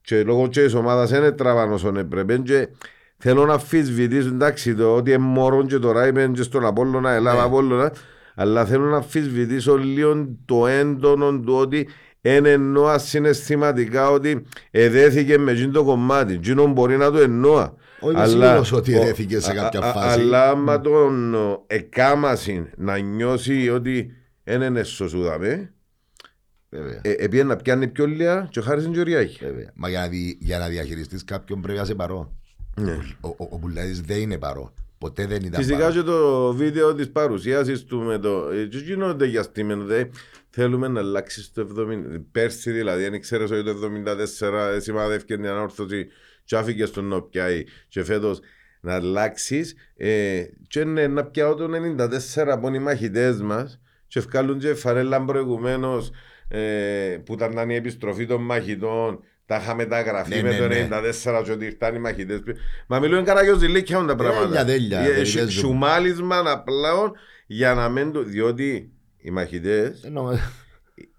και 0.00 0.22
λόγω 0.22 0.48
και 0.48 0.62
της 0.62 0.74
ομάδας 0.74 1.10
δεν 1.10 1.36
τραβάν 1.36 1.72
όσον 1.72 1.96
έπρεπε 1.96 2.36
και 2.36 2.68
θέλω 3.16 3.46
να 3.46 3.54
αφισβητήσω 3.54 4.28
εντάξει 4.28 4.74
το 4.74 4.94
ότι 4.94 5.10
είναι 5.10 5.18
μωρόν 5.18 5.66
και 5.66 5.78
τώρα 5.78 6.06
είπαν 6.06 6.32
και 6.32 6.42
στον 6.42 6.66
Απόλλωνα, 6.66 7.10
Ελλάδα 7.10 7.38
Ναι. 7.40 7.46
Απόλλωνα 7.46 7.92
αλλά 8.34 8.64
θέλω 8.64 8.84
να 8.84 8.96
αφισβητήσω 8.96 9.76
λίγο 9.76 10.28
το 10.44 10.66
έντονο 10.66 11.40
του 11.40 11.54
ότι 11.54 11.88
εν 12.20 12.44
εννοώ 12.44 12.98
συναισθηματικά 12.98 14.10
ότι 14.10 14.46
εδέθηκε 14.70 15.38
με 15.38 15.52
εκείνο 15.52 15.72
το 15.72 15.84
κομμάτι. 15.84 16.32
Εκείνο 16.32 16.66
μπορεί 16.66 16.96
να 16.96 17.10
το 17.10 17.18
εννοώ. 17.18 17.70
Όχι, 18.00 18.16
είμαι 18.16 18.26
σίγουρος 18.26 18.72
ότι 18.72 18.94
εδέθηκε 18.96 19.40
σε 19.40 19.52
κάποια 19.52 19.80
α- 19.80 19.88
α- 19.88 19.92
φάση. 19.92 20.20
Αλλά 20.20 20.50
άμα 20.50 20.80
τον 20.80 21.34
ο, 21.34 21.64
εκάμασιν 21.66 22.66
να 22.76 22.98
νιώσει 22.98 23.70
ότι 23.70 24.12
δεν 24.44 24.62
είναι 24.62 24.82
σωσούδαμε, 24.82 25.72
Βέβαια. 26.68 27.00
ε, 27.02 27.10
επήγαινε 27.18 27.48
να 27.48 27.56
πιάνει 27.56 27.88
πιο 27.88 28.06
λίγα 28.06 28.48
και 28.50 28.60
χάρισαν 28.60 28.92
και 28.92 29.00
οριάχη. 29.00 29.44
Βέβαια. 29.44 29.70
Μα 29.74 29.88
για 29.88 30.00
να, 30.00 30.08
δι- 30.08 30.36
για 30.42 30.58
να 30.58 30.68
διαχειριστείς 30.68 31.24
κάποιον 31.24 31.60
πρέπει 31.60 31.76
να 31.78 31.84
είσαι 31.84 31.94
παρό. 31.94 32.36
Ναι. 32.76 32.98
Ο, 33.20 33.28
ο, 33.28 33.34
ο 33.50 33.58
Πουλάιδης 33.58 34.00
δεν 34.00 34.20
είναι 34.20 34.38
παρό. 34.38 34.74
Ποτέ 34.98 35.26
δεν 35.26 35.42
ήταν 35.42 35.62
Φυσικά 35.62 35.78
παρό. 35.78 35.92
και 35.92 36.02
το 36.02 36.52
βίντεο 36.54 36.94
της 36.94 37.10
παρουσίασης 37.10 37.84
του 37.84 37.98
με 38.00 38.18
το... 38.18 38.50
ε, 38.50 38.64
Και 38.66 38.78
γίνονται 38.78 39.26
για 39.26 39.42
στήμενο, 39.42 39.84
δε, 39.84 40.04
θέλουμε 40.50 40.88
να 40.88 41.00
αλλάξει 41.00 41.52
το 41.52 41.68
70... 41.78 42.20
Πέρσι 42.32 42.70
δηλαδή, 42.70 43.04
αν 43.04 43.20
ξέρεις 43.20 43.50
ότι 43.50 43.62
το 43.64 43.90
74 44.40 44.78
σημαδεύκε 44.80 45.36
την 45.36 45.46
ανόρθωση 45.46 46.06
και 46.44 46.56
άφηκες 46.56 46.88
στον 46.88 47.04
να 47.04 47.22
πιάει 47.22 47.64
και 47.88 48.04
φέτος 48.04 48.40
να 48.80 48.94
αλλάξεις 48.94 49.74
ε, 49.96 50.42
και 50.66 50.84
ναι, 50.84 51.06
να 51.06 51.24
πιάω 51.24 51.54
το 51.54 51.68
94 52.34 52.46
από 52.48 52.74
οι 52.74 52.78
μαχητές 52.78 53.40
μας 53.42 53.80
και 54.14 54.20
βγάλουν 54.20 54.58
και 54.58 54.74
φαρέλα 54.74 55.24
προηγουμένως 55.24 56.10
ε, 56.48 56.58
που 57.24 57.32
ήταν 57.32 57.70
η 57.70 57.74
επιστροφή 57.74 58.26
των 58.26 58.42
μαχητών 58.42 59.20
τα 59.46 59.56
είχαμε 59.56 59.84
τα 59.84 60.00
γραφή 60.02 60.34
Ναι, 60.34 60.42
με 60.42 60.48
ναι, 60.50 60.58
το 60.58 60.66
ναι. 60.66 60.88
94 61.40 61.42
και 61.44 61.52
ότι 61.52 61.64
ήρθαν 61.64 61.94
οι 61.94 61.98
μαχητές. 61.98 62.40
Μα 62.86 62.98
μιλούν 62.98 63.24
καραγιόζηλίκια 63.24 64.04
τα 64.04 64.14
πράγματα. 64.16 64.64
Τέλεια, 64.64 64.64
τέλεια, 64.64 65.00
Ε, 65.00 65.12
δεν 65.14 65.26
σου- 65.26 65.38
παίζουν. 65.38 65.60
Σουμάλισμα 65.62 66.42
απλά 66.46 66.90
για 67.46 67.74
να 67.74 67.88
μην 67.88 68.12
το... 68.12 68.22
Διότι 68.22 68.90
οι 69.16 69.30
μαχητές 69.30 70.02
Εννοώ, 70.04 70.28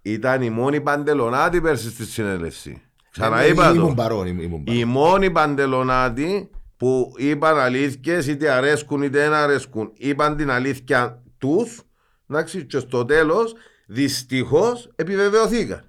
ήταν 0.01 0.41
οι 0.41 0.49
μόνοι 0.49 0.81
παντελονάτοι 0.81 1.61
πέρσι 1.61 1.89
στη 1.89 2.05
συνέλευση. 2.05 2.69
ε, 2.81 3.07
Ξαναείπα 3.11 3.71
Ήμουν 3.73 3.87
το. 3.89 3.93
παρόν, 3.95 4.27
ήμουν 4.27 4.43
ήμουν 4.43 4.63
παρόν. 4.63 4.79
Οι 4.79 4.85
μόνοι 4.85 5.31
παντελονάτοι 5.31 6.49
που 6.77 7.13
είπαν 7.17 7.59
αλήθειες 7.59 8.27
είτε 8.27 8.49
αρέσκουν 8.51 9.01
είτε 9.01 9.17
δεν 9.19 9.33
αρέσκουν 9.33 9.91
είπαν 9.97 10.35
την 10.35 10.49
αλήθεια 10.51 11.23
τους 11.37 11.81
εντάξει, 12.29 12.65
και 12.65 12.79
στο 12.79 13.05
τέλος 13.05 13.53
δυστυχώς 13.87 14.89
επιβεβαιωθήκαν. 14.95 15.83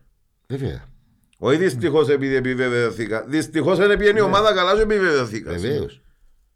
Βέβαια. 0.49 0.84
Όχι 1.39 1.57
δυστυχώς 1.59 2.09
επειδή 2.09 2.34
επιβεβαιωθήκαν. 2.34 3.24
Δυστυχώς 3.28 3.78
δεν 3.78 3.99
πήγαινε 3.99 4.18
η 4.18 4.22
ομάδα 4.22 4.55
καλά 4.55 4.74
και 4.74 4.80
επιβεβαιωθήκαν. 4.82 5.59
Βεβαίως. 5.61 6.01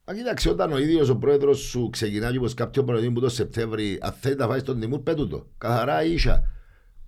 Μα 0.05 0.15
κοίταξε, 0.15 0.49
όταν 0.51 0.73
ο 0.73 0.79
ίδιος 0.79 1.09
ο 1.09 1.17
πρόεδρος 1.17 1.59
σου 1.59 1.89
ξεκινάει 1.93 2.37
όπως 2.37 2.55
κάποιο 2.55 2.85
προνοδί 2.85 3.11
που 3.11 3.21
το 3.21 3.29
Σεπτέμβρη, 3.29 3.99
αν 4.01 4.13
θέλει 4.21 4.35
να 4.35 4.47
φάει 4.47 4.59
στον 4.59 4.81
Τιμούρ, 4.81 5.01
πέτου 5.01 5.29
το. 5.29 5.47
Καθαρά 5.59 6.05
ίσα. 6.05 6.43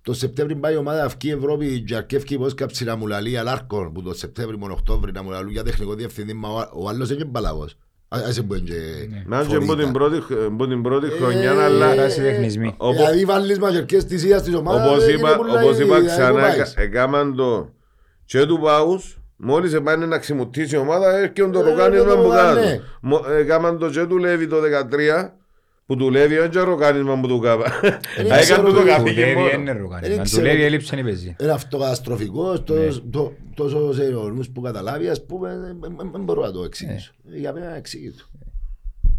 Το 0.01 0.13
Σεπτέμβρη 0.13 0.55
πάει 0.55 0.73
η 0.73 0.77
ομάδα 0.77 1.03
αυκή 1.05 1.29
Ευρώπη 1.29 1.81
και 1.81 1.95
αρκεύκει 1.95 2.37
πως 2.37 2.53
κάψει 2.53 2.83
να 2.83 2.95
μου 2.95 3.07
λαλεί 3.07 3.37
αλάρκον 3.37 3.93
που 3.93 4.01
το 4.01 4.13
Σεπτέμβρη 4.13 4.57
μόνο 4.57 4.73
Οκτώβρη 4.73 5.11
να 5.11 5.23
μου 5.23 5.29
λαλούν 5.29 5.51
για 5.51 5.63
τεχνικό 5.63 5.93
διευθυντή 5.95 6.33
μα 6.33 6.49
ο- 6.49 6.69
ο 6.73 6.89
άλλος 6.89 7.09
είναι 7.09 7.25
μπαλαβός. 7.25 7.75
Άσε 8.27 8.41
που 8.43 8.53
είναι 8.53 8.63
και 8.69 8.75
Να 9.25 9.43
και 9.43 9.55
από 9.55 9.65
φορήτα. 9.65 9.83
την 9.83 9.93
πρώτη, 9.93 10.23
από 10.47 10.67
την 10.67 10.81
πρώτη 10.81 11.05
Ε, 11.05 11.09
χρονιά, 11.09 11.51
ε, 11.51 11.63
αλλά 11.63 11.89
Περάσει 11.89 12.21
τεχνισμοί. 12.21 12.73
Όπως- 12.77 12.95
Δηλαδή 12.95 13.25
βάλεις 13.25 13.59
μαγερκές 13.59 14.05
της 14.05 14.23
ίας 14.23 14.41
της 14.43 14.55
ομάδας 14.55 14.87
όπως 14.89 15.05
δεν 15.05 15.15
είπα, 15.15 15.27
είναι 15.29 15.37
πολλά 15.37 15.61
όπως 15.61 15.79
η- 15.79 15.83
είπα 15.83 15.97
η- 16.01 16.05
ξανά, 16.05 16.47
η- 16.55 16.59
εκα- 16.59 16.73
έκαναν 16.75 17.35
το 17.35 17.69
και 18.25 18.45
του 18.45 18.59
Πάους, 18.59 19.17
μόλις 19.35 19.73
επάνε 19.73 20.05
να 20.05 20.17
ξημουτήσει 20.17 20.75
η 20.75 20.77
ομάδα, 20.77 21.17
έρχεται 21.17 21.49
το 21.49 21.59
Ε, 21.59 21.63
ροκάνισμα 21.63 22.09
το 22.09 22.15
που 22.15 22.21
ροκάνι, 22.21 22.55
κάτω. 22.55 22.59
ναι. 22.67 22.79
Μο- 23.01 23.25
Έκαναν 23.39 23.77
το 23.79 23.89
και 23.89 24.05
του 24.05 24.17
Λέβη 24.17 24.47
το 24.47 24.59
13, 24.59 25.33
που 25.85 25.95
του 25.95 26.09
Λέβη 26.09 26.35
είναι 26.35 26.47
και 26.47 26.59
ροκάνισμα 26.59 27.19
που 27.19 27.27
του 27.27 27.39
κάπα. 27.39 27.79
Δεν 27.81 27.99
Έκανε 28.25 28.41
ξέρω 28.41 28.63
του 28.63 28.71
το 28.73 28.77
τι- 28.77 28.81
Του 28.81 28.87
καφήκε 28.87 29.19
Λέβη 29.19 29.33
μόνο. 29.35 29.49
είναι 29.51 29.73
Δεν 29.73 29.81
ροκάνισμα. 29.81 30.15
Του 30.15 30.21
ξέρω. 30.23 30.45
Λέβη 30.45 30.63
έλειψε 30.63 30.95
η 30.99 31.03
παίζει. 31.03 31.35
Είναι 31.41 31.51
αυτοκαταστροφικός, 31.51 32.63
τόσο- 32.63 33.03
το- 33.11 33.33
τόσο 33.55 33.93
σε 33.93 34.03
ορμούς 34.15 34.49
που 34.49 34.61
καταλάβει, 34.61 35.07
ας 35.07 35.25
πούμε, 35.25 35.75
δεν 36.11 36.21
μπορώ 36.23 36.41
να 36.41 36.51
το 36.51 36.63
εξηγήσω. 36.63 37.11
Για 37.23 37.53
μένα 37.53 37.75
εξηγήσω. 37.75 38.25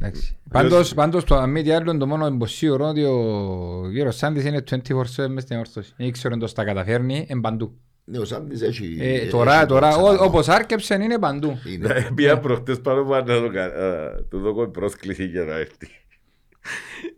Εντάξει. 0.00 0.36
Πάντως, 0.50 0.94
πάντως 0.94 1.24
το 1.24 1.34
αν 1.36 1.50
μη 1.50 1.62
τι 1.62 1.70
άλλο 1.72 1.96
το 1.96 2.06
μόνο 2.06 2.26
εμποσίωρο 2.26 2.86
ότι 2.88 3.04
ο 3.04 3.88
Γύρος 3.90 4.16
Σάντης 4.16 4.44
είναι 4.44 4.56
24 4.56 5.28
μες 5.28 5.42
στην 5.42 5.58
όρθωση. 5.58 5.92
Δεν 5.96 6.12
ξέρω 6.12 6.34
αν 6.34 6.40
το 6.40 6.46
στα 6.46 6.64
καταφέρνει, 6.64 7.26
είναι 7.30 7.40
παντού. 7.40 7.74
Ναι, 8.04 8.18
ο 8.18 8.24
Σάντης 8.24 8.60
έχει... 8.62 8.96
Ε, 9.00 9.12
έχει 9.14 9.28
Τώρα, 9.30 9.66
τώρα, 9.66 9.90
δόξα 9.90 10.02
ό- 10.08 10.10
να 10.12 10.16
δω. 10.18 10.24
όπως 10.24 10.48
άρκεψε 10.48 10.94
είναι 10.94 11.18
παντού. 11.18 11.58
Είναι. 11.74 12.10
Πήγα 12.14 12.38
προχτές 12.38 12.80
πάνω 12.80 13.02
που 13.04 13.10
να 13.10 13.24
το 13.24 13.50
κα- 13.52 13.64
α, 13.64 14.10
του 14.30 14.38
δώκω 14.40 14.68
πρόσκληση 14.68 15.24
για 15.24 15.44
να 15.44 15.54
έρθει. 15.56 15.88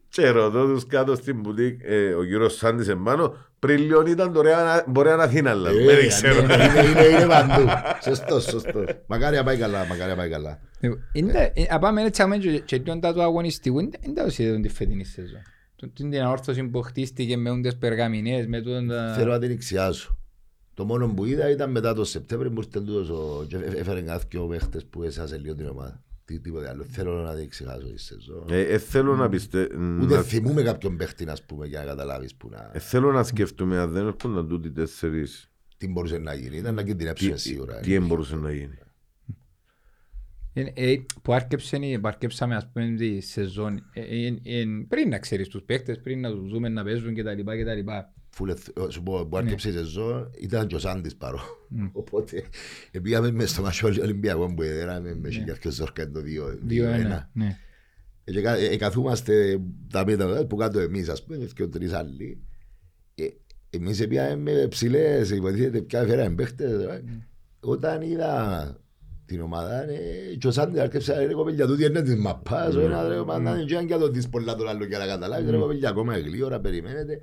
Και 0.08 0.28
ρωτώ 0.28 0.66
τους 0.66 0.86
κάτω 0.86 1.14
στην 1.14 1.40
μπουτίκ, 1.40 1.80
ε, 1.84 2.12
ο 2.14 2.22
κύριος 2.24 2.54
Σάντης 2.56 2.88
εμπάνω, 2.88 3.34
πριν 3.58 3.78
λίγο 3.78 4.06
ήταν 4.06 4.32
τώρα 4.32 4.64
να- 4.64 4.84
μπορεί 4.86 5.08
να 5.08 5.14
είναι 5.14 5.22
Αθήνα, 5.22 5.50
αλλά 5.50 5.70
Ε, 5.70 5.84
δεν 5.84 6.08
ξέρω. 6.08 6.40
ναι, 6.46 6.54
είναι- 6.54 6.88
είναι- 6.90 7.04
είναι 7.06 7.26
παντού. 7.26 7.66
Σωστός, 8.02 8.44
σωστός. 8.44 8.84
Μακάρι 9.06 9.36
να 9.36 9.44
πάει 9.44 9.56
καλά, 9.56 9.86
μακάρι 9.86 10.10
να 10.10 10.16
πάει 10.16 10.28
καλά. 10.28 10.58
Είναι- 11.12 11.52
ε, 11.54 11.64
αν 11.70 11.80
πάμε 11.80 12.02
έτσι 12.02 12.22
αμέσως 12.22 12.44
και- 12.44 12.58
και 12.60 12.76
λίγο 12.76 12.98
τα 12.98 13.12
του 13.14 13.22
αγωνιστικού, 13.22 13.76
δεν 13.76 13.90
δεν 14.02 14.14
τα 14.14 14.26
είδαμε 14.36 14.60
τη 14.60 14.68
φετινή 14.68 15.04
σεζόν. 15.04 15.40
Το- 15.76 15.88
Την 15.88 16.10
την 16.10 16.22
αόρθωση 16.22 16.62
που 16.64 16.82
χτίστηκε 16.82 17.36
με 17.36 17.50
ούντες 17.50 17.76
περγαμηνές, 17.76 18.46
με 18.46 18.60
τούτα 18.60 18.86
τα- 18.88 19.14
Θέλω 19.16 19.30
να 19.30 19.38
την 19.38 19.50
εξιάσω. 19.50 20.18
Το 20.74 20.84
μόνο 20.84 21.06
που 21.08 21.24
είδα 21.24 21.50
ήταν 21.50 21.70
μετά 21.70 21.94
το 21.94 22.04
Σεπτέμβριο 22.04 22.50
που 22.50 22.60
ήρθε 22.60 22.80
τούτος 22.80 23.08
ο... 23.10 23.44
και 23.48 23.56
έφε- 23.56 23.78
έφερε 23.78 24.00
κάποιο 24.00 24.46
παίχτες 24.46 24.84
που 24.90 25.02
έσασε 25.02 25.36
λίγο 25.38 25.54
την 25.54 25.68
ομάδα. 25.68 26.04
Τι- 26.26 26.40
Τίποτε 26.40 26.68
άλλο. 26.68 26.84
Θέλω 26.84 27.22
να 27.22 27.34
την 27.34 27.42
εξιάσω 27.44 27.92
τη 27.92 27.98
σεζόν. 28.00 28.46
Ε, 28.50 28.60
ε, 28.60 28.78
θέλω 28.78 29.16
να 29.16 29.28
πιστε... 29.28 29.60
Ούτε 30.02 30.14
να- 30.14 30.22
θυμούμε 30.22 30.62
κάποιον 30.62 30.96
παίχτη, 30.96 31.28
ας 31.28 31.44
πούμε, 31.44 31.66
για 31.66 31.78
να 31.80 31.84
καταλάβεις 31.86 32.34
που 32.34 32.48
να... 32.48 32.70
ε, 32.74 32.78
θέλω 32.78 33.12
να 33.12 33.22
σκεφτούμε 33.22 33.78
αν 33.78 33.90
δεν 33.90 34.06
έρχονταν 34.06 34.48
τούτοι 34.48 34.70
τέσσερις 34.70 35.50
τι 35.76 35.88
μπορούσε 35.88 36.18
να 36.18 36.34
γίνει. 36.34 36.56
Ήταν 36.56 36.74
να 36.74 36.82
τι, 36.82 36.88
κινδυνεύσουν 36.88 37.38
σίγουρα. 37.38 37.80
τι 37.80 38.00
μπορούσε 38.00 38.36
να 38.36 38.52
γίνει. 38.52 38.78
Ε, 40.52 40.64
ε, 40.74 41.04
που 41.22 41.32
άρκεψε, 41.32 41.78
που 42.00 42.08
άρκεψαμε 42.08 42.56
ας 42.56 42.68
πούμε 42.72 42.94
τη 42.96 43.20
σεζόν 43.20 43.84
ε, 43.92 44.00
ε, 44.00 44.26
ε, 44.42 44.64
πριν 44.88 45.08
να 45.08 45.18
ξέρεις 45.18 45.48
τους 45.48 45.62
παίκτες, 45.62 46.00
πριν 46.00 46.20
να 46.20 46.30
τους 46.30 46.48
δούμε 46.50 46.68
να 46.68 46.84
παίζουν 46.84 47.14
και 47.14 47.22
τα 48.44 48.52
λοιπά 48.52 48.60
και 48.60 48.70
τα 48.70 48.72
λοιπά. 48.72 48.72
Φούλε, 48.72 48.86
ε, 48.86 48.90
σου 48.90 49.02
πω, 49.02 49.26
που 49.26 49.36
άρκεψε 49.36 49.68
η 49.68 49.72
σεζόν 49.72 50.30
ήταν 50.40 50.66
και 50.66 50.74
ο 50.74 50.78
Σάντης 50.78 51.16
παρό. 51.16 51.40
Οπότε 51.92 52.42
ε, 52.90 52.98
πήγαμε 52.98 53.30
μες 53.30 53.50
στο 53.50 53.62
μασό 53.62 53.86
Ολυμπιακό 53.86 54.54
που 54.54 54.62
έδεραμε 54.62 55.14
με 55.14 55.30
χιλιάδες 55.30 55.74
ζόρκα 55.74 56.02
είναι 56.02 56.12
το 56.12 56.20
2-1. 56.68 56.72
2-1. 56.72 57.28
Ναι. 57.32 57.58
Ε, 58.24 58.32
και 58.32 58.40
κα- 58.40 58.56
ε, 58.56 58.76
καθούμαστε 58.76 59.60
τα 59.90 60.04
πίτα 60.04 60.46
που 60.46 60.56
κάτω 60.56 60.80
εμείς 60.80 61.08
ας 61.08 61.24
πούμε 61.24 61.48
και 61.54 61.62
ο 61.62 61.68
τρεις 61.68 61.92
άλλοι. 61.92 62.42
Ε, 63.14 63.24
Εμείς 63.70 64.06
πήγαμε 64.06 64.36
με 64.36 64.66
ψηλές, 64.68 65.30
υποτίθεται 65.30 65.80
πια 65.80 66.02
φέραμε 66.04 66.34
παίχτες. 66.34 66.82
ε. 66.84 67.04
Όταν 67.60 68.02
είδα 68.02 68.80
την 69.26 69.40
ομάδα 69.40 69.82
ε, 69.90 70.36
και 70.38 70.46
ο 70.46 70.50
Σάντης 70.50 70.80
άρκεψε 70.80 71.24
ρε 71.26 71.32
κοπέλια 71.32 71.66
τούτη 71.66 71.84
είναι 71.84 72.02
της 72.02 72.16
μαπάς, 72.16 72.74
ο 72.74 72.80
ένας 72.80 73.08
ρε 73.08 73.16
κοπέλια 73.16 73.64
και 73.64 73.76
αν 73.76 73.86
και 73.86 73.94
το 73.96 74.08
δεις 74.08 74.28
πολλά 74.28 74.54
τον 74.54 74.68
άλλο 74.68 74.84
για 74.84 74.98
να 74.98 75.06
καταλάβεις 75.06 75.50
ρε 75.50 75.56
κοπέλια 75.58 75.88
ακόμα 75.88 76.18
γλύωρα 76.18 76.60
περιμένετε. 76.60 77.18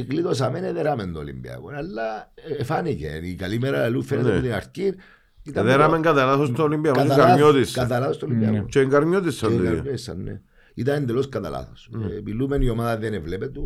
Εκλείδωσαμε, 0.00 0.60
δεν 0.60 0.74
δεράμε 0.74 1.06
το 1.06 1.18
Ολυμπιακό, 1.18 1.68
αλλά 1.74 2.32
ε, 2.58 2.64
φάνηκε. 2.64 3.20
Η 3.22 3.34
καλή 3.34 3.58
μέρα 3.58 3.84
αλλού 3.84 4.02
φαίνεται 4.02 4.28
Ναι. 4.28 4.34
από 4.34 4.42
την 4.42 4.52
αρχή. 4.52 4.94
Ήταν 5.42 5.64
Δέραμε 5.66 5.96
το- 5.96 6.02
κατά 6.02 6.24
λάθος 6.24 6.52
το 6.52 6.62
Ολυμπιακό, 6.62 7.00
είναι 7.00 7.08
κατά 7.08 7.22
λάθος- 7.22 7.40
Καρμιώτης. 7.40 7.72
κατά 7.72 7.98
λάθος 7.98 8.18
το 8.18 8.26
Ολυμπιακό. 8.26 8.66
Και 8.66 8.80
είναι 8.80 8.90
Καρμιώτης 8.90 9.34
σαν 9.36 9.50
Και 9.50 9.56
το 9.56 9.62
ίδιο. 9.62 9.74
καρδιέσαν, 9.76 10.22
ναι. 10.22 10.40
Ήταν 10.74 11.02
εντελώς 11.02 11.28
κατά 11.28 11.48
λάθος. 11.48 11.90
Ε, 12.10 12.20
Μιλούμε 12.24 12.58
η 12.60 12.68
ομάδα 12.68 12.96
δεν 12.98 13.14
εβλέπεται 13.14 13.60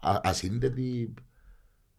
α- 0.00 0.20
ασύνδετη 0.22 1.14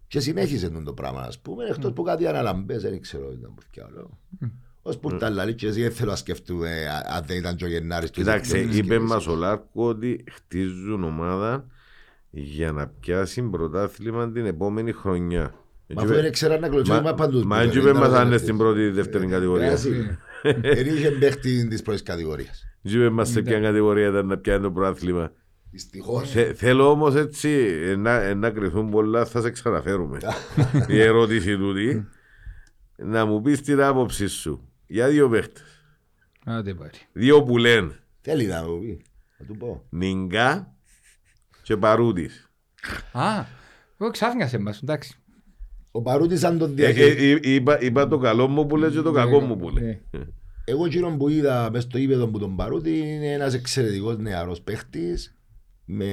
και 0.08 0.20
συνέχισε 0.20 0.70
τον 0.70 0.84
το 0.84 0.94
πράγμα 0.94 1.22
ας 1.22 1.40
πούμε 1.40 1.66
εκτός 1.66 1.94
που 1.94 2.04
κάτι 2.04 2.28
αναλαμπές 2.28 2.82
δεν 2.82 3.02
ξέρω 3.02 3.32
ήταν 3.32 3.54
που 3.56 3.62
φτιάχνω. 3.62 4.18
Ως 4.82 4.98
που 4.98 5.18
τα 5.18 5.30
λαλή 5.30 5.54
και 5.56 5.68
εσύ 5.68 5.82
δεν 5.82 5.92
θέλω 5.92 6.10
να 6.10 6.16
σκεφτούμε 6.16 6.70
α- 6.88 7.16
αν 7.16 7.24
δεν 7.26 7.38
ήταν 7.38 7.56
και 7.56 7.66
ο 7.66 7.68
Γενάρης 7.68 8.10
του 8.12 8.20
Κοιτάξτε, 8.20 8.58
Ιδιωτικού 8.58 8.86
είπε 8.86 8.94
σκεφτείς. 8.94 9.10
μας 9.14 9.28
ο 9.28 9.36
Λάρκο 9.36 9.88
ότι 9.88 10.24
χτίζουν 10.32 11.04
ομάδα 11.04 11.66
για 12.30 12.72
να 12.72 12.88
πιάσει 12.88 13.42
πρωτάθλημα 13.42 14.32
την 14.32 14.46
επόμενη 14.46 14.92
χρονιά. 14.92 15.54
Μα 15.88 16.02
αφού 16.02 16.14
δεν 16.14 16.26
ήξερα 16.26 16.60
να 16.60 16.70
κλωτσίσει, 16.70 17.02
μα 17.02 17.14
παντού. 17.14 17.44
Μα 17.46 17.62
έτσι 17.62 17.80
είπε 17.80 17.94
μας 17.94 18.14
αν 18.14 18.28
είναι 18.28 18.38
στην 18.38 18.58
πρώτη 18.58 18.82
ή 18.82 18.90
δεύτερη 18.90 19.28
κατηγορία. 19.28 19.76
Δεν 20.62 20.86
είχε 20.86 21.12
παίχτη 21.12 21.68
της 21.68 21.82
πρώτης 21.82 22.04
κατηγορίας. 22.04 22.64
Έτσι 22.84 22.98
είπε 22.98 23.10
μας 23.10 23.30
σε 23.30 23.42
ποια 23.42 23.60
κατηγορία 23.60 24.08
ήταν 24.08 24.28
να 24.28 24.38
πιάνει 24.38 24.64
το 24.64 24.72
πρόθλημα. 24.72 25.32
Δυστυχώς. 25.72 26.30
Θε- 26.32 26.56
Θέλω 26.56 26.90
όμως 26.90 27.16
έτσι 27.16 27.50
ε, 27.84 27.96
να, 27.96 28.12
ε, 28.22 28.34
να 28.34 28.50
κρυθούν 28.50 28.90
πολλά, 28.90 29.26
θα 29.26 29.42
σε 29.42 29.50
ξαναφέρουμε. 29.50 30.18
Η 30.88 31.02
ερώτηση 31.02 31.58
τούτη, 31.58 32.08
να 32.96 33.26
μου 33.26 33.42
πεις 33.42 33.62
την 33.62 33.82
άποψη 33.82 34.28
σου 34.28 34.70
για 34.88 35.08
δύο 35.08 35.30
παίχτες. 35.30 35.64
Άντε 36.46 36.74
πάρει. 36.74 36.98
Δύο 37.12 37.44
που 37.44 37.58
λένε 37.58 38.00
Θέλει 38.22 38.46
να 38.46 38.64
μου 38.68 38.80
πει. 38.80 39.02
Να 39.38 39.46
του 39.46 39.58
πω. 39.58 39.86
Νιγκά 39.90 40.74
και 41.70 41.78
Παρούτης. 41.78 42.50
Α, 43.12 43.46
εγώ 43.98 44.10
ξάφνικα 44.12 44.48
σε 44.48 44.56
εμάς, 44.56 44.82
εντάξει. 44.82 45.14
Ο 45.92 46.02
Παρούτης 46.02 46.44
αν 46.44 46.58
τον 46.58 46.70
Ε, 46.70 46.74
διαχειριστεί. 46.74 47.26
ε, 47.30 47.32
ε, 47.32 47.54
είπα, 47.54 47.82
είπα 47.82 48.08
το 48.08 48.18
καλό 48.18 48.48
μου 48.48 48.66
που 48.66 48.78
λέει 48.78 48.90
και 48.92 49.02
το 49.02 49.12
κακό 49.12 49.40
μου 49.40 49.58
που 49.58 49.70
λέει. 49.70 49.84
Ναι. 50.12 50.20
Εγώ 50.66 50.86
εκείνον 50.86 51.18
που 51.18 51.30
είδα 51.30 51.70
μες 51.72 51.84
στο 51.84 51.98
ύπεδο 51.98 52.28
που 52.28 52.40
τον 52.40 52.56
Παρούτη 52.56 52.98
είναι 52.98 53.32
ένας 53.34 53.54
εξαιρετικός 53.54 54.18
νεαρός 54.18 54.62
παίχτης 54.62 55.36
με, 55.86 56.06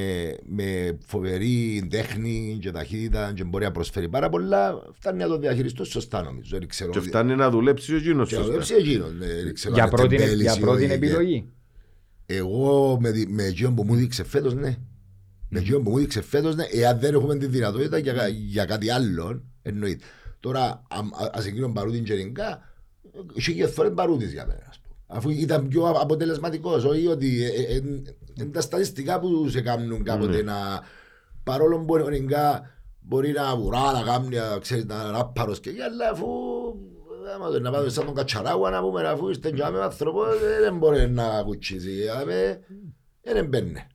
με 0.46 0.98
φοβερή 1.06 1.86
τέχνη 1.90 2.58
και 2.60 2.70
ταχύτητα 2.70 3.32
και 3.34 3.44
μπορεί 3.44 3.64
να 3.64 3.70
προσφέρει 3.70 4.08
πάρα 4.08 4.28
πολλά. 4.28 4.82
Φτάνει 4.92 5.18
να 5.18 5.26
το 5.26 5.38
διαχειριστώ 5.38 5.84
σωστά 5.84 6.22
νομίζω. 6.22 6.58
Δεν 6.58 6.68
ξέρω. 6.68 6.90
Και 6.90 7.00
φτάνει 7.00 7.34
να 7.34 7.50
δουλέψει 7.50 7.94
ο 7.94 7.96
εκείνος 7.96 8.28
Και 8.28 8.34
να 8.36 8.40
σωστά. 8.42 8.52
δουλέψει 8.52 8.74
εκείνον. 8.74 9.22
ε, 9.22 9.42
Δεν 9.44 9.54
ξέρω 9.54 9.74
Για 9.74 9.84
αν 9.84 9.90
πρώτη, 9.90 10.16
τεμπέλης 10.16 10.40
για 10.40 10.54
ή 10.56 10.60
πρώτη 10.60 10.84
όχι. 10.84 10.92
επιλογή. 10.92 11.48
Εγώ 12.26 12.98
με, 13.00 13.10
δι- 13.10 13.28
με 13.30 13.42
εκείνον 13.44 13.74
που 13.74 13.84
μου 13.84 13.94
δείξε 13.94 14.24
φέτος 14.24 14.54
ναι. 14.54 14.76
Με 15.48 15.58
εκείνον 15.58 15.82
που 15.82 15.90
μου 15.90 15.98
δείξε 15.98 16.22
φέτος 16.22 16.54
ναι. 16.54 16.64
Εάν 16.72 16.98
δεν 16.98 17.14
έχουμε 17.14 17.36
τη 17.36 17.46
δυνατότητα 17.46 17.98
για, 17.98 18.12
κα- 18.12 18.28
για 18.28 18.64
κάτι 18.64 18.90
άλλο 18.90 19.42
εννοείται. 19.62 20.04
Τώρα 20.40 20.82
αμ- 20.90 21.14
α- 21.14 21.30
ας 21.32 21.46
εκείνον 21.46 21.72
Παρούτη 21.72 21.98
γενικά 21.98 22.60
είχε 23.34 23.66
φορές 23.66 23.92
Παρούτης 23.94 24.32
για 24.32 24.46
μένα. 24.46 24.62
ας 24.68 24.80
πούμε. 24.80 24.94
Αφού 25.06 25.30
ήταν 25.30 25.68
πιο 25.68 25.84
α- 25.84 26.00
αποτελεσματικός. 26.00 26.84
Όχι 26.84 27.06
ότι 27.06 27.44
ε, 27.44 27.46
ε, 27.46 27.74
ε, 27.76 27.82
είναι 28.34 28.50
τα 28.52 28.60
στατιστικά 28.60 29.20
που 29.20 29.48
σε 29.48 29.60
κάνουν 29.60 30.02
κάποτε 30.04 30.42
να 30.42 30.54
παρόλο 31.44 31.78
που 31.84 31.96
γενικά 32.10 32.70
μπορεί 33.00 33.32
να 33.32 33.56
βουρά, 33.56 33.92
να 33.92 34.02
κάνει, 34.02 34.36
να 34.36 34.58
ξέρεις, 34.58 34.84
να 34.84 34.94
είναι 35.08 35.18
άπαρος 35.18 35.60
και 35.60 35.70
αλλά 35.70 36.10
αφού 36.12 36.26
άμα 37.34 37.50
το 37.50 37.60
να 37.60 37.70
πάμε 37.70 37.88
σαν 37.88 38.04
τον 38.04 38.14
Κατσαράγουα 38.14 38.70
να 38.70 38.80
πούμε 38.80 39.08
αφού 39.08 39.28
είστε 39.28 39.50
και 39.50 39.62
με 39.72 39.80
άνθρωπος 39.82 40.26
δεν 40.60 40.76
μπορεί 40.78 41.10
να 41.10 41.42
κουτσίσει 41.42 41.90
δηλαδή, 41.90 42.58
δεν 43.22 43.46
μπαίνει. 43.46 43.86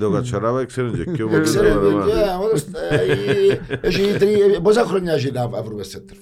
Το 0.00 0.10
κατσαράβα 0.10 0.64
ξέρουν 0.64 0.92
και 0.94 1.10
ποιο 1.10 1.26
Δεν 1.28 1.38
ποτέ 1.38 1.40
ξέρω, 1.40 1.74
το 1.74 1.80
παραμά. 1.80 2.04
παιδιά, 2.04 2.36
όμως, 2.38 2.62
ε, 2.90 3.60
έχει 3.80 4.02
τρι- 4.18 4.60
πόσα 4.62 4.84
χρόνια 4.84 5.12
έχει 5.12 5.30
να 5.32 5.48
βρούμε 5.48 5.82
σέντερ. 5.82 6.16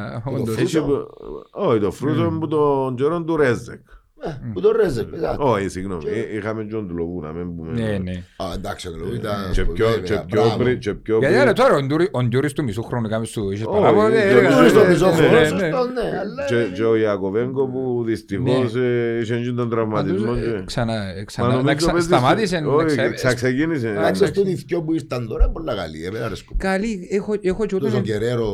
Α, 0.00 0.22
Το 0.24 0.30
όντως. 0.30 0.54
φρύ- 0.54 0.66
Έχει 0.66 0.80
που- 0.80 1.06
Όχι, 1.50 1.78
το 1.80 1.90
φρούτο 1.90 2.36
που 2.40 2.48
τον 2.48 2.96
καιρό 2.96 3.22
του 3.22 3.36
Ρέζεκ. 3.36 3.80
Ε, 4.20 4.30
Που 4.52 4.60
το 4.60 4.72
ρέζε, 4.72 5.02
παιδιά. 5.04 5.36
Όχι, 5.38 5.68
συγγνώμη, 5.68 6.02
ε, 6.08 6.36
είχαμε 6.36 6.62
και 6.64 6.70
τον 6.70 6.88
του 6.88 6.94
Λοβού, 6.94 7.20
να 7.20 7.32
μην 7.32 7.56
πούμε. 7.56 7.72
Ναι, 7.72 7.98
ναι. 7.98 8.12
Α, 8.36 8.44
εντάξει, 8.54 8.88
το 8.88 9.14
ήταν 9.14 9.36
Και 9.52 9.62
πιο- 9.62 9.64
σπουδαίο, 9.64 9.92
και 9.92 10.00
βέβαια, 10.00 10.24
πιο 10.24 10.40
μπράβο. 10.42 10.56
πριν- 10.62 10.78
και 10.78 10.94
πιο 10.94 11.18
Γιατί 11.18 11.34
πριν- 11.34 11.46
ρε, 11.46 11.52
τώρα 11.52 11.74
ο 11.74 11.82
Ντούρι- 11.82 12.08
ο 12.16 12.22
Ντούρις 12.22 12.52
του 12.52 12.64
μισού 12.64 12.82
χρόνου 12.82 13.08
κάμε 13.08 13.24
σου 13.24 13.50
είχες 13.50 13.66
Όχι, 13.66 13.80
παράπονο, 13.80 14.08
και 14.10 14.16
ε, 14.16 14.34
ο 14.34 14.38
ε, 14.38 14.48
Τούριστο 14.56 14.80
ε, 14.80 14.82
Ντούρις 14.84 15.02
μισό 15.02 15.08
ε, 15.08 15.12
χρόνο, 15.12 15.30
ναι, 15.32 15.40
ναι. 15.40 15.46
σωστό, 15.48 15.60
ναι, 15.92 16.18
αλλά 16.20 16.44
Και- 16.48 16.70
Και 16.74 16.84
ο 16.84 16.96
Ιακωβέγκο 16.96 17.66
που 17.66 18.02
δυστυχώς 18.06 18.74
ε, 18.74 19.18
είχε 19.22 19.36
και 19.40 19.50
τον 19.50 19.70
τραυματισμό. 19.70 20.26
Πάντως, 20.26 20.46
ε, 20.46 20.50
και- 20.56 20.62
ξανά- 20.64 20.94
ε, 21.14 21.18
Μα 21.18 21.24
ξανά- 21.24 21.48
νομίζω 21.48 21.66
να 21.66 21.74
ξα- 21.74 21.92
παίζει- 21.92 22.06
σταμάτησε 22.08 22.60
να 22.60 22.72
Όχι, 22.72 22.86
ξα- 22.86 23.10
ξαξεκίνησε. 23.12 23.88
εντάξει, 23.88 24.26
στο 24.26 24.42
δυο 24.42 24.82
που 24.82 24.94
ήρθαν 24.94 25.28
τώρα, 25.28 25.48
πολλά 25.50 25.74
καλή, 25.76 26.04
εμένα 26.04 26.24
αρέσκουν. 26.24 26.56
Καλή, 26.56 27.08
έχω, 27.10 27.34
έχω 27.42 27.66
και 27.66 27.74
Τούτο 27.74 27.86
ούτως 27.86 28.00
Γκερέρο, 28.00 28.48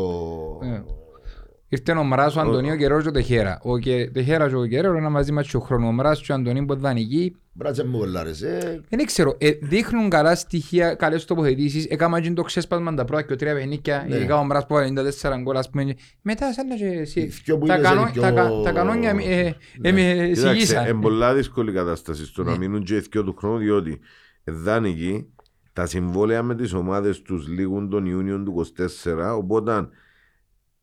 Ε. 0.63 0.74
Ήρθε 1.75 1.93
ο 1.93 2.03
Μράς, 2.05 2.37
ο 2.37 2.41
Αντωνίου 2.41 2.77
Κεραίος 2.77 3.03
και 3.03 3.09
ο 3.09 3.13
Τεχέρα. 3.13 3.59
Ο 3.63 3.79
Κε- 3.79 4.13
Τεχέρας 4.13 4.49
και 4.49 4.57
ο 4.57 4.67
Κεραίος 4.67 4.99
είναι 4.99 5.09
μαζί 5.09 5.33
μας 5.33 5.49
και 5.49 5.57
ο 5.57 5.61
χρόνος. 5.61 5.89
Ο 5.89 5.93
Μράς 5.93 6.21
και 6.23 6.33
ο 6.33 6.35
Αντωνίου 6.35 6.65
που 6.65 6.75
δανεικοί. 6.77 7.37
μπράτσε 7.53 7.85
μου 7.87 7.99
πολλά 7.99 8.23
ρε, 8.23 8.35
σε. 8.35 8.81
Δεν 8.89 9.07
ξέρω, 9.07 9.35
ε, 9.39 9.51
δείχνουν 9.63 10.09
καλά 10.11 10.35
στοιχεία, 10.35 10.95
καλές 10.95 11.25
τοποθετήσεις. 11.25 11.87
Έκανα 11.87 12.21
και 12.21 12.33
το 12.33 12.43
ξέσπασμα 12.43 12.95
τα 12.95 13.05
πρώτα 13.05 13.23
και 13.23 13.37
τρία 13.37 13.55
παιχνίκια. 13.55 14.05
Ναι. 14.09 14.17
Ειδικά 14.17 14.39
ο 14.39 14.45
Μράς 14.45 14.67
που 14.67 14.77
94 14.77 15.39
γκολ, 15.43 15.57
ας 15.57 15.71
πούμε. 15.71 15.95
Μετά 16.23 16.53
σαν 16.53 16.67
να 16.67 16.75
και 16.77 16.85
εσύ. 16.87 17.21
Οι 17.21 17.25
δυο 17.45 17.59
που 17.59 17.67
Τα 17.67 17.75
είδες 17.75 17.89
κανό- 17.89 18.01
είναι 18.03 18.11
πιο- 18.13 18.23
τα 18.23 18.31
κα- 18.31 18.51
Τα 18.65 18.73
κανόνια 18.73 19.11
ε, 19.11 19.55
ε, 19.83 19.93
με 19.93 20.01
Κοιτάξτε, 20.01 20.49
συγγύσαν. 20.49 20.87
είναι 20.89 21.01
πολλά 21.01 21.35
δύσκολη 21.35 21.73
κατάσταση 21.73 22.27
στο 22.27 22.43
να 22.45 22.57
μείνουν 22.57 22.83
και 22.83 22.95
οι 22.95 23.03
δυο 23.11 23.25
του 23.25 23.35
χρόνου, 23.39 23.59
διότι 23.59 24.01
δάνεικοι 24.45 25.27
τα 25.73 25.87
συμβόλαια 25.87 26.43
με 26.43 26.55
τις 26.55 26.73
ομάδες 26.73 27.23
τους 27.23 27.49
λήγουν 27.49 27.91
τον 27.91 28.07
Ιούνιο 28.07 28.43
του 28.43 28.53
24, 28.53 29.37
οπότε 29.37 29.89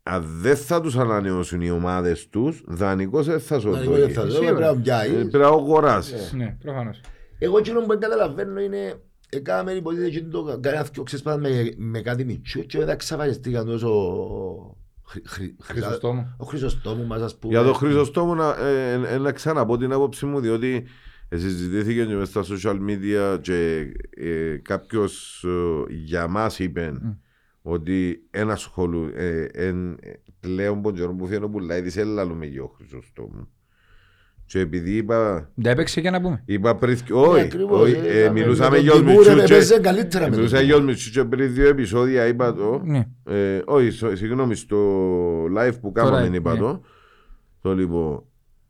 αν 0.03 0.23
δεν 0.41 0.55
θα 0.55 0.81
τους 0.81 0.97
ανανεώσουν 0.97 1.61
οι 1.61 1.69
ομάδες 1.71 2.29
τους, 2.29 2.63
δανεικός 2.67 3.25
δεν 3.25 3.39
θα 3.39 3.59
σου 3.59 3.69
Να 3.69 3.79
εγώ 3.81 3.95
δεν 3.95 4.09
θα 4.09 4.21
δώσει. 4.23 4.35
δω, 4.37 4.43
Σίγουρα. 4.43 4.55
πρέπει 4.55 4.75
να 4.75 4.81
πιάσεις. 4.83 5.11
Πρέπει 5.13 5.37
να 5.37 5.47
αγοράσεις. 5.47 6.33
Ναι, 6.33 6.57
προφανώς. 6.63 7.01
Εγώ 7.39 7.57
εκείνο 7.57 7.79
που 7.81 7.87
δεν 7.87 7.99
καταλαβαίνω 7.99 8.59
είναι 8.61 8.95
Έκαμε 9.33 9.71
υποτίθεται 9.71 10.09
και 10.09 10.21
το 10.23 10.59
κανένα 10.61 10.83
δυο 10.93 11.03
ξέσπασμα 11.03 11.49
με, 11.49 11.73
με 11.77 12.01
κάτι 12.01 12.25
μητσού 12.25 12.65
και 12.65 12.77
μετά 12.77 12.95
ξαφανιστήκαν 12.95 13.65
τόσο 13.65 13.89
χρυ- 15.07 15.27
χρυ- 15.29 15.55
Χρυσοστόμου. 15.63 16.35
Ο 16.37 16.45
Χρυσοστόμου 16.45 17.05
μας 17.05 17.21
ας 17.21 17.37
πούμε. 17.37 17.53
Για 17.53 17.63
τον 17.63 17.73
Χρυσοστόμου 17.73 18.35
να, 18.35 18.55
ε, 18.59 18.91
ε, 18.91 19.13
ε, 19.13 19.17
να 19.17 19.31
ξαναπώ 19.31 19.77
την 19.77 19.91
άποψη 19.93 20.25
μου 20.25 20.39
διότι 20.39 20.83
συζητήθηκε 21.29 22.05
και 22.05 22.13
μέσα 22.15 22.43
στα 22.43 22.55
social 22.55 22.77
media 22.89 23.39
και 23.41 23.85
ε, 24.09 24.55
κάποιος 24.61 25.43
ε, 25.89 25.93
για 25.93 26.27
μας 26.27 26.59
είπε 26.59 26.93
ότι 27.61 28.23
ένα 28.31 28.55
σχολού 28.55 29.11
ε, 29.15 29.43
εν, 29.43 29.91
ε, 30.01 30.11
πλέον 30.39 30.81
που 30.81 30.91
καιρό 30.91 31.13
που 31.15 31.27
φαίνω 31.27 31.49
που 31.49 31.59
λέει 31.59 31.81
της 31.81 31.97
έλαλουμε 31.97 32.45
για 32.45 32.63
ο 32.63 32.67
Χρυσοστόμου 32.77 33.47
και 34.45 34.59
επειδή 34.59 34.95
είπα 34.95 35.49
Δεν 35.55 35.71
έπαιξε 35.71 36.01
και 36.01 36.09
να 36.09 36.21
πούμε. 36.21 36.43
Είπα 36.45 36.75
πριν, 36.75 36.97
Ναι, 37.09 37.15
όχι, 37.17 37.41
ακριβώς, 37.41 37.81
όχι, 37.81 37.93
ε, 38.07 38.21
ε, 38.21 38.25
με 38.27 38.31
μιλούσαμε 38.31 38.75
τον 38.75 38.83
για 38.83 38.91
τους 38.91 38.99
Τιμούρ 39.01 39.15
Μιτσού 39.27 39.53
έπαιζε 39.53 39.73
και- 39.75 39.79
καλύτερα 39.81 40.23
με 40.23 40.29
τον 40.29 40.39
μιλούσα 40.39 40.57
Τιμούρ. 40.57 40.75
για 40.77 40.85
τους 40.85 40.85
Μιτσού 40.85 41.11
και 41.11 41.23
πριν 41.35 41.53
δύο 41.53 41.67
επεισόδια 41.67 42.27
είπα 42.27 42.53
το 42.53 42.81
Ναι. 42.83 43.07
ε, 43.25 43.61
όχι, 43.65 43.89
σο- 43.89 44.15
συγγνώμη, 44.15 44.55
στο 44.55 44.77
live 45.57 45.73
που 45.81 45.87
live, 45.89 45.91
κάναμε 45.93 46.35
είπα 46.35 46.53
ναι. 46.53 46.59
το. 46.59 46.81
Το 47.61 47.75
λοιπόν. 47.75 48.23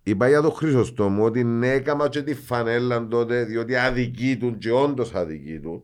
Είπα 0.04 0.28
για 0.28 0.42
τον 0.42 0.52
Χρυσοστόμο 0.52 1.24
ότι 1.24 1.44
ναι, 1.44 1.72
έκαμα 1.72 2.10
και 2.10 2.22
τη 2.22 2.34
φανέλα 2.36 3.08
τότε, 3.08 3.44
διότι 3.44 3.76
αδική 3.76 4.38
του 4.40 4.58
και 4.58 4.72
όντως 4.72 5.14
αδική 5.14 5.60
του. 5.60 5.84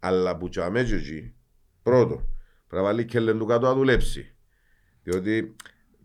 Αλλά 0.00 0.36
που 0.36 0.48
τσάμε 0.48 0.82
και 0.82 0.94
εκεί, 0.94 1.34
πρώτο, 1.82 2.22
πρέπει 2.68 2.82
να 2.82 2.82
βάλει 2.82 3.04
και 3.04 3.20
λένε 3.20 3.38
του 3.38 3.46
κάτω 3.46 3.66
να 3.66 3.74
δουλέψει. 3.74 4.34
Διότι 5.02 5.54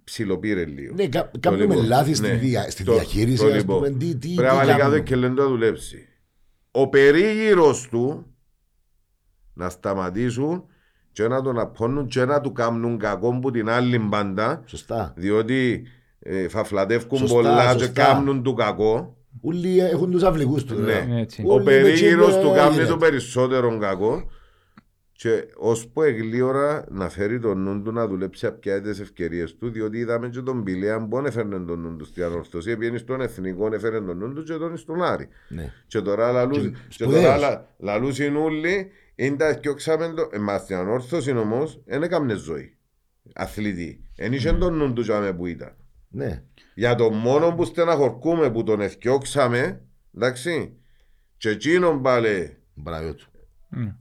ψιλοπήρε 0.04 0.66
λίγο. 0.66 0.94
Ναι, 0.96 1.08
κα- 1.08 1.30
Το 1.32 1.40
κάνουμε 1.40 1.66
λοιπόν, 1.66 1.86
λάθη 1.86 2.14
στη 2.14 2.28
ναι. 2.28 2.34
δια- 2.34 2.70
στη 2.72 2.84
Το- 2.84 2.94
διαχείριση, 2.94 3.38
το 3.44 3.46
ας 3.50 3.54
λοιπόν. 3.56 3.76
πούμε, 3.76 3.90
τι- 3.90 3.98
τι- 4.16 4.16
τι 4.28 4.34
Πρέπει 4.34 4.50
να 4.52 4.56
βάλει 4.58 4.70
κάτω 4.70 4.82
κάνουμε. 4.82 5.00
και 5.02 5.16
λένε 5.16 5.36
του 5.36 5.42
να 5.42 5.48
δουλέψει. 5.48 6.08
Ο 6.72 6.88
περίγυρος 6.90 7.88
του 7.90 8.26
να 9.54 9.70
σταματήσουν 9.70 10.66
και 11.12 11.28
να 11.28 11.42
τον 11.42 11.60
απώνουν 11.60 12.08
και 12.08 12.26
να 12.26 12.42
του 12.42 12.52
κάνουν 12.52 12.98
κακό 12.98 13.40
που 13.40 13.52
την 13.52 13.70
άλλη 13.70 14.00
μπάντα 14.00 14.64
Σωστά. 14.66 15.14
διότι 15.18 15.84
ε, 16.20 16.48
φαφλατεύκουν 16.48 17.18
Σωστά, 17.18 17.36
πολλά 17.36 17.74
και 17.74 17.80
σωστά. 17.84 18.04
κάνουν 18.04 18.44
του 18.44 18.54
κακό. 18.54 19.16
Όλοι 19.42 19.80
έχουν 19.80 20.12
τους 20.12 20.24
αυλικούς 20.24 20.64
τους. 20.64 20.78
Ναι. 20.78 20.84
βέβαια. 20.86 21.18
Έτσι. 21.18 21.44
Ο 21.48 21.54
Όλοι 21.54 21.64
περίγυρος 21.64 22.28
με 22.28 22.34
του 22.34 22.40
τσίμπε 22.40 22.58
κάνει 22.58 22.72
γίνεται. 22.74 22.90
το 22.90 22.98
περισσότερο 22.98 23.78
κακό 23.78 24.24
και 25.22 25.48
ώσπου 25.58 26.02
εγλίωρα 26.02 26.86
να 26.90 27.10
φέρει 27.10 27.40
τον 27.40 27.58
νου 27.64 27.82
του 27.82 27.92
να 27.92 28.08
δουλέψει 28.08 28.46
απ' 28.46 28.60
πια 28.60 28.82
τις 28.82 29.00
ευκαιρίες 29.00 29.56
του 29.58 29.70
διότι 29.70 29.98
είδαμε 29.98 30.30
και 30.30 30.42
τον 30.42 30.64
Πηλέα 30.64 31.08
που 31.08 31.18
έφερνε 31.18 31.60
τον 31.60 31.80
νου 31.80 31.96
του 31.96 32.06
στην 32.06 32.24
ανορθωσία 32.24 32.78
πήγαινε 32.78 32.98
στον 32.98 33.22
εθνικό 33.22 33.74
έφερε 33.74 34.02
τον 34.02 34.18
νου 34.18 34.34
του 34.34 34.44
και 34.44 34.54
τον 34.54 34.78
στον 34.78 35.04
Άρη. 35.04 35.28
Ναι. 35.50 35.74
Και 35.88 36.02
τώρα 36.02 36.32
λαλούς, 36.32 36.58
Και 36.62 36.70
και 36.70 36.78
σπουδαίος. 36.90 37.24
τώρα 37.24 37.38
λα- 37.38 37.66
λαλούσιν 37.78 38.36
όλοι, 38.36 38.92
είναι 39.16 39.36
τα 39.36 39.58
πιο 39.62 39.74
ξάμεντο, 39.74 40.30
εμάς 40.32 40.62
στην 40.62 40.76
ανόρθωση 40.76 41.32
όμως, 41.38 41.82
δεν 41.86 42.04
έκαμνες 42.04 42.40
ζωή. 42.40 42.78
Αθλητή. 43.34 44.04
Εν 44.16 44.34
είχε 44.34 44.54
τον 44.54 44.74
νου 44.74 44.94
του 44.94 45.02
τζάμε 45.02 45.34
που 45.34 45.46
ήταν. 45.46 45.76
Ναι. 46.10 46.44
Για 46.76 46.96
το 46.96 47.10
μόνο 47.10 47.54
που 47.56 47.64
στεναχωρκούμε 47.66 48.52
που 48.52 48.64
τον 48.64 48.82
εθιώξαμε, 48.82 49.82
εντάξει, 50.16 50.78
και 51.38 51.50
εκείνον 51.50 52.02
πάλι 52.02 52.58
Μπράβο 52.74 53.14
του. 53.14 53.26
Ναι. 53.70 53.96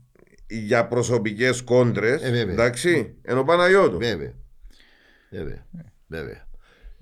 Για 0.59 0.87
προσωπικές 0.87 1.61
κόντρες, 1.61 2.21
Ε, 2.23 2.29
βέβαια. 2.31 2.53
εντάξει, 2.53 3.15
ενώ 3.21 3.39
ο 3.39 3.43
Παναγιώτου. 3.43 3.97
Βέβαια. 3.97 4.33
Βέβαια. 5.29 5.65
Βέβαια. 6.07 6.47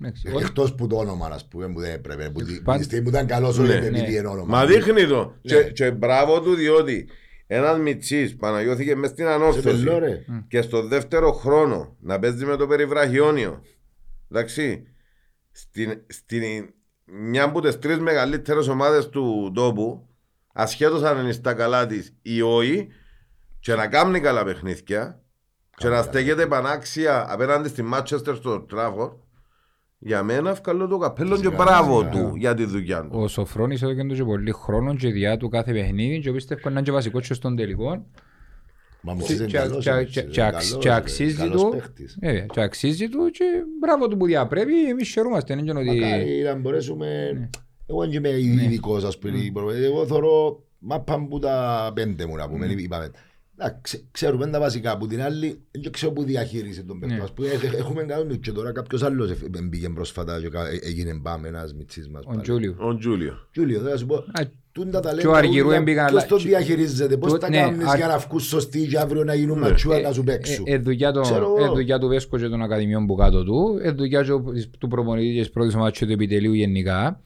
Εντάξει. 0.00 0.22
Ε, 0.26 0.40
Εκτός 0.44 0.74
που 0.74 0.86
το 0.86 0.96
όνομα, 0.96 1.26
ας 1.26 1.48
πούμε, 1.48 1.68
που 1.72 1.80
δεν 1.80 1.92
έπρεπε. 1.94 2.30
Που 2.30 2.42
τη- 2.42 2.60
Πάντ- 2.60 2.78
τη 2.78 2.84
στιγμή 2.84 3.04
που 3.04 3.10
ήταν 3.10 3.26
καλός 3.26 3.58
όλοι 3.58 3.68
Ναι. 3.68 3.74
επειδή 3.74 4.00
Ναι. 4.00 4.08
είναι 4.10 4.26
όνομα. 4.28 4.56
Μα 4.58 4.66
δείχνει 4.66 5.06
το. 5.06 5.34
Ναι. 5.42 5.54
Και, 5.62 5.70
και 5.70 5.90
μπράβο 5.90 6.40
του 6.40 6.54
διότι 6.54 7.08
ένας 7.46 7.78
μητσής 7.78 8.36
Παναγιώθηκε 8.36 8.94
μες 8.96 9.10
στην 9.10 9.24
Σε 9.24 9.30
ανόρθωση. 9.32 9.62
το 9.84 9.90
λέω, 9.90 9.98
ρε. 9.98 10.24
και 10.48 10.62
στο 10.62 10.82
δεύτερο 10.86 11.32
χρόνο 11.32 11.96
να 12.00 12.18
παίζει 12.18 12.44
με 12.44 12.56
το 12.56 12.66
περιβραχιόνιο. 12.66 13.62
Εντάξει. 14.30 14.82
Στην, 15.52 16.02
στην, 16.06 16.42
μια 17.06 17.42
από 17.44 17.60
τις 17.60 17.78
τρεις 17.78 17.98
μεγαλύτερες 17.98 18.68
ομάδες 18.68 19.08
του 19.08 19.52
τόπου, 19.54 20.08
ασχέτως 20.52 21.02
αν 21.02 21.18
είναι 21.22 21.32
στα 21.32 21.54
καλά 21.54 21.86
της 21.86 22.16
ή 22.22 22.40
όχι, 22.42 22.88
και 23.60 23.74
να 23.74 23.86
κάνει 23.86 24.20
καλά 24.20 24.44
παιχνίδια, 24.44 25.22
Και 25.76 25.88
να 25.88 26.02
στέκεται 26.02 26.46
πανάξια 26.46 27.26
απέναντι 27.32 27.68
στη 27.68 27.82
Μάτσεστερ 27.82 28.34
στο 28.36 28.60
Τράφορ, 28.60 29.12
για 29.98 30.22
μένα 30.22 30.52
βγάλω 30.52 30.86
το 30.86 30.98
καπέλο 30.98 31.28
και 31.36 31.42
Φυσικά, 31.42 31.56
μπράβο 31.64 31.98
φυσικά. 31.98 32.18
του 32.28 32.34
για 32.36 32.54
τη 32.54 32.64
δουλειά 32.64 33.00
του. 33.02 33.08
Ο 33.12 33.28
Σοφρόνης 33.28 33.82
έδωκε 33.82 34.02
του 34.04 34.14
και 34.14 34.24
πολύ 34.24 34.52
χρόνο 34.52 34.94
και 34.96 35.10
διά 35.10 35.36
του 35.36 35.48
κάθε 35.48 35.72
παιχνίδι 35.72 36.18
και 36.20 36.32
πιστεύω 36.32 36.60
να 36.64 36.70
είναι 36.70 36.82
και 36.82 36.90
βασικό 36.90 37.20
και 37.20 37.34
στον 37.34 37.56
τελικό. 37.56 38.06
Μα 39.02 39.12
μου 39.14 39.22
Και- 39.24 39.32
είναι 39.32 39.44
και- 39.44 39.56
καλός, 39.56 39.84
και- 39.84 39.90
είναι 39.90 40.02
και- 40.04 40.20
καλός, 40.20 40.34
και 40.34 40.42
αξ- 40.42 40.78
και 40.78 40.88
είναι 40.88 40.96
αξίζει 40.96 41.36
καλός 41.36 41.62
του. 41.62 41.68
παίχτης. 41.70 42.16
Ε, 42.20 42.40
και 42.52 42.60
αξίζει 42.60 43.08
του 43.08 43.30
και 43.30 43.44
μπράβο 43.80 44.08
του 44.08 44.16
που 44.16 44.26
διαπρέπει, 44.26 44.88
εμείς 44.88 45.08
χαιρούμαστε. 45.08 45.52
είναι 45.52 45.62
και 45.62 45.70
ότι- 45.70 46.00
Μακάρι 46.00 46.42
να 46.44 46.54
μπορέσουμε... 46.54 47.06
Εγώ 47.86 48.00
δεν 48.00 48.12
είμαι 48.12 48.28
ειδικός, 48.28 49.04
ας 49.04 49.18
πούμε. 49.18 49.52
Εγώ 49.84 50.06
θεωρώ 50.06 50.62
μάπαν 50.78 51.28
που 51.28 51.38
τα 51.38 51.90
πέντε 51.94 52.26
μου 52.26 52.36
να 52.36 52.48
πούμε. 52.48 52.66
είπαμε. 52.66 53.10
Να, 53.62 53.78
ξε- 53.82 54.04
Ξέρουμε 54.10 54.46
τα 54.46 54.58
βασικά. 54.60 54.90
Από 54.90 55.06
την 55.06 55.22
άλλη, 55.22 55.60
δεν 55.70 55.92
ξέρω 55.92 56.12
που 56.12 56.22
διαχείρισε 56.24 56.82
τον 56.82 56.98
παίκτο. 57.00 57.14
Ναι. 57.14 57.22
Ας 57.22 57.32
πούμε, 57.32 57.48
ε, 57.48 57.76
Έχουμε 57.76 58.02
κάνει 58.02 58.38
και 58.38 58.52
τώρα 58.52 58.72
κάποιος 58.72 59.02
άλλος 59.02 59.30
ε, 59.30 59.36
ε, 59.56 59.62
μπήκε 59.62 59.88
πρόσφατα 59.88 60.40
και 60.40 60.48
κα- 60.48 60.68
ε, 60.68 60.78
έγινε 60.82 61.20
πάμε 61.22 61.48
ένας 61.48 61.74
μητσής 61.74 62.08
μας. 62.08 62.24
Ο 62.24 62.28
πάλι. 62.28 62.40
Τζούλιο. 62.42 62.74
Ο 62.78 62.96
Τζούλιο. 62.96 63.34
Τζούλιο, 63.52 63.80
θα 63.80 63.96
σου 63.96 64.06
πω. 64.06 64.14
Α, 64.14 64.58
Τούν 64.72 64.90
τα 64.90 65.00
και 65.18 65.26
ο 65.26 65.34
Αργυρού 65.34 65.64
ταλέντα, 65.68 65.74
έμπηκαν, 65.80 66.06
ποιος 66.06 66.20
αλλά- 66.20 66.28
το 66.30 66.36
και- 66.36 66.48
διαχειρίζεται, 66.48 67.16
πώς 67.16 67.32
το- 67.32 67.38
τα 67.38 67.48
ναι, 67.48 67.56
κάνεις 67.58 67.86
α- 67.86 67.96
για 67.96 68.06
να 68.06 68.18
βγουν 68.18 68.40
σωστοί 68.40 68.86
και 68.86 68.98
αύριο 68.98 69.24
να 69.24 69.34
γίνουν 69.34 69.58
ματσούα 69.58 70.00
να 70.00 70.12
σου 70.12 70.24
παίξουν. 70.24 70.64
Ε, 70.68 70.72
ε, 70.72 70.78
δουλειά 70.78 71.12
το- 71.12 71.20
Ξέρω 71.20 71.54
εγώ. 71.56 71.64
ε, 71.64 71.68
δουλειά 71.68 71.98
του 71.98 72.08
Βέσκο 72.08 72.38
και 72.38 72.48
των 72.48 72.62
Ακαδημιών 72.62 73.06
που 73.06 73.14
κάτω 73.14 73.44
του, 73.44 73.78
ε, 73.82 73.90
δουλειά 73.90 74.22
και 74.22 74.32
ο- 74.32 74.44
του 74.78 74.88
προπονητή 74.88 75.34
και 75.34 75.40
της 75.40 75.50
πρώτης 75.50 75.74
ομάδας 75.74 75.98
και 75.98 76.06
του 76.06 76.12
επιτελείου 76.12 76.52
γενικά. 76.52 77.20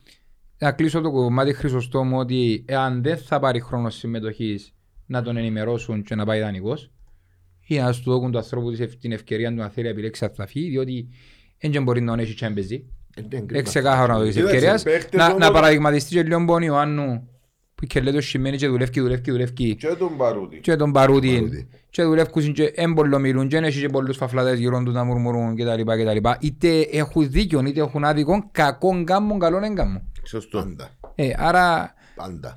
Να 0.59 0.73
κλείσω 0.73 1.01
το 1.01 1.11
κομμάτι 1.11 1.53
Χρυσοστόμου 1.53 2.19
ότι 2.19 2.65
εάν 2.67 3.03
δεν 3.03 3.17
θα 3.17 3.39
πάρει 3.39 3.61
χρόνος 3.61 3.95
συμμετοχής 3.95 4.74
να 5.07 5.23
τον 5.23 5.37
ενημερώσουν 5.37 6.03
και 6.03 6.15
να 6.15 6.25
πάει 6.25 6.41
δανεικός 6.41 6.91
ή 7.67 7.79
να 7.79 7.93
του 7.93 8.03
δώσουν 8.05 8.31
του 8.33 8.39
ανθρώπου 8.39 8.71
της 8.71 8.81
ευ- 8.81 8.99
την 9.01 9.13
ευκαιρία 9.13 9.49
του 9.49 9.55
να 9.57 9.69
θέλει 9.69 9.87
να 9.87 9.93
επιλέξει 9.93 10.25
ατθαφή 10.25 10.61
διότι 10.69 11.09
δεν 11.61 11.83
μπορεί 11.83 12.01
να 12.01 12.21
έχει 12.21 12.35
τσέμπεζι. 12.35 12.85
Ε, 13.17 13.21
ναι, 13.21 13.29
κρίμα. 13.29 13.47
Είναι 13.51 13.63
ξεκάθαρο 13.63 14.13
να 14.13 14.19
το 14.19 14.23
έχεις 14.25 14.35
Κοίταξε, 14.35 14.55
ευκαιρίας. 14.57 14.83
παίχτες 14.83 15.21
Να, 15.21 15.27
όμως- 15.27 15.39
να 15.39 15.51
παραδειγματιστεί 15.51 16.15
και 16.15 16.23
λίγο 16.23 16.45
πόνοι 16.45 16.69
ο 16.69 16.79
Άννου 16.79 17.29
που 17.75 17.87
και 17.87 18.01
λέει 18.01 18.13
το 18.13 18.21
σημαίνει 18.21 18.57
και 18.57 18.69
δουλεύει, 18.69 19.01
δουλεύει, 19.01 19.31
δουλεύει 19.31 19.77
Και 19.77 19.87
τον 19.99 20.17
Παρούτη. 20.17 20.61
και 20.61 20.77
τον 20.77 20.93
Παρούτη 20.93 21.33
Παρούτη. 21.35 21.69
και 21.91 22.03
δουλεύουν 22.03 22.53
και 22.53 22.65
έμπολο 22.75 23.19
μιλούν 23.19 23.49
και 23.49 23.57
έχει 23.57 23.81
και 23.81 23.89
πολλούς 23.89 24.17
φαφλάτες 24.17 24.59
γύρω 24.59 24.83
τους 24.83 24.95
να 24.95 25.05
μουρμουρούν 25.05 25.57
κτλ. 25.57 25.83
κτλ. 25.83 26.29
Είτε 26.41 26.81
έχουν 26.93 27.31
δίκιο 27.31 27.61
είτε 27.67 27.81
έχουν 27.81 28.05
άδικο, 28.05 28.49
κακόν 28.53 29.05
κάμουν, 29.05 29.39
καλόν 29.39 29.63
έγκαμουν. 29.63 30.13
Σωστό. 30.27 30.59
Πάντα. 30.59 30.91
Ε, 31.15 31.31
άρα 31.37 31.95
Πάντα. 32.15 32.57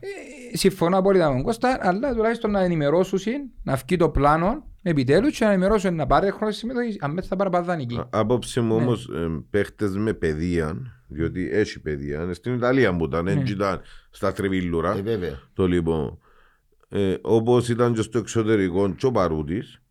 ε, 0.51 0.57
συμφωνώ 0.57 0.97
απόλυτα 0.97 1.27
με 1.29 1.34
τον 1.35 1.43
Κώστα, 1.43 1.77
αλλά 1.81 2.13
τουλάχιστον 2.13 2.51
να 2.51 2.59
ενημερώσουν, 2.59 3.19
να 3.63 3.75
βγει 3.75 3.97
το 3.97 4.09
πλάνο 4.09 4.65
επιτέλους 4.81 5.38
και 5.38 5.45
να 5.45 5.51
ενημερώσουν 5.51 5.95
να 5.95 6.07
πάρει 6.07 6.31
χρόνο 6.31 6.51
συμμετοχής, 6.51 6.97
αν 7.01 7.13
δεν 7.15 7.23
θα 7.23 7.35
πάρει 7.35 7.49
παδανική. 7.49 7.97
Α- 7.97 8.07
Άποψη 8.11 8.61
μου 8.61 8.75
όμως 8.75 9.09
παίχτες 9.49 9.97
με 9.97 10.13
παιδεία, 10.13 10.77
διότι 11.07 11.49
έχει 11.51 11.79
παιδεία, 11.81 12.34
στην 12.34 12.53
Ιταλία 12.53 12.95
που 12.95 13.05
ήταν, 13.05 13.27
έτσι 13.27 13.53
ήταν 13.53 13.81
στα 14.09 14.27
Ε, 14.27 14.31
Τρεβίλουρα. 14.31 14.93
βέβαια. 14.93 15.39
Το 15.53 15.67
λοιπόν. 15.67 16.19
Ε, 16.89 17.15
Όπως 17.21 17.69
ήταν 17.69 17.93
και 17.93 18.01
στο 18.01 18.17
εξωτερικό, 18.17 18.93
και 18.93 19.05
ο 19.05 19.11
Παρούτης, 19.11 19.81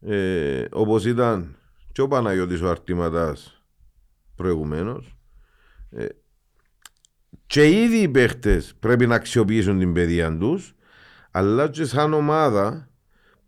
ε, 0.00 0.64
όπως 0.72 1.06
ήταν 1.06 1.56
και 1.92 2.00
ο 2.00 2.08
Παναγιώτης 2.08 2.60
ο 2.62 2.68
Αρτήματα 2.70 3.36
προηγουμένως. 4.36 5.16
Ε, 5.90 6.04
και 7.50 7.68
ήδη 7.70 7.96
οι 7.96 8.08
παίχτες 8.08 8.74
πρέπει 8.80 9.06
να 9.06 9.14
αξιοποιήσουν 9.14 9.78
την 9.78 9.92
παιδεία 9.92 10.36
τους, 10.38 10.74
αλλά 11.30 11.68
και 11.68 11.84
σαν 11.84 12.12
ομάδα 12.12 12.88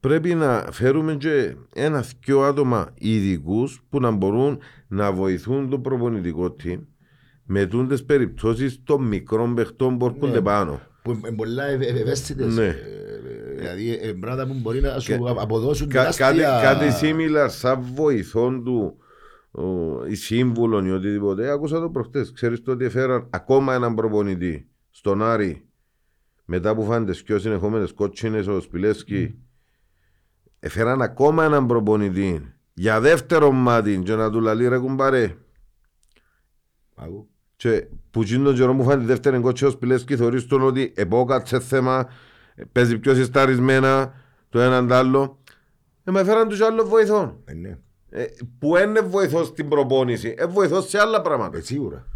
πρέπει 0.01 0.35
να 0.35 0.67
φέρουμε 0.71 1.15
και 1.15 1.55
ένα 1.75 2.05
δυο 2.25 2.41
άτομα 2.43 2.89
ειδικούς 2.95 3.83
που 3.91 4.01
να 4.01 4.11
μπορούν 4.11 4.59
να 4.89 5.13
βοηθούν 5.13 5.71
το 5.71 5.79
προπονητικό 5.79 6.57
team 6.65 6.79
με 7.45 7.67
τούντες 7.67 8.05
περιπτώσεις 8.05 8.81
των 8.85 9.03
μικρών 9.07 9.55
παιχτών 9.55 9.99
που 9.99 10.07
έρχονται 10.07 10.33
Ναι. 10.37 10.41
πάνω. 10.43 10.81
Που 11.03 11.11
είναι 11.11 11.33
πολλά 11.37 11.65
ευ- 11.65 11.83
ευ- 11.83 12.01
ευαίσθητες. 12.01 12.55
Ναι. 12.57 12.65
ε, 12.67 12.75
Δηλαδή 13.57 13.99
ε, 14.03 14.13
πράγματα 14.13 14.47
που 14.47 14.59
μπορεί 14.61 14.81
να 14.81 14.99
σου 14.99 15.19
Κα- 15.25 15.35
αποδώσουν 15.43 15.89
Κα- 15.89 16.03
κάτι, 16.05 16.17
τεράστια... 16.17 16.61
κάτι 16.63 16.87
similar 17.03 17.47
σαν 17.49 17.81
βοηθόν 17.95 18.65
του 18.65 18.97
ο, 19.53 20.05
η 20.07 20.15
σύμβουλον 20.15 20.87
ή 20.87 20.91
οτιδήποτε. 20.91 21.51
Άκουσα 21.51 21.81
το 21.81 21.91
προχτές. 21.91 22.33
Ξέρεις 22.33 22.63
το 22.63 22.73
ότι 22.73 22.85
έφεραν 22.85 23.29
ακόμα 23.31 23.75
έναν 23.75 23.95
προπονητή 23.95 24.69
στον 24.91 25.23
Άρη 25.23 25.67
μετά 26.45 26.75
που 26.75 26.85
φάνε 26.85 27.07
τις 27.07 27.23
πιο 27.23 27.39
συνεχόμενες 27.39 27.93
κότσινες 27.93 28.47
ο 28.47 28.61
Σπιλέσκι. 28.61 29.39
Έφεραν 30.59 31.03
ακόμα 31.03 31.45
έναν 31.45 31.67
προπονητή 31.67 32.55
για 32.75 33.01
δεύτερο 33.01 33.51
μάτι 33.51 33.99
και 34.05 34.15
να 34.15 34.31
του 34.31 34.41
λαλεί 34.41 34.69
ρε 34.69 34.79
κουμπάρε. 34.79 35.37
Άκου. 36.95 37.29
Και 37.57 37.87
που 38.11 38.23
γίνει 38.23 38.45
τον 38.45 38.55
καιρό 38.55 38.75
που 38.75 38.85
φάνε 38.85 39.01
τη 39.01 39.07
δεύτερη 39.07 39.41
κότσι 39.41 39.65
ο 39.65 39.71
Σπιλέσκι 39.71 40.17
θεωρείς 40.17 40.47
τον 40.47 40.63
ότι 40.63 40.93
επόκατσε 40.97 41.61
θέμα, 41.61 42.09
παίζει 42.73 42.99
πιο 42.99 43.15
συσταρισμένα 43.15 44.15
το 44.49 44.61
έναν 44.61 44.89
τ' 44.89 44.93
άλλο. 44.93 45.43
Ε, 46.05 46.11
με 46.11 46.25
φέραν 46.25 46.49
τους 46.49 46.61
άλλο 46.61 46.85
βοηθών. 46.85 47.41
Ε, 47.45 47.55
ναι. 47.55 47.79
Ε, 48.15 48.25
που 48.59 48.77
είναι 48.77 49.01
βοηθός 49.01 49.47
στην 49.47 49.69
προπόνηση, 49.69 50.35
ε, 50.39 50.47
βοηθός 50.47 50.89
σε 50.89 50.99
άλλα 50.99 51.21
πράγματα. 51.21 51.59
Ε, 51.59 51.61
Σίγουρα. 51.61 52.07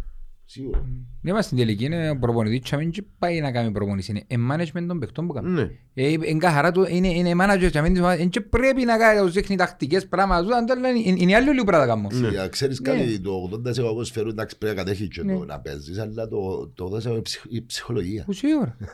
Σίγουρα. 0.49 0.79
Δεν 1.21 1.33
είμαστε 1.35 1.55
στην 1.55 1.57
τελική, 1.65 1.85
είναι 1.85 2.09
ο 2.09 2.17
προπονητής 2.17 2.69
και 2.69 2.75
μην 2.77 2.91
και 2.91 3.03
πάει 3.19 3.41
να 3.41 3.51
κάνει 3.51 3.71
προπονήση, 3.71 4.11
είναι 4.11 4.23
ε, 4.27 4.35
management 4.53 4.85
των 4.87 4.99
παιχτών 4.99 5.27
που 5.27 5.33
κάνει. 5.33 5.49
Ναι. 5.49 5.69
Ε, 5.93 6.09
είναι 6.11 6.37
καθαρά 6.37 6.71
του, 6.71 6.85
είναι, 6.89 7.07
είναι 7.07 7.31
manager 7.41 7.69
και 7.71 7.81
μην 7.81 7.91
της 7.93 8.01
ομάδας, 8.01 8.27
και 8.29 8.41
πρέπει 8.41 8.83
να 8.85 8.97
κάνει, 8.97 9.17
να 9.19 9.25
τους 9.25 9.33
δείχνει 9.33 9.55
τακτικές 9.55 10.07
πράγματα, 10.07 10.43
του, 10.47 10.55
αν 10.55 10.65
το 10.65 10.73
λένε, 10.75 10.99
είναι 10.99 11.19
είναι 11.19 11.35
άλλοι 11.35 11.51
λίγο 11.51 11.63
πράγματα 11.63 11.95
να 11.95 12.09
κάνουν. 12.09 12.29
Για 12.31 12.47
ξέρεις 12.47 12.79
Ναι. 12.81 12.89
κάτι, 12.89 13.19
το 13.19 13.31
80% 13.53 13.81
ποδοσφαίρου 13.81 14.29
εντάξει 14.29 14.57
πρέπει 14.57 14.75
να 14.75 14.83
κατέχει 14.83 15.07
και 15.07 15.23
Ναι. 15.23 15.33
το 15.33 15.45
να 15.45 15.59
παίζεις, 15.59 15.99
αλλά 15.99 16.27
το, 16.27 16.67
το 16.75 16.85
80% 16.85 17.11
είναι 17.11 17.21
ψυχ- 17.21 17.45
η 17.53 17.65
ψυχολογία. 17.65 18.23
Που 18.25 18.33
σίγουρα. 18.33 18.77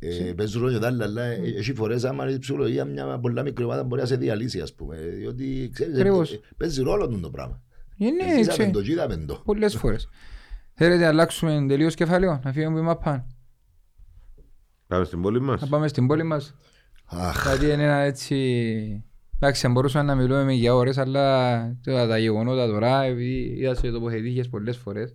Ε, 0.00 0.32
Παίζουν 0.36 0.60
ρόλο 0.60 0.72
και 0.72 0.78
τα 0.78 0.86
άλλα, 0.86 1.04
αλλά 1.04 1.22
ε, 1.22 1.40
έχει 1.56 1.74
φορές 1.74 2.04
άμα 2.04 2.24
είναι 2.24 2.32
η 2.32 2.38
ψυχολογία 2.38 2.84
μια 2.84 3.18
πολλά 3.18 3.42
μικρή 3.42 3.64
ομάδα 3.64 3.84
μπορεί 3.84 4.00
να 4.00 4.06
σε 4.06 4.16
διαλύσει 4.16 4.60
ας 4.60 4.74
πούμε. 4.74 4.96
Διότι 4.96 5.70
ξέρεις, 5.72 5.96
ε, 5.96 6.00
Ακριβώς. 6.00 6.32
ε, 6.32 6.40
παίζει 6.56 6.82
ρόλο 6.82 7.08
του 7.08 7.20
το 7.20 7.30
πράγμα. 7.30 7.62
Είναι 7.96 8.22
Ζήσαμε 8.22 8.64
έτσι, 8.64 8.70
το, 8.70 8.80
είδαμε 8.80 9.16
το. 9.16 9.42
πολλές 9.44 9.76
φορές. 9.76 10.08
Θέλετε 10.74 11.02
να 11.02 11.08
αλλάξουμε 11.08 11.64
τελείως 11.68 11.94
κεφάλαιο, 11.94 12.40
να 12.44 12.52
φύγουμε 12.52 12.90
από 12.90 13.02
πάνω. 13.02 13.26
Πάμε 14.86 15.04
στην 15.04 15.22
πόλη 15.22 15.40
μας. 15.40 15.60
Να 15.60 15.66
πάμε 15.66 15.88
στην 15.88 16.06
πόλη 16.06 16.22
μας. 16.22 16.54
Αχ, 17.06 17.42
Γιατί 17.46 17.64
είναι 17.72 17.82
ένα 17.82 17.98
έτσι... 17.98 19.04
Εντάξει, 19.40 19.60
θα 19.66 19.68
μπορούσαμε 19.72 20.04
να 20.04 20.14
μιλούμε 20.20 20.52
για 20.52 20.74
ώρες, 20.74 20.98
αλλά 20.98 21.58
τώρα 21.84 22.06
τα 22.06 22.18
γεγονότα 22.18 22.66
τώρα, 22.66 23.02
επειδή 23.02 23.54
είδα 23.56 23.74
σε 23.74 23.90
τοποθετήσεις 23.90 24.48
πολλές 24.48 24.76
φορές, 24.76 25.14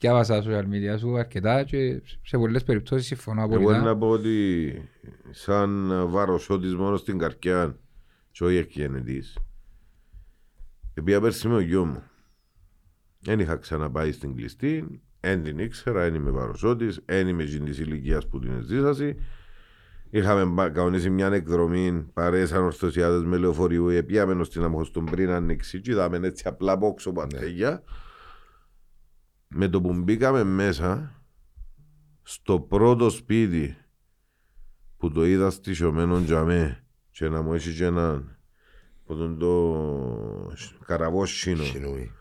διάβασα 0.00 0.42
στα 0.42 0.50
social 0.50 0.64
media 0.64 0.98
σου 0.98 1.18
αρκετά 1.18 1.62
και 1.64 2.02
σε 2.22 2.36
πολλές 2.38 2.62
περιπτώσεις 2.64 3.06
συμφωνώ 3.06 3.42
Εγώ 3.42 3.54
απόλυτα. 3.56 3.80
να 3.82 3.96
πω 3.96 4.08
ότι 4.08 4.72
σαν 5.30 5.92
βαροσότης 6.08 6.74
μόνο 6.74 6.96
στην 6.96 7.18
καρκιά 7.18 7.78
και 8.30 8.44
όχι 8.44 8.56
εκγενετής 8.56 9.38
επειδή 10.94 11.20
πέρσι 11.20 11.48
με 11.48 11.54
ο 11.54 11.60
γιος 11.60 11.84
μου. 11.86 12.02
Δεν 13.20 13.40
είχα 13.40 13.56
ξαναπάει 13.56 14.12
στην 14.12 14.34
κλειστή 14.36 15.00
δεν 15.20 15.42
την 15.42 15.58
ήξερα, 15.58 16.00
δεν 16.02 16.14
είμαι 16.14 16.30
βαροσότης 16.30 17.00
δεν 17.04 17.28
είμαι 17.28 17.42
εκείνη 17.42 17.64
της 17.68 17.78
ηλικίας 17.78 18.28
που 18.28 18.38
την 18.38 18.62
ζήσαση 18.62 19.16
Είχαμε 20.10 20.44
μπα- 20.44 20.68
κανονίσει 20.70 21.10
μια 21.10 21.26
εκδρομή 21.26 22.06
παρέες 22.12 22.52
ανορθωσιάδες 22.52 23.22
με 23.24 23.36
λεωφορείου 23.36 23.88
Επιάμενος 23.88 24.46
στην 24.46 24.62
Αμχωστον 24.62 25.04
πριν 25.04 25.30
ανοίξει 25.30 25.80
και 25.80 25.90
είδαμε 25.90 26.26
έτσι 26.26 26.44
απλά 26.48 26.78
πόξο 26.78 27.12
παντέγια 27.12 27.82
Με 29.56 29.68
το 29.68 29.80
που 29.80 29.94
μπήκαμε 29.94 30.44
μέσα 30.44 31.22
στο 32.22 32.60
πρώτο 32.60 33.10
σπίτι 33.10 33.76
που 34.96 35.10
το 35.10 35.24
είδα 35.24 35.50
στισιωμένο 35.50 36.22
τζαμέ 36.24 36.84
και 37.10 37.28
να 37.28 37.42
μου 37.42 37.54
έχει 37.54 37.74
και 37.74 37.84
έναν 37.84 38.38
που 39.04 39.16
τον 39.16 39.38
το 39.38 40.52
καραβόσινο 40.86 41.62
σινούι. 41.62 42.12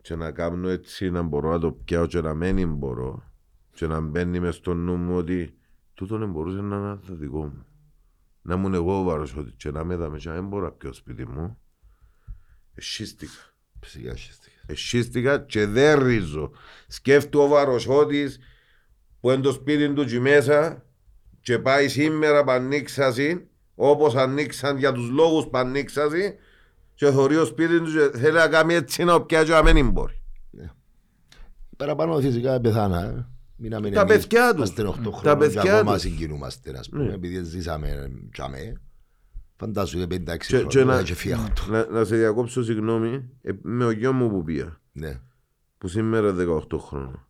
και 0.00 0.14
να 0.14 0.32
κάνω 0.32 0.68
έτσι 0.68 1.10
να 1.10 1.22
μπορώ 1.22 1.50
να 1.50 1.58
το 1.58 1.72
πιάω 1.72 2.06
και 2.06 2.20
να 2.20 2.34
μένει 2.34 2.66
μπορώ 2.66 3.32
και 3.74 3.86
να 3.86 4.00
μπαίνει 4.00 4.40
μες 4.40 4.54
στο 4.54 4.74
νου 4.74 4.96
μου 4.96 5.16
ότι 5.16 5.58
τούτο 5.94 6.18
δεν 6.18 6.30
μπορούσε 6.30 6.60
να 6.60 6.76
είναι 6.76 6.96
το 7.06 7.14
δικό 7.14 7.44
μου. 7.44 7.66
Να 8.42 8.54
ήμουν 8.54 8.74
εγώ 8.74 9.00
ο 9.00 9.02
βάρος 9.02 9.36
ότι 9.36 9.52
και 9.52 9.70
να 9.70 9.84
με 9.84 9.96
δάμε 9.96 10.18
και 10.18 10.28
να 10.28 10.34
δεν 10.34 10.46
μπορώ 10.46 10.64
να 10.64 10.72
πιω 10.72 10.92
σπίτι 10.92 11.26
μου. 11.26 11.58
Εσύστηκα. 12.74 13.32
Φυσικά 13.80 14.16
σχέστηκα. 14.16 14.51
Εσύστηκα 14.66 15.38
και 15.38 15.66
δεν 15.66 16.02
ρίζω. 16.02 16.50
Σκέφτου 16.88 17.40
ο 17.40 17.46
βαροσότης 17.48 18.38
που 19.20 19.30
είναι 19.30 19.42
το 19.42 19.52
σπίτι 19.52 19.92
του 19.92 20.04
και 20.04 20.20
μέσα 20.20 20.84
και 21.40 21.58
πάει 21.58 21.88
σήμερα 21.88 22.44
που 22.44 22.50
ανοίξασαι 22.50 23.46
όπως 23.74 24.14
ανοίξαν 24.14 24.76
για 24.78 24.92
τους 24.92 25.08
λόγους 25.10 25.44
που 25.44 25.58
ανοίξασαι 25.58 26.36
και 26.94 27.10
θωρεί 27.10 27.36
ο 27.36 27.44
σπίτι 27.44 27.78
του 27.80 27.92
και 27.92 28.18
θέλει 28.18 28.36
να 28.36 28.48
κάνει 28.48 28.74
έτσι 28.74 29.04
να 29.04 29.22
πιάσει 29.22 29.44
και 29.46 29.52
να 29.52 29.72
μην 29.72 29.90
μπορεί. 29.90 30.16
Παραπάνω 31.76 32.20
φυσικά 32.20 32.60
πεθάνα. 32.60 33.02
ε. 33.04 33.26
Μείναμε 33.56 33.90
Τα 33.90 34.00
εμείς, 34.00 34.12
παιδιά 34.12 34.48
τους. 34.54 34.56
Είμαστε 34.56 34.82
8 34.82 35.10
Τα 35.10 35.16
χρόνια 35.16 35.32
και 35.32 35.54
παιδιά 35.54 35.74
ακόμα 35.78 35.92
τους. 35.92 36.02
συγκινούμαστε, 36.02 36.78
ας 36.78 36.88
πούμε, 36.88 37.04
Ναι. 37.04 37.12
επειδή 37.12 37.42
ζήσαμε 37.44 38.10
τζαμέ. 38.32 38.80
Φαντάσου, 39.64 39.96
είναι 39.98 40.06
56 40.06 40.46
Και- 40.46 40.64
και 40.64 40.78
χρόνια 40.78 40.84
να- 40.84 41.02
και 41.02 41.14
φύγω 41.14 41.48
του. 41.54 41.70
Να, 41.70 41.86
να 41.86 42.04
σε 42.04 42.16
διακόψω 42.16 42.62
συγγνώμη, 42.62 43.30
ε, 43.42 43.52
με 43.62 43.84
ο 43.84 43.90
γιος 43.90 44.12
μου 44.12 44.30
που 44.30 44.42
πήγα, 44.44 44.80
Ναι. 44.92 45.20
που 45.78 45.88
σήμερα 45.88 46.28
είναι 46.28 46.36
18 46.44 46.78
χρόνια. 46.78 47.26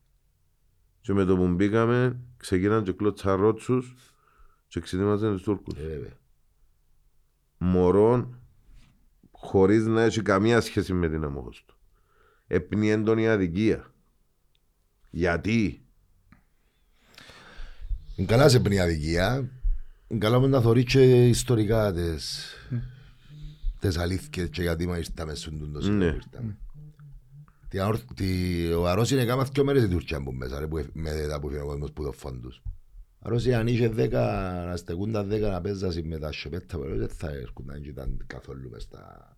Και 1.00 1.12
με 1.12 1.24
το 1.24 1.36
που 1.36 1.48
μπήκαμε, 1.48 2.20
ξεκίναν 2.36 2.82
και 2.84 2.92
κλωτσαρότσους 2.92 3.94
και 4.68 4.80
ξετοίμαζαν 4.80 5.32
τους 5.32 5.42
Τούρκους. 5.42 5.78
Ε, 5.78 5.82
βέβαια. 5.86 6.12
Μωρό, 7.58 8.34
χωρίς 9.30 9.86
να 9.86 10.02
έχει 10.02 10.22
καμία 10.22 10.60
σχέση 10.60 10.92
με 10.92 11.08
την 11.08 11.24
αμόχωση 11.24 11.64
του. 11.66 11.76
Έπνει 12.46 12.90
έντονη 12.90 13.28
αδικία. 13.28 13.92
Γιατί, 15.10 15.86
Είναι 18.16 18.26
καλά 18.26 18.48
σε 18.48 18.60
πνή 18.60 18.80
αδικία. 18.80 19.36
Είναι 19.36 19.50
καλά 20.18 20.36
όμως 20.36 20.48
να 20.50 20.60
θωρείς 20.60 20.84
και 20.84 21.28
ιστορικά 21.28 21.92
τις, 21.92 22.54
τις 23.78 23.98
αλήθειες 23.98 24.48
και 24.48 24.62
γιατί 24.62 24.86
μα 24.86 24.98
ήρθαμε 24.98 25.34
στον 25.34 25.58
τούντο 25.58 25.80
σημείο 25.80 26.06
Ναι. 26.06 26.12
που 26.12 26.18
ήρθαμε. 26.32 26.56
Τι 27.68 27.78
αόρ- 27.78 28.12
τι- 28.14 28.72
Ο 28.72 28.88
Αρός 28.88 29.10
είναι 29.10 29.24
κάμα 29.24 29.44
δυο 29.44 29.64
μέρες 29.64 29.82
η 29.82 29.88
Τουρκία 29.88 30.22
που 30.22 30.32
μέσα 30.32 30.58
ρε, 30.58 30.66
που 30.66 30.78
εφ- 30.78 30.88
με 30.92 31.26
τα 31.28 31.40
που 31.40 31.46
έφυγε 31.48 31.62
ο 31.62 31.66
κόσμος 31.66 31.92
που 31.92 32.02
το 32.04 32.12
φόντους. 32.12 32.62
Αρός 33.18 33.46
αν 33.46 33.66
είχε 33.66 33.88
δέκα, 33.88 34.52
να 34.66 34.76
στεκούν 34.76 35.12
τα 35.12 35.24
δέκα 35.24 35.50
να 35.50 35.60
παίζασαι 35.60 36.02
με 36.04 36.18
τα 36.18 36.32
σοπέτα 36.32 36.78
δεν 36.78 37.08
θα 37.08 37.30
έρχονταν 37.30 37.82
και 37.82 37.88
ήταν 37.88 38.24
καθόλου 38.26 38.70
μες 38.70 38.82
στα... 38.82 39.31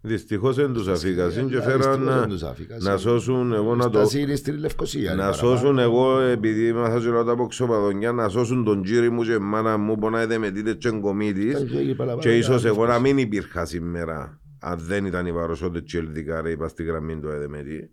δυστυχώς 0.00 0.56
δεν 0.56 0.72
τους 0.72 0.88
αφήκασαν 0.88 1.48
και 1.48 1.56
Ε, 1.56 1.60
φέραν 1.60 1.76
δυστυχώς 1.78 2.06
να, 2.06 2.20
δεν 2.20 2.28
τους 2.28 2.42
αφήκασαν. 2.42 2.92
να 2.92 2.98
σώσουν 2.98 3.52
εγώ 3.52 3.74
να 3.74 3.90
το... 3.90 3.98
Στάση 3.98 4.20
είναι 4.20 4.34
στη 4.34 4.50
Λευκοσία. 4.52 5.00
είναι 5.00 5.22
Να 5.22 5.30
παραπάνω. 5.30 5.56
σώσουν 5.56 5.78
εγώ, 5.78 6.20
επειδή 6.20 6.66
ήμασταν 6.68 7.00
και 7.00 7.08
ρώτα 7.08 7.32
από 7.32 7.46
ξοπαδονιά, 7.46 8.12
να 8.12 8.28
σώσουν 8.28 8.64
τον 8.64 8.82
τζίρι 8.82 9.10
μου 9.10 9.22
και 9.22 9.32
η 9.32 9.38
μάνα 9.38 9.76
μου 9.76 9.98
που 9.98 10.10
να 10.10 10.22
είδε 10.22 10.38
με 10.38 10.50
τίτες 10.50 10.76
και 10.78 10.88
εγκομίτης 10.88 11.50
Ήταν 11.52 11.66
και 11.68 11.78
εκεί 11.78 11.94
παραπάνω, 11.94 12.20
και 12.20 12.36
ίσως 12.36 12.60
ήταν 12.60 12.72
εγώ 12.74 12.86
να 12.86 12.98
μην 12.98 13.18
υπήρχα 13.18 13.64
σήμερα 13.64 14.40
αν 14.60 14.78
δεν 14.78 15.04
ήταν 15.04 15.26
οι 15.26 15.32
βαροσότες 15.32 15.82
και 15.84 15.98
ελδικά 15.98 16.40
ρε 16.40 16.50
είπα 16.50 16.68
στη 16.68 16.82
γραμμή 16.82 17.16
του 17.20 17.28
ΕΔΕΜΕΤΗ 17.28 17.90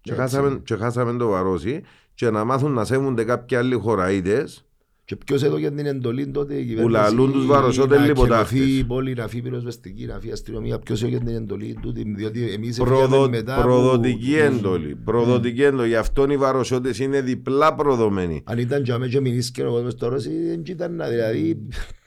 και 0.00 0.12
Έτσι. 0.12 0.22
χάσαμε, 0.22 0.60
και 0.64 0.74
χάσαμε 0.76 1.18
το 1.18 1.28
βαρόσι 1.28 1.82
και 2.14 2.30
να 2.30 2.44
μάθουν 2.44 2.72
να 2.72 2.84
σέβονται 2.84 3.24
κάποιοι 3.24 3.56
άλλοι 3.56 3.74
χωραΐτες 3.74 4.64
Και 5.06 5.16
ποιος 5.16 5.42
έδωκε 5.42 5.70
την 5.70 5.86
εντολή 5.86 6.26
τότε 6.26 6.54
η 6.54 6.64
κυβέρνηση 6.64 6.90
λαλούν 6.92 7.32
τους 7.32 7.46
βαροσότες 7.46 7.98
να 7.98 8.06
λιποτάχτες. 8.06 8.50
εκενωθεί 8.60 8.78
η 8.78 8.84
πόλη, 8.84 9.14
να 9.14 9.28
φύγει 9.28 9.42
πυροσβεστική, 9.42 10.06
να 10.06 10.18
φύγει 10.20 10.32
αστυνομία. 10.32 10.78
Ποιος 10.78 11.02
έδωκε 11.02 11.18
την 11.24 11.34
εντολή 11.34 11.78
τούτη, 11.82 12.12
διότι 12.16 12.50
εμείς 12.50 12.76
Προδο, 12.76 13.02
έφυγαμε 13.02 13.28
μετά 13.28 13.54
που- 13.54 13.62
προδοτική 13.62 14.16
τους- 14.24 14.34
έντολη. 14.34 14.96
Προδοτική 15.04 15.62
έντολη. 15.62 15.88
Γι' 15.88 15.96
αυτό 15.96 16.26
οι 16.30 16.36
βαροσότες 16.36 16.98
είναι 16.98 17.20
διπλά 17.20 17.74
προδομένοι. 17.74 18.42
Αν 18.44 18.58
ήταν 18.58 18.82
και 18.82 18.92
αμέσως 18.92 19.20
μηνίσκε 19.20 19.62
ο 19.64 19.70
κόσμος 19.70 19.94
τώρα, 19.94 20.16
δεν 20.16 20.62
ήταν 20.66 20.94
να 20.94 21.08
δηλαδή... 21.08 21.66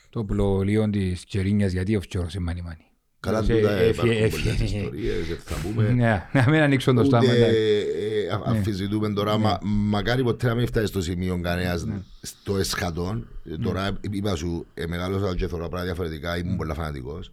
Το 0.10 0.24
πλοίο 0.24 0.90
της 0.90 1.26
Τζερίνιας 1.26 1.72
γιατί 1.72 1.96
ο 1.96 2.02
φτιόρος 2.02 2.34
είναι 2.34 2.44
μάνι 2.44 2.62
μάνι. 2.62 2.84
Καλά 3.22 3.44
Σε- 3.44 3.54
τούτα 3.54 3.72
έφυγε- 3.72 3.94
υπάρχουν 3.94 4.24
έφυγε. 4.24 4.44
πολλές 4.44 4.62
ιστορίες, 4.72 5.28
δεν 5.28 5.38
θα 5.46 5.56
πούμε. 5.64 5.90
Ναι, 5.90 6.28
να 6.34 6.50
μην 6.50 6.62
ανοίξουν 6.62 6.96
το 6.96 7.04
στόμα. 7.04 7.24
Ούτε 7.24 7.36
εντάξει. 7.36 7.58
ε, 8.28 8.34
α- 8.34 8.42
αμφισβητούμε 8.46 9.14
τώρα, 9.14 9.38
μα- 9.38 9.60
μακάρι 9.64 10.24
ποτέ 10.24 10.48
να 10.48 10.56
μην 10.56 10.68
φτάσει 10.68 10.86
στο 10.86 11.02
σημείο 11.02 11.40
κανένας 11.44 11.86
στο 12.22 12.58
εσχατόν. 12.58 13.28
Ε, 13.52 13.58
Τώρα 13.58 13.98
είπα 14.10 14.36
σου, 14.36 14.66
ε, 14.74 14.86
μεγάλωσα 14.88 15.36
και 15.36 15.48
θωρώ 15.48 15.68
πράγματα 15.68 15.84
διαφορετικά, 15.84 16.38
ήμουν 16.38 16.58
πολλά 16.58 16.74
φανατικός. 16.74 17.32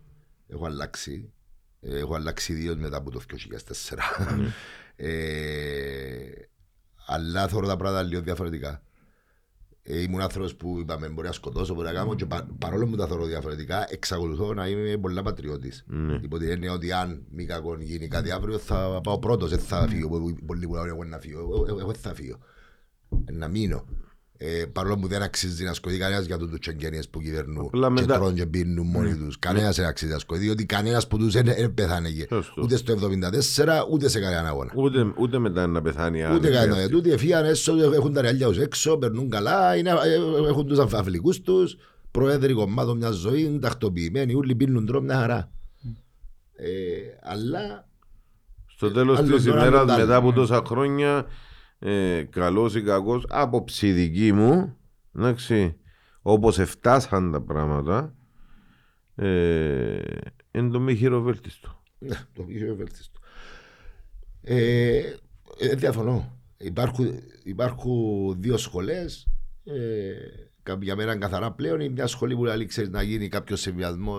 Έχω 0.48 0.66
αλλάξει. 0.66 1.32
Ε, 1.80 1.98
Έχω 1.98 2.14
αλλάξει 2.14 2.52
ιδίως 2.52 2.76
μετά 2.76 2.96
από 2.96 3.10
το 3.10 3.20
2004. 3.20 4.50
Ε, 4.96 5.08
Αλλά 7.06 7.48
θωρώ 7.48 7.66
τα 7.66 7.76
πράγματα 7.76 8.02
λίγο 8.02 8.20
διαφορετικά. 8.20 8.82
Ε, 9.88 10.02
ήμουν 10.02 10.20
άνθρωπος 10.20 10.54
που 10.54 10.76
είπαμε 10.80 11.08
μπορεί 11.08 11.26
να 11.26 11.32
σκοτώσω, 11.32 11.74
μπορεί 11.74 11.86
να 11.86 11.92
κάνω 11.92 12.14
και 12.14 12.26
πα- 12.26 12.48
παρόλο 12.58 12.86
που 12.86 12.96
τα 12.96 13.06
θεωρώ 13.06 13.24
διαφορετικά, 13.24 13.86
εξακολουθώ 13.88 14.54
να 14.54 14.68
είμαι 14.68 14.96
πολλά 14.96 15.22
πατριώτης. 15.22 15.84
Ναι. 15.88 16.18
Υπό 16.22 16.38
την 16.38 16.48
έννοια 16.50 16.72
ότι 16.72 16.92
αν 16.92 17.24
μη 17.30 17.44
κακόν 17.44 17.80
γίνει 17.80 18.08
κάτι 18.08 18.30
αύριο 18.30 18.58
θα 18.58 19.00
πάω 19.02 19.18
πρώτος, 19.18 19.50
δεν 19.50 19.58
θα 19.58 19.86
φύγω. 19.88 20.08
που- 20.08 20.36
Πολλοί 20.46 20.66
που 20.66 20.74
λένε 20.74 20.88
εγώ 20.88 21.04
να 21.04 21.18
φύγω, 21.18 21.40
εγώ- 21.40 21.66
εγώ 21.68 21.90
δεν 21.90 22.00
θα 22.00 22.14
φύγω. 22.14 22.38
Ε, 23.24 23.32
Να 23.32 23.48
μείνω. 23.48 23.84
Ε, 24.38 24.64
παρόλο 24.72 24.96
που 24.98 25.06
δεν 25.08 25.22
αξίζει 25.22 25.64
να 25.64 25.72
σκοτεί 25.72 25.98
κανένας 25.98 26.26
για 26.26 26.38
τούτους 26.38 26.58
τσεγγενίες 26.58 27.08
που 27.08 27.20
κυβερνούν 27.20 27.64
Απλά 27.66 27.86
και 27.86 27.92
μετά- 27.92 28.06
Ναι. 28.06 28.14
τρώνε 28.20 28.34
και 28.34 28.46
πίνουν 28.46 28.86
μόνοι 28.86 29.16
τους. 29.16 29.38
Κανένας 29.38 29.76
δεν 29.76 29.86
αξίζει 29.86 30.12
να 30.12 30.18
σκοτεί, 30.18 30.40
διότι 30.40 30.66
κανένας 30.66 31.06
που 31.08 31.18
τους 31.18 31.32
δεν 31.32 31.44
δεν 31.44 31.74
πέθανε 31.74 32.10
και 32.10 32.26
Σωστό. 32.30 32.62
ούτε 32.62 32.76
στο 32.76 32.92
74 32.92 33.86
ούτε 33.90 34.08
σε 34.08 34.20
κανέναν 34.20 34.46
αγώνα. 34.46 34.72
Ούτε, 34.74 35.12
ούτε 35.18 35.38
μετά 35.38 35.66
να 35.66 35.82
πεθάνει 35.82 36.22
άλλη. 36.24 36.34
Ούτε 36.36 36.48
κανένα. 36.50 36.72
χρειάζεται. 36.72 36.94
Τούτοι 36.94 37.10
εφίαν 37.10 37.44
έσω, 37.44 37.92
έχουν 37.94 38.12
τα 38.12 38.20
ρεάλια 38.20 38.46
τους 38.46 38.58
έξω, 38.58 38.96
περνούν 38.96 39.30
καλά, 39.30 39.76
είναι, 39.76 39.90
ε, 39.90 40.46
έχουν 40.48 40.66
τους 40.66 40.78
αφιλικούς 40.78 41.40
τους, 41.40 41.76
προέδροι 42.10 42.52
κομμάτων 42.52 42.96
μια 42.96 43.10
ζωή, 43.10 43.58
τακτοποιημένοι, 43.62 44.34
όλοι 44.34 44.54
πίνουν 44.54 44.86
τρόπο 44.86 45.04
μια 45.04 45.16
χαρά. 45.18 45.50
Ε, 46.56 46.68
αλλά 47.22 47.88
Στο 48.66 48.90
τέλος 48.90 49.18
Άλλο 49.18 49.34
της 49.36 49.44
τώρα, 49.44 49.60
ημέρας 49.60 49.80
άλλο 49.80 49.90
μετά 49.90 50.02
άλλο. 50.02 50.16
από 50.16 50.32
τόσα 50.32 50.62
χρόνια 50.66 51.26
ε, 51.78 52.22
καλός 52.22 52.74
ή 52.74 52.82
κακός 52.82 53.24
άποψη 53.28 53.92
δική 53.92 54.32
μου 54.32 54.76
εντάξει, 55.16 55.76
όπως 56.22 56.58
εφτάσαν 56.58 57.32
τα 57.32 57.40
πράγματα 57.42 58.14
ε, 59.14 59.98
είναι 60.50 60.70
το 60.70 60.80
μη 60.80 60.94
χειροβέλτιστο. 60.94 61.82
ναι, 61.98 62.16
το 62.32 62.42
πιο 62.42 62.72
ευέλτιστο. 62.72 63.20
Ε, 64.42 64.98
ε, 65.58 65.74
διαφωνώ. 65.74 66.38
Υπάρχουν, 66.58 67.20
υπάρχουν 67.44 68.34
δύο 68.40 68.56
σχολές. 68.56 69.26
Ε, 69.64 70.12
κα- 70.34 70.55
για 70.80 70.96
μένα 70.96 71.10
είναι 71.12 71.20
καθαρά 71.20 71.50
πλέον 71.52 71.80
η 71.80 71.88
μια 71.88 72.06
σχολή 72.06 72.36
που 72.36 72.44
λέει 72.44 72.66
ξέρεις 72.66 72.90
να 72.90 73.02
γίνει 73.02 73.28
κάποιος 73.28 73.60
συμβιασμό 73.60 74.16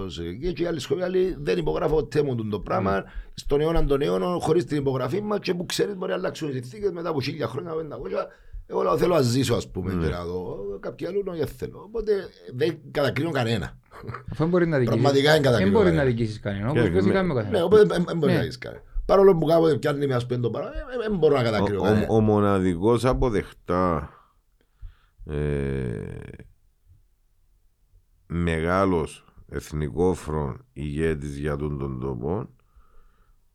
και 0.54 0.64
η 0.64 0.66
άλλη 0.66 0.80
σχολή 0.80 1.10
λέει 1.10 1.36
δεν 1.40 1.58
υπογράφω 1.58 1.96
ποτέ 1.96 2.24
μου 2.24 2.36
το 2.50 2.60
πράγμα 2.60 3.04
στον 3.34 3.62
αιώνα 3.62 3.86
των 3.86 4.02
αιώνων 4.02 4.40
χωρίς 4.40 4.66
την 4.66 4.78
υπογραφή 4.78 5.22
μας 5.22 5.40
και 5.42 5.54
που 5.54 5.66
ξέρεις 5.66 5.96
μπορεί 5.96 6.12
να 6.12 6.18
αλλάξουν 6.18 6.50
οι 6.50 6.52
συνθήκες 6.52 6.92
μετά 6.92 7.10
από 7.10 7.22
χίλια 7.22 7.48
χρόνια, 7.48 7.72
πεντακόσια. 7.74 8.28
Εγώ 8.70 8.82
λέω, 8.82 8.98
θέλω 8.98 9.14
να 9.14 9.22
ζήσω, 9.22 9.56
ας 9.56 9.68
πούμε, 9.72 9.92
και 9.92 10.10
να 10.10 10.24
δω. 10.26 10.58
Κάποιοι 10.80 11.08
άλλοι 11.08 11.24
δεν 11.38 11.48
θέλω. 11.48 11.82
Οπότε 11.86 12.12
δεν 12.56 12.78
κατακρίνω 12.92 13.32
κανένα. 13.32 13.78
Αφού 14.32 14.36
δεν 14.38 14.48
μπορεί 14.50 14.68
να 14.68 14.78
δικήσεις. 14.78 15.02
Πραγματικά 15.02 15.30
είναι 15.30 15.42
Δεν 15.42 15.52
κατακρίνω 15.52 15.72
μπορεί 15.78 15.90
να 15.92 15.96
κανένα. 15.98 16.10
δικήσεις 16.16 16.40
κανέναν. 16.40 16.74
Και 16.74 16.80
Όπως 16.80 16.92
πώς 16.92 17.06
με- 17.06 17.14
κάνουμε 17.14 17.34
ο 17.34 17.36
Ναι, 17.36 17.42
καθένας. 17.44 17.64
οπότε 17.64 17.82
δεν 18.06 18.18
μπορεί 18.18 18.32
Ναι. 18.32 18.38
να 18.38 18.44
δεις 18.44 18.58
κανένα. 18.58 18.82
Παρόλο 19.06 19.36
που 19.38 19.46
κάποτε 19.46 19.76
πιάνει 19.76 20.08
με 20.08 20.14
ας 20.14 20.26
πούμε 20.26 20.40
το 20.40 20.50
παρά, 20.50 20.68
ε, 20.68 21.08
δεν 21.08 21.18
μπορώ 21.18 21.36
να 21.36 21.44
κατακρίνω 21.44 21.80
Ο, 21.82 21.84
κανένα. 21.84 22.06
ο, 22.10 22.16
ο 22.16 22.20
μοναδικός 22.20 23.06
αποδεχτά 23.06 24.10
ε, 25.30 26.18
μεγάλος 28.28 29.26
εθνικόφρον 29.50 30.66
ηγέτης 30.74 31.38
για 31.38 31.56
τον 31.56 31.78
τον 31.78 32.00
τόπο 32.00 32.50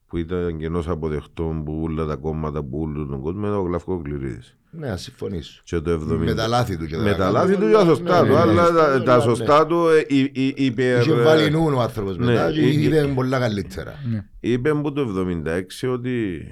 που 0.06 0.16
ήταν 0.16 0.58
και 0.58 0.64
ενός 0.66 0.88
αποδεχτών 0.88 1.64
που 1.64 1.80
όλα 1.82 2.06
τα 2.06 2.16
κόμματα 2.16 2.62
που 2.64 2.80
όλου 2.80 3.06
τον 3.06 3.20
κόσμο 3.20 3.46
ήταν 3.46 3.58
ο 3.58 3.62
Γλαυκό 3.62 4.02
Κληρίδης. 4.02 4.56
Ναι, 4.70 4.88
να 4.88 4.96
συμφωνήσω. 4.96 5.60
Και 5.64 5.80
το 5.80 5.92
70... 6.10 6.16
Με 6.16 6.34
τα 6.34 6.46
λάθη 6.46 6.76
του 6.76 6.86
και 6.86 6.96
τα 6.96 7.02
Με 7.02 7.10
τα 7.10 7.16
καλά 7.16 7.30
λάθη 7.30 7.54
του, 7.54 7.60
του 7.60 7.68
για 7.68 7.78
ναι, 7.78 7.84
σωστά 7.84 8.22
ναι, 8.22 8.28
του, 8.28 8.34
ναι, 8.34 8.40
αλλά 8.40 8.70
ναι, 8.70 8.78
τα- 8.78 8.98
ναι, 8.98 9.04
τα 9.04 9.16
ναι. 9.16 9.22
σωστά 9.22 9.66
του 9.66 9.88
ε, 9.88 10.04
υ- 10.08 10.36
υ- 10.36 10.58
υπερ... 10.58 11.00
Είχε 11.00 11.22
βάλει 11.22 11.50
νου 11.50 11.72
ο 11.76 11.80
άνθρωπος 11.80 12.16
Ναι, 12.18 12.24
μετά 12.24 12.52
και 12.52 12.60
ε, 12.60 12.72
είδε 12.72 13.06
πολλά 13.06 13.38
καλύτερα. 13.38 13.94
Ναι. 14.10 14.26
είπε 14.40 14.72
μου 14.72 14.92
το 14.92 15.26
76 15.44 15.62
ότι 15.92 16.44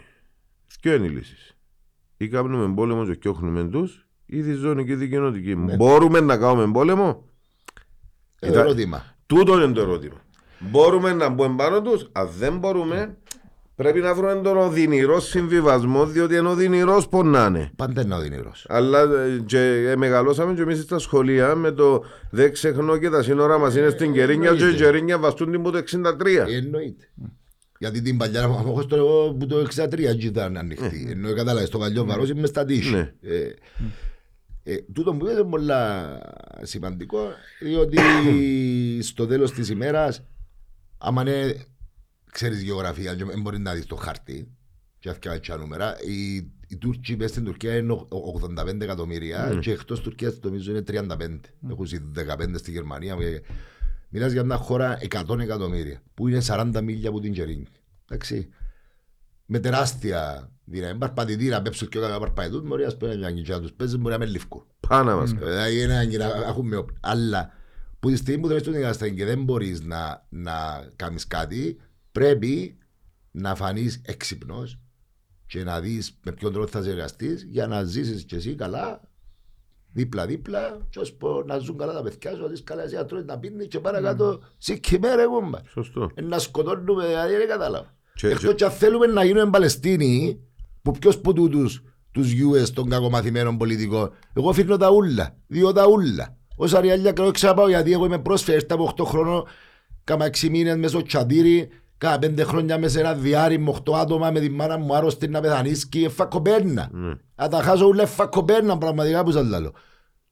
ποιο 0.81 0.95
είναι 0.95 1.07
οι 1.07 1.11
λύσεις. 1.11 1.57
Ή 2.17 2.29
κάνουμε 2.29 2.75
πόλεμο 2.75 3.05
και 3.07 3.13
φτιάχνουμε 3.13 3.69
τους 3.69 4.09
ή 4.31 4.43
τη 4.43 4.53
ζώνη 4.53 4.85
και 4.85 4.95
δικαιωτική. 4.95 5.55
Ναι. 5.55 5.77
Μπορούμε 5.77 6.21
να 6.21 6.37
κάνουμε 6.37 6.73
πόλεμο; 6.73 7.25
Ε, 8.41 8.49
Ήταν- 8.49 8.61
ερώτημα. 8.65 9.05
Τούτο 9.27 9.63
είναι 9.63 9.73
το 9.73 9.81
ερώτημα. 9.81 10.15
Μπορούμε 10.59 11.13
να 11.13 11.29
μπούμε 11.29 11.55
πάνω 11.57 11.83
τους; 11.83 12.09
Αν 12.13 12.29
δεν 12.39 12.59
μπορούμε, 12.59 13.17
πρέπει 13.75 14.01
να 14.01 14.15
βρούμε 14.15 14.41
τον 14.43 14.57
οδυνηρό 14.57 15.21
συμβιβασμό, 15.21 16.07
διότι 16.07 16.35
είναι 16.37 16.49
οδυνηρός 16.49 17.09
πονάνε. 17.09 17.71
Πάντα 17.77 18.03
είναι 18.03 18.15
οδυνηρός. 18.15 18.67
Αλλά 18.69 19.01
ε, 19.01 19.43
και, 19.47 19.59
ε, 19.89 19.97
μεγαλώσαμε 19.97 20.55
και 20.55 20.63
εμείς 20.63 20.81
στα 20.81 20.99
σχολεία 20.99 21.55
με 21.55 21.71
το 21.73 22.05
δεν 22.31 22.53
ξεχνώ 22.53 22.97
και 22.97 23.11
τα 23.11 23.23
σύνορα 23.23 23.59
μας 23.59 23.77
είναι 23.77 23.89
στην 23.89 24.13
Κερίνια 24.13 24.51
και 24.51 24.57
η 24.57 24.61
εννοείται. 24.63 24.85
Κερίνια 24.85 25.19
βαστούν 25.19 25.51
την 25.51 25.63
που 25.63 25.71
το 25.71 25.79
63. 25.79 26.47
Ε, 26.49 26.57
Εννοείται. 26.57 27.09
Γιατί 27.79 28.03
την 28.03 28.17
παλιά 28.17 28.43
αμοχώς 28.43 28.87
το 28.87 28.97
εγώ 28.97 29.37
που 29.39 29.47
το 29.47 29.57
63 29.59 30.05
έτσι 30.07 30.27
ήταν 30.27 30.57
ανοιχτή. 30.57 31.09
Ενώ 31.11 31.35
κατάλαβες 31.35 31.69
το 31.71 31.79
παλιό 31.79 32.05
βαρός 32.05 32.29
είμαι 32.31 32.47
στα 32.47 32.65
τύχη. 32.65 33.09
Ναι. 34.71 34.75
Ε, 34.75 34.75
ε, 34.75 34.85
τούτο 34.93 35.15
που 35.15 35.27
είναι 35.29 35.45
πολλά 35.45 36.19
σημαντικό 36.63 37.19
διότι 37.61 37.97
στο 39.03 39.27
τέλος 39.27 39.53
της 39.53 39.69
ημέρας 39.69 40.23
άμα 40.99 41.23
είναι 41.23 41.57
ξέρεις 42.33 42.63
γεωγραφία 42.63 43.15
και 43.15 43.25
δεν 43.25 43.41
μπορεί 43.41 43.59
να 43.59 43.75
δεις 43.75 43.87
το 43.87 43.97
χάρτη 43.97 44.49
και 44.99 45.09
αυτά 45.09 45.41
τα 45.41 45.57
νούμερα 45.57 45.97
οι, 46.01 46.35
οι 46.69 46.77
Τούρκοι 46.79 47.17
μέσα 47.17 47.29
στην 47.29 47.45
Τουρκία 47.45 47.77
είναι 47.77 47.93
ο- 47.93 48.07
ο- 48.11 48.41
85 48.59 48.81
εκατομμύρια 48.81 49.59
και 49.61 49.71
εκτός 49.73 50.01
Τουρκίας 50.01 50.39
νομίζω 50.43 50.71
είναι 50.71 50.83
35 50.87 51.41
έχουν 51.71 51.87
συ 51.87 51.99
15 52.15 52.55
στη 52.59 52.71
Γερμανία 52.71 53.15
και- 53.15 53.43
Μιλάς 54.13 54.33
για 54.33 54.45
μια 54.45 54.57
χώρα 54.57 54.99
100 55.11 55.39
εκατομμύρια 55.39 56.03
που 56.15 56.29
είναι 56.29 56.41
40 56.47 56.81
μίλια 56.83 57.09
από 57.09 57.21
την 57.21 57.33
Κερίνη. 57.33 57.67
Εντάξει. 58.09 58.49
Με 59.47 59.59
τεράστια 59.59 60.51
δύναμη. 60.71 60.99
Παρπατητήρα, 60.99 61.63
πέψουν 61.63 61.89
και 61.89 61.99
όταν 61.99 62.19
παρπατητούν, 62.19 62.67
μπορεί 62.67 62.85
να 62.85 62.91
σπέρνουν 62.91 63.19
μια 63.19 63.31
κινητά 63.31 63.61
τους 63.61 63.73
παίζουν, 63.73 64.01
μπορεί 64.01 64.13
να 64.13 64.19
με 64.25 64.27
λευκό. 64.31 64.67
Πάνα 64.89 65.17
μας. 65.17 65.33
Δηλαδή 65.33 65.81
είναι 65.83 66.05
να 66.19 66.25
έχουμε 66.49 66.77
όπλα. 66.77 66.97
Αλλά 67.01 67.51
που 68.01 68.11
τη 68.11 68.17
στιγμή 68.17 68.41
που 68.41 68.47
δεν 68.49 68.57
είσαι 68.57 68.65
στον 68.65 68.79
δικαστή 68.79 69.15
και 69.15 69.25
δεν 69.25 69.43
μπορείς 69.45 69.83
να, 69.83 70.27
να 70.29 70.53
κάνεις 70.97 71.27
κάτι, 71.27 71.77
πρέπει 72.13 72.79
να 73.31 73.55
φανείς 73.55 74.01
έξυπνος 74.05 74.79
και 75.47 75.65
να 75.65 75.81
δεις 75.81 76.19
με 76.25 76.33
ποιον 76.33 76.53
τρόπο 76.53 76.67
θα 76.69 76.83
συνεργαστείς 76.83 77.43
για 77.51 77.67
να 77.67 77.83
ζήσεις 77.83 78.25
κι 78.25 78.35
εσύ 78.35 78.55
καλά 78.55 79.01
δίπλα-δίπλα 79.93 80.87
και 80.91 80.99
ώσπου 80.99 81.43
να 81.47 81.59
ζουν 81.59 81.79
καλά 81.79 81.93
τα 81.93 82.03
παιδιά 82.03 82.35
σου, 82.35 82.41
να 82.43 82.47
δεις 82.49 82.63
καλά 82.63 82.83
εσύ 82.83 82.95
να 82.95 83.05
τρώεις 83.05 83.25
να 83.25 83.39
πίνεις 83.39 83.67
και 83.67 83.81
παρακάτω 83.81 84.41
σηκημέρα 84.59 85.23
εγώ 85.23 85.41
μπα. 85.51 85.59
Σωστό. 85.69 86.11
Ε, 86.15 86.21
Να 86.21 86.39
σκοτώνουμε, 86.39 87.07
δηλαδή 87.07 87.35
δεν 87.37 87.49
κατάλαβα. 87.49 87.95
Και- 88.15 88.27
Εκτός 88.29 88.49
και- 88.49 88.55
και 88.55 88.65
αν 88.65 88.71
θέλουμε 88.71 89.07
να 89.07 89.25
γίνουμε 89.25 89.51
Παλαιστίνοι, 89.51 90.41
που 90.83 90.93
ποιος 90.93 91.19
που 91.19 91.33
τούτους 91.33 91.83
τους 92.13 92.33
US 92.33 92.69
των 92.75 92.89
κακομαθημένων 92.89 93.57
πολιτικών, 93.57 94.13
εγώ 94.33 94.53
φύρνω 94.53 94.77
τα 94.77 94.91
ούλα, 94.91 95.37
δύο 95.47 95.73
τα 95.73 95.87
ούλα. 95.87 96.37
Ως 96.57 96.75
αριάλια 96.75 97.13
κρέω 97.13 97.31
ξαπάω 97.31 97.69
γιατί 97.69 97.93
εγώ 97.93 98.05
είμαι 98.05 98.19
πρόσφερ, 98.19 98.55
ήρθα 98.55 98.75
από 98.75 98.93
8 98.97 99.05
χρόνων, 99.05 99.45
κάμα 100.05 100.27
6 100.27 100.49
μήνες 100.49 100.77
μέσα 100.77 100.89
στο 100.89 101.03
τσαντήρι, 101.03 101.69
κάμα 101.99 102.19
5 102.21 102.41
χρόνια 102.45 102.79
μέσα 102.79 102.93
σε 102.93 103.01
ένα 103.01 103.15
διάρρη 103.15 103.59
με 103.59 103.75
8 103.85 103.93
άτομα 103.95 104.31
με 104.31 104.41
τη 104.41 104.51
μάνα 104.51 104.79
μου 104.79 104.95
άρρωστη 104.95 105.29
να 105.29 105.41
πεθανίσκει, 105.41 106.05
εφα 106.05 106.25
κοπέρνα. 106.25 106.89
Ναι. 106.93 107.15
Να 107.35 107.49
τα 107.49 107.63
χάσω 107.63 107.87
ούλα 107.87 108.03
εφα 108.03 108.27
κοπέρνα 108.27 108.79
πραγματικά 108.79 109.25
που 109.25 109.31
σας 109.31 109.49
λέω. 109.49 109.73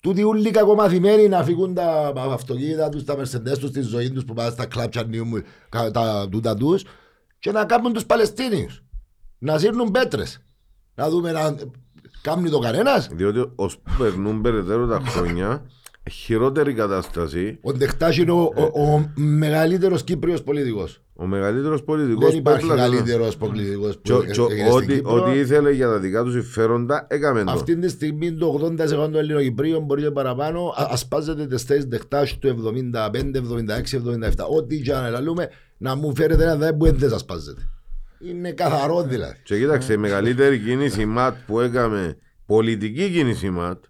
Τούτοι 0.03 0.23
ούλοι 0.23 0.51
κακομαθημένοι 0.51 1.29
να 1.29 1.45
φύγουν 1.45 1.75
τα 1.75 2.13
αυτοκίνητα 2.17 2.89
τους, 2.89 3.05
τα 3.05 3.17
μερσεντές 3.17 3.59
τους, 3.59 3.71
τη 3.71 3.81
ζωή 3.81 4.11
τους 4.11 4.25
που 4.25 4.35
πάνε 4.35 4.51
στα 4.51 4.67
κλάψα 4.67 5.05
νιού, 5.05 5.25
τα, 5.69 5.91
τα 5.91 6.29
τούτα 6.31 6.55
τους 6.55 6.85
και 7.39 7.53
να 7.53 7.65
κάνουν 7.65 7.93
τους 7.93 8.07
Παλαιστίνιους. 8.07 8.83
Να 9.39 9.59
σύρνουν 9.59 9.91
πέτρες. 9.91 10.43
Να 10.95 11.11
δούμε 11.11 11.33
να 11.33 11.55
κάνει 12.23 12.51
το 12.51 12.59
κανένας. 12.59 13.09
Διότι 13.13 13.53
ως 13.55 13.79
που 13.79 13.91
περνούν 13.99 14.41
περαιτέρω 14.41 14.87
τα 14.87 15.01
χρόνια, 15.07 15.63
χειρότερη 16.11 16.73
κατάσταση, 16.75 17.59
Ο 17.63 17.73
Ντεχτάς 17.73 18.17
είναι 18.17 18.31
ο, 18.31 18.53
ο, 18.73 18.93
ο 18.93 19.09
μεγαλύτερος 19.15 20.05
Κύπριος 20.05 20.43
πολιτικός. 20.43 21.03
ο 21.15 21.27
μεγαλύτερος 21.27 21.83
πολιτικός 21.85 22.23
Δεν 22.25 22.31
που 22.33 22.37
υπάρχει 22.39 22.65
έπλασε 22.65 22.83
το- 22.87 22.91
μεγαλύτερος 22.91 23.37
πολιτικός 23.37 23.95
που 23.95 24.01
Και 24.03 24.13
ο- 24.13 24.23
έ- 24.23 24.31
και 24.31 24.41
ο- 24.41 24.49
έγινε 24.51 24.71
στην 24.71 24.77
ό,τι, 24.83 24.95
Κύπρο. 24.95 25.13
ό,τι 25.25 25.39
ήθελε 25.39 25.71
για 25.71 25.89
τα 25.89 25.99
δικά 25.99 26.23
τους 26.23 26.33
συμφέροντα 26.33 27.07
έκαμε 27.11 27.45
το. 27.45 27.51
Αυτή 27.51 27.77
τη 27.79 27.89
στιγμή 27.89 28.33
το 28.33 28.47
80% 28.47 28.89
των 28.89 29.15
Ελληνοκυπρίων 29.15 29.85
μπορεί 29.85 30.03
και 30.03 30.11
παραπάνω 30.11 30.67
α- 30.77 30.89
ασπάζεται 30.91 31.47
τις 31.47 31.63
θέσεις 31.63 31.87
Ντεχτάς 31.87 32.39
του 32.39 32.49
75, 32.49 33.39
76, 33.39 33.97
77. 33.97 34.47
Ό,τι 34.57 34.81
και 34.81 34.95
αν 34.95 35.05
ελαλούμε 35.05 35.49
να 35.79 35.95
μου 35.95 36.17
φέρετε 36.17 36.43
ένα 36.43 36.57
δέ 36.57 36.73
που 36.73 36.85
δεν 36.85 36.99
δεν 36.99 37.13
ασπάζεται. 37.13 37.69
Είναι 38.21 38.53
καθαρό 38.53 39.03
δηλαδή. 39.03 39.37
Και 39.43 39.59
κοίταξε, 39.59 39.93
η 39.93 39.97
μεγαλύτερη 39.97 40.59
κίνηση 40.59 41.05
ΜΑΤ 41.07 41.35
που 41.47 41.61
έκαμε, 41.61 42.17
πολιτική 42.47 43.11
κίνηση 43.11 43.51
ΜΑΤ, 43.51 43.85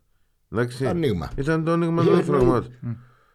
εντάξει, 0.53 0.87
Ανοίγμα. 0.87 1.31
ήταν 1.37 1.65
το 1.65 1.71
άνοιγμα 1.73 2.03
Ε, 2.03 2.05
των 2.05 2.15
εννοείται. 2.19 2.33
φραγμάτων. 2.33 2.73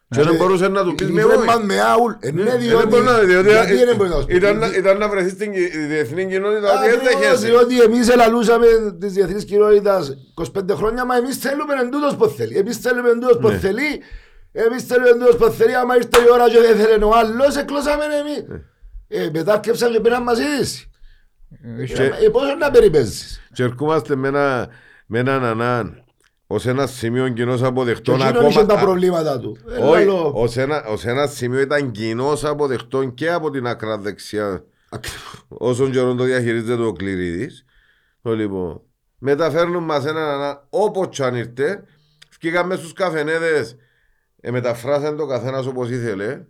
Και 0.10 0.22
δεν 0.22 0.36
μπορούσε 0.36 0.68
να 0.68 0.84
τους 0.84 0.94
πεις 0.95 1.10
με 1.10 1.24
Βρε 1.24 1.36
όχι. 1.36 1.45
μαν 1.45 1.65
με 1.65 1.80
άουλ. 1.82 2.11
Ε, 2.20 2.32
Ναι, 2.32 2.41
Ε, 2.41 2.44
δεν 2.45 2.60
διότι... 2.60 2.88
μπορεί 2.88 3.03
να- 3.03 3.20
διότι 3.20 3.49
γιατί 3.49 3.74
δεν 3.86 3.95
μπορεί 3.95 4.10
να 4.10 4.15
σου 4.15 4.26
πει. 4.26 4.36
ήταν 4.36 4.57
να- 4.57 4.76
Ήταν 4.78 4.98
να 4.98 5.10
βρεθείς 5.10 5.32
στην 5.32 5.52
κοι- 5.52 5.72
διεθνή 5.88 6.26
κοινότητα 6.28 6.68
ότι 6.80 6.90
δεν 6.90 6.99
Ακριβώς, 6.99 7.20
δέχεσαι. 7.20 7.48
Διότι 7.48 7.82
εμείς 7.82 8.10
ελαλούσαμε 8.10 8.65
της 8.99 9.14
διεθνής 9.14 9.45
κοινότητας 9.45 10.14
25 10.34 10.76
χρόνια, 10.76 11.06
μα 11.06 11.15
εμείς 11.15 11.38
θέλουμε 11.38 11.74
εντούτος 11.84 12.15
που 12.15 12.28
θέλει. 12.28 12.57
Εμείς 12.57 12.78
θέλουμε 12.78 13.10
εντούτος 13.10 13.38
που 13.38 13.48
Ναι. 13.49 13.57
θέλει. 13.57 13.90
Εμείς 14.52 14.84
θέλουμε 14.84 15.10
εντούτος 15.10 15.36
που 15.36 15.48
θέλει. 15.49 15.76
Άμα 15.76 15.95
ήρθε 15.95 16.20
η 16.28 16.30
ώρα 16.34 16.49
και 16.49 16.60
δεν 16.60 16.76
θέλει 16.86 17.03
ο 17.03 17.11
άλλος, 17.22 17.56
εκλώσαμε 17.57 18.03
εμείς. 18.22 18.40
Ε, 19.15 19.30
μετά 19.34 19.53
αρκέψαν 19.53 19.91
και 19.91 19.99
πήραν 19.99 20.23
μας 20.23 20.40
είδηση. 20.40 20.90
Ε, 22.23 22.30
πόσο 22.31 22.56
να 22.56 22.72
περιπέζεις; 22.72 23.41
Και 23.53 23.64
ερχόμαστε 23.64 24.15
με 24.15 24.27
ένα- 24.27 24.69
με 25.06 25.19
έναν 25.19 25.44
ανάν 25.44 26.03
ως 26.48 26.65
ένα 26.65 26.88
σημείο 26.88 27.30
κοινώς 27.30 27.60
Και 27.60 27.65
αποδεκτών 27.65 28.22
εκείνον 28.22 28.45
είχε 28.45 28.57
τα 28.60 28.73
ακόμα. 28.73 28.81
προβλήματα 28.81 29.40
του. 29.40 29.57
Ε, 29.69 29.77
Όχι, 29.77 30.06
λαλό. 30.06 30.31
ως 30.35 30.57
ένα, 30.57 30.84
ως 30.85 31.06
ένα 31.06 31.27
σημείο 31.27 31.60
ήταν 31.60 31.91
κοινώς 31.91 32.44
αποδεκτών 32.45 33.14
και 33.14 33.31
από 33.31 33.49
την 33.49 33.68
άκρα 33.68 33.98
δεξιά 33.98 34.64
Ακριβώς. 34.90 35.45
όσον 35.48 35.91
καιρό 35.91 36.15
το 36.15 36.23
διαχειρίζεται 36.23 36.84
ο 36.84 36.91
Κληρίδης. 36.91 37.65
Το 38.22 38.35
λοιπόν, 38.35 38.81
μεταφέρνουν 39.18 39.84
μας 39.84 40.06
έναν 40.06 40.30
ανά, 40.30 40.65
όπως 40.69 41.07
κι 41.10 41.23
αν 41.23 41.35
ήρθε, 41.35 41.84
βγήκαμε 42.40 42.76
στους 42.76 42.94
καφενέδες, 42.94 43.76
ε, 44.41 44.52
μεταφράσαν 44.52 45.18
το 45.18 45.26
καθένας 45.26 45.65
όπως 45.65 45.90
ήθελε. 45.90 46.45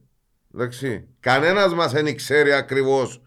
Εντάξει. 0.55 1.07
Κανένας 1.19 1.73
μας 1.73 1.91
δεν 1.91 2.15
ξέρει 2.15 2.53
ακριβώς 2.53 3.21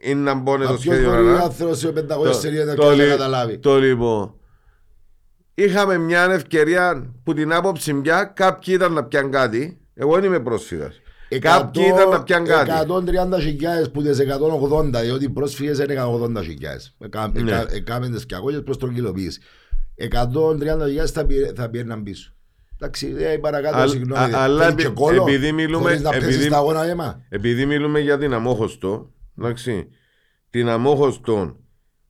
είναι 0.00 0.20
να 0.20 0.34
μπώνε 0.34 0.64
Μα 0.64 0.70
το 0.70 0.76
ποιος 0.78 0.94
σχέδιο 0.94 1.10
μπορεί 1.14 1.26
ο 1.26 1.30
ανά. 1.30 1.42
άνθρωπος 1.42 1.78
σε 1.78 1.92
500 1.92 2.32
σελίδες 2.34 2.66
να 2.66 2.74
το, 2.74 2.82
ξέρει 2.82 2.96
να 2.98 3.02
λι- 3.04 3.10
καταλάβει; 3.10 3.58
το 3.58 3.78
λοιπόν. 3.78 4.32
Είχαμε 5.54 5.98
μια 5.98 6.22
ευκαιρία 6.32 7.14
που 7.24 7.34
την 7.34 7.52
άποψη 7.52 7.92
μια 7.92 8.24
κάποιοι 8.24 8.74
ήταν 8.76 8.92
να 8.92 9.04
πιάνουν 9.04 9.30
κάτι. 9.30 9.80
Εγώ 9.94 10.14
δεν 10.14 10.24
είμαι 10.24 10.40
πρόσφυγας. 10.40 11.00
Κάποιοι 11.40 11.82
ήταν 11.94 12.08
να 12.08 12.22
πιάνουν 12.22 12.46
κάτι. 12.48 12.70
130 12.70 13.38
χιλιάδες 13.40 13.90
που 13.90 14.02
τις 14.02 14.18
180, 14.18 15.00
διότι 15.02 15.24
οι 15.24 15.28
πρόσφυγες 15.30 15.78
είναι 15.78 15.92
180 15.92 16.42
χιλιάδες. 16.42 16.96
Ναι. 17.32 17.64
Έκαμε 17.72 18.08
τις 18.08 18.26
200 18.26 18.62
προς 18.64 18.78
τρογγυλοποίηση. 18.78 19.40
130 19.94 20.84
χιλιάδες 20.86 21.10
θα 21.10 21.24
πήρε- 21.26 21.52
θα 21.56 21.68
πήγαιναν 21.68 22.02
πίσω. 22.02 22.32
Εντάξει, 22.80 23.14
ε, 23.18 23.36
παρακάτω, 23.36 23.76
Α- 23.76 23.86
συγγνώμη. 23.86 24.34
α- 24.34 24.38
αλλά 24.42 24.64
θέλει 24.64 24.74
και 24.76 24.82
επει- 24.86 24.94
κόλλο, 24.98 25.22
επειδή 25.22 25.52
μιλούμε- 25.52 25.82
χωρίς 25.84 26.00
να 26.02 26.08
επειδή- 26.14 26.24
πέσεις 26.26 26.48
τα 26.48 26.56
αγώνα 26.56 26.84
αίμα. 26.84 27.22
Επειδή 27.28 27.66
μιλούμε 27.66 28.00
για 28.00 28.18
την 28.18 28.32
αμόχωστο, 28.32 29.12
εντάξει, 29.38 29.88
την 30.50 30.68
αμόχωστο 30.68 31.56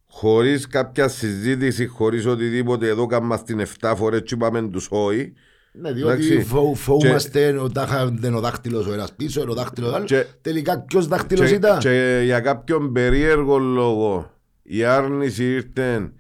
χωρίς 0.07 0.67
κάποια 0.67 1.09
συζήτηση, 1.09 1.87
χωρίς 1.87 2.27
οτιδήποτε, 2.27 2.89
εδώ 2.89 3.07
κάνουμε 3.07 3.39
την 3.45 3.59
7 3.61 3.97
φορές 3.97 4.21
και 4.25 4.35
είπαμε 4.35 4.63
τους 4.69 4.89
όχι. 4.91 5.33
Ναι, 5.73 5.93
διότι 5.93 6.13
Εντάξει. 6.27 6.41
φο- 6.43 6.75
φοβούμαστε 6.75 7.59
ο 7.59 7.69
τάχα 7.71 8.07
δεν 8.13 8.35
ο 8.35 8.41
δάχτυλος 8.41 8.87
ο 8.87 8.93
ένας 8.93 9.13
πίσω, 9.15 9.41
είναι 9.41 9.51
ο 9.51 9.55
δάχτυλος 9.55 9.93
ο 9.93 9.95
άλλος. 9.95 10.09
Και- 10.09 10.25
Τελικά 10.41 10.81
ποιος 10.81 11.07
δάχτυλος 11.09 11.49
Και, 11.49 11.55
ήταν; 11.55 11.79
και 11.79 12.21
για 12.25 12.41
κάποιον 12.41 12.93
περίεργο 12.93 13.59
λόγο 13.59 14.31
η 14.63 14.85
άρνηση 14.85 15.45
ήρθε 15.45 16.13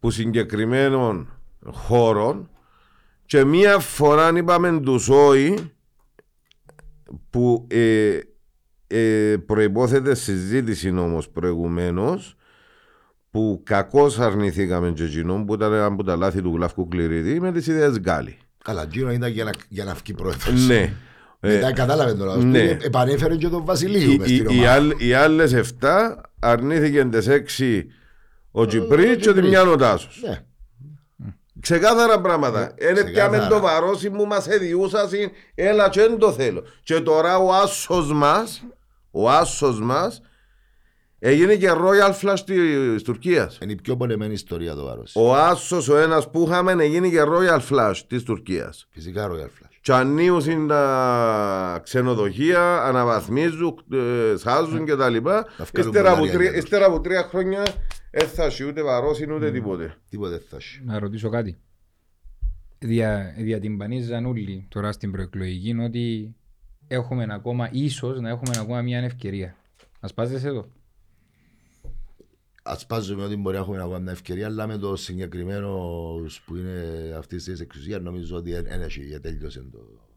που 0.00 0.10
συγκεκριμένων 0.10 1.28
χώρων 1.66 2.50
και 3.28 3.44
μία 3.44 3.78
φορά 3.78 4.32
είπαμε 4.36 4.80
τους 4.80 5.08
όχι 5.08 5.54
που 7.30 7.66
ε, 7.70 8.18
ε, 8.86 9.36
προϋπόθεται 9.46 10.14
συζήτηση 10.14 10.88
όμως 10.98 11.28
προηγουμένως 11.28 12.36
που 13.30 13.62
κακώς 13.64 14.18
αρνηθήκαμε 14.18 14.90
και 14.90 15.02
εκείνον 15.04 15.44
που 15.44 15.54
ήταν 15.54 15.72
ένα 15.72 15.84
από 15.84 16.04
τα 16.04 16.16
λάθη 16.16 16.42
του 16.42 16.54
Γλαυκού 16.56 16.88
Κληρίδη 16.88 17.40
με 17.40 17.52
τις 17.52 17.66
ιδέες 17.66 17.98
Γκάλι. 17.98 18.38
Καλά, 18.64 18.82
εκείνο 18.82 19.10
ήταν 19.12 19.30
για 19.30 19.44
να, 19.44 19.50
για 19.68 19.84
να 19.84 19.94
βγει 19.94 20.14
πρόεδρος. 20.14 20.66
Ναι. 20.66 20.92
Ε, 21.40 21.48
Μετά 21.54 21.72
κατάλαβε 21.72 22.14
τώρα. 22.14 22.36
ναι. 22.36 22.44
Ναι. 22.44 22.76
Επανέφερε 22.80 23.36
και 23.36 23.48
τον 23.48 23.64
Βασιλείο 23.64 24.10
οι, 24.12 24.16
μες 24.18 24.30
οι, 24.30 24.34
στην 24.36 24.46
οι, 24.50 24.52
ομάδα. 24.54 24.72
άλλ- 24.72 25.00
οι 25.02 25.12
άλλες 25.14 25.54
7 25.80 25.88
αρνήθηκαν 26.38 27.10
τις 27.10 27.28
6 27.58 27.82
ο 28.50 28.66
Τζιπρί 28.66 29.02
και 29.04 29.14
τη 29.14 29.20
Τζιπρί. 29.20 29.48
μια 29.48 29.62
ο 29.62 29.76
Τάσος. 29.76 30.20
Ναι. 30.28 30.38
Ξεκάθαρα 31.60 32.20
πράγματα. 32.20 32.74
Είναι 32.80 32.92
ξεκάθαρα. 32.92 33.30
πιάμε 33.30 33.46
το 33.48 33.60
βαρόσι 33.60 34.10
μου 34.10 34.26
μας 34.26 34.48
εδιούσασαν, 34.48 35.30
έλα 35.54 35.88
και 35.88 36.00
δεν 36.00 36.18
το 36.18 36.32
θέλω. 36.32 36.64
Και 36.82 37.00
τώρα 37.00 37.38
ο 37.38 37.52
άσος 37.52 38.12
μας, 38.12 38.62
ο 39.10 39.30
άσος 39.30 39.80
μας, 39.80 40.20
έγινε 41.18 41.54
και 41.54 41.70
Royal 41.70 42.12
Flash 42.22 42.38
της 42.46 43.02
Τουρκίας. 43.02 43.58
Είναι 43.62 43.72
η 43.72 43.76
πιο 43.82 43.96
πονεμένη 43.96 44.32
ιστορία 44.32 44.74
το 44.74 44.84
βάρος. 44.84 45.12
Ο 45.14 45.34
άσος 45.34 45.88
ο 45.88 45.96
ένας 45.96 46.30
που 46.30 46.44
είχαμε 46.48 46.72
έγινε 46.72 47.08
και 47.08 47.22
Royal 47.22 47.60
Flash 47.70 47.96
της 48.06 48.22
Τουρκίας. 48.22 48.86
Φυσικά 48.90 49.28
Royal 49.28 49.64
Flash. 49.64 49.66
Και 49.80 49.92
ανοίγουν 49.92 50.66
τα 50.68 51.80
ξενοδοχεία, 51.82 52.82
αναβαθμίζουν, 52.82 53.84
ε, 53.92 54.36
σάζουν 54.36 54.84
και 54.84 54.96
τα 54.96 55.08
λοιπά. 55.08 55.46
βγάλουν 55.56 55.92
Ύστερα 55.92 56.10
από, 56.10 56.18
πολλά 56.18 56.30
τρία, 56.32 56.40
λιάνια. 56.42 56.58
ύστερα 56.58 56.86
από 56.86 57.00
τρία 57.00 57.26
χρόνια 57.30 57.62
δεν 58.10 58.28
θα 58.28 58.44
έχει 58.44 58.64
ούτε 58.64 58.82
βαρόσιν 58.82 59.30
ούτε 59.30 59.50
τίποτε. 59.50 59.96
Τίποτε 60.08 60.30
δεν 60.30 60.46
θα 60.48 60.56
έχει. 60.56 60.80
Να 60.84 60.98
ρωτήσω 60.98 61.28
κάτι. 61.28 61.58
Δια, 62.78 63.34
διατυμπανίζαν 63.38 64.26
όλοι 64.26 64.66
τώρα 64.68 64.92
στην 64.92 65.10
προεκλογική 65.10 65.78
ότι 65.80 66.34
έχουμε 66.88 67.26
ακόμα, 67.30 67.68
ίσως 67.72 68.20
να 68.20 68.28
έχουμε 68.28 68.54
ακόμα 68.58 68.82
μια 68.82 68.98
ευκαιρία. 68.98 69.56
Ας 70.00 70.14
πάζεσαι 70.14 70.48
εδώ. 70.48 70.68
Ασπάζουμε 72.62 73.24
ότι 73.24 73.36
μπορεί 73.36 73.56
να 73.56 73.62
έχουμε 73.62 73.78
ακόμα 73.78 73.98
μια 73.98 74.12
ευκαιρία, 74.12 74.46
αλλά 74.46 74.66
με 74.66 74.78
το 74.78 74.96
συγκεκριμένος 74.96 76.42
που 76.46 76.56
είναι 76.56 77.14
αυτής 77.16 77.44
της 77.44 77.60
εξουσίας 77.60 78.02
νομίζω 78.02 78.36
ότι 78.36 78.52
δεν 78.52 78.80
έχει 78.80 79.04
για 79.04 79.20
τέλειωσε 79.20 79.60
το 79.72 79.78
Παναγύρι. 79.78 80.07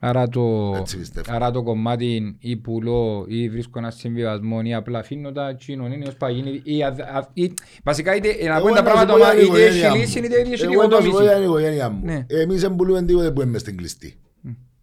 Άρα 0.00 0.28
το, 0.28 0.74
Έτσι 0.76 0.98
πιστεύω. 0.98 1.32
άρα 1.34 1.50
το 1.50 1.62
κομμάτι 1.62 2.36
ή 2.40 2.56
πουλώ 2.56 3.24
ή 3.28 3.48
βρίσκω 3.48 3.78
ένα 3.78 3.90
συμβιβασμό 3.90 4.60
ή 4.64 4.74
απλά 4.74 4.98
αφήνω 4.98 5.32
τα 5.32 5.52
κοινών 5.52 5.92
είναι 5.92 6.08
ως 6.08 6.14
παγίνει 6.16 6.60
ή, 6.64 6.82
α- 6.82 6.96
α- 7.14 7.28
ή, 7.32 7.52
βασικά 7.84 8.14
είτε 8.16 8.28
να 8.48 8.56
Εγώ 8.56 8.66
πούμε 8.66 8.74
τα 8.80 8.82
να 8.82 8.88
σου 8.88 8.94
πράγματα 8.94 9.12
πω 9.12 9.16
για 9.18 9.26
μα, 9.26 9.30
την 9.32 9.40
είτε 9.40 9.46
οικογένειά 9.46 9.86
έχει 9.86 9.96
μου. 9.96 10.00
λύση 10.02 10.18
είτε 10.18 10.40
έχει 10.40 10.62
Εγώ 10.64 10.86
να 10.86 11.00
σου 11.00 11.10
πω 11.10 11.20
για 11.22 11.30
οικοδόμηση. 11.30 11.34
την 11.34 11.42
οικογένειά 11.44 11.90
μου. 11.90 12.04
Ναι. 12.04 12.24
Εμείς 12.28 12.60
δεν 12.60 12.76
πουλούμε 12.76 13.02
τίποτε 13.02 13.30
που 13.32 13.40
είμαι 13.40 13.58
στην 13.58 13.76
κλειστή. 13.76 14.20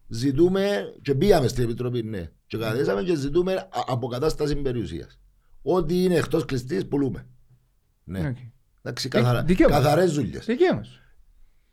Ζητούμε 0.08 0.70
και 1.02 1.16
πήγαμε 1.16 1.48
στην 1.48 1.64
Επιτροπή, 1.64 2.04
ναι. 2.04 2.30
Και 2.48 2.58
καταδέσαμε 2.58 3.02
και 3.04 3.16
ζητούμε 3.16 3.54
α- 3.54 3.68
αποκατάσταση 3.88 4.56
περιουσίας. 4.56 5.20
Ό,τι 5.62 6.04
είναι 6.04 6.16
εκτός 6.16 6.46
κλειστής 6.46 6.86
πουλούμε. 6.88 7.26
Ναι. 8.04 8.20
Οκ. 8.20 8.36
Εντάξει, 8.82 9.08
καθαρα, 9.10 9.44
δικαίωμα. 9.44 9.76
καθαρές 9.76 10.14
δουλειές. 10.14 10.46
Δικαίωμας. 10.46 11.00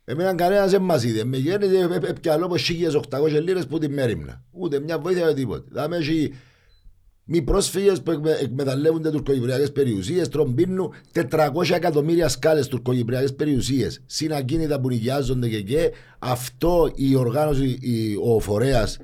Εμένα 0.05 0.35
κανένας 0.35 0.70
δεν 0.70 0.83
μας 0.83 1.05
είδε. 1.05 1.24
Με 1.24 1.37
γέννησε 1.37 2.01
έπιαλό 2.09 2.45
από 2.45 2.55
1.800 3.11 3.43
λίρες 3.43 3.66
που 3.66 3.79
την 3.79 3.93
μέρημνα. 3.93 4.45
Ούτε 4.51 4.81
μια 4.81 4.99
βοήθεια 4.99 5.24
ούτε 5.24 5.35
τίποτε. 5.35 5.69
Θα 5.73 5.97
έχει 5.97 6.33
μη 7.24 7.43
πρόσφυγες 7.43 8.03
που 8.03 8.11
εκμε, 8.11 8.31
εκμεταλλεύονται 8.41 9.11
τουρκοκυπριακές 9.11 9.73
περιουσίες, 9.73 10.29
τρομπίνου 10.29 10.91
400 11.12 11.70
εκατομμύρια 11.74 12.29
σκάλες 12.29 12.69
τουρκοκυπριακές 12.69 13.35
περιουσίες. 13.35 14.03
Συνακίνητα 14.07 14.81
που 14.81 14.89
νοικιάζονται 14.89 15.49
και 15.49 15.62
και. 15.62 15.91
Αυτό 16.19 16.93
η 16.95 17.15
οργάνωση, 17.15 17.79
η, 17.81 18.16
ο 18.23 18.41
φορέας 18.41 18.99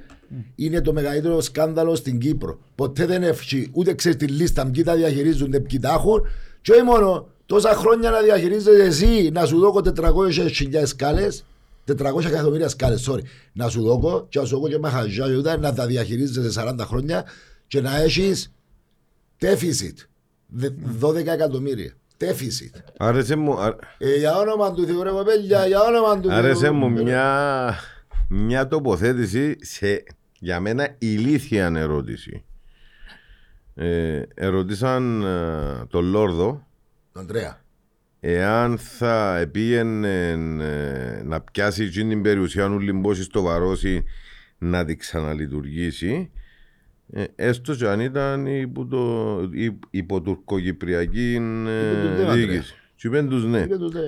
είναι 0.55 0.81
το 0.81 0.93
μεγαλύτερο 0.93 1.41
σκάνδαλο 1.41 1.95
στην 1.95 2.19
Κύπρο. 2.19 2.59
Ποτέ 2.75 3.07
δεν 3.07 3.23
έφυγε, 3.23 3.67
ούτε 3.73 3.95
ξέρεις 3.95 4.19
τη 4.19 4.27
λίστα, 4.27 4.71
ποιοι 4.71 4.83
τα 4.83 4.95
διαχειρίζονται, 4.95 5.61
ποιοι 5.61 5.79
τα 5.79 5.93
έχουν. 5.93 6.27
Και 6.61 6.73
όχι 6.73 6.83
μόνο, 6.83 7.29
τόσα 7.49 7.75
χρόνια 7.75 8.11
να 8.11 8.21
διαχειρίζεσαι 8.21 8.83
εσύ, 8.83 9.31
να 9.33 9.45
σου 9.47 9.59
δώκω 9.59 9.81
400.000 9.97 10.83
σκάλες, 10.85 11.45
400 11.85 12.25
εκατομμύρια 12.27 12.69
σκάλες, 12.69 13.09
sorry, 13.11 13.21
να 13.53 13.69
σου 13.69 13.83
δώκω 13.83 14.27
και 14.29 14.39
να 14.39 14.45
σου 14.45 14.55
δώκω 14.55 14.69
και 14.69 14.79
μαχαζιά 14.79 15.27
και 15.27 15.35
ούτε 15.37 15.57
να 15.57 15.75
τα 15.75 15.87
διαχειρίζεσαι 15.87 16.61
40 16.61 16.75
χρόνια 16.87 17.25
και 17.67 17.81
να 17.81 17.97
έχεις 17.97 18.53
deficit, 19.41 20.07
Δε- 20.47 20.69
12 21.01 21.27
εκατομμύρια. 21.27 21.93
Deficit. 22.21 22.81
Άρεσε 22.99 23.37
μου, 23.37 23.53
α- 23.61 23.77
Ε, 23.99 24.17
για 24.17 24.37
όνομα 24.39 24.73
του 24.73 24.87
Θεού 24.87 25.03
ρε 25.03 25.11
κοπέλια, 25.11 25.67
για 25.67 25.81
όνομα 25.83 26.21
του 26.21 26.33
άρεσε 26.33 26.61
Θεού. 26.65 26.75
μου 26.75 26.91
μια, 26.91 27.75
μια 28.29 28.69
τοποθέτηση 28.69 29.57
σε 29.61 30.03
για 30.39 30.61
μένα 30.61 30.89
ηλίθια 30.99 31.73
ερώτηση. 31.77 32.45
Ε, 33.75 34.23
ερωτήσαν 34.35 35.23
ε, 35.23 35.85
τον 35.91 36.05
Λόρδο 36.05 36.67
Ανδρέα. 37.19 37.65
εάν 38.21 38.79
θα 38.79 39.49
πήγαινε 39.53 40.29
ε, 40.61 41.23
να 41.25 41.41
πιάσει 41.41 41.83
εκείνη 41.85 42.09
την 42.09 42.23
περιουσία 42.23 42.67
του 42.67 42.79
Λιμπόση 42.79 43.23
στο 43.23 43.43
Βαρόσι 43.43 44.05
να 44.59 44.85
την 44.85 44.99
ξαναλειτουργήσει 44.99 46.31
ε, 47.13 47.25
έστω 47.37 47.75
και 47.75 47.87
αν 47.89 48.01
ήταν 48.01 48.47
υπό, 48.47 48.87
το, 48.87 49.41
υ- 49.53 49.83
υπό 49.91 50.21
τουρκοκυπριακή 50.21 51.35
ε, 51.35 52.01
τους 52.03 52.09
ναι, 52.09 52.23
Αντρέα. 52.23 52.33
διοίκηση. 52.33 52.75
Του 53.01 53.07
είπαν 53.07 53.29
τους 53.29 53.45
ναι. 53.45 53.59
Είπε 53.59 53.77
του 53.77 53.91
δε. 53.91 54.01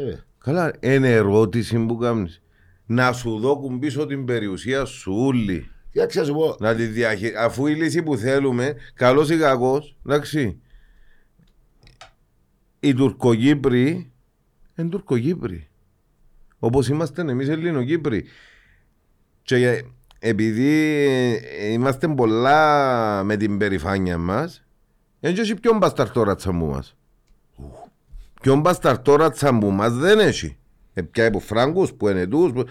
Καλά, 0.45 0.73
είναι 0.81 1.11
ερώτηση 1.13 1.79
που 1.79 1.97
κάνεις. 1.97 2.43
Να 2.87 3.13
σου 3.13 3.39
δώκουν 3.39 3.79
πίσω 3.79 4.07
την 4.07 4.25
περιουσία 4.25 4.85
σου 4.85 5.13
ούλη. 5.27 5.71
Τι 5.93 6.01
άξια 6.01 6.25
σου 6.25 6.33
πω, 6.33 6.57
Να 6.59 6.75
τη 6.75 6.85
διαχει... 6.87 7.33
Αφού 7.37 7.67
η 7.67 7.75
λύση 7.75 8.03
που 8.03 8.17
θέλουμε, 8.17 8.75
καλός 8.95 9.31
ή 9.31 9.37
κακός, 9.37 9.97
εντάξει. 10.07 10.61
Οι 12.81 12.95
Τουρκοκύπροι 12.95 14.13
είναι 14.77 14.89
Τουρκοκύπροι. 14.89 15.69
Όπως 16.59 16.89
είμαστε 16.89 17.23
εμείς 17.23 17.49
Ελληνοκύπροι. 17.49 18.25
Και 19.43 19.85
επειδή 20.19 20.73
ε, 21.59 21.73
είμαστε 21.73 22.09
πολλά 22.09 23.23
με 23.25 23.37
την 23.37 23.59
περηφάνεια 23.59 24.19
μας, 24.19 24.65
δεν 25.21 25.37
έχει 25.39 25.55
ποιον 25.55 25.77
μπασταρτόρα 25.77 26.35
τσαμπού 26.35 26.67
μας; 26.67 26.97
Ποιον 28.43 28.61
μπασταρτόρα 28.61 29.31
τσαμπού 29.31 29.71
μας 29.71 29.93
δεν 29.93 30.19
έχει. 30.19 30.57
Ε, 30.93 31.03
πια 31.03 31.27
από 31.27 31.39
Φράγκους, 31.41 31.93
που 31.93 32.09
είναι 32.09 32.27
τους, 32.27 32.53
που... 32.53 32.65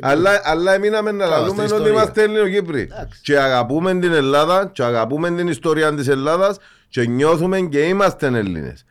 Αλλά, 0.00 0.40
αλλά 0.44 0.72
εμείναμε 0.72 1.12
να 1.12 1.24
Καλά, 1.24 1.36
λαλούμε 1.36 1.50
στην 1.50 1.62
ότι 1.62 1.72
ιστορία. 1.72 1.92
είμαστε 1.92 2.22
Ελληνοκύπροι. 2.22 2.80
Εντάξει. 2.80 3.20
Και 3.22 3.38
αγαπούμε 3.38 3.98
την 3.98 4.12
Ελλάδα 4.12 4.70
και 4.72 4.82
αγαπούμε 4.82 5.30
την 5.34 5.48
ιστορία 5.48 5.94
της 5.94 6.08
Ελλάδας 6.08 6.58
και 6.88 7.06
νιώθουμε 7.06 7.60
και 7.60 7.80
είμαστε 7.80 8.26
Έλληνες. 8.26 8.84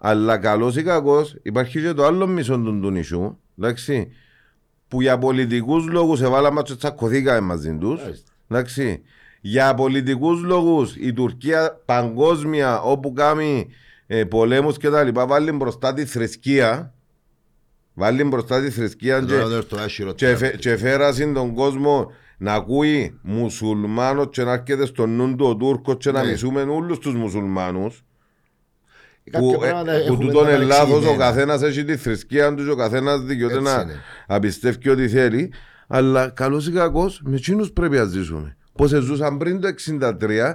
Αλλά 0.00 0.38
καλός 0.38 0.76
ή 0.76 0.82
κακός 0.82 1.36
υπάρχει 1.42 1.80
και 1.80 1.92
το 1.92 2.04
άλλο 2.04 2.26
μισό 2.26 2.58
του, 2.58 2.80
του 2.80 2.90
νησιού, 2.90 3.38
εντάξει, 3.58 4.08
που 4.88 5.00
για 5.00 5.18
πολιτικούς 5.18 5.86
λόγους 5.86 6.20
εβάλαμε 6.20 6.62
και 6.62 6.74
τσακωθήκαμε 6.74 7.40
μαζί 7.40 7.76
τους, 7.76 8.00
Μάλιστα. 8.02 8.32
εντάξει. 8.48 9.02
Για 9.40 9.74
πολιτικούς 9.74 10.42
λόγους 10.42 10.96
η 10.96 11.12
Τουρκία 11.12 11.80
παγκόσμια 11.84 12.80
όπου 12.80 13.12
κάνει 13.12 13.68
ε, 14.06 14.24
πολέμους 14.24 14.76
και 14.76 14.90
τα 14.90 15.02
λοιπά 15.04 15.26
βάλει 15.26 15.52
μπροστά 15.52 15.94
τη 15.94 16.04
θρησκεία, 16.04 16.94
βάλει 17.94 18.24
μπροστά 18.24 18.60
τη 18.62 18.70
θρησκεία 18.70 19.20
και, 19.20 19.26
Τώρα 19.26 19.46
δεν 19.46 19.56
έρθω 19.56 19.76
άσχυρο. 19.80 20.12
και, 20.12 20.36
φε, 20.36 20.48
και 20.56 20.76
φέρασαν 20.76 21.34
τον 21.34 21.54
κόσμο 21.54 22.10
να 22.38 22.52
ακούει 22.54 23.18
μουσουλμάνος 23.22 24.26
και 24.30 24.42
να 24.44 24.52
έρχεται 24.52 24.86
στο 24.86 25.06
νου 25.06 25.34
του 25.36 25.46
ο 25.46 25.56
Τούρκος 25.56 25.96
και 25.98 26.10
να 26.10 26.22
Ναι. 26.24 26.30
μισούμε 26.30 26.62
όλους 26.62 26.98
τους 26.98 27.14
μουσουλμάνους 27.14 27.94
Κάποια 27.94 28.07
που, 29.30 29.56
πράγματα 29.58 29.92
ε, 29.92 29.98
που 29.98 30.12
έχουμε 30.12 30.24
τούτον 30.24 30.44
τα 30.46 30.54
είναι 30.54 30.64
λάθος, 30.64 30.82
ο 30.82 30.88
παρεξηγημένα. 30.90 31.24
καθένας 31.24 31.62
έχει 31.62 31.84
τη 31.84 31.96
θρησκεία 31.96 32.54
του 32.54 32.64
και 32.64 32.70
ο 32.70 32.76
καθένας 32.76 33.20
δικαιούται 33.20 33.54
Έτσι 33.58 33.74
να, 33.74 33.80
είναι. 33.82 33.94
να 34.28 34.38
πιστεύει 34.38 34.88
ό,τι 34.90 35.08
θέλει 35.08 35.52
αλλά 35.86 36.28
καλός 36.28 36.66
ή 36.66 36.70
κακός 36.72 37.20
με 37.24 37.36
εκείνους 37.36 37.70
πρέπει 37.72 37.96
να 37.96 38.04
ζήσουμε 38.04 38.56
πως 38.72 38.90
ζούσαν 38.90 39.36
πριν 39.38 39.60
το 39.60 39.68
63 40.00 40.54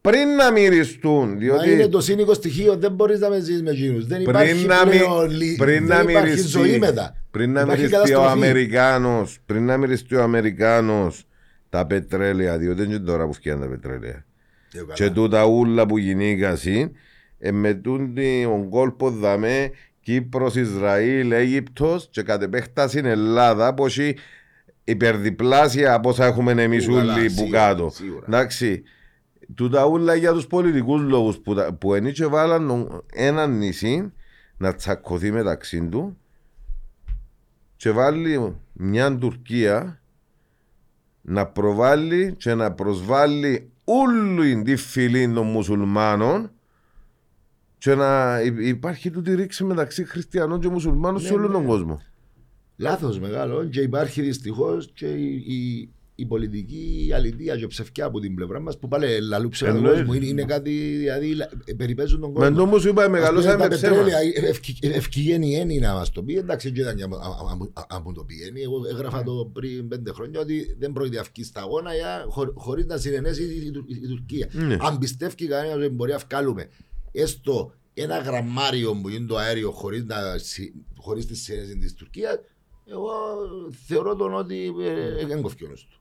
πριν 0.00 0.28
να 0.36 0.50
μυριστούν 0.52 1.28
Μα 1.28 1.34
διότι 1.36 1.70
είναι 1.72 1.86
το 1.88 2.00
σύνικο 2.00 2.34
στοιχείο, 2.34 2.76
δεν 2.76 2.92
μπορείς 2.92 3.20
να 3.20 3.28
με 3.28 3.40
ζεις 3.40 3.62
με 3.62 3.70
εκείνους. 3.70 4.06
Δεν 4.06 4.20
υπάρχει 4.20 4.54
πριν 4.54 4.66
να, 4.66 4.86
μυ- 4.86 4.96
πλέον 4.98 5.30
λύ- 5.30 5.56
πριν 5.58 5.86
να 5.86 5.96
δεν 5.96 6.08
υπάρχει 6.08 6.26
μυριστείς, 6.28 6.50
ζωή 6.50 6.78
μετά. 6.78 7.16
πριν 7.30 7.52
να 7.52 7.60
Υπάρχει 7.60 7.80
μυριστεί 7.82 7.96
ο 7.96 7.98
καταστροφή. 8.18 8.32
Αμερικάνος, 8.46 9.38
πριν 9.46 9.64
να 9.64 9.76
μυριστεί 9.76 10.14
ο 10.14 10.22
Αμερικάνος 10.22 11.24
τα 11.68 11.86
πετρέλαια, 11.86 12.58
διότι 12.58 12.80
δεν 12.80 12.90
είναι 12.90 12.98
τώρα 12.98 13.26
που 13.26 13.32
φτιάχνουν 13.32 13.64
τα 13.64 13.70
πετρέλαια. 13.70 14.24
Ε, 14.74 14.78
καλά. 14.78 14.92
Και 14.94 15.10
τούτα 15.10 15.44
ούλα 15.44 15.86
που 15.86 15.98
γινήκασαν, 15.98 16.90
ε, 17.44 17.52
με 17.52 17.74
τον 17.74 18.68
κόλπο 18.70 19.10
δαμέ, 19.10 19.70
Κύπρος, 20.00 20.54
Ισραήλ, 20.56 21.30
Αίγυπτος 21.32 22.08
και 22.10 22.22
κατ' 22.22 22.42
επέκταση 22.42 23.00
Ελλάδα, 23.04 23.74
που 23.74 23.86
έχει 23.86 24.16
υπερδιπλάσια 24.84 25.94
από 25.94 26.08
όσα 26.08 26.24
έχουμε 26.26 26.62
εμείς 26.62 26.88
Ου, 26.88 26.92
καλά, 26.94 27.14
όλοι 27.14 27.24
που 27.26 27.30
σίγουρα, 27.34 27.58
κάτω. 27.58 27.90
σίγουρα. 27.90 28.24
Εντάξει, 28.28 28.82
τούτα 29.54 29.84
ούλα 29.86 30.14
για 30.14 30.32
τους 30.32 30.46
πολιτικούς 30.46 31.02
λόγους 31.02 31.38
που, 31.38 31.54
τα- 31.54 31.72
που 31.72 31.94
ενή 31.94 32.12
και 32.12 32.26
βάλαν 32.26 32.68
τον- 32.68 33.04
έναν 33.12 33.56
νησί 33.58 34.12
να 34.56 34.74
τσακωθεί 34.74 35.30
μεταξύ 35.32 35.88
του 35.88 36.16
και 37.76 37.90
βάλει 37.90 38.56
μια 38.72 39.16
Τουρκία 39.16 40.00
να 41.20 41.46
προβάλλει 41.46 42.34
και 42.38 42.54
να 42.54 42.72
προσβάλλει 42.72 43.70
όλη 43.84 44.62
τη 44.62 44.76
φυλή 44.76 45.32
των 45.32 45.46
μουσουλμάνων 45.46 46.50
και 47.82 47.94
να 47.94 48.40
υ- 48.42 48.60
υπάρχει 48.66 49.10
τούτη 49.10 49.34
ρήξη 49.34 49.64
μεταξύ 49.64 50.04
χριστιανών 50.04 50.60
και 50.60 50.68
μουσουλμάνων 50.68 51.20
σε 51.20 51.28
Ναι, 51.28 51.34
όλο 51.34 51.46
ναι. 51.46 51.52
τον 51.52 51.66
κόσμο. 51.66 52.00
Λάθος 52.76 53.18
μεγάλο 53.20 53.64
και 53.64 53.80
υπάρχει 53.80 54.22
δυστυχώς 54.22 54.90
και 54.94 55.06
η, 55.06 55.34
η, 55.46 55.88
η 56.14 56.26
πολιτική 56.26 57.10
αλητία 57.14 57.56
και 57.56 57.66
ψευκιά 57.66 58.04
από 58.04 58.20
την 58.20 58.34
πλευρά 58.34 58.60
μας 58.60 58.78
που 58.78 58.88
πάλι 58.88 59.06
λαλούψε 59.20 59.64
τον 59.66 59.76
Εννοείς. 59.76 59.96
κόσμος. 59.98 60.16
Είναι, 60.16 60.26
είναι 60.26 60.44
κάτι, 60.44 60.70
δηλαδή 60.98 61.34
λα- 61.34 61.48
περιπέζουν 61.76 62.20
τον 62.20 62.30
Με 62.30 62.38
κόσμο. 62.38 62.56
το 62.56 62.62
όμως 62.62 62.84
είπα 62.84 63.08
μεγαλώσαμε 63.08 63.56
τα 63.56 63.68
με 63.68 63.74
ψέμα. 63.74 63.96
πετρέλαια, 63.96 64.18
ευκηγένει 64.96 65.48
η 65.50 65.54
έννοια 65.54 65.88
να 65.88 65.94
μας 65.94 66.10
το 66.10 66.22
πει. 66.22 66.36
Εντάξει, 66.36 66.72
και 66.72 66.80
ήταν 66.80 66.96
και 66.96 67.02
αν 67.88 68.02
μου 68.04 68.12
το 68.12 68.24
πηγαίνει. 68.24 68.60
Εγώ 68.62 68.76
έγραφα 68.90 69.22
το 69.22 69.50
πριν 69.52 69.88
πέντε 69.88 70.12
χρόνια 70.12 70.40
ότι 70.40 70.76
δεν 70.78 70.92
πρόκειται 70.92 71.16
να 71.16 71.22
βγει 71.32 71.44
στα 71.44 71.60
αγώνα 71.60 71.94
για- 71.94 72.24
χω- 72.28 72.52
χωρίς 72.54 72.86
να 72.86 72.96
συνενέσει 72.96 73.42
η, 73.42 73.66
η, 73.66 73.70
Τουρ- 73.70 73.90
η 73.90 74.06
Τουρκία. 74.08 74.48
Ναι. 74.52 74.76
Αν 74.80 74.98
πιστεύει 74.98 75.46
κανένας 75.46 75.76
ότι 75.76 75.88
μπορεί 75.88 76.12
να 76.12 76.20
βγάλουμε 76.28 76.68
έστω 77.12 77.74
ένα 77.94 78.18
γραμμάριο 78.18 78.94
που 79.02 79.08
είναι 79.08 79.26
το 79.26 79.36
αέριο 79.36 79.70
χωρίς, 79.70 80.04
να, 80.04 80.38
συ- 80.38 80.72
χωρίς 80.96 81.26
τη 81.26 81.34
συνένεση 81.36 81.76
της 81.78 81.94
Τουρκίας, 81.94 82.38
εγώ 82.90 83.12
θεωρώ 83.86 84.16
τον 84.16 84.34
ότι 84.34 84.72
ε, 85.20 85.26
δεν 85.26 85.40
κοφκιόνος 85.42 85.86
του. 85.90 85.96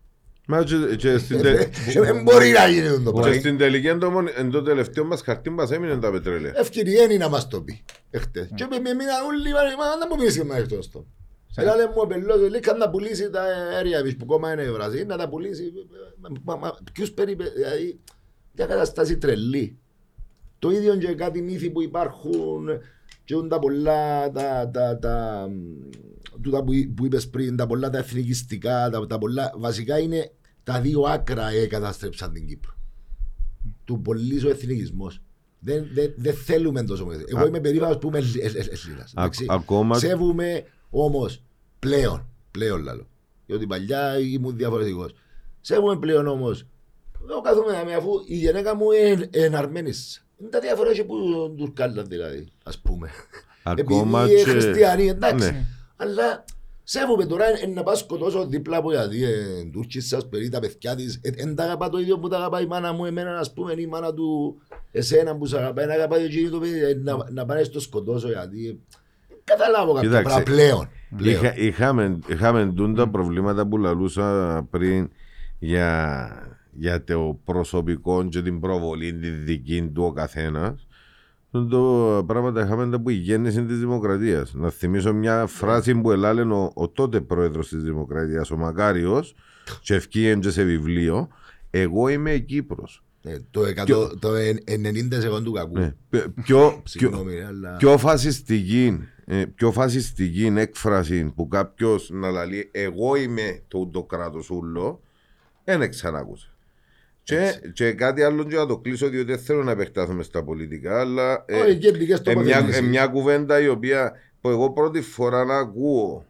Μα 0.47 0.63
και, 0.63 0.95
και 0.95 1.17
στην, 1.17 1.41
τε- 1.41 1.73
Ε, 1.95 2.01
Δεν 2.01 2.21
μπορεί 2.23 2.49
να 2.51 2.67
γίνει 2.67 2.87
το 3.03 3.11
και 3.13 3.19
πράγμα. 3.19 3.39
στην 3.39 3.57
τελική 3.57 3.87
εν 3.87 3.99
το, 3.99 4.09
μόνο- 4.11 4.29
εν 4.35 4.49
το 4.51 4.61
τελευταίο 4.61 5.05
μας 5.05 5.21
χαρτί 5.21 5.49
μας 5.49 5.71
έμεινε 5.71 5.97
τα 5.97 6.11
πετρέλαια. 6.11 6.53
Ευκαιριένει 6.55 7.17
να 7.17 7.29
μας 7.29 7.47
το 7.47 7.61
πει. 7.61 7.83
Εχθές. 8.09 8.49
Και 8.55 8.65
με 8.69 8.79
με 8.79 8.93
μείναν 8.93 9.25
όλοι, 9.25 9.51
μα 9.51 9.59
μα, 9.59 9.97
δεν 9.97 10.07
μου 10.11 10.23
πεις 10.23 10.35
και 10.37 10.43
μέχρι 10.43 10.65
το 10.67 10.81
στο. 10.81 11.05
Έλα 11.55 11.75
λέει 11.75 11.85
μου 11.85 11.93
ο 11.95 12.07
Πελός, 12.07 12.49
λέει 12.49 12.59
καν 12.59 12.77
να 12.77 12.89
πουλήσει 12.89 13.29
τα 13.29 13.41
αέρια 13.41 13.97
εμείς 13.97 14.15
που 14.15 14.25
κόμμα 14.25 14.51
είναι 14.53 14.61
η 14.63 14.71
Βραζίλ, 14.71 15.05
να 15.07 15.17
τα 15.17 15.29
πουλήσει. 15.29 15.71
Μα- 16.19 16.29
μα- 16.43 16.55
μα- 16.55 16.77
Ποιους 16.93 17.11
περίπε, 17.11 17.43
δηλαδή, 17.55 17.99
μια 18.51 18.65
καταστάση 18.65 19.17
τρελή. 19.17 19.77
Το 20.61 20.69
ίδιο 20.71 20.95
και 20.97 21.13
κάτι 21.13 21.41
μύθοι 21.41 21.69
που 21.69 21.81
υπάρχουν 21.81 22.67
και 23.23 23.33
έχουν 23.33 23.49
τα 23.49 23.59
πολλά, 23.59 24.31
τα, 24.31 24.69
τα, 24.73 24.99
τα, 24.99 25.47
μ, 25.49 25.89
τούτα 26.41 26.63
που, 26.63 26.71
που 26.95 27.05
είπες 27.05 27.29
πριν, 27.29 27.55
τα 27.55 27.67
πολλά 27.67 27.89
τα 27.89 27.97
εθνικιστικά, 27.97 28.89
τα, 28.89 29.07
τα 29.07 29.17
πολλά, 29.17 29.53
βασικά 29.57 29.99
είναι 29.99 30.31
τα 30.63 30.81
δύο 30.81 31.01
άκρα 31.01 31.49
ε, 31.49 31.65
καταστρέψαν 31.67 32.33
την 32.33 32.47
Κύπρο. 32.47 32.73
Του 33.85 34.01
πολύς 34.01 34.43
ο 34.43 34.49
εθνικισμός. 34.49 35.21
Δεν, 35.59 35.87
δεν, 35.93 36.13
δεν 36.17 36.33
θέλουμε 36.33 36.83
τόσο 36.83 37.05
μεγάλο. 37.05 37.25
Εγώ 37.29 37.45
είμαι 37.47 37.59
περίφανος 37.59 37.97
που 37.97 38.07
είμαι 38.07 38.17
Έλληνας. 38.17 39.13
Α- 39.15 39.21
εντάξει. 39.23 39.45
ακόμα- 39.49 39.97
Σέβουμε 39.97 40.63
όμως 40.89 41.43
πλέον, 41.79 42.27
πλέον 42.51 42.83
λαλό. 42.83 43.07
Διότι 43.45 43.67
παλιά 43.67 44.19
ήμουν 44.19 44.57
διαφορετικός. 44.57 45.13
Σέβουμε 45.61 45.97
πλέον 45.97 46.27
όμως 46.27 46.65
εγώ 47.29 47.41
κάθομαι 47.41 47.71
να 47.71 47.85
με 47.85 47.93
αφού 47.93 48.09
η 48.27 48.35
γυναίκα 48.37 48.75
μου 48.75 48.91
είναι 48.91 49.27
εναρμένης. 49.31 50.25
Είναι 50.41 50.49
τα 50.49 50.59
διαφορά 50.59 50.93
και 50.93 51.03
που 51.03 51.15
τουρκάλα 51.57 52.03
δηλαδή, 52.03 52.47
ας 52.63 52.79
πούμε. 52.79 53.09
Ακόμα 53.63 54.21
Επειδή 54.23 54.33
είναι 54.33 54.43
και- 54.43 54.49
χριστιανοί, 54.49 55.07
εντάξει. 55.07 55.51
Ναι. 55.51 55.65
Αλλά 55.95 56.43
Σέβομαι 56.83 57.25
τώρα 57.25 57.45
εν 57.61 57.73
να 57.73 57.83
πας 57.83 57.99
σκοτώσω 57.99 58.45
δίπλα 58.47 58.77
από 58.77 58.91
γιατί 58.91 59.23
ε, 59.23 59.29
Τούρκοι 59.71 59.99
σας 59.99 60.29
περί 60.29 60.49
τα 60.49 60.59
παιδιά 60.59 60.95
της 60.95 61.19
ε, 61.21 61.29
εν 61.35 61.55
τα 61.55 61.63
αγαπά 61.63 61.89
το 61.89 61.97
ίδιο 61.97 62.19
που 62.19 62.27
τα 62.27 62.37
αγαπάει 62.37 62.63
η 62.63 62.67
μάνα 62.67 62.93
μου 62.93 63.05
εμένα 63.05 63.39
ας 63.39 63.53
πούμε 63.53 63.73
η 63.77 63.85
μάνα 63.85 64.13
του 64.13 64.61
εσένα 64.91 65.35
που 65.35 65.45
σε 65.45 65.57
αγαπάει 65.57 65.85
να 65.85 65.93
αγαπάει 65.93 66.23
εκείνη 66.23 66.49
το 66.49 66.59
παιδί 66.59 66.83
ε, 66.83 66.93
να, 67.03 67.17
να 67.31 67.45
πάνε 67.45 67.63
στο 67.63 67.79
σκοτώσω 67.79 68.27
γιατί 68.27 68.67
ε, 68.67 68.75
καταλάβω 69.43 69.93
κάποια 69.93 70.09
Κοίταξε, 70.09 70.23
πράγματα 70.27 70.51
πλέον, 70.51 70.89
πλέον. 71.17 71.43
Είχα, 71.43 71.57
είχαμε, 71.57 72.19
είχαμε 72.27 72.73
τούν 72.75 72.95
τα 72.95 73.09
προβλήματα 73.09 73.67
που 73.67 73.77
λαλούσα 73.77 74.67
πριν 74.69 75.09
για, 75.59 76.29
για 76.81 77.03
το 77.03 77.39
προσωπικό 77.43 78.27
και 78.27 78.41
την 78.41 78.59
προβολή 78.59 79.13
τη 79.13 79.29
δική 79.29 79.89
του 79.93 80.03
ο 80.03 80.11
καθένας. 80.11 80.87
Το 81.51 82.23
πράγματα 82.27 82.65
είχαμε 82.65 82.89
τα 82.89 83.01
που 83.01 83.09
η 83.09 83.13
γέννηση 83.13 83.65
της 83.65 83.79
Δημοκρατίας. 83.79 84.53
Να 84.53 84.69
θυμίσω 84.69 85.13
μια 85.13 85.45
φράση 85.45 85.95
που 85.95 86.11
ελάλε 86.11 86.41
ο, 86.41 86.71
ο 86.73 86.89
τότε 86.89 87.21
πρόεδρος 87.21 87.67
της 87.67 87.83
Δημοκρατίας, 87.83 88.51
ο 88.51 88.57
Μακάριος, 88.57 89.35
και 89.81 89.95
ευκήγεν 89.95 90.39
και 90.39 90.49
σε 90.49 90.63
βιβλίο. 90.63 91.27
Εγώ 91.69 92.07
είμαι 92.07 92.37
Κύπρος. 92.37 93.03
Ε, 93.23 93.37
το, 93.51 93.61
100, 93.61 94.19
το 94.19 94.33
εν- 94.35 94.59
90% 95.39 95.43
του 95.43 95.51
κακού. 95.51 95.77
Ναι. 95.77 95.93
Πιο, 96.09 96.31
πιο, 96.43 96.81
Συγγνώμη, 96.83 97.41
αλλά... 97.41 97.75
πιο 97.77 97.97
φασιστική, 97.97 98.99
ε, 99.25 99.45
πιο 99.55 99.71
φασιστική 99.71 100.53
έκφραση 100.55 101.31
που 101.35 101.47
κάποιος 101.47 102.09
να 102.13 102.45
λέει 102.45 102.69
Εγώ 102.71 103.15
είμαι 103.15 103.61
το, 103.67 103.87
το 103.87 104.03
κράτος 104.03 104.49
ούλο, 104.49 105.01
δεν 105.63 105.89
ξανακούσα. 105.89 106.50
Και, 107.23 107.61
και 107.73 107.91
κάτι 107.91 108.21
άλλο 108.23 108.43
και 108.43 108.55
να 108.55 108.65
το 108.65 108.77
κλείσω 108.77 109.07
διότι 109.09 109.25
δεν 109.31 109.39
θέλω 109.39 109.63
να 109.63 109.71
επεκτάθουμε 109.71 110.23
στα 110.23 110.43
πολιτικά, 110.43 110.99
αλλά 110.99 111.43
ε, 111.47 111.59
Όχι, 111.59 111.77
και 111.77 111.91
μπήκες 111.91 112.17
στο 112.17 112.31
ε, 112.31 112.35
μια, 112.35 112.57
ποδήλατο. 112.59 112.85
ε, 112.85 112.89
μια 112.89 113.07
κουβέντα 113.07 113.59
η 113.61 113.67
οποία 113.67 114.11
που 114.41 114.49
εγώ 114.49 114.71
πρώτη 114.71 115.01
φορά 115.01 115.45
να 115.45 115.57
ακούω 115.57 116.25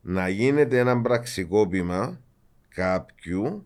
να 0.00 0.28
γίνεται 0.28 0.78
ένα 0.78 1.00
πραξικόπημα 1.00 2.20
κάποιου 2.74 3.64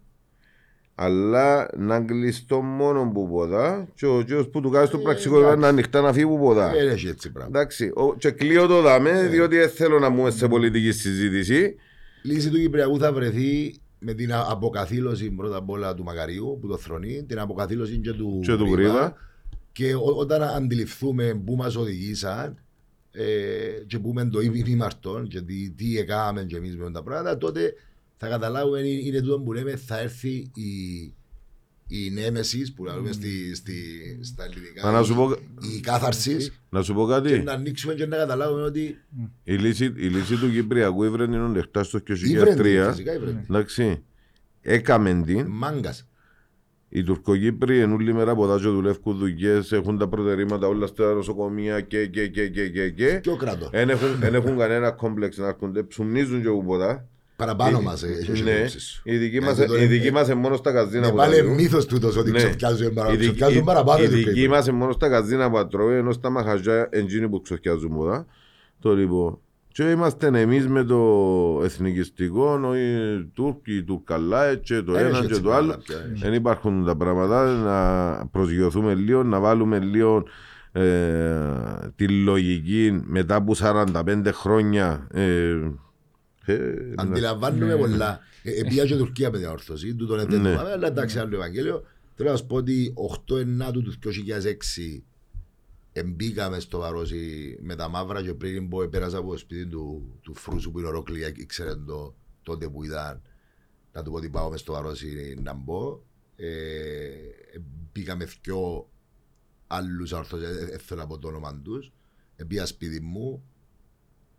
αλλά 0.94 1.68
να 1.76 2.00
κλειστώ 2.00 2.60
μόνο 2.60 3.10
που 3.14 3.28
ποδά 3.28 3.88
και 3.94 4.06
ο 4.06 4.22
κύριος 4.22 4.48
που 4.48 4.60
του 4.60 4.70
κάνει 4.70 4.88
το 4.88 4.98
πραξικόπημα 4.98 5.56
να 5.56 5.68
ανοιχτά 5.68 6.00
να 6.00 6.12
φύγει 6.12 6.26
που 6.26 6.38
ποδά. 6.38 6.70
Δεν 6.70 6.88
έχει 6.88 7.08
έτσι 7.08 7.32
πράγμα. 7.32 7.58
Εντάξει, 7.58 7.90
ο- 7.94 8.14
και 8.14 8.30
κλείω 8.30 8.66
το 8.66 8.80
δάμε 8.80 9.26
διότι 9.26 9.56
δεν 9.56 9.68
θέλω 9.68 9.98
να 9.98 10.08
μπούμε 10.08 10.30
σε 10.30 10.48
πολιτική 10.48 10.92
συζήτηση. 10.92 11.74
λύση 12.22 12.50
του 12.50 12.58
Κυπριακού 12.58 12.98
θα 12.98 13.12
βρεθεί 13.12 13.74
με 14.04 14.14
την 14.14 14.32
α- 14.32 14.46
αποκαθήλωση 14.48 15.30
πρώτα 15.30 15.56
απ' 15.56 15.70
όλα 15.70 15.94
του 15.94 16.02
Μακαρίου 16.02 16.58
που 16.60 16.66
το 16.68 16.76
θρονεί, 16.76 17.24
την 17.24 17.38
αποκαθήλωση 17.38 17.98
και 17.98 18.12
του, 18.12 18.40
Και 18.42 18.56
του 18.56 18.72
Γρήβα. 18.72 19.14
Και 19.72 19.94
ό- 19.94 20.16
όταν 20.16 20.42
αντιληφθούμε 20.42 21.42
πού 21.44 21.56
μας 21.56 21.76
οδηγήσαν 21.76 22.58
ε, 23.10 23.24
και 23.86 23.98
πού 23.98 24.12
με 24.12 24.24
το 24.24 24.40
ήμαρτον 24.40 25.28
και 25.28 25.40
τι, 25.40 25.70
τι 25.70 25.98
έκαναμε 25.98 26.44
και 26.44 26.56
εμείς 26.56 26.76
με 26.76 26.90
τα 26.90 27.02
πράγματα, 27.02 27.38
τότε 27.38 27.74
θα 28.16 28.28
καταλάβουμε 28.28 28.78
είναι, 28.78 28.88
είναι 29.06 29.20
τούτο 29.20 29.40
που 29.40 29.52
λέμε 29.52 29.76
θα 29.76 30.00
έρθει 30.00 30.50
η, 30.54 31.12
η 31.86 32.10
νέμεσης 32.10 32.72
που 32.72 32.84
λέμε 32.84 33.12
στη, 33.12 33.54
στη, 33.54 33.74
στα 34.22 34.44
ελληνικά. 34.44 34.86
Μα 34.86 34.92
να 34.92 35.02
σου 35.02 35.14
πω- 35.14 35.38
η 35.76 35.80
κάθαρσης. 35.80 36.60
Να 36.70 36.82
σου 36.82 36.94
πω 36.94 37.06
Και 37.06 37.12
κάτι, 37.12 37.42
να 37.42 37.52
ανοίξουμε 37.52 37.94
και 37.94 38.06
να 38.06 38.16
καταλάβουμε 38.16 38.62
ότι 38.62 38.98
η 39.44 39.54
λύση, 39.54 39.84
η 39.84 40.06
λύση 40.06 40.36
του 40.36 40.50
Κυπριακού 40.50 41.04
ήβρεν 41.04 41.32
είναι 41.32 41.48
λεχτάς 41.48 41.86
στο 41.86 42.00
ήβρεν, 42.06 42.56
2003. 42.56 42.90
φυσικά 42.90 43.14
ήβρεν. 43.14 43.38
Εντάξει, 43.50 44.02
έκαμε 44.60 45.22
την. 45.26 45.46
Μάγκας. 45.48 46.08
Οι 46.88 47.02
Τουρκοκύπροι 47.02 47.78
εν 47.78 47.92
όλη 47.92 48.14
μέρα 48.14 48.30
από 48.30 48.56
και 48.56 48.68
δουλεύουν 48.68 49.16
δουλειές, 49.18 49.72
έχουν 49.72 49.98
τα 49.98 50.08
προτερήματα 50.08 50.66
όλα 50.66 50.86
στα 50.86 51.12
νοσοκομεία 51.14 51.80
και 51.80 52.06
και 52.06 52.28
και 52.28 52.48
και 52.48 52.68
και 52.68 52.90
και. 52.90 53.18
Και 53.22 53.30
ο 53.30 53.36
κράτος; 53.36 53.68
Εν 53.72 53.90
έχουν, 53.90 54.22
εν 54.22 54.34
έχουν 54.34 54.58
κανένα 54.58 54.90
κόμπλεξ 54.90 55.36
να 55.36 55.48
έρχονται, 55.48 55.82
ψουμνίζουν 55.82 56.42
και 56.42 56.48
οποτε. 56.48 57.06
Παραπάνω 57.36 57.80
μας 57.80 58.02
έχεις 58.02 58.28
Ναι, 58.28 58.36
σκέψεις. 58.36 59.00
η 59.04 59.16
δική 59.16 59.30
Γιατί 59.38 59.46
μας, 59.46 59.56
τώρα 59.56 59.72
η 59.72 59.76
είναι- 59.84 59.86
δική 59.94 60.12
μας 60.12 60.26
είναι 60.26 60.34
μόνο 60.40 60.56
στα 60.56 60.72
καζίνα 60.72 60.98
Είναι 60.98 61.10
που 61.10 61.16
πάλι 61.16 61.36
τα 61.36 61.42
διούν. 61.42 61.54
μύθος 61.54 61.86
τούτος 61.86 62.16
ότι 62.16 62.30
Ναι. 62.30 62.36
ξεφτιάζουν 62.36 62.86
Η 62.86 62.90
παραπάνω. 62.90 63.10
δική- 63.18 63.24
Ξεφτιάζουν 63.34 63.60
η- 63.62 63.64
παραπάνω. 63.64 64.02
Η 64.02 64.06
του 64.06 64.12
δική 64.14 64.32
Κύπρου. 64.32 64.50
μας 64.50 64.66
είναι 64.66 64.76
μόνο 64.76 64.92
στα 64.92 65.08
καζίνα 65.08 65.50
που 65.50 65.66
τρώει, 65.66 65.96
ενώ 65.96 66.12
στα 66.12 66.30
μαχαζιά 66.30 66.88
εντζίνοι 66.92 67.28
που 67.28 67.40
ξεφτιάζουν 67.40 67.94
ποδά. 67.96 68.26
Το 68.80 68.94
λοιπόν. 68.96 69.38
Και 69.68 69.82
είμαστε 69.90 70.26
εμείς 70.26 70.68
με 70.68 70.84
το 70.84 71.00
εθνικιστικό, 71.64 72.74
οι 72.76 73.24
Τούρκοι, 73.34 73.74
οι 73.76 73.82
Τουρκαλάε 73.82 74.56
και 74.56 74.82
το 74.82 74.92
Δεν 74.92 75.06
ένα 75.06 75.10
έχει 75.18 75.20
και 75.20 75.26
έτσι 75.26 75.40
το 75.42 75.52
άλλο. 75.52 75.66
πράγματα 75.66 75.82
πια, 75.86 75.96
έχει. 76.12 76.22
Δεν 76.22 76.32
υπάρχουν 76.32 76.84
τα 76.84 76.96
πράγματα. 76.96 77.44
Να 77.52 78.26
προσγειωθούμε 78.26 78.94
λίγο, 78.94 79.22
να 79.22 79.40
βάλουμε 79.40 79.78
λίγο 79.78 80.22
ε, 80.72 80.82
τη 81.96 82.08
λογική 82.08 83.02
μετά 83.06 83.34
από 83.34 83.54
45 83.54 84.32
χρόνια. 84.32 85.06
Ε, 86.44 86.52
ε, 86.54 86.92
να- 86.94 87.02
Αντιλαμβάνομαι 87.02 87.76
πολλά. 87.76 88.20
Ε, 88.42 88.60
Επία 88.60 88.86
και 88.86 88.96
Τουρκία 88.96 89.30
με 89.30 89.38
την 89.38 89.46
ορθωσή 89.46 89.94
του 89.94 90.06
τον 90.06 90.16
Ναι. 90.16 90.22
εθέτουμε, 90.22 90.56
αλλά 90.58 90.86
εντάξει 90.86 91.18
άλλο 91.18 91.34
Ευαγγέλιο. 91.36 91.84
Θέλω 92.14 92.30
να 92.30 92.36
σου 92.36 92.46
πω 92.46 92.56
ότι 92.56 92.92
8 92.96 93.36
Ενάτου 93.38 93.82
του 93.82 93.92
2006 93.92 95.04
εμπήκαμε 95.92 96.60
στο 96.60 96.78
Βαρόσι 96.78 97.56
με 97.62 97.74
τα 97.74 97.88
μαύρα 97.88 98.22
και 98.22 98.34
πριν 98.34 98.68
που 98.68 98.88
πέρασα 98.90 99.18
από 99.18 99.30
το 99.30 99.36
σπίτι 99.38 99.66
του, 99.66 100.16
του 100.22 100.34
Φρούσου 100.34 100.70
που 100.70 100.78
είναι 100.78 100.88
ορόκλη, 100.88 101.32
ήξερε 101.36 101.74
το 101.74 102.14
τότε 102.42 102.68
που 102.68 102.84
ήταν 102.84 103.22
να 103.92 104.02
του 104.02 104.10
πω 104.10 104.16
ότι 104.16 104.28
πάω 104.28 104.50
μες 104.50 104.60
στο 104.60 104.72
Βαρόσι 104.72 105.36
να 105.42 105.52
μπω. 105.54 106.00
Ε, 106.36 107.10
μπήκαμε 107.92 108.28
δυο 108.42 108.88
άλλους 109.66 110.12
ορθώσεις, 110.12 110.48
δεν 110.66 110.78
θέλω 110.78 111.00
να 111.00 111.06
πω 111.06 111.18
το 111.18 111.28
όνομα 111.28 111.60
τους. 111.64 111.92
Εμπήκα 112.36 112.66
σπίτι 112.66 113.00
μου, 113.00 113.42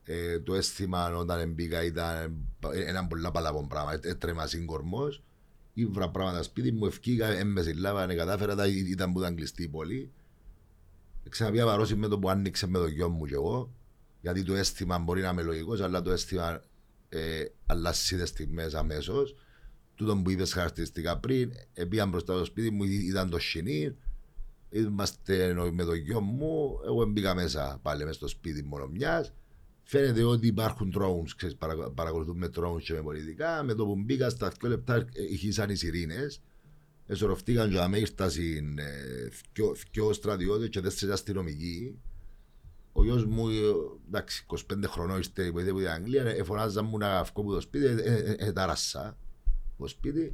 ε, 0.05 0.39
το 0.39 0.53
αίσθημα 0.55 1.15
όταν 1.15 1.51
μπήκα 1.53 1.83
ήταν 1.83 2.45
ένα 2.85 3.07
πολλά 3.07 3.31
παλαβό 3.31 3.67
πράγμα. 3.67 3.99
Έτρεμα 4.01 4.47
σύγκορμος. 4.47 5.23
Ήβρα 5.73 6.09
πράγματα 6.09 6.43
σπίτι 6.43 6.71
μου, 6.71 6.85
ευκήκα, 6.85 7.27
έμεσε 7.27 7.69
η 7.69 7.73
λάβα, 7.73 8.05
δεν 8.07 8.17
κατάφερα, 8.17 8.55
τα- 8.55 8.67
ήταν 8.67 9.13
που 9.13 9.19
ήταν 9.19 9.35
κλειστή 9.35 9.63
η 9.63 9.67
πόλη. 9.67 10.11
Ξαναπήγα 11.29 11.65
βαρώσει 11.65 11.95
με 11.95 12.07
το 12.07 12.19
που 12.19 12.29
άνοιξε 12.29 12.67
με 12.67 12.77
το 12.77 12.87
γιο 12.87 13.09
μου 13.09 13.25
κι 13.25 13.33
εγώ. 13.33 13.73
Γιατί 14.21 14.43
το 14.43 14.55
αίσθημα 14.55 14.99
μπορεί 14.99 15.21
να 15.21 15.29
είμαι 15.29 15.41
λογικός, 15.41 15.81
αλλά 15.81 16.01
το 16.01 16.11
αίσθημα 16.11 16.61
ε, 17.09 17.45
αλλάζει 17.65 18.17
τι 18.17 18.25
στιγμές 18.25 18.73
αμέσως. 18.73 19.35
Τούτο 19.95 20.17
που 20.17 20.29
είπε 20.29 20.45
χαρακτηριστικά 20.45 21.17
πριν, 21.17 21.51
ε, 21.73 21.85
πήγαν 21.85 22.09
μπροστά 22.09 22.33
στο 22.33 22.45
σπίτι 22.45 22.71
μου, 22.71 22.83
ή- 22.83 23.05
ήταν 23.07 23.29
το 23.29 23.39
σινή. 23.39 23.95
Είμαστε 24.69 25.43
εννοεί 25.43 25.71
με 25.71 25.83
το 25.83 25.93
γιο 25.93 26.21
μου, 26.21 26.79
εγώ 26.85 27.05
μπήκα 27.05 27.35
μέσα 27.35 27.79
πάλι 27.81 28.03
μέσα 28.03 28.13
στο 28.13 28.27
σπίτι 28.27 28.63
μόνο 28.63 28.87
μιας. 28.87 29.33
Φαίνεται 29.87 30.23
ότι 30.23 30.47
υπάρχουν 30.47 30.93
drones, 30.97 31.29
ξέρεις, 31.35 31.55
παρα, 31.55 31.91
παρακολουθούμε 31.91 32.49
drones 32.55 32.81
και 32.81 32.93
με 32.93 33.01
πολιτικά. 33.01 33.63
Με 33.63 33.73
το 33.73 33.85
που 33.85 33.95
μπήκα 33.95 34.29
στα 34.29 34.51
2 34.63 34.67
λεπτά 34.69 34.95
ε, 34.95 35.07
ηχήσαν 35.31 35.69
οι 35.69 35.75
σιρήνες. 35.75 36.41
Εσωροφτήκαν 37.07 37.69
και 37.69 37.79
αμέ 37.79 37.97
ήρθαν 37.97 38.29
δυο 39.91 40.13
στρατιώτες 40.13 40.69
και 40.69 40.81
τέσσερις 40.81 41.13
αστυνομικοί. 41.13 41.99
Ο 42.91 43.03
γιος 43.03 43.25
μου, 43.25 43.49
ε, 43.49 43.53
εντάξει, 44.07 44.45
25 44.47 44.57
χρονών 44.87 45.17
ήρθε 45.17 45.51
που 45.51 45.59
είδε 45.59 45.69
από 45.69 45.79
την 45.79 45.89
Αγγλία, 45.89 46.25
ε, 46.25 46.43
φωνάζαν 46.43 46.85
μου 46.85 46.97
να 46.97 47.23
βγω 47.23 47.41
από 47.41 47.53
το 47.53 47.61
σπίτι, 47.61 47.85
ε, 47.85 47.91
ε, 47.91 48.35
ε, 48.37 48.51
ταράσα 48.51 49.17
το 49.77 49.87
σπίτι. 49.87 50.33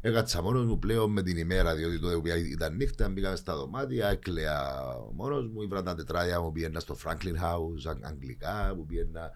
Έκατσα 0.00 0.42
μόνος 0.42 0.64
μου 0.66 0.78
πλέον 0.78 1.10
με 1.12 1.22
την 1.22 1.36
ημέρα, 1.36 1.74
διότι 1.74 1.98
τότε 1.98 2.16
που 2.16 2.26
ήταν 2.26 2.76
νύχτα, 2.76 3.08
μπήκαμε 3.08 3.36
στα 3.36 3.56
δωμάτια, 3.56 4.08
έκλαια 4.08 4.82
μόνος 5.14 5.46
μου, 5.48 5.62
ήβρα 5.62 5.82
τα 5.82 5.94
τετράδια 5.94 6.40
μου, 6.40 6.52
πήγαινα 6.52 6.80
στο 6.80 6.96
Franklin 7.04 7.34
House, 7.42 7.84
αγ- 7.90 8.04
αγγλικά, 8.06 8.72
που 8.76 8.86
πήγαινα 8.86 9.30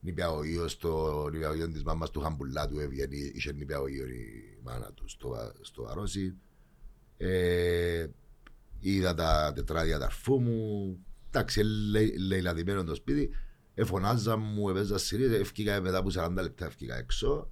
νηπια 0.00 0.30
ο 0.30 0.44
γιος, 0.44 0.76
το 0.76 1.28
νηπια 1.32 1.48
ο 1.50 1.54
γιος 1.54 1.68
της 1.68 1.82
μάμας 1.82 2.10
του 2.10 2.20
Χαμπουλά 2.20 2.68
του 2.68 2.78
έβγαινε, 2.80 3.16
είχε 3.16 3.52
νηπια 3.52 3.80
ο 3.80 3.88
γιος 3.88 4.08
η 4.08 4.58
μάνα 4.62 4.92
του 4.94 5.08
στο, 5.08 5.28
Βα- 5.28 5.52
στο 5.60 5.82
Βαρόσι. 5.82 6.34
Ε, 7.16 8.06
είδα 8.80 9.14
τα 9.14 9.52
τετράδια 9.54 9.98
τα 9.98 10.04
αρφού 10.04 10.40
μου, 10.40 10.98
εντάξει, 11.30 11.62
λε- 11.90 12.18
λαιλατημένο 12.18 12.84
το 12.84 12.94
σπίτι, 12.94 13.30
εφωνάζα 13.74 14.36
μου, 14.36 14.68
έπαιζα 14.68 14.98
σειρές, 14.98 15.40
ευκήκα 15.40 15.80
μετά 15.80 15.98
από 15.98 16.10
40 16.10 16.42
λεπτά, 16.42 16.66
ευκήκα 16.66 16.96
έξω, 16.96 17.50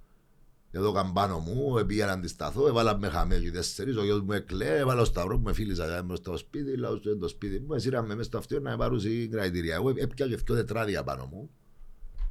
εδώ 0.75 0.91
καμπάνω 0.91 1.39
μου, 1.39 1.85
πήγα 1.85 2.05
να 2.05 2.11
αντισταθώ, 2.11 2.67
έβαλα 2.67 2.97
με 2.97 3.07
χαμέ 3.07 3.37
και 3.37 3.51
τέσσερις, 3.51 3.95
ο 3.97 4.03
γιος 4.03 4.21
μου 4.21 4.31
έκλαιε, 4.31 4.77
έβαλα 4.77 5.01
ο 5.01 5.05
σταυρός 5.05 5.37
που 5.37 5.43
με 5.43 5.53
φίλησα 5.53 5.85
για 5.85 6.03
μπροστά 6.03 6.23
στο 6.29 6.37
σπίτι, 6.37 6.77
λαός 6.77 6.99
στο 6.99 7.17
το 7.17 7.27
σπίτι 7.27 7.59
μου, 7.59 7.73
εσύραμε 7.73 8.07
μέσα 8.15 8.23
στο 8.23 8.37
αυτίο 8.37 8.59
να 8.59 8.77
πάρουν 8.77 8.99
κρατηρία. 9.29 9.75
Εγώ 9.75 9.89
έπια 9.89 10.27
και 10.27 10.35
δυο 10.35 10.55
τετράδια 10.55 11.03
πάνω 11.03 11.25
μου, 11.25 11.49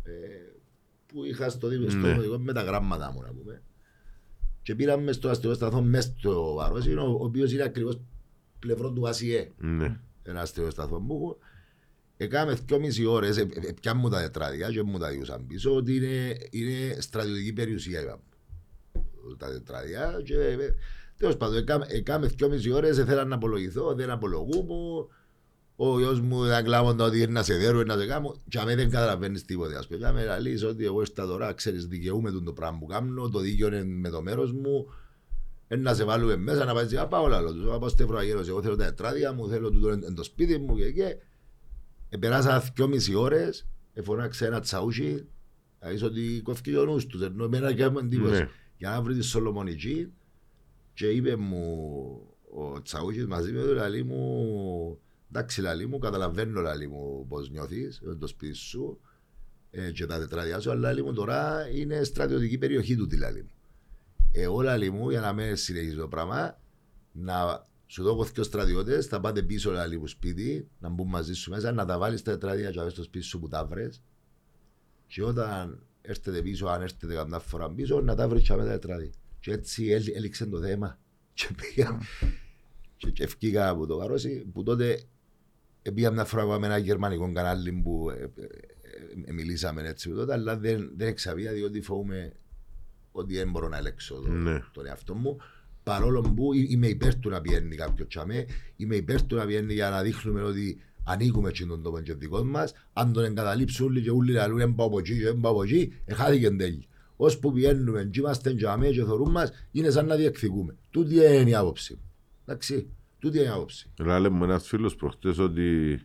ε, 0.02 0.10
που 1.06 1.24
είχα 1.24 1.48
στο 1.48 1.68
δίπλο 1.68 1.90
στο 1.90 1.98
Ναι. 1.98 2.12
οδηγό 2.18 2.38
με 2.38 2.52
τα 2.52 2.62
γράμματα 2.62 3.12
μου 3.12 3.20
να 3.22 3.28
πούμε. 3.32 3.62
Και 4.62 4.74
πήραμε 4.74 5.12
στο 5.12 5.28
αστυνομικό 5.28 5.60
σταθμό 5.64 5.82
μέσα 5.82 6.12
στο 6.18 6.54
Βαρόσι, 6.54 6.94
ο 6.94 7.02
ο 7.02 7.24
οποίος 7.24 7.52
είναι 7.52 7.62
ακριβώς 7.62 8.00
πλευρό 8.58 8.92
του 8.92 9.08
ΑΣΙΕ 9.08 9.50
Ναι. 9.58 10.00
ένα 10.22 10.40
αστείο 10.40 10.70
σταθμό 10.70 10.98
μου. 10.98 11.36
Έκαμε 12.16 12.54
δυο 12.66 12.78
μισή 12.78 13.04
ώρες, 13.04 13.36
ε, 13.36 13.40
ε, 13.40 13.72
πιάνε 13.80 14.00
μου 14.00 14.08
τα 14.08 14.20
τετράδια 14.20 14.70
και 14.70 14.82
μου 14.82 14.98
τα 14.98 15.08
διούσαν 15.10 15.46
πίσω, 15.46 15.74
ότι 15.74 15.96
είναι, 15.96 16.36
είναι 16.50 17.00
στρατιωτική 17.00 17.52
περιουσία, 17.52 18.00
είπαμε. 18.00 18.22
Τα 19.38 19.50
τετράδια 19.50 20.20
και 20.24 20.34
ε, 20.34 20.74
τέλος 21.16 21.36
πάντων, 21.36 21.56
έκαμε, 21.56 21.86
έκαμε 21.88 22.26
δυο 22.26 22.48
μισή 22.48 22.72
ώρες, 22.72 22.98
ήθελα 22.98 23.24
να 23.24 23.34
απολογηθώ, 23.34 23.94
δεν 23.94 24.10
απολογού 24.10 24.64
μου. 24.64 25.08
ο 25.76 25.98
γιος 25.98 26.20
μου 26.20 26.44
ήταν 26.44 26.64
κλάμοντα 26.64 27.04
ότι 27.04 27.16
είναι 27.16 27.32
να 27.32 27.42
σε 27.42 27.54
δέρω, 27.56 27.82
να 27.82 27.96
σε 27.96 28.06
κάνω 28.06 28.36
και 28.48 28.58
αμέ 28.58 28.74
δεν 28.74 28.90
καταλαβαίνεις 28.90 29.44
τίποτε. 29.44 29.76
Ας 29.76 29.86
πούμε, 29.86 29.98
και 29.98 30.06
αμέ 30.06 30.24
λαλείς 30.24 30.64
ότι 30.64 30.84
εγώ 30.84 31.04
στα 31.04 31.26
τώρα, 31.26 31.52
ξέρεις, 31.52 31.86
δικαιούμαι 31.86 32.30
τον 32.30 32.44
το 32.44 32.52
πράγμα 32.52 32.78
που 32.78 32.86
κάνω, 32.86 33.28
το 33.28 33.38
δίκαιο 33.38 33.66
είναι 33.66 33.84
με 33.84 34.08
το 34.08 34.22
μέρος 34.22 34.52
μου, 34.52 34.86
ε, 35.68 35.76
να 35.76 35.94
σε 35.94 36.04
βάλουμε 36.04 36.36
μέσα, 36.36 36.64
να 36.64 36.74
πάει, 36.74 36.86
πάω 37.08 37.26
λαλό 37.26 37.52
τους, 37.52 37.64
πάω 37.64 37.88
στο 37.88 38.02
Ευρωαγέρος, 38.02 38.48
εγώ 38.48 38.62
θέλω 38.62 38.76
τα 38.76 38.84
τετράδια 38.84 39.32
μου, 39.32 39.48
θέλω 39.48 39.70
τούτο 39.70 39.88
εν 39.88 40.14
το 40.14 40.22
σπίτι 40.22 40.58
μου 40.58 40.76
και 40.76 40.92
και. 40.92 41.16
Επεράσα 42.08 42.70
δυόμιση 42.74 43.14
ώρες, 43.14 43.66
εφωνάξε 43.92 44.46
ένα 44.46 44.60
τσαούσι, 44.60 45.26
είσαι 45.94 46.04
ότι 46.04 46.40
κόφηκε 46.44 46.76
ο 46.78 46.84
νους 46.84 47.06
τους, 47.06 47.22
ενώ 47.22 47.44
εμένα 47.44 47.72
και 47.72 47.82
έμουν 47.82 48.04
εντύπωση. 48.04 48.48
Ναι. 48.82 48.88
Για 48.88 48.90
να 48.90 49.02
βρει 49.02 49.14
τη 49.14 49.22
Σολομονική 49.22 50.12
και 50.94 51.06
είπε 51.06 51.36
μου 51.36 52.20
ο 52.54 52.82
Τσαούχης 52.82 53.26
μαζί 53.26 53.52
με 53.52 53.62
το 53.62 53.74
λαλί 53.74 54.04
μου 54.04 54.98
εντάξει 55.28 55.60
λαλί 55.60 55.86
μου, 55.86 55.98
καταλαβαίνω 55.98 56.60
λαλί 56.60 56.88
μου 56.88 57.26
πώς 57.28 57.50
νιώθεις 57.50 58.00
με 58.02 58.14
το 58.14 58.26
σπίτι 58.26 58.54
σου 58.54 59.00
ε, 59.70 59.90
και 59.90 60.06
τα 60.06 60.18
τετράδια 60.18 60.60
σου, 60.60 60.70
αλλά 60.70 60.80
λαλί 60.80 61.02
μου 61.02 61.12
τώρα 61.12 61.68
είναι 61.68 62.02
στρατιωτική 62.02 62.58
περιοχή 62.58 62.96
του 62.96 63.06
τη 63.06 63.16
λαλί 63.16 63.42
μου. 63.42 63.50
Εγώ 64.32 64.60
λαλί 64.60 64.90
μου 64.90 65.10
για 65.10 65.20
να 65.20 65.32
μην 65.32 65.56
συνεχίσω 65.56 66.00
το 66.00 66.08
πράγμα 66.08 66.58
να 67.12 67.66
σου 67.86 68.02
δω 68.02 68.26
και 68.32 68.42
στρατιώτες, 68.42 69.06
θα 69.06 69.20
πάτε 69.20 69.42
πίσω 69.42 69.70
λαλί 69.70 69.98
μου 69.98 70.06
σπίτι, 70.06 70.68
να 70.78 70.88
μπουν 70.88 71.08
μαζί 71.08 71.34
σου 71.34 71.50
μέσα, 71.50 71.72
να 71.72 71.84
τα 71.84 71.98
βάλεις 71.98 72.22
τα 72.22 72.32
τετράδια 72.32 72.70
και 72.70 72.80
να 72.80 72.88
στο 72.88 73.02
σπίτι 73.02 73.24
σου 73.24 73.40
που 73.40 73.48
τα 73.48 73.64
βρες 73.64 74.02
και 75.06 75.22
όταν 75.22 75.86
έρθετε 76.02 76.42
πίσω, 76.42 76.66
αν 76.66 76.82
έρθετε 76.82 77.14
καμιά 77.14 77.38
φορά 77.38 77.70
πίσω, 77.70 78.00
να 78.00 78.14
τα 78.14 78.28
βρεις 78.28 78.42
και 78.48 78.54
με 78.54 78.64
τα 78.64 78.70
τετράδια. 78.70 79.10
Και 79.40 79.52
έτσι 79.52 79.86
έλ- 79.86 80.16
έληξε 80.16 80.46
το 80.46 80.60
θέμα. 80.60 80.98
Και 81.34 81.48
πήγα 81.60 81.98
και, 82.96 83.10
και 83.10 83.22
ευκήκα 83.22 83.68
από 83.68 83.86
το 83.86 83.96
καρόσι 83.98 84.46
που 84.52 84.62
τότε 84.62 85.02
ε, 85.82 85.90
πήγα 85.90 86.10
μια 86.10 86.24
φορά 86.24 86.58
με 86.58 86.66
ένα 86.66 86.76
γερμανικό 86.78 87.32
κανάλι 87.32 87.72
που 87.72 88.10
ε, 88.10 88.14
ε, 88.22 88.24
ε, 88.24 89.24
ε, 89.24 89.32
μιλήσαμε 89.32 89.88
έτσι 89.88 90.08
που 90.08 90.14
τότε, 90.14 90.32
αλλά 90.32 90.56
δεν, 90.58 90.90
δεν 90.96 91.08
εξαβία 91.08 91.52
διότι 91.52 91.80
φοβούμαι 91.80 92.32
ότι 93.12 93.34
δεν 93.36 93.50
μπορώ 93.50 93.68
να 93.68 93.76
ελέξω 93.76 94.14
το, 94.14 94.28
Ναι. 94.28 94.62
τον 94.72 94.86
εαυτό 94.86 95.14
μου. 95.14 95.36
Παρόλο 95.82 96.20
που 96.20 96.54
εί- 96.54 96.70
είμαι 96.70 96.86
υπέρ 96.86 97.14
του 97.18 97.28
να 97.28 97.40
πιένει 97.40 97.76
κάποιος 97.76 98.08
τσαμέ, 98.08 98.46
είμαι 98.76 98.96
υπέρ 98.96 99.22
του 99.26 99.34
να 99.36 99.46
πιένει 99.46 99.72
για 99.74 99.90
να 99.90 100.02
δείχνουμε 100.02 100.42
ότι 100.42 100.80
ανήκουμε 101.04 101.50
σε 101.54 101.66
τον 101.66 101.82
τόπο 101.82 102.00
και 102.00 102.14
δικός 102.14 102.42
μας. 102.42 102.72
Αν 102.92 103.12
τον 103.12 103.24
εγκαταλείψουν 103.24 103.86
όλοι 103.86 104.02
και 104.02 104.10
όλοι 104.10 104.32
λαλούν 104.32 104.60
«Εν 104.60 104.74
πάω 104.74 104.86
από 104.86 104.98
εκεί 104.98 105.18
και 105.18 105.28
εν 105.28 105.40
πάω 105.40 105.52
από 105.52 105.62
εκεί», 105.62 105.92
εχάθηκε 106.04 106.46
εν 106.46 106.56
τέλει. 106.56 106.86
Ως 107.16 107.38
που 107.38 107.52
πιένουμε 107.52 108.04
και 108.04 108.20
είμαστε 108.20 108.54
τσαμέ 108.54 108.88
και 108.88 109.04
θωρούν 109.04 109.30
μας, 109.30 109.50
είναι 109.72 109.90
σαν 109.90 110.06
να 110.06 110.16
διεκδικούμε. 110.16 110.76
Τούτη 110.90 111.14
είναι 111.14 111.50
η 111.50 111.54
άποψη. 111.54 111.94
μου. 111.94 112.10
Εντάξει, 112.44 112.88
τούτη 113.18 113.38
είναι 113.38 113.46
η 113.46 113.50
άποψη. 113.50 113.90
Λάλε 113.98 114.28
μου 114.28 114.44
ένας 114.44 114.66
φίλος 114.66 114.96
προχτές 114.96 115.38
ότι 115.38 116.00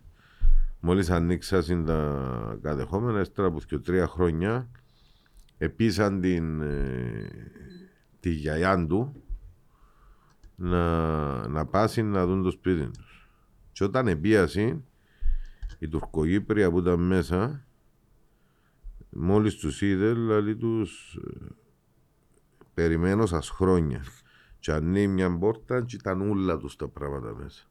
μόλις 0.79 1.09
ανοίξασαν 1.09 1.85
τα 1.85 2.59
κατεχόμενα, 2.61 3.21
ύστερα 3.21 3.47
από 3.47 3.59
και 3.67 3.77
τρία 3.77 4.07
χρόνια, 4.07 4.69
επίσαν 5.57 6.21
την, 6.21 6.61
ε, 6.61 7.29
τη 8.19 8.29
γιαγιά 8.29 8.85
του 8.87 9.23
να, 10.55 11.47
να 11.47 11.65
πάσει 11.65 12.01
να 12.01 12.25
δουν 12.25 12.43
το 12.43 12.51
σπίτι 12.51 12.89
τους. 12.89 13.06
Και 13.77 13.83
όταν 13.83 14.07
επίασε, 14.07 14.81
η 15.79 15.87
Τουρκογύπρια 15.87 16.71
που 16.71 16.79
ήταν 16.79 16.99
μέσα, 16.99 17.65
μόλις 19.09 19.55
τους 19.55 19.81
είδε, 19.81 20.13
δηλαδή 20.13 20.55
τους 20.55 21.15
ε, 21.15 21.45
περιμένω 22.73 23.25
σας 23.25 23.49
χρόνια. 23.49 24.03
Και 24.59 24.71
ανοίγει 24.71 25.07
μια 25.07 25.37
πόρτα 25.37 25.81
και 25.81 25.95
ήταν 25.95 26.29
όλα 26.29 26.57
τους 26.57 26.75
τα 26.75 26.87
πράγματα 26.87 27.35
μέσα. 27.35 27.63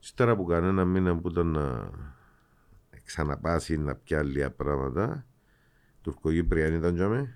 Ύστερα 0.00 0.30
από 0.30 0.44
κανένα 0.44 0.84
μήνα 0.84 1.16
που 1.18 1.28
ήταν 1.28 1.46
να 1.46 1.90
ξαναπάσει 3.04 3.76
να 3.76 3.94
πιάσει 3.94 4.30
λίγα 4.30 4.50
πράγματα, 4.50 5.26
Τουρκογύπρια 6.00 6.66
ήταν 6.66 6.94
για 6.94 7.08
μέ 7.08 7.18
Ε, 7.18 7.32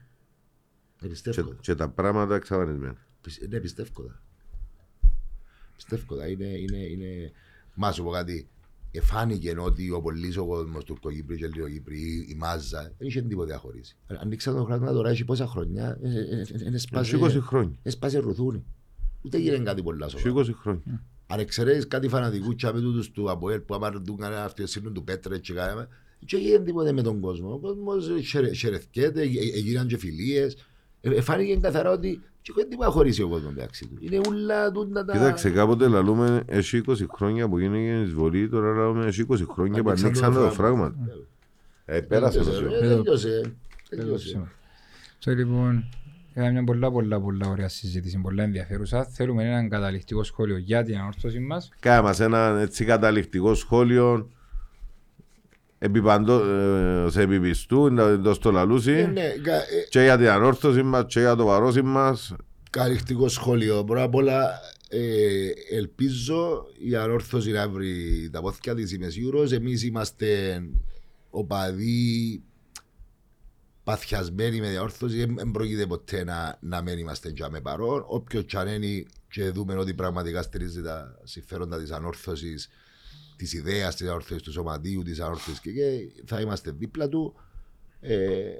και, 1.01 1.09
Πιστεύω. 1.09 1.52
και 1.60 1.74
τα 1.74 1.88
πράγματα 1.88 2.34
εξαφανισμένα. 2.34 3.06
Πι- 3.20 3.48
Ναι, 3.48 3.60
πιστεύω 3.60 4.02
τα. 4.02 4.22
Πιστεύω 5.85 6.15
τα. 6.16 6.27
Είναι, 6.27 6.44
είναι, 6.47 6.77
είναι... 6.78 7.31
Μα 7.74 7.93
σου 7.93 8.02
πω 8.02 8.11
κάτι. 8.11 8.48
Εφάνηκε 8.93 9.55
ότι 9.59 9.90
ο 9.90 10.01
πολλής 10.01 10.36
ο 10.36 10.47
κόσμος 10.47 10.85
Τουρκοκύπροι 10.85 11.36
και 11.36 11.44
Ελληνοκύπροι, 11.44 11.98
η- 12.01 12.27
η 12.31 12.35
Μάζα, 12.35 12.93
δεν 12.98 13.09
είχε 13.09 13.23
τίποτα 13.23 13.47
διαχωρίσει. 13.47 13.97
Ανοίξαν 14.07 14.57
το 14.57 14.65
χρόνο 14.65 14.93
τώρα, 14.93 15.11
έχει 15.11 15.24
πόσα 15.24 15.47
χρονιά, 15.47 15.98
ε, 16.02 16.09
ε, 16.09 16.20
ε, 16.20 16.65
ε, 16.65 16.74
ε, 16.74 16.78
σπάσε- 16.78 17.15
Έχει 17.23 17.23
20 17.39 17.40
χρόνια. 17.40 17.78
έσπασε 17.82 18.19
ρουθούνι. 18.19 18.65
Ούτε 19.23 19.36
έγινε 19.36 19.59
κάτι 19.59 19.82
πολλά 19.82 20.07
Έχει 20.07 20.19
σοβαρό. 20.19 20.47
20 20.51 20.52
χρόνια. 20.55 21.05
Αν 21.27 21.39
εξαιρέσεις 21.39 21.86
κάτι 21.89 22.09
φανατικού 22.09 22.55
και 22.55 22.66
με 22.73 22.81
τούτους 22.81 23.11
του 23.11 23.31
Αποέλ 23.31 23.61
που 23.61 23.74
άμα 23.74 23.90
του 24.02 24.16
κανένα 24.16 24.44
αυτιοσύνουν 24.44 24.93
του 24.94 25.05
Πέτρε 25.05 25.39
και 25.39 25.52
κάναμε, 25.52 25.89
και 26.24 26.36
έγινε 26.36 26.59
τίποτε 26.59 26.93
με 26.93 27.02
τον 27.02 27.20
κόσμο. 27.20 27.52
Ο 27.52 27.59
κόσμος 27.59 28.09
χαιρε- 28.28 28.52
χαιρεθκέται, 28.55 29.20
ε- 29.23 29.24
ε- 29.24 29.57
έγιναν 29.57 29.86
και 29.86 29.97
φιλίες. 29.98 30.57
Ε, 31.01 31.10
ε, 31.14 31.20
Φάνηκε 31.20 31.56
καθαρά 31.56 31.90
ότι 31.90 32.20
και 32.43 32.52
δεν 32.56 32.68
τίποτα 32.68 32.89
χωρίσει 32.90 33.22
ο 33.22 33.28
κόσμος 33.28 33.52
μεταξύ 33.55 33.86
του. 33.86 33.97
Είναι 34.01 34.20
ούλα 34.28 34.70
τούτα 34.72 35.05
τα... 35.05 35.12
Κοίταξε, 35.12 35.51
κάποτε 35.51 35.89
λαλούμε 35.89 36.43
έχει 36.47 36.81
20 36.86 36.94
χρόνια 37.16 37.48
που 37.48 37.59
γίνηκε 37.59 37.98
η 37.98 38.02
εισβολή, 38.02 38.48
τώρα 38.48 38.72
λαλούμε 38.74 39.06
έχει 39.06 39.27
20 39.28 39.36
χρόνια 39.52 39.82
που 39.82 39.89
Ανοίξαν 39.89 40.06
ανοίξαν 40.10 40.32
το 40.35 40.40
τα 40.40 40.51
φράγμα. 40.51 40.77
φράγματα. 40.94 41.18
Ε, 41.85 42.01
πέρασε 42.01 42.39
το 42.39 42.44
Τέλειωσε, 42.44 42.68
σιωπή. 42.68 42.86
ε, 42.86 42.89
Τέλειωσε. 42.97 43.52
Τέλειωσε. 43.89 44.43
So, 45.24 45.35
λοιπόν, 45.36 45.85
είχαμε 46.35 46.51
μια 46.51 46.64
πολλά 46.64 46.90
πολλά 46.90 47.20
πολλά 47.20 47.48
ωραία 47.48 47.68
συζήτηση, 47.68 48.18
πολλά 48.22 48.43
ενδιαφέρουσα. 48.43 49.05
Θέλουμε 49.05 49.44
ένα 49.44 49.68
καταληκτικό 49.68 50.22
σχόλιο 50.22 50.56
για 50.56 50.82
την 50.85 50.97
ανόρθωση 50.98 51.39
μας. 51.39 51.70
Κάνα 51.81 52.02
μας 52.02 52.20
ένα 52.20 52.59
έτσι 52.60 52.85
καταληκτικό 52.85 53.55
σχόλιο 53.55 54.31
επιπαντό, 55.82 56.44
ε, 56.44 57.11
σε 57.11 57.23
επιπιστού, 57.23 57.90
να 57.90 58.20
το 58.20 58.35
στο 58.35 58.48
Ε, 58.48 58.52
λαλούσει 58.52 58.90
ναι, 59.12 59.28
κα- 59.43 59.55
ε, 59.55 59.86
και 59.89 60.01
για 60.01 60.16
την 60.16 60.28
ανόρθωση 60.28 60.82
μας 60.82 61.05
και 61.09 61.20
για 61.20 61.35
το 61.36 61.44
παρόσι 61.44 61.82
μας. 61.82 62.35
Καλυκτικό 62.70 63.28
σχόλιο. 63.28 63.85
Πρώτα 63.85 64.02
απ' 64.02 64.15
όλα 64.15 64.51
ε, 64.89 65.51
ελπίζω 65.77 66.66
η 66.78 66.97
ανόρθωση 66.97 67.51
να 67.51 67.69
βρει 67.69 68.28
τα 68.32 68.40
πόθηκια 68.40 68.74
της 68.74 68.93
είμαι 68.93 69.09
σίγουρος. 69.09 69.52
Εμείς 69.52 69.82
είμαστε 69.82 70.61
οπαδοί 71.31 72.43
παθιασμένοι 73.85 74.61
με 74.61 74.69
διαόρθωση. 74.69 75.24
Δεν 75.35 75.51
πρόκειται 75.51 75.86
ποτέ 75.86 76.24
να, 76.24 76.59
να 76.61 76.82
μην 76.82 76.98
είμαστε 76.98 77.28
για 77.28 77.51
με 77.51 77.61
παρόν. 77.61 78.05
Όποιος 78.07 78.44
τσανένει 78.47 79.07
και 79.28 79.51
δούμε 79.51 79.74
ότι 79.74 79.94
πραγματικά 79.94 80.43
στηρίζει 80.43 80.82
τα 80.82 81.19
συμφέροντα 81.24 81.78
της 81.78 81.90
ανόρθωσης 81.90 82.69
της 83.41 83.53
ιδέας 83.53 83.97
της 83.97 84.09
ανόρθωσης 84.09 84.43
του 84.43 84.53
σωματείου, 84.53 85.03
της 85.03 85.21
ανόρθωσης 85.21 85.61
και, 85.61 85.71
και 85.73 86.23
θα 86.27 86.41
είμαστε 86.41 86.71
δίπλα 86.71 87.09
του. 87.09 87.35
Ε, 88.01 88.17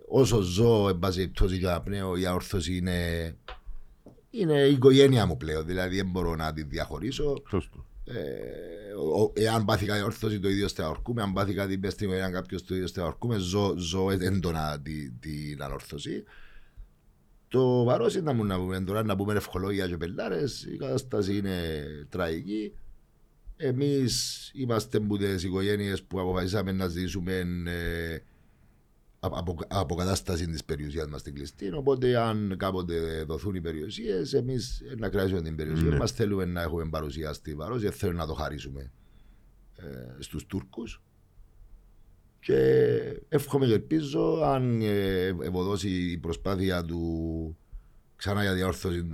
όσο 0.09 0.41
ζω, 0.41 0.89
εν 0.89 0.99
πάση 0.99 1.17
περιπτώσει, 1.19 1.57
για 1.57 1.71
να 1.71 1.81
πνέω, 1.81 2.17
η 2.17 2.27
ανόρθωση 2.27 2.77
είναι, 2.77 2.99
είναι 4.31 4.61
η 4.63 4.73
οικογένεια 4.73 5.27
μου 5.27 5.37
πλέον. 5.37 5.67
Δηλαδή, 5.67 5.97
δεν 5.97 6.07
μπορώ 6.11 6.35
να 6.37 6.53
τη 6.53 6.63
διαχωρίσω. 6.63 7.43
Σωστό. 7.49 7.85
Ε, 8.05 8.93
ο- 9.21 9.33
εάν 9.35 9.65
πάθει 9.65 9.87
κάτι 9.87 10.03
όρθωση, 10.03 10.41
το 10.41 10.49
ίδιο 10.49 10.69
στεαορκούμε. 10.69 11.23
Αν 11.23 11.33
πάθει 11.33 11.55
κάτι 11.55 11.79
πες 11.79 11.93
στην 11.93 12.07
οικογένεια 12.07 12.31
κάποιος, 12.31 12.65
το 12.65 12.75
ίδιο 12.75 12.87
στεαορκούμε. 12.87 13.37
Ζω, 13.39 13.75
ζω 13.79 14.11
έντονα 14.11 14.81
τη- 14.83 15.11
την 15.11 15.63
ανόρθωση. 15.63 16.25
Το 17.49 17.85
βαρός 17.85 18.15
είναι 18.15 18.23
να 18.23 18.33
μου 18.33 18.45
να 18.45 18.57
πούμε 18.59 18.81
τώρα 18.81 19.03
να 19.05 19.17
πούμε 19.17 19.35
ευχολόγια 19.35 19.87
και 19.89 19.97
πελάρες. 19.97 20.63
Η 20.73 20.77
κατάσταση 20.77 21.37
είναι 21.37 21.85
τραγική. 22.09 22.73
Εμείς 23.63 24.51
είμαστε 24.55 24.97
από 24.97 25.17
τις 25.19 25.43
οικογένειες 25.43 26.03
που 26.03 26.21
αποφασίσαμε 26.21 26.73
να 26.73 26.89
ζήσουμε 26.89 27.33
ε, 27.67 28.19
απο- 29.21 29.37
απο- 29.39 29.65
αποκατάσταση 29.69 30.47
της 30.47 30.65
περιουσίας 30.65 31.07
μας 31.09 31.21
στην 31.21 31.35
κλειστή. 31.35 31.73
Οπότε 31.73 32.17
αν 32.17 32.55
κάποτε 32.59 33.23
δοθούν 33.27 33.55
οι 33.55 33.61
περιουσίες, 33.61 34.33
εμείς 34.33 34.83
να 34.99 35.09
κρατήσουμε 35.09 35.43
την 35.43 35.57
περιουσία 35.57 35.89
Ναι. 35.89 35.97
μας. 35.97 36.13
Θέλουμε 36.13 36.45
να 36.45 36.63
έχουμε 36.63 36.89
παρουσία 36.89 37.33
στη 37.33 37.55
Βαρός, 37.55 37.83
δεν 37.83 37.93
θέλουμε 37.93 38.19
να 38.19 38.27
το 38.27 38.35
χαρίσουμε 38.35 38.91
ε, 39.77 40.23
στους 40.23 40.47
Τούρκους. 40.47 41.03
Και 42.41 42.57
εύχομαι 43.29 43.67
και 43.67 43.73
ελπίζω 43.73 44.43
αν 44.45 44.81
ε, 44.83 45.27
ευωδώσει 45.27 45.89
η 46.11 46.19
προσπάθεια 46.19 46.85
του 46.85 47.57
ξανά 48.21 48.43
για 48.43 48.55
διόρθωση 48.55 49.05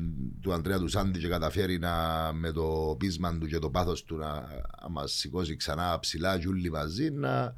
του 0.40 0.52
Αντρέα 0.52 0.78
του 0.78 0.88
Σάντι 0.88 1.18
και 1.18 1.28
καταφέρει 1.28 1.78
να, 1.78 1.92
με 2.34 2.52
το 2.52 2.96
πείσμα 2.98 3.38
του 3.38 3.46
και 3.46 3.58
το 3.58 3.70
πάθος 3.70 4.04
του 4.04 4.16
να, 4.16 4.32
να 4.82 4.88
μας 4.90 5.12
σηκώσει 5.12 5.56
ξανά 5.56 5.98
ψηλά 6.00 6.38
και 6.38 6.48
όλοι 6.48 6.70
μαζί 6.70 7.10
να, 7.10 7.54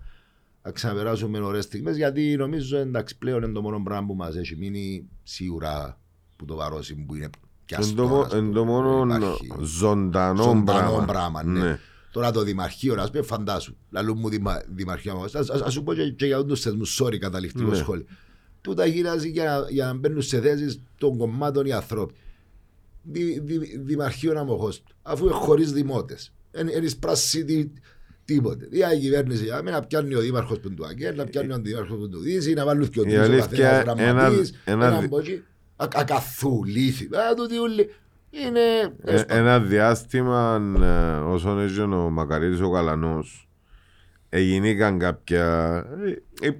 να 0.62 0.70
ξαναπεράσουμε 0.72 1.38
ωραίες 1.38 1.64
στιγμές 1.64 1.96
γιατί 1.96 2.36
νομίζω 2.36 2.76
εντάξει 2.76 3.18
πλέον 3.18 3.42
είναι 3.42 3.52
το 3.52 3.62
μόνο 3.62 3.82
πράγμα 3.82 4.06
που 4.06 4.14
μας 4.14 4.36
έχει 4.36 4.56
μείνει 4.56 5.08
σίγουρα 5.22 5.98
που 6.36 6.44
το 6.44 6.54
βαρώσει 6.56 6.94
που 6.94 7.14
είναι 7.14 7.24
Εν 7.24 7.30
πιαστό. 7.64 7.94
το 7.94 8.06
μο- 8.08 8.20
ας 8.20 8.28
πούμε. 8.28 8.38
εν 8.46 8.52
το 8.52 8.64
μόνο 8.64 9.14
Υπάρχει. 9.16 9.48
ζωντανό 9.62 10.42
Ζωντανό 10.42 10.62
πράγμα. 10.64 11.04
πράγμα, 11.04 11.42
ναι. 11.44 11.78
Τώρα 12.12 12.30
το 12.30 12.42
Δημαρχείο, 12.42 12.94
να 12.94 13.10
πούμε, 13.10 13.22
φαντάσου. 13.22 13.76
Λαλού 13.90 14.16
μου 14.16 14.28
διμα, 14.28 14.62
Δημαρχείο 14.74 15.14
μου. 15.16 15.22
Ας, 15.24 15.34
ας, 15.34 15.48
ας 15.50 15.72
σου 15.72 15.82
πω 15.82 15.94
και, 15.94 16.10
και 16.10 16.26
για 16.26 16.44
τους 16.44 16.60
θεσμούς, 16.60 17.00
sorry, 17.02 17.16
καταληκτικό 17.18 17.70
Ναι. 17.70 17.76
σχόλιο. 17.76 18.04
Τούτα 18.68 18.86
γυράζει 18.86 19.28
για, 19.28 19.44
να- 19.44 19.70
για 19.70 19.84
να 19.86 19.92
μπαίνουν 19.94 20.22
σε 20.22 20.40
θέσεις 20.40 20.82
των 20.98 21.16
κομμάτων 21.18 21.66
οι 21.66 21.72
ανθρώποι. 21.72 22.14
Δη, 23.02 23.40
δη, 23.44 23.78
δημαρχείο 23.78 24.38
αμοχώς 24.38 24.82
του, 24.82 24.94
αφού 25.02 25.24
είναι 25.24 25.34
χωρίς 25.34 25.72
δημότες. 25.72 26.32
Εν 26.50 26.82
εισπράσει 26.82 27.44
τι- 27.44 27.70
τίποτε. 28.24 28.68
Η 28.70 28.82
άλλη 28.82 29.00
κυβέρνηση 29.00 29.44
για 29.44 29.62
μένα 29.62 29.80
να 29.80 29.86
πιάνει 29.86 30.14
ο 30.14 30.20
δήμαρχος 30.20 30.60
που 30.60 30.74
του 30.74 30.86
Αγγέλ, 30.86 31.16
να 31.16 31.24
πιάνει 31.24 31.52
ο 31.52 31.54
αντιδήμαρχος 31.54 31.98
που 31.98 32.08
του 32.08 32.18
Δύση, 32.18 32.52
να 32.52 32.64
βάλουν 32.64 32.88
και 32.88 33.00
ο 33.00 33.02
Η 33.02 33.06
τρεις 33.06 33.18
ο 33.18 33.22
αλήθεια, 33.22 33.46
καθένας 33.68 33.98
ένα- 33.98 34.12
γραμματής, 34.22 34.52
ένα 34.64 34.86
έναν 34.86 34.98
δι- 35.00 35.06
από 35.06 35.18
εκεί. 35.18 35.42
Α- 35.76 35.88
Ακαθού, 35.94 36.64
λύθη. 36.64 37.04
Α, 37.04 37.34
τούτοι 37.36 37.58
όλοι. 37.58 37.90
Είναι... 38.30 38.60
Ε, 39.04 39.22
ένα 39.28 39.60
διάστημα 39.60 40.62
ε, 40.82 41.18
όσον 41.20 41.58
έγινε 41.60 41.94
ο 41.94 42.10
Μακαρίτης 42.10 42.60
ο 42.60 42.70
Καλανός 42.70 43.48
έγιναν 44.28 44.98
κάποια 44.98 45.46
ε, 46.40 46.46
ε, 46.48 46.50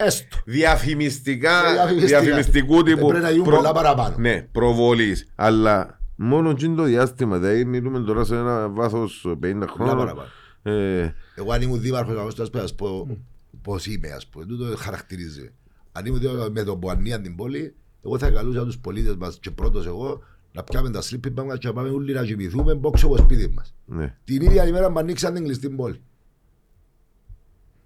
Έστω. 0.00 0.36
διαφημιστικά, 0.44 1.72
Διαφημιστικά. 1.72 2.20
διαφημιστικού 2.20 2.82
τύπου 2.82 3.06
Πρέπει 3.06 3.22
να 3.22 3.30
γίνουν 3.30 3.44
πολλά 3.44 3.72
παραπάνω. 3.72 4.14
ναι, 4.18 4.42
προβολής 4.52 5.28
αλλά 5.34 6.00
μόνο 6.16 6.50
εκείνο 6.50 6.74
το 6.74 6.82
διάστημα 6.82 7.38
δηλαδή 7.38 7.64
μιλούμε 7.64 8.00
τώρα 8.00 8.24
σε 8.24 8.34
ένα 8.36 8.68
βάθος 8.68 9.24
50 9.26 9.36
Πολλά 9.40 9.66
χρόνων 9.66 9.96
παραπάνω. 9.96 10.28
ε, 10.62 11.14
Εγώ 11.34 11.52
αν 11.52 11.62
ήμουν 11.62 11.80
δήμαρχος 11.80 12.14
εγώ 12.16 12.30
σας 12.30 12.50
πω, 12.50 12.58
ας 12.58 12.74
πω 12.74 13.18
πώς 13.62 13.86
είμαι 13.86 14.08
ας 14.08 14.26
πούμε, 14.26 14.44
τούτο 14.44 14.76
χαρακτηρίζει. 14.76 15.50
Αν 15.92 16.06
ήμουν 16.06 16.18
δήμαρχος 16.20 16.50
με 16.50 16.62
τον 16.62 16.78
που 16.80 16.90
ανίαν 16.90 17.22
την 17.22 17.36
πόλη, 17.36 17.74
εγώ 18.04 18.18
θα 18.18 18.30
καλούσα 18.30 18.64
τους 18.64 18.78
πολίτες 18.78 19.14
μας 19.16 19.38
και 19.40 19.50
πρώτος 19.50 19.86
εγώ 19.86 20.22
να 20.52 20.62
πιάμε 20.62 20.90
τα 20.90 21.00
sleeping 21.02 21.40
bag 21.40 21.44
μας 21.44 21.58
και 21.58 21.66
να 21.66 21.72
πάμε 21.72 21.88
όλοι 21.88 22.12
να 22.12 22.24
κοιμηθούμε 22.24 22.74
μπόξο 22.74 23.06
από 23.06 23.16
σπίτι 23.16 23.52
μας. 23.54 23.74
ναι. 23.84 24.16
Την 24.24 24.42
ίδια 24.42 24.66
ημέρα 24.66 24.92
που 24.92 24.98
ανοίξαν 24.98 25.34
την 25.34 25.44
κλειστή 25.44 25.68
πόλη. 25.68 26.00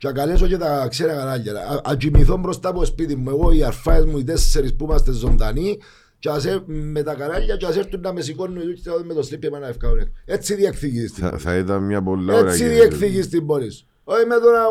Και 0.03 0.09
να 0.09 0.15
καλέσω 0.15 0.47
και 0.47 0.57
τα 0.57 0.87
ξένα 0.91 1.13
κανάλια. 1.15 1.53
Α- 1.53 1.81
Να 1.89 1.97
κοιμηθώ 1.97 2.37
μπροστά 2.37 2.69
από 2.69 2.85
σπίτι 2.85 3.17
μου, 3.17 3.31
εγώ, 3.31 3.51
οι 3.53 3.65
αρφάες 3.65 4.05
μου, 4.05 4.19
οι 4.19 4.25
τέσσερις 4.25 4.75
που 4.77 4.85
είμαστε 4.85 5.13
ζωντανοί 5.13 5.79
και 6.19 6.29
ας 6.29 6.45
έ- 6.47 6.63
με 6.67 7.03
τα 7.03 7.15
κανάλια 7.15 7.57
και 7.57 7.67
ας 7.67 7.77
έρθουν 7.77 8.01
να 8.01 8.13
με 8.13 8.21
σηκώνουν 8.21 8.57
οι 8.57 8.65
δούκες 8.65 8.83
με 9.05 9.15
το 9.15 9.29
sleeping 9.31 9.57
bag 9.57 9.61
να 9.61 9.67
ευκάουν 9.69 9.99
έξω. 9.99 10.11
Έτσι 10.25 10.55
διεκδικείς 10.55 11.13
την 11.13 11.23
θα, 11.25 11.31
πόλη. 11.31 11.43
θα 11.43 11.57
ήταν 11.57 11.83
μια 11.83 12.03
πολύ 12.03 12.33
ωραία 12.33 12.51
Έτσι 12.53 12.63
κυβέρνηση. 12.63 12.89
διεκδικείς 12.89 13.29
την 13.29 13.47
πόλη 13.47 13.71
σου. 13.71 13.87
Όχι 14.05 14.27
με 14.27 14.35
τώρα, 14.39 14.63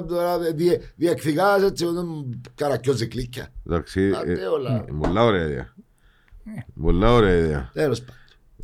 μου, 0.00 0.06
τώρα 0.06 0.38
διε- 0.38 0.80
διεκδικάς 0.96 1.62
έτσι 1.62 1.84
με 1.84 1.92
τον 1.92 2.40
καρακιόζη 2.54 3.06
κλίκια. 3.06 3.48
εντάξει 3.66 4.10
Άντε 4.20 4.32
ε, 4.32 4.44
όλα. 4.46 4.70
ε, 4.74 4.84
πολλά 5.00 5.24
ωραία 5.24 5.44
ιδέα 5.44 5.74
πολλά 6.82 7.12
ωραία 7.12 7.34
ιδέα 7.36 7.70
Τέλος 7.72 8.00
πάντων. 8.00 8.14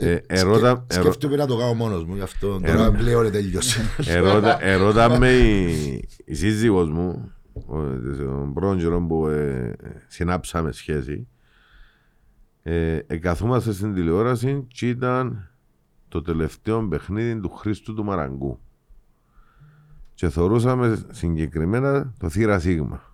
Ε, 0.00 0.20
ερώτα- 0.26 0.84
Σκε- 0.88 1.02
Σκέφτομαι 1.02 1.36
να 1.36 1.46
το 1.46 1.56
κάνω 1.56 1.74
μόνος 1.74 2.04
μου, 2.04 2.14
γι' 2.14 2.20
αυτό 2.20 2.60
Ε, 2.62 2.66
τώρα 2.72 2.90
πλέον 2.92 3.30
τελειώσει. 3.30 3.80
Ερώτα, 4.06 4.64
ερώτα 4.64 5.18
με 5.18 5.30
η, 5.32 6.08
η 6.24 6.34
σύζυγος 6.34 6.88
μου, 6.90 7.32
ο- 7.66 7.82
τον 8.24 8.52
πρώτο 8.54 8.76
καιρό 8.76 9.00
που 9.06 9.26
ε, 9.26 9.72
συνάψαμε 10.08 10.72
σχέση, 10.72 11.28
ε, 12.62 12.98
εκαθούμαστε 13.06 13.72
στην 13.72 13.94
τηλεόραση 13.94 14.64
και 14.68 14.88
ήταν 14.88 15.50
το 16.08 16.22
τελευταίο 16.22 16.88
παιχνίδι 16.88 17.40
του 17.40 17.50
Χρήστου 17.50 17.94
του 17.94 18.04
Μαραγκού. 18.04 18.60
Και 20.14 20.28
θεωρούσαμε 20.28 20.98
συγκεκριμένα 21.10 22.12
το 22.18 22.28
θύρα 22.28 22.58
Σίγμα. 22.58 23.09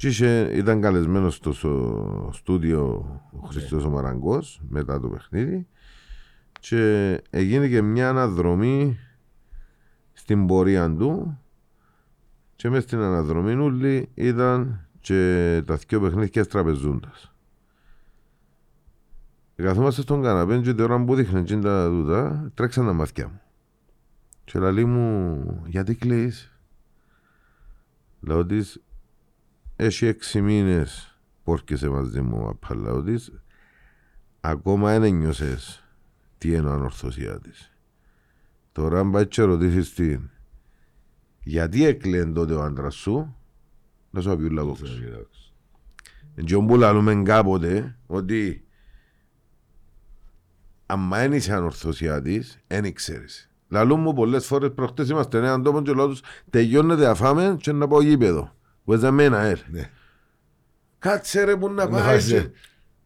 Και 0.00 0.08
είχε- 0.08 0.50
ήταν 0.54 0.80
καλεσμένος 0.80 1.34
στο, 1.34 1.52
στο 1.52 2.30
στούντιο 2.32 2.82
ο 3.30 3.46
Χριστός 3.46 3.84
ο 3.84 3.90
Μαραγκός 3.90 4.60
μετά 4.68 5.00
το 5.00 5.08
παιχνίδι 5.08 5.66
και 6.60 7.12
έγινε 7.30 7.68
και 7.68 7.82
μια 7.82 8.08
αναδρομή 8.08 8.98
στην 10.12 10.46
πορεία 10.46 10.94
του 10.96 11.38
και 12.56 12.68
μες 12.68 12.82
στην 12.82 12.98
αναδρομή 12.98 13.52
όλοι 13.52 14.08
ήταν 14.14 14.86
και 15.00 15.62
τα 15.66 15.76
δυο 15.76 16.00
παιχνίδια 16.00 16.46
τραπεζούντας. 16.46 17.34
Καθόμαστε 19.54 20.02
στον 20.02 20.22
καναπέ 20.22 20.58
και 20.58 20.74
την 20.74 20.84
ώρα 20.84 21.04
που 21.04 21.14
δείχναν 21.14 21.44
και 21.44 21.56
τα 21.56 21.88
τούτα 21.88 22.50
τρέξαν 22.54 22.86
τα 22.86 22.92
μάτια 22.92 23.28
μου. 23.28 23.40
Και 24.44 24.58
λέει 24.58 24.84
μου 24.84 25.62
γιατί 25.66 25.94
κλαίεις; 25.94 26.54
Λέω 28.20 28.46
της 28.46 28.82
έχει 29.82 30.06
έξι 30.06 30.40
μήνες 30.40 31.18
που 31.44 31.52
έρχεσαι 31.52 31.88
μαζί 31.88 32.20
μου 32.20 32.48
απ' 32.48 32.74
λέω 32.74 33.02
της 33.02 33.32
ακόμα 34.40 34.90
δεν 34.90 35.02
ένιωσες 35.02 35.84
τι 36.38 36.52
είναι 36.52 36.70
ανορθωσία 36.70 37.38
τη. 37.38 37.50
Τώρα 38.72 39.00
αν 39.00 39.10
πάει 39.10 39.26
και 39.26 39.42
ρωτήσεις 39.42 39.94
την 39.94 40.30
γιατί 41.42 41.84
έκλαιε 41.84 42.26
τότε 42.26 42.54
ο 42.54 42.62
άντρας 42.62 42.94
σου 42.94 43.36
να 44.10 44.20
σου 44.20 44.36
πει 44.36 44.44
ούλα 44.44 44.62
κόκκος. 44.62 45.54
Και 46.44 46.54
όπου 46.54 46.76
λαλούμε 46.76 47.22
κάποτε 47.22 47.98
ότι 48.06 48.64
αν 50.86 51.08
δεν 51.10 51.32
είσαι 51.32 51.54
ανορθωσία 51.54 52.22
της, 52.22 52.60
δεν 52.66 52.94
ξέρεις. 52.94 53.50
Λαλούν 53.68 54.00
μου 54.00 54.12
πολλές 54.12 54.46
φορές 54.46 54.72
προχτές 54.74 55.08
είμαστε 55.08 55.38
έναν 55.38 55.62
τόπο 55.62 55.82
και 55.82 55.92
λέω 55.92 56.08
τους 56.08 56.22
τελειώνεται 56.50 57.08
αφάμε 57.08 57.56
και 57.60 57.72
να 57.72 57.88
πάω 57.88 58.02
γήπεδο. 58.02 58.58
Βέζα 58.84 59.10
μένα 59.10 59.38
ελ. 59.40 59.58
Ναι. 59.70 59.90
Κάτσε 60.98 61.44
ρε 61.44 61.56
που 61.56 61.68
να 61.72 61.88
Να 61.88 62.00
πάει. 62.00 62.16
είσαι. 62.16 62.50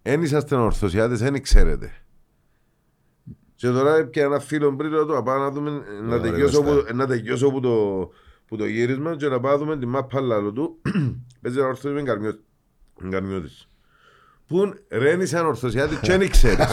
Εν 0.03 0.23
είσαστε 0.23 0.55
ορθωσιάτες, 0.55 1.19
δεν 1.19 1.43
ξέρετε. 1.43 1.93
Και 3.55 3.67
τώρα 3.69 4.05
πια 4.07 4.25
ένα 4.25 4.39
φίλο 4.41 4.75
πριν 4.77 4.91
λέω 4.91 5.07
του, 5.07 5.13
να 5.13 5.23
πάω 5.23 5.39
να 5.39 5.51
δούμε, 5.51 5.71
να 5.71 6.15
Ωραία, 6.15 6.21
τελειώσω, 6.21 6.63
μάλιστα. 6.63 6.91
που, 6.91 6.97
να 6.97 7.07
τελειώσω 7.07 7.51
που 7.51 7.61
το, 7.61 8.11
που 8.47 8.57
το 8.57 8.67
γύρισμα 8.67 9.17
και 9.17 9.29
να 9.29 9.41
πάω 9.41 9.53
να 9.53 9.59
δούμε 9.59 9.79
τη 9.79 9.87
μάπα 9.87 10.21
λάλο 10.21 10.53
του. 10.53 10.81
Παίζει 11.41 11.59
να 11.59 11.67
ορθώσει 11.67 11.95
με 11.95 12.03
καρμιό- 12.03 12.41
με 13.01 13.09
καρμιώτης. 13.09 13.69
Που 14.47 14.75
ρε 14.89 15.11
εν 15.11 15.21
είσαι 15.21 15.39
ανορθωσιάτης 15.39 15.99
και 15.99 16.17
δεν 16.17 16.31
ξέρεις. 16.31 16.67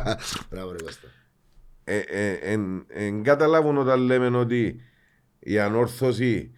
Μπράβο 0.50 0.70
ρε 0.70 0.76
Κώστα. 0.84 1.08
Ε, 1.84 1.98
ε, 1.98 2.32
εν- 2.32 2.84
εν 2.88 3.22
καταλάβουν 3.22 3.76
όταν 3.78 4.00
λέμε 4.00 4.36
ότι 4.36 4.80
η 5.38 5.58
ανόρθωση 5.58 6.52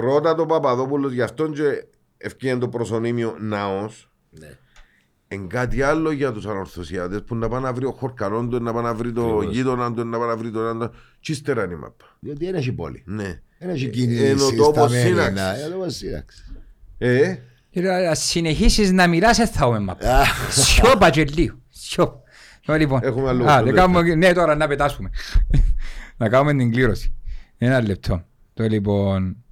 πρώτα 0.00 0.34
το 0.34 0.46
Παπαδόπουλος 0.46 1.12
γι' 1.12 1.22
αυτόν 1.22 1.52
και 1.52 1.84
ευκαιρία 2.16 2.58
το 2.58 2.68
προσωνύμιο 2.68 3.36
ναός 3.40 4.10
Ναι. 4.30 4.58
Εν 5.28 5.48
κάτι 5.48 5.82
άλλο 5.82 6.10
για 6.10 6.32
τους 6.32 6.46
ανορθωσιάτες 6.46 7.22
που 7.22 7.34
να 7.36 7.48
πάνε 7.48 7.66
να 7.66 7.72
βρει 7.72 7.84
ο 7.86 7.92
χορκανόν 7.92 8.50
του, 8.50 8.62
να 8.62 8.72
πάνε 8.72 8.88
να 8.88 8.94
βρει 8.94 9.12
το 9.12 9.24
Ακριβώς. 9.36 9.54
γείτονα 9.54 9.92
του, 9.94 10.04
να 10.04 10.18
πάνε 10.18 10.30
να 10.30 10.36
βρει 10.36 10.50
τον 10.50 10.66
άντρα. 10.68 10.88
Τι 11.20 11.32
ύστερα 11.32 11.64
είναι 11.64 11.74
η 11.74 11.76
μάπα. 11.76 12.16
Διότι 12.20 12.44
δεν 12.44 12.54
έχει 12.54 12.72
πόλη. 12.72 13.02
Ναι. 13.06 13.40
Δεν 13.58 13.68
έχει 13.70 13.84
Εν 13.84 13.90
ο 13.90 13.92
κίνηση 13.92 14.56
τόπος 14.56 14.72
στα 14.74 14.88
Μέρινα. 14.88 15.22
σύναξης. 15.24 15.62
Ε, 15.62 15.66
ο 15.66 15.70
τόπος 15.70 15.94
σύναξης. 15.94 16.52
Ε, 16.98 17.36
Κύριε, 17.70 18.08
ας 18.08 18.18
συνεχίσεις 18.24 18.92
να 18.92 19.06
μιλάς, 19.06 19.36
δεν 19.36 19.46
θα 19.48 19.64
έχουμε 19.64 19.78
μάπα. 19.78 20.18
Α, 20.18 20.24
Σιώπα 20.50 21.10
και 21.10 21.24
λίγο. 21.24 21.56
Σιώπα. 21.68 22.20
Τώρα, 22.66 22.78
Λοιπόν, 22.78 23.00
Έχουμε 23.02 23.28
άλλο 23.28 23.44
Α, 23.44 23.52
οκτώ 23.52 23.64
δεν 23.64 23.74
κάνουμε- 23.74 24.14
ναι, 24.14 24.32
τώρα 24.32 24.54
να 24.56 24.66
πετάσουμε. 24.68 25.10
να 26.16 26.28
κάνουμε 26.28 26.54
την 26.54 26.72
κλήρωση. 26.72 27.14
Ένα 27.58 27.82
λεπτό. 27.82 28.24
Το 28.54 28.64
λοιπόν, 28.64 29.43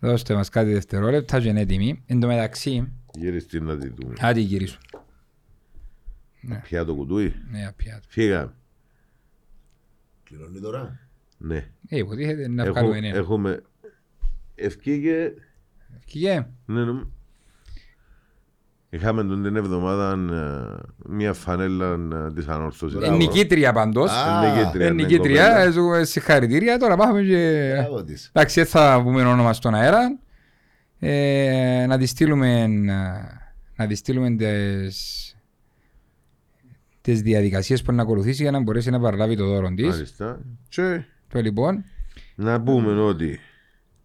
δώστε 0.00 0.34
μας 0.34 0.48
κάτι 0.48 0.72
δευτερόλεπτα 0.72 1.40
και 1.40 1.48
είναι 1.48 1.60
έτοιμοι. 1.60 2.02
Εν 2.06 2.20
τω 2.20 2.26
μεταξύ, 2.26 2.92
γυριστή 3.14 3.60
να 3.60 3.76
τη 3.78 3.88
δούμε. 3.88 4.14
άντε 4.18 4.40
γυρίσουμε. 4.40 4.80
Πια 6.62 6.84
το 6.84 6.94
κουτούι; 6.94 7.34
Ναι, 7.50 7.66
απιά. 7.66 8.00
Φύγαμε. 8.08 8.52
Κληρώνει 10.24 10.60
τώρα; 10.60 11.00
Ναι. 11.38 11.70
Ε, 11.88 11.96
υποτίθεται 11.98 12.48
να 12.48 12.62
Έχω- 12.62 12.72
βγάλουμε 12.72 13.00
νέα. 13.00 13.14
Έχουμε 13.14 13.62
ευκήγε. 14.54 15.32
Κοίγε. 16.04 16.46
Ναι, 16.66 16.84
ναι. 16.84 17.02
Είχαμε 18.92 19.24
τον 19.24 19.42
την 19.42 19.56
εβδομάδα 19.56 20.12
ε, 20.34 20.88
μια 21.08 21.32
φανέλα 21.32 21.98
ε, 22.26 22.32
της 22.32 22.48
ανόρθωσης. 22.48 23.02
Ε, 23.02 23.10
νικήτρια 23.10 23.72
πάντως. 23.72 24.10
Α, 24.10 24.48
νικήτρια, 24.56 24.86
Ε, 24.86 24.90
ναι, 24.90 25.02
νικήτρια, 25.02 25.46
κοπέλα. 25.46 25.60
ε, 25.64 25.70
σου- 26.02 26.10
συγχαρητήρια. 26.10 26.78
Τώρα 26.78 26.96
πάμε 26.96 27.22
και... 27.22 27.72
Μπράβο 27.76 28.04
της. 28.04 28.30
Εντάξει, 28.32 28.60
δεν 28.60 28.68
θα 28.68 29.00
πούμε 29.02 29.24
όνομα 29.24 29.52
στον 29.52 29.74
αέρα. 29.74 30.18
Ε, 30.98 31.84
να 31.88 31.98
της 31.98 32.10
στείλουμε, 32.10 32.66
να 33.76 33.86
της 33.88 33.98
στείλουμε 33.98 34.30
τις, 34.36 35.36
τις 37.00 37.22
διαδικασίες 37.22 37.82
που 37.82 37.92
να 37.92 38.02
ακολουθήσει 38.02 38.42
για 38.42 38.50
να 38.50 38.60
μπορέσει 38.60 38.90
να 38.90 39.00
παραλάβει 39.00 39.36
το 39.36 39.46
δώρο 39.46 39.68
της. 39.74 39.86
Μάλιστα. 39.88 40.40
Και 40.68 41.02
Το 41.32 41.40
λοιπόν, 41.40 41.84
να 42.34 42.60
πούμε 42.62 43.00
ότι 43.00 43.40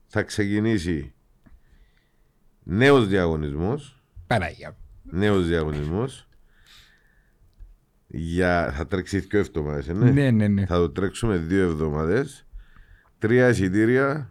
θα 0.08 0.22
ξεκινήσει 0.24 1.14
νέος 2.64 3.08
διαγωνισμός 3.08 3.95
Παναγία. 4.28 4.76
νέος 5.04 5.48
διαγωνισμός 5.48 6.28
για... 8.08 8.74
θα 8.78 8.88
τρέξει 8.88 9.20
δύο 9.20 9.40
εβδομάδες 9.40 9.88
ναι. 9.88 10.10
Ναι, 10.12 10.32
ναι, 10.32 10.48
ναι. 10.48 10.66
θα 10.66 10.76
το 10.76 10.90
τρέξουμε 10.90 11.38
δύο 11.38 11.64
εβδομάδες 11.64 12.46
τρία 13.20 13.50
εισιτήρια 13.50 14.30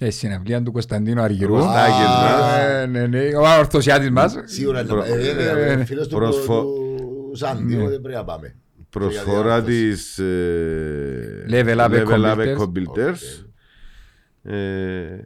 Ε, 0.00 0.10
συναυλία 0.10 0.62
του 0.62 0.72
Κωνσταντίνου 0.72 1.20
Αργυρού. 1.20 1.52
Κωστάκης 1.52 1.94
μας. 2.06 2.58
Ε, 2.58 2.86
ναι, 2.86 3.06
ναι, 3.06 3.18
ο 3.36 3.58
ορθωσιάτης 3.58 4.10
μας. 4.10 4.36
Σίγουρα 4.44 4.80
είναι. 4.80 4.88
Προ- 4.88 5.04
Ε, 5.04 5.28
ε, 5.28 5.48
ε, 5.48 5.72
ε, 5.72 5.84
Φίλος 5.84 6.08
του 6.08 6.14
προσφο- 6.16 6.62
του 6.62 7.30
Σάντι, 7.34 7.74
Ναι. 7.74 7.82
οπότε 7.82 7.98
πρέπει 7.98 8.14
να 8.16 8.24
πάμε. 8.24 8.54
προσφορά 8.90 9.58
Για 9.58 9.60
διάρθρωση. 9.62 9.90
της 9.90 10.18
ε, 10.18 11.46
Level 11.48 11.78
Up 11.78 12.06
Up 12.06 12.56
Eco 12.56 12.72
Builders. 12.72 13.44
Ε, 14.42 15.18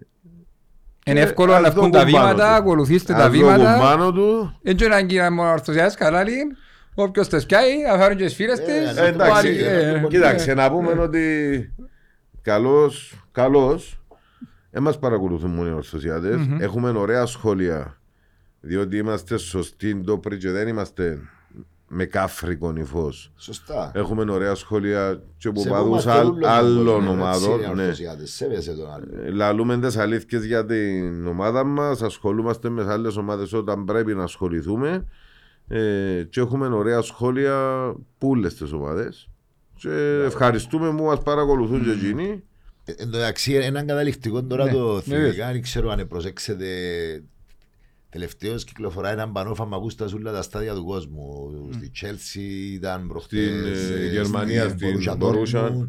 Είναι 1.11 1.21
Ε, 1.21 1.23
εύκολο 1.23 1.53
ας 1.53 1.61
να 1.63 1.73
το 1.73 1.81
βγουν 1.81 1.91
τα 1.91 2.05
κουμπάνω 2.05 2.27
βήματα, 2.27 2.49
τους. 2.49 2.57
ακολουθήστε 2.59 3.13
ας 3.13 3.19
τα 3.19 3.25
το 3.25 3.31
βήματα. 3.31 3.73
κουμπάνω 3.75 4.13
τους 4.13 4.55
Έτσι 4.63 4.87
να 4.89 4.99
γίνει 5.01 5.41
ο 5.41 5.51
ορθωσιάτης 5.51 5.95
καλά 5.95 6.25
λέει 6.25 6.37
Όποιος 6.95 7.29
τις 7.29 7.47
πιάει, 7.47 7.83
θα 7.91 7.99
φέρουν 7.99 8.17
και 8.17 8.25
τις 8.25 8.35
φίλες 8.35 8.59
Ε, 8.59 8.63
της. 8.63 8.97
ε, 8.97 9.07
Εντάξει, 9.07 9.33
πάλι, 9.33 9.59
ε, 9.65 9.89
ε, 9.91 10.05
κοίταξε 10.09 10.55
να 10.55 10.71
πούμε 10.71 10.93
ότι 10.93 11.75
καλώς, 12.43 13.15
καλώς, 13.33 14.01
δεν 14.71 14.83
μας 14.83 14.99
παρακολουθούν 14.99 15.51
μόνο 15.51 15.69
οι 15.69 15.73
ορθωσιάτες. 15.73 16.37
Έχουμε 16.59 16.91
ωραία 16.91 17.27
σχόλια, 17.27 17.99
διότι 18.61 18.97
είμαστε 18.97 19.37
σωστοί 19.39 19.95
ντόπροι 19.95 20.37
και 20.39 20.51
δεν 20.51 20.69
είμαστε 20.69 21.19
με 21.93 22.05
κάφρικο 22.05 22.73
νυφός. 22.73 23.33
Σωστά. 23.37 23.91
Έχουμε 23.95 24.33
ωραία 24.33 24.55
σχόλια 24.55 25.23
και 25.39 25.49
από 25.49 25.63
παδούς 25.69 26.03
Σεβόμαστε 26.03 26.11
άλλ- 26.11 26.27
όλον 26.27 26.41
τον 26.41 26.51
άλλων 26.51 26.85
κόσμο, 26.85 27.13
ομάδων. 27.13 27.61
έτσι, 27.61 27.73
ναι. 27.75 27.83
ορθωσιάτες. 27.83 28.31
Σέβεσαι 28.33 28.73
τον 28.75 28.93
άλλο. 28.93 29.07
Λαλούμε 29.33 29.79
τις 29.81 29.97
αλήθειες 29.97 30.45
για 30.45 30.67
την 30.67 31.27
ομάδα 31.27 31.65
μας, 31.65 32.03
ασχολούμαστε 32.03 32.69
με 32.69 32.87
άλλες 32.93 33.17
ομάδες 33.17 33.53
όταν 33.53 33.85
πρέπει 33.85 34.15
να 34.15 34.23
ασχοληθούμε 34.23 35.07
ε, 35.69 36.23
και 36.31 36.41
έχουμε 36.41 36.67
ωραία 36.67 37.01
σχόλια 37.01 37.57
που 38.19 38.29
όλες 38.29 38.55
τις 38.55 38.73
ομάδες 38.73 39.29
και 39.75 40.23
ευχαριστούμε 40.25 40.95
που 40.95 41.03
μας 41.05 41.23
παρακολουθούν 41.23 41.85
και 41.85 41.91
εκείνοι. 41.91 42.43
Ε, 42.85 42.93
Εν 42.93 43.11
τω 43.11 43.19
μεταξύ, 43.19 43.53
έναν 43.55 43.87
καταληκτικό 43.87 44.43
τώρα 44.43 44.65
Ναι, 44.65 44.73
το 44.73 44.95
ναι, 44.95 45.01
θυμικά, 45.01 45.53
δεν 45.53 45.63
ξέρω 45.63 45.91
αν 45.91 46.07
προσέξετε. 46.09 46.67
Τελευταίω 48.11 48.57
κυκλοφορά 48.57 49.11
έναν 49.11 49.33
πανό 49.33 49.55
φαμακού 49.55 49.91
στα 49.91 50.07
ζούλα 50.07 50.33
τα 50.33 50.43
στάδια 50.43 50.75
του 50.75 50.85
κόσμου. 50.85 51.51
Στη 51.73 51.91
Chelsea 52.01 52.73
ήταν 52.75 53.09
προχτές. 53.09 53.79
Στην, 53.79 53.97
ε, 53.97 54.01
ε, 54.01 54.11
Γερμανία, 54.11 54.69
στη 54.69 54.79
στην 54.79 55.01
Borussia 55.01 55.19
Borussia. 55.19 55.67
Dortmund. 55.67 55.89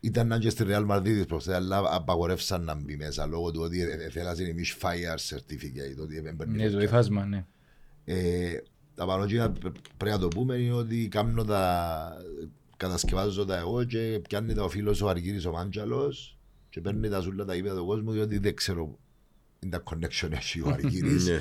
Ήταν 0.00 0.38
και 0.38 0.50
στη 0.50 0.64
Real 0.66 0.86
Madrid 0.90 1.26
προχτές, 1.28 1.54
αλλά 1.54 1.82
απαγορεύσαν 1.90 2.64
να 2.64 2.74
μπει 2.74 2.96
μέσα 2.96 3.26
λόγω 3.26 3.50
του 3.50 3.60
ότι 3.62 3.80
ε, 3.82 4.04
ε, 4.04 4.10
θέλασαν 4.10 4.46
η 4.46 4.54
Mish 4.58 4.82
Fire 4.82 5.36
Certificate. 5.36 6.02
Ότι 6.02 6.20
δεν 6.20 6.36
παίρνει 6.36 6.56
Ναι, 6.56 6.62
ποτέ. 6.62 6.76
το 6.76 6.82
υφάσμα, 6.82 7.24
ναι. 7.26 7.46
Ε, 8.04 8.56
τα 8.94 9.06
πανωτζίνα 9.06 9.52
πρέπει 9.96 10.14
να 10.14 10.18
το 10.18 10.28
πούμε 10.28 10.56
είναι 10.56 10.72
ότι 10.72 11.08
κάνω 11.08 11.44
τα 11.44 12.12
κατασκευάζω 12.76 13.44
τα 13.44 13.56
εγώ 13.58 13.84
και 13.84 14.20
πιάνει 14.28 14.54
τα 14.54 14.62
ο 14.62 14.68
φίλος 14.68 15.02
ο 15.02 15.08
Αργύρης 15.08 15.44
ο 15.44 15.50
Μάντζαλος 15.52 16.38
και 16.70 16.80
παίρνει 16.80 17.08
τα 17.08 17.20
ζούλα 17.20 17.44
τα 17.44 17.54
γήπεδα 17.54 17.76
του 17.76 17.86
κόσμου 17.86 18.12
διότι 18.12 18.38
δεν 18.38 18.54
ξέρω 18.54 18.98
είναι 19.60 19.78
τα 19.78 19.82
connection 19.90 20.32
έχει 20.32 20.60
ο 20.60 20.68
Αργύρης 20.72 21.26
Ναι. 21.28 21.40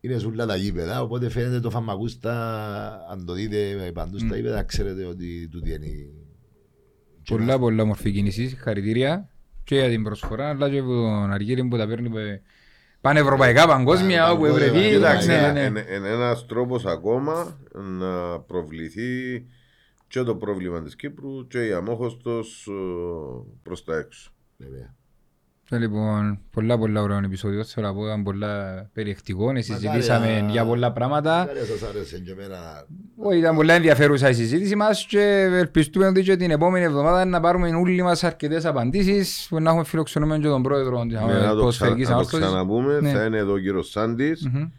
είναι 0.00 0.18
ζούλα 0.18 0.46
τα 0.46 0.56
γήπεδα 0.56 1.02
οπότε 1.02 1.28
φαίνεται 1.28 1.60
το 1.60 1.70
φαμακούστα 1.70 2.34
αν 3.10 3.24
το 3.26 3.32
δείτε 3.32 3.90
παντού 3.94 4.18
στα 4.18 4.36
γήπεδα 4.36 4.62
ξέρετε 4.62 5.04
ότι 5.04 5.48
τούτη 5.48 5.72
είναι 5.72 5.86
η- 5.86 6.12
Πολλά 7.28 7.58
πολλά 7.58 7.84
μορφή 7.84 8.12
κίνησης, 8.12 8.48
συγχαρητήρια 8.48 9.28
και 9.64 9.74
για 9.74 9.88
την 9.88 10.02
προσφορά, 10.02 10.48
αλλά 10.48 10.70
και 10.70 10.78
από 10.78 10.88
τον 10.88 11.32
Αργύρη 11.32 11.64
που 11.64 11.76
τα 11.76 11.86
παίρνει 11.86 12.10
πε- 12.10 12.42
πανευρωπαϊκά, 13.00 13.66
παγκόσμια, 13.66 14.30
όπου 14.32 14.42
παγκόσμια, 14.42 14.66
ευρεθεί. 14.66 14.94
Κοιτάξτε, 14.94 15.40
Ναι, 15.40 15.48
είναι 15.48 15.68
ναι. 15.68 15.80
είναι- 15.80 15.94
είναι 15.96 16.08
ένας 16.08 16.46
τρόπος 16.46 16.84
ακόμα 16.86 17.58
να 17.98 18.40
προβληθεί 18.40 19.44
και 20.08 20.22
το 20.22 20.36
πρόβλημα 20.36 20.82
της 20.82 20.96
Κύπρου 20.96 21.46
και 21.46 21.66
η 21.66 21.72
αμόχωστος 21.72 22.66
ε, 22.70 22.72
προς 23.62 23.84
τα 23.84 23.96
έξω. 23.96 24.30
Βέβαια. 24.56 24.94
Ε, 25.70 25.78
Λοιπόν, 25.78 26.38
πολλά 26.50 26.78
πολλά 26.78 27.02
ωραίο 27.02 27.16
επεισόδιο. 27.24 27.64
Θέλω 27.64 27.86
να 27.86 27.94
πω 27.94 28.06
ήταν 28.06 28.22
πολλά 28.22 28.84
περιεκτικό. 28.92 29.44
Μακάρι 29.44 29.62
Συζητήσαμε 29.62 30.40
να- 30.40 30.50
για 30.50 30.64
πολλά 30.64 30.92
πράγματα. 30.92 31.38
Μακάρι 31.38 31.58
σας 31.66 31.82
άρεσε 31.88 32.18
και 32.18 32.30
εμένα 32.30 32.86
Όχι, 33.16 33.38
Ήταν 33.38 33.54
πολλά 33.56 33.74
ενδιαφέρουσα 33.74 34.28
η 34.28 34.34
συζήτηση 34.34 34.76
μας 34.76 35.06
και 35.06 35.48
ελπιστούμε 35.52 36.06
ότι 36.06 36.22
και 36.22 36.36
την 36.36 36.50
επόμενη 36.50 36.84
εβδομάδα 36.84 37.24
να 37.24 37.40
πάρουμε 37.40 37.68
όλοι 37.68 38.02
μας 38.02 38.24
αρκετές 38.24 38.64
απαντήσεις 38.64 39.46
που 39.50 39.60
να 39.60 39.68
έχουμε 39.70 39.84
φιλοξενούμενο 39.84 40.42
και 40.42 40.48
τον 40.48 40.62
πρόεδρο 40.62 41.02
της 41.02 41.12
Ναι, 41.12 41.20
να 41.20 41.26
το, 41.28 41.36
ξα... 41.44 41.54
Ποδοσφαιρικής 41.54 42.04
να 42.08 42.10
το 42.10 42.14
Ανόρθωσης. 42.18 42.46
ξαναπούμε, 42.46 43.00
Ναι. 43.00 43.10
θα 43.10 43.24
είναι 43.24 43.36
εδώ 43.38 43.52
ο 43.52 43.58
κύριος 43.58 43.90
Σάντης 43.90 44.48
Μμμ. 44.52 44.70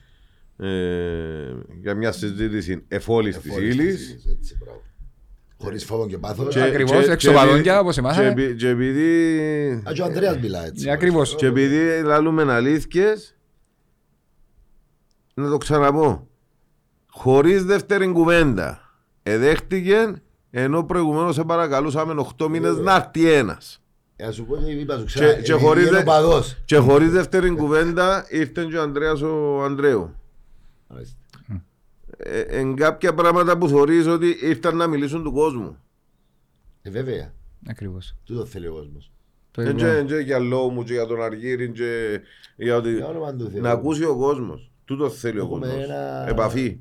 ε, 0.67 1.55
για 1.81 1.93
μια 1.95 2.11
συζήτηση 2.11 2.83
εφόλης 2.87 3.37
της 3.39 3.51
εφόρης 3.51 3.73
ύλης. 3.75 4.15
Της 5.57 5.67
ύλης, 5.67 5.81
έτσι, 5.81 5.85
μπράβο. 5.87 6.07
Χωρίς 6.07 6.07
φόβο 6.07 6.07
και 6.07 6.17
πάθος. 6.17 6.53
Και- 6.53 6.61
Ακριβώς, 6.61 7.07
εξωπαδόντια, 7.07 7.79
όπως 7.79 7.97
εμάθαμε. 7.97 8.33
Και, 8.33 8.41
επει- 8.43 8.57
και 8.59 8.67
επειδή, 8.67 9.83
Α, 9.89 9.91
και 9.93 10.01
ο 10.01 10.05
Ανδρέας 10.05 10.37
μιλά 10.39 10.65
έτσι. 10.65 10.85
Ναι, 10.85 10.91
ακριβώς. 10.91 11.35
και 11.35 11.45
επειδή 11.45 12.01
λαλούμε 12.03 12.53
αλήθειες, 12.53 13.35
να 15.33 15.49
το 15.49 15.57
ξαναπώ. 15.57 16.27
Χωρίς 17.07 17.63
δεύτερη 17.63 18.07
κουβέντα. 18.11 18.79
Εδέχτηκε 19.23 20.13
ενώ 20.51 20.83
προηγουμένως 20.83 21.35
σε 21.35 21.43
παρακαλούσαμε 21.43 22.13
8 22.37 22.47
μήνες 22.49 22.77
να 22.77 22.95
έρθει 22.95 23.31
ένας. 23.31 23.79
Ε, 24.15 24.25
ας 24.25 24.35
σου 24.35 24.45
πω 24.45 24.55
και 24.55 24.71
είπα 24.71 24.93
σου 24.97 24.99
Και, 25.05 25.05
ξέρα, 25.13 25.33
και, 25.33 25.37
επειδή 25.39 25.51
χωρίς, 25.65 25.83
είναι 25.87 25.95
δε- 25.95 26.01
ο 26.01 26.03
παδός. 26.05 26.57
και 26.65 26.77
χωρίς 26.77 27.11
δεύτερη 27.11 27.49
κουβέντα 27.49 28.25
ήρθε 28.29 28.63
και 28.69 28.77
ο 28.77 28.81
Ανδρέας 28.81 29.21
ο 29.21 29.63
Ανδρέου. 29.63 30.15
Μάλιστα. 32.19 32.47
Ε, 32.47 32.59
εν 32.59 32.75
κάποια 32.75 33.13
πράγματα 33.13 33.57
που 33.57 33.67
θεωρείς 33.67 34.05
ότι 34.07 34.35
ήρθαν 34.41 34.77
να 34.77 34.87
μιλήσουν 34.87 35.23
του 35.23 35.31
κόσμου. 35.31 35.77
Ε, 36.81 36.89
βέβαια. 36.89 37.33
Ακριβώς. 37.67 38.15
Τούτο 38.23 38.45
θέλει 38.45 38.67
ο 38.67 38.73
κόσμος. 38.73 39.11
Το 39.51 39.61
Δεν 39.63 39.77
λοιπόν, 39.77 40.05
και, 40.07 40.13
και 40.13 40.19
για 40.21 40.39
λόγο 40.39 40.69
μου 40.69 40.83
και 40.83 40.93
για 40.93 41.05
τον 41.05 41.21
Αργύρι 41.21 41.71
και 41.71 42.19
για 42.55 42.75
ότι 42.75 42.93
Για 42.95 43.07
όνομα 43.07 43.35
του 43.35 43.49
Θεού. 43.49 43.61
να 43.61 43.69
ακούσει 43.71 44.03
ο 44.03 44.15
κόσμος. 44.17 44.71
Τούτο 44.85 45.09
θέλει 45.09 45.39
ο 45.39 45.43
Έχουμε 45.43 45.67
κόσμος. 45.67 45.83
ένα- 45.83 46.27
Επαφή. 46.29 46.79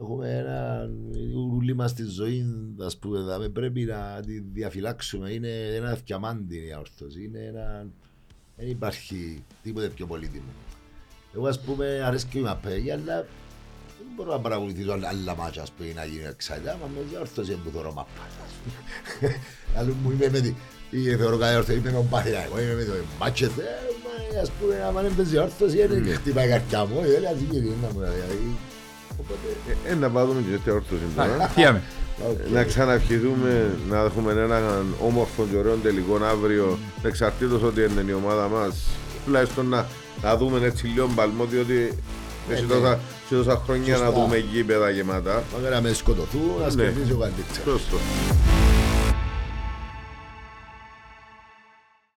Έχουμε 0.00 0.28
ένα 0.38 0.88
ουρούλι 1.36 1.74
μας 1.74 1.90
στη 1.90 2.02
ζωή, 2.04 2.44
ας 2.84 2.98
πούμε, 2.98 3.18
δηλαδή 3.18 3.48
πρέπει 3.50 3.84
να 3.84 4.20
τη 4.26 4.40
διαφυλάξουμε. 4.40 5.30
Είναι 5.30 5.48
ένα 5.74 5.98
διαμάντι 6.04 6.56
η 6.66 6.72
αόρθωση. 6.72 7.24
Είναι 7.24 7.38
ένα... 7.38 7.86
Δεν 8.56 8.68
υπάρχει 8.68 9.44
τίποτε 9.62 9.88
πιο 9.88 10.06
πολύτιμο. 10.06 10.44
Εγώ, 11.34 11.46
ας 11.46 11.60
πούμε, 11.60 12.02
αρέσκει 12.04 12.38
η 12.38 12.42
μαπέγη, 12.42 12.90
αλλά 12.90 13.04
δεν 13.04 13.24
μπορώ 14.20 14.32
να 14.36 14.40
παρακολουθήσω 14.46 14.92
άλλα- 14.92 15.08
άλλα 15.08 15.34
μάτια, 15.40 15.62
ας 15.62 15.70
πούμε, 15.76 15.92
να 16.00 16.04
γίνει 16.10 16.26
εξάιτα, 16.34 16.70
μα 16.80 16.86
με 16.94 17.00
διόρθωση 17.10 17.52
που 17.62 17.70
θεωρώ 17.74 17.92
μαπά. 17.98 18.24
Άλλο 19.78 19.92
μου 20.02 20.10
είπε 20.14 20.26
με 20.34 20.40
τη... 20.44 20.50
ή 20.90 21.16
θεωρώ 21.20 21.36
κάτι 21.42 21.56
όρθωση, 21.56 21.78
είπε 21.78 21.88
με 21.90 21.96
τον 21.96 22.08
Παθηνά, 22.08 22.40
εγώ 22.46 22.56
είμαι 22.60 22.74
με 22.80 22.84
το 22.84 22.92
μάτσες, 23.20 23.48
ε, 23.48 23.68
μα, 24.04 24.40
ας 24.44 24.50
πούμε, 24.56 24.74
άμα 24.88 25.00
δεν 25.02 25.12
παίζει 25.16 25.36
όρθωση, 25.46 25.76
είναι 25.78 26.12
χτυπάει 26.18 26.46
η 26.46 26.50
καρδιά 26.50 26.80
μου, 26.88 26.96
ε, 27.04 27.08
δηλαδή, 27.18 27.42
γυρίζει 27.50 27.76
να 27.82 27.88
μου, 27.92 27.98
δηλαδή. 28.00 28.38
Οπότε, 29.20 29.46
Ε, 29.86 29.90
ε, 29.90 29.94
να 29.94 30.08
πάμε 30.10 30.40
και 30.44 30.50
τέτοια 30.56 30.72
όρθωση 30.72 31.06
τώρα. 31.16 31.48
Φύγαμε. 31.54 31.82
οκ. 32.30 32.38
να 32.52 32.64
ξαναευχηθούμε 32.64 33.52
να 33.88 33.98
έχουμε 33.98 34.32
έναν 34.32 34.94
όμορφο 35.08 35.46
και 35.50 35.56
ωραίο 35.56 35.74
τελικό 35.76 36.14
αύριο 36.24 36.78
εξαρτήτως 37.02 37.62
ότι 37.62 37.80
είναι 37.80 38.04
η 38.08 38.12
ομάδα 38.12 38.48
μας 38.48 38.74
τουλάχιστον 39.24 39.66
να, 39.68 39.86
να 40.22 40.36
δούμε 40.36 40.66
έτσι 40.66 40.86
λίγο 40.86 41.08
μπαλμό 41.14 41.44
διότι 41.44 41.92
έχει 42.50 42.62
ναι. 42.62 42.72
τόσα, 42.74 43.00
έχει 43.34 43.42
τόσα 43.44 43.60
χρόνια 43.64 43.96
να 43.96 44.04
Σωστά. 44.04 44.20
δούμε 44.20 44.36
γήπεδα 44.36 44.90
γεμάτα 44.90 45.42
Μακάρι 45.56 45.74
να 45.74 45.80
με 45.80 45.92
σκοτωθούν, 45.92 46.40
να 46.60 46.64
Ναι. 46.64 46.70
σκοτήσει 46.70 47.12
ο 47.12 47.16
καλύτερος. 47.16 47.80
Σωστό. 47.80 47.96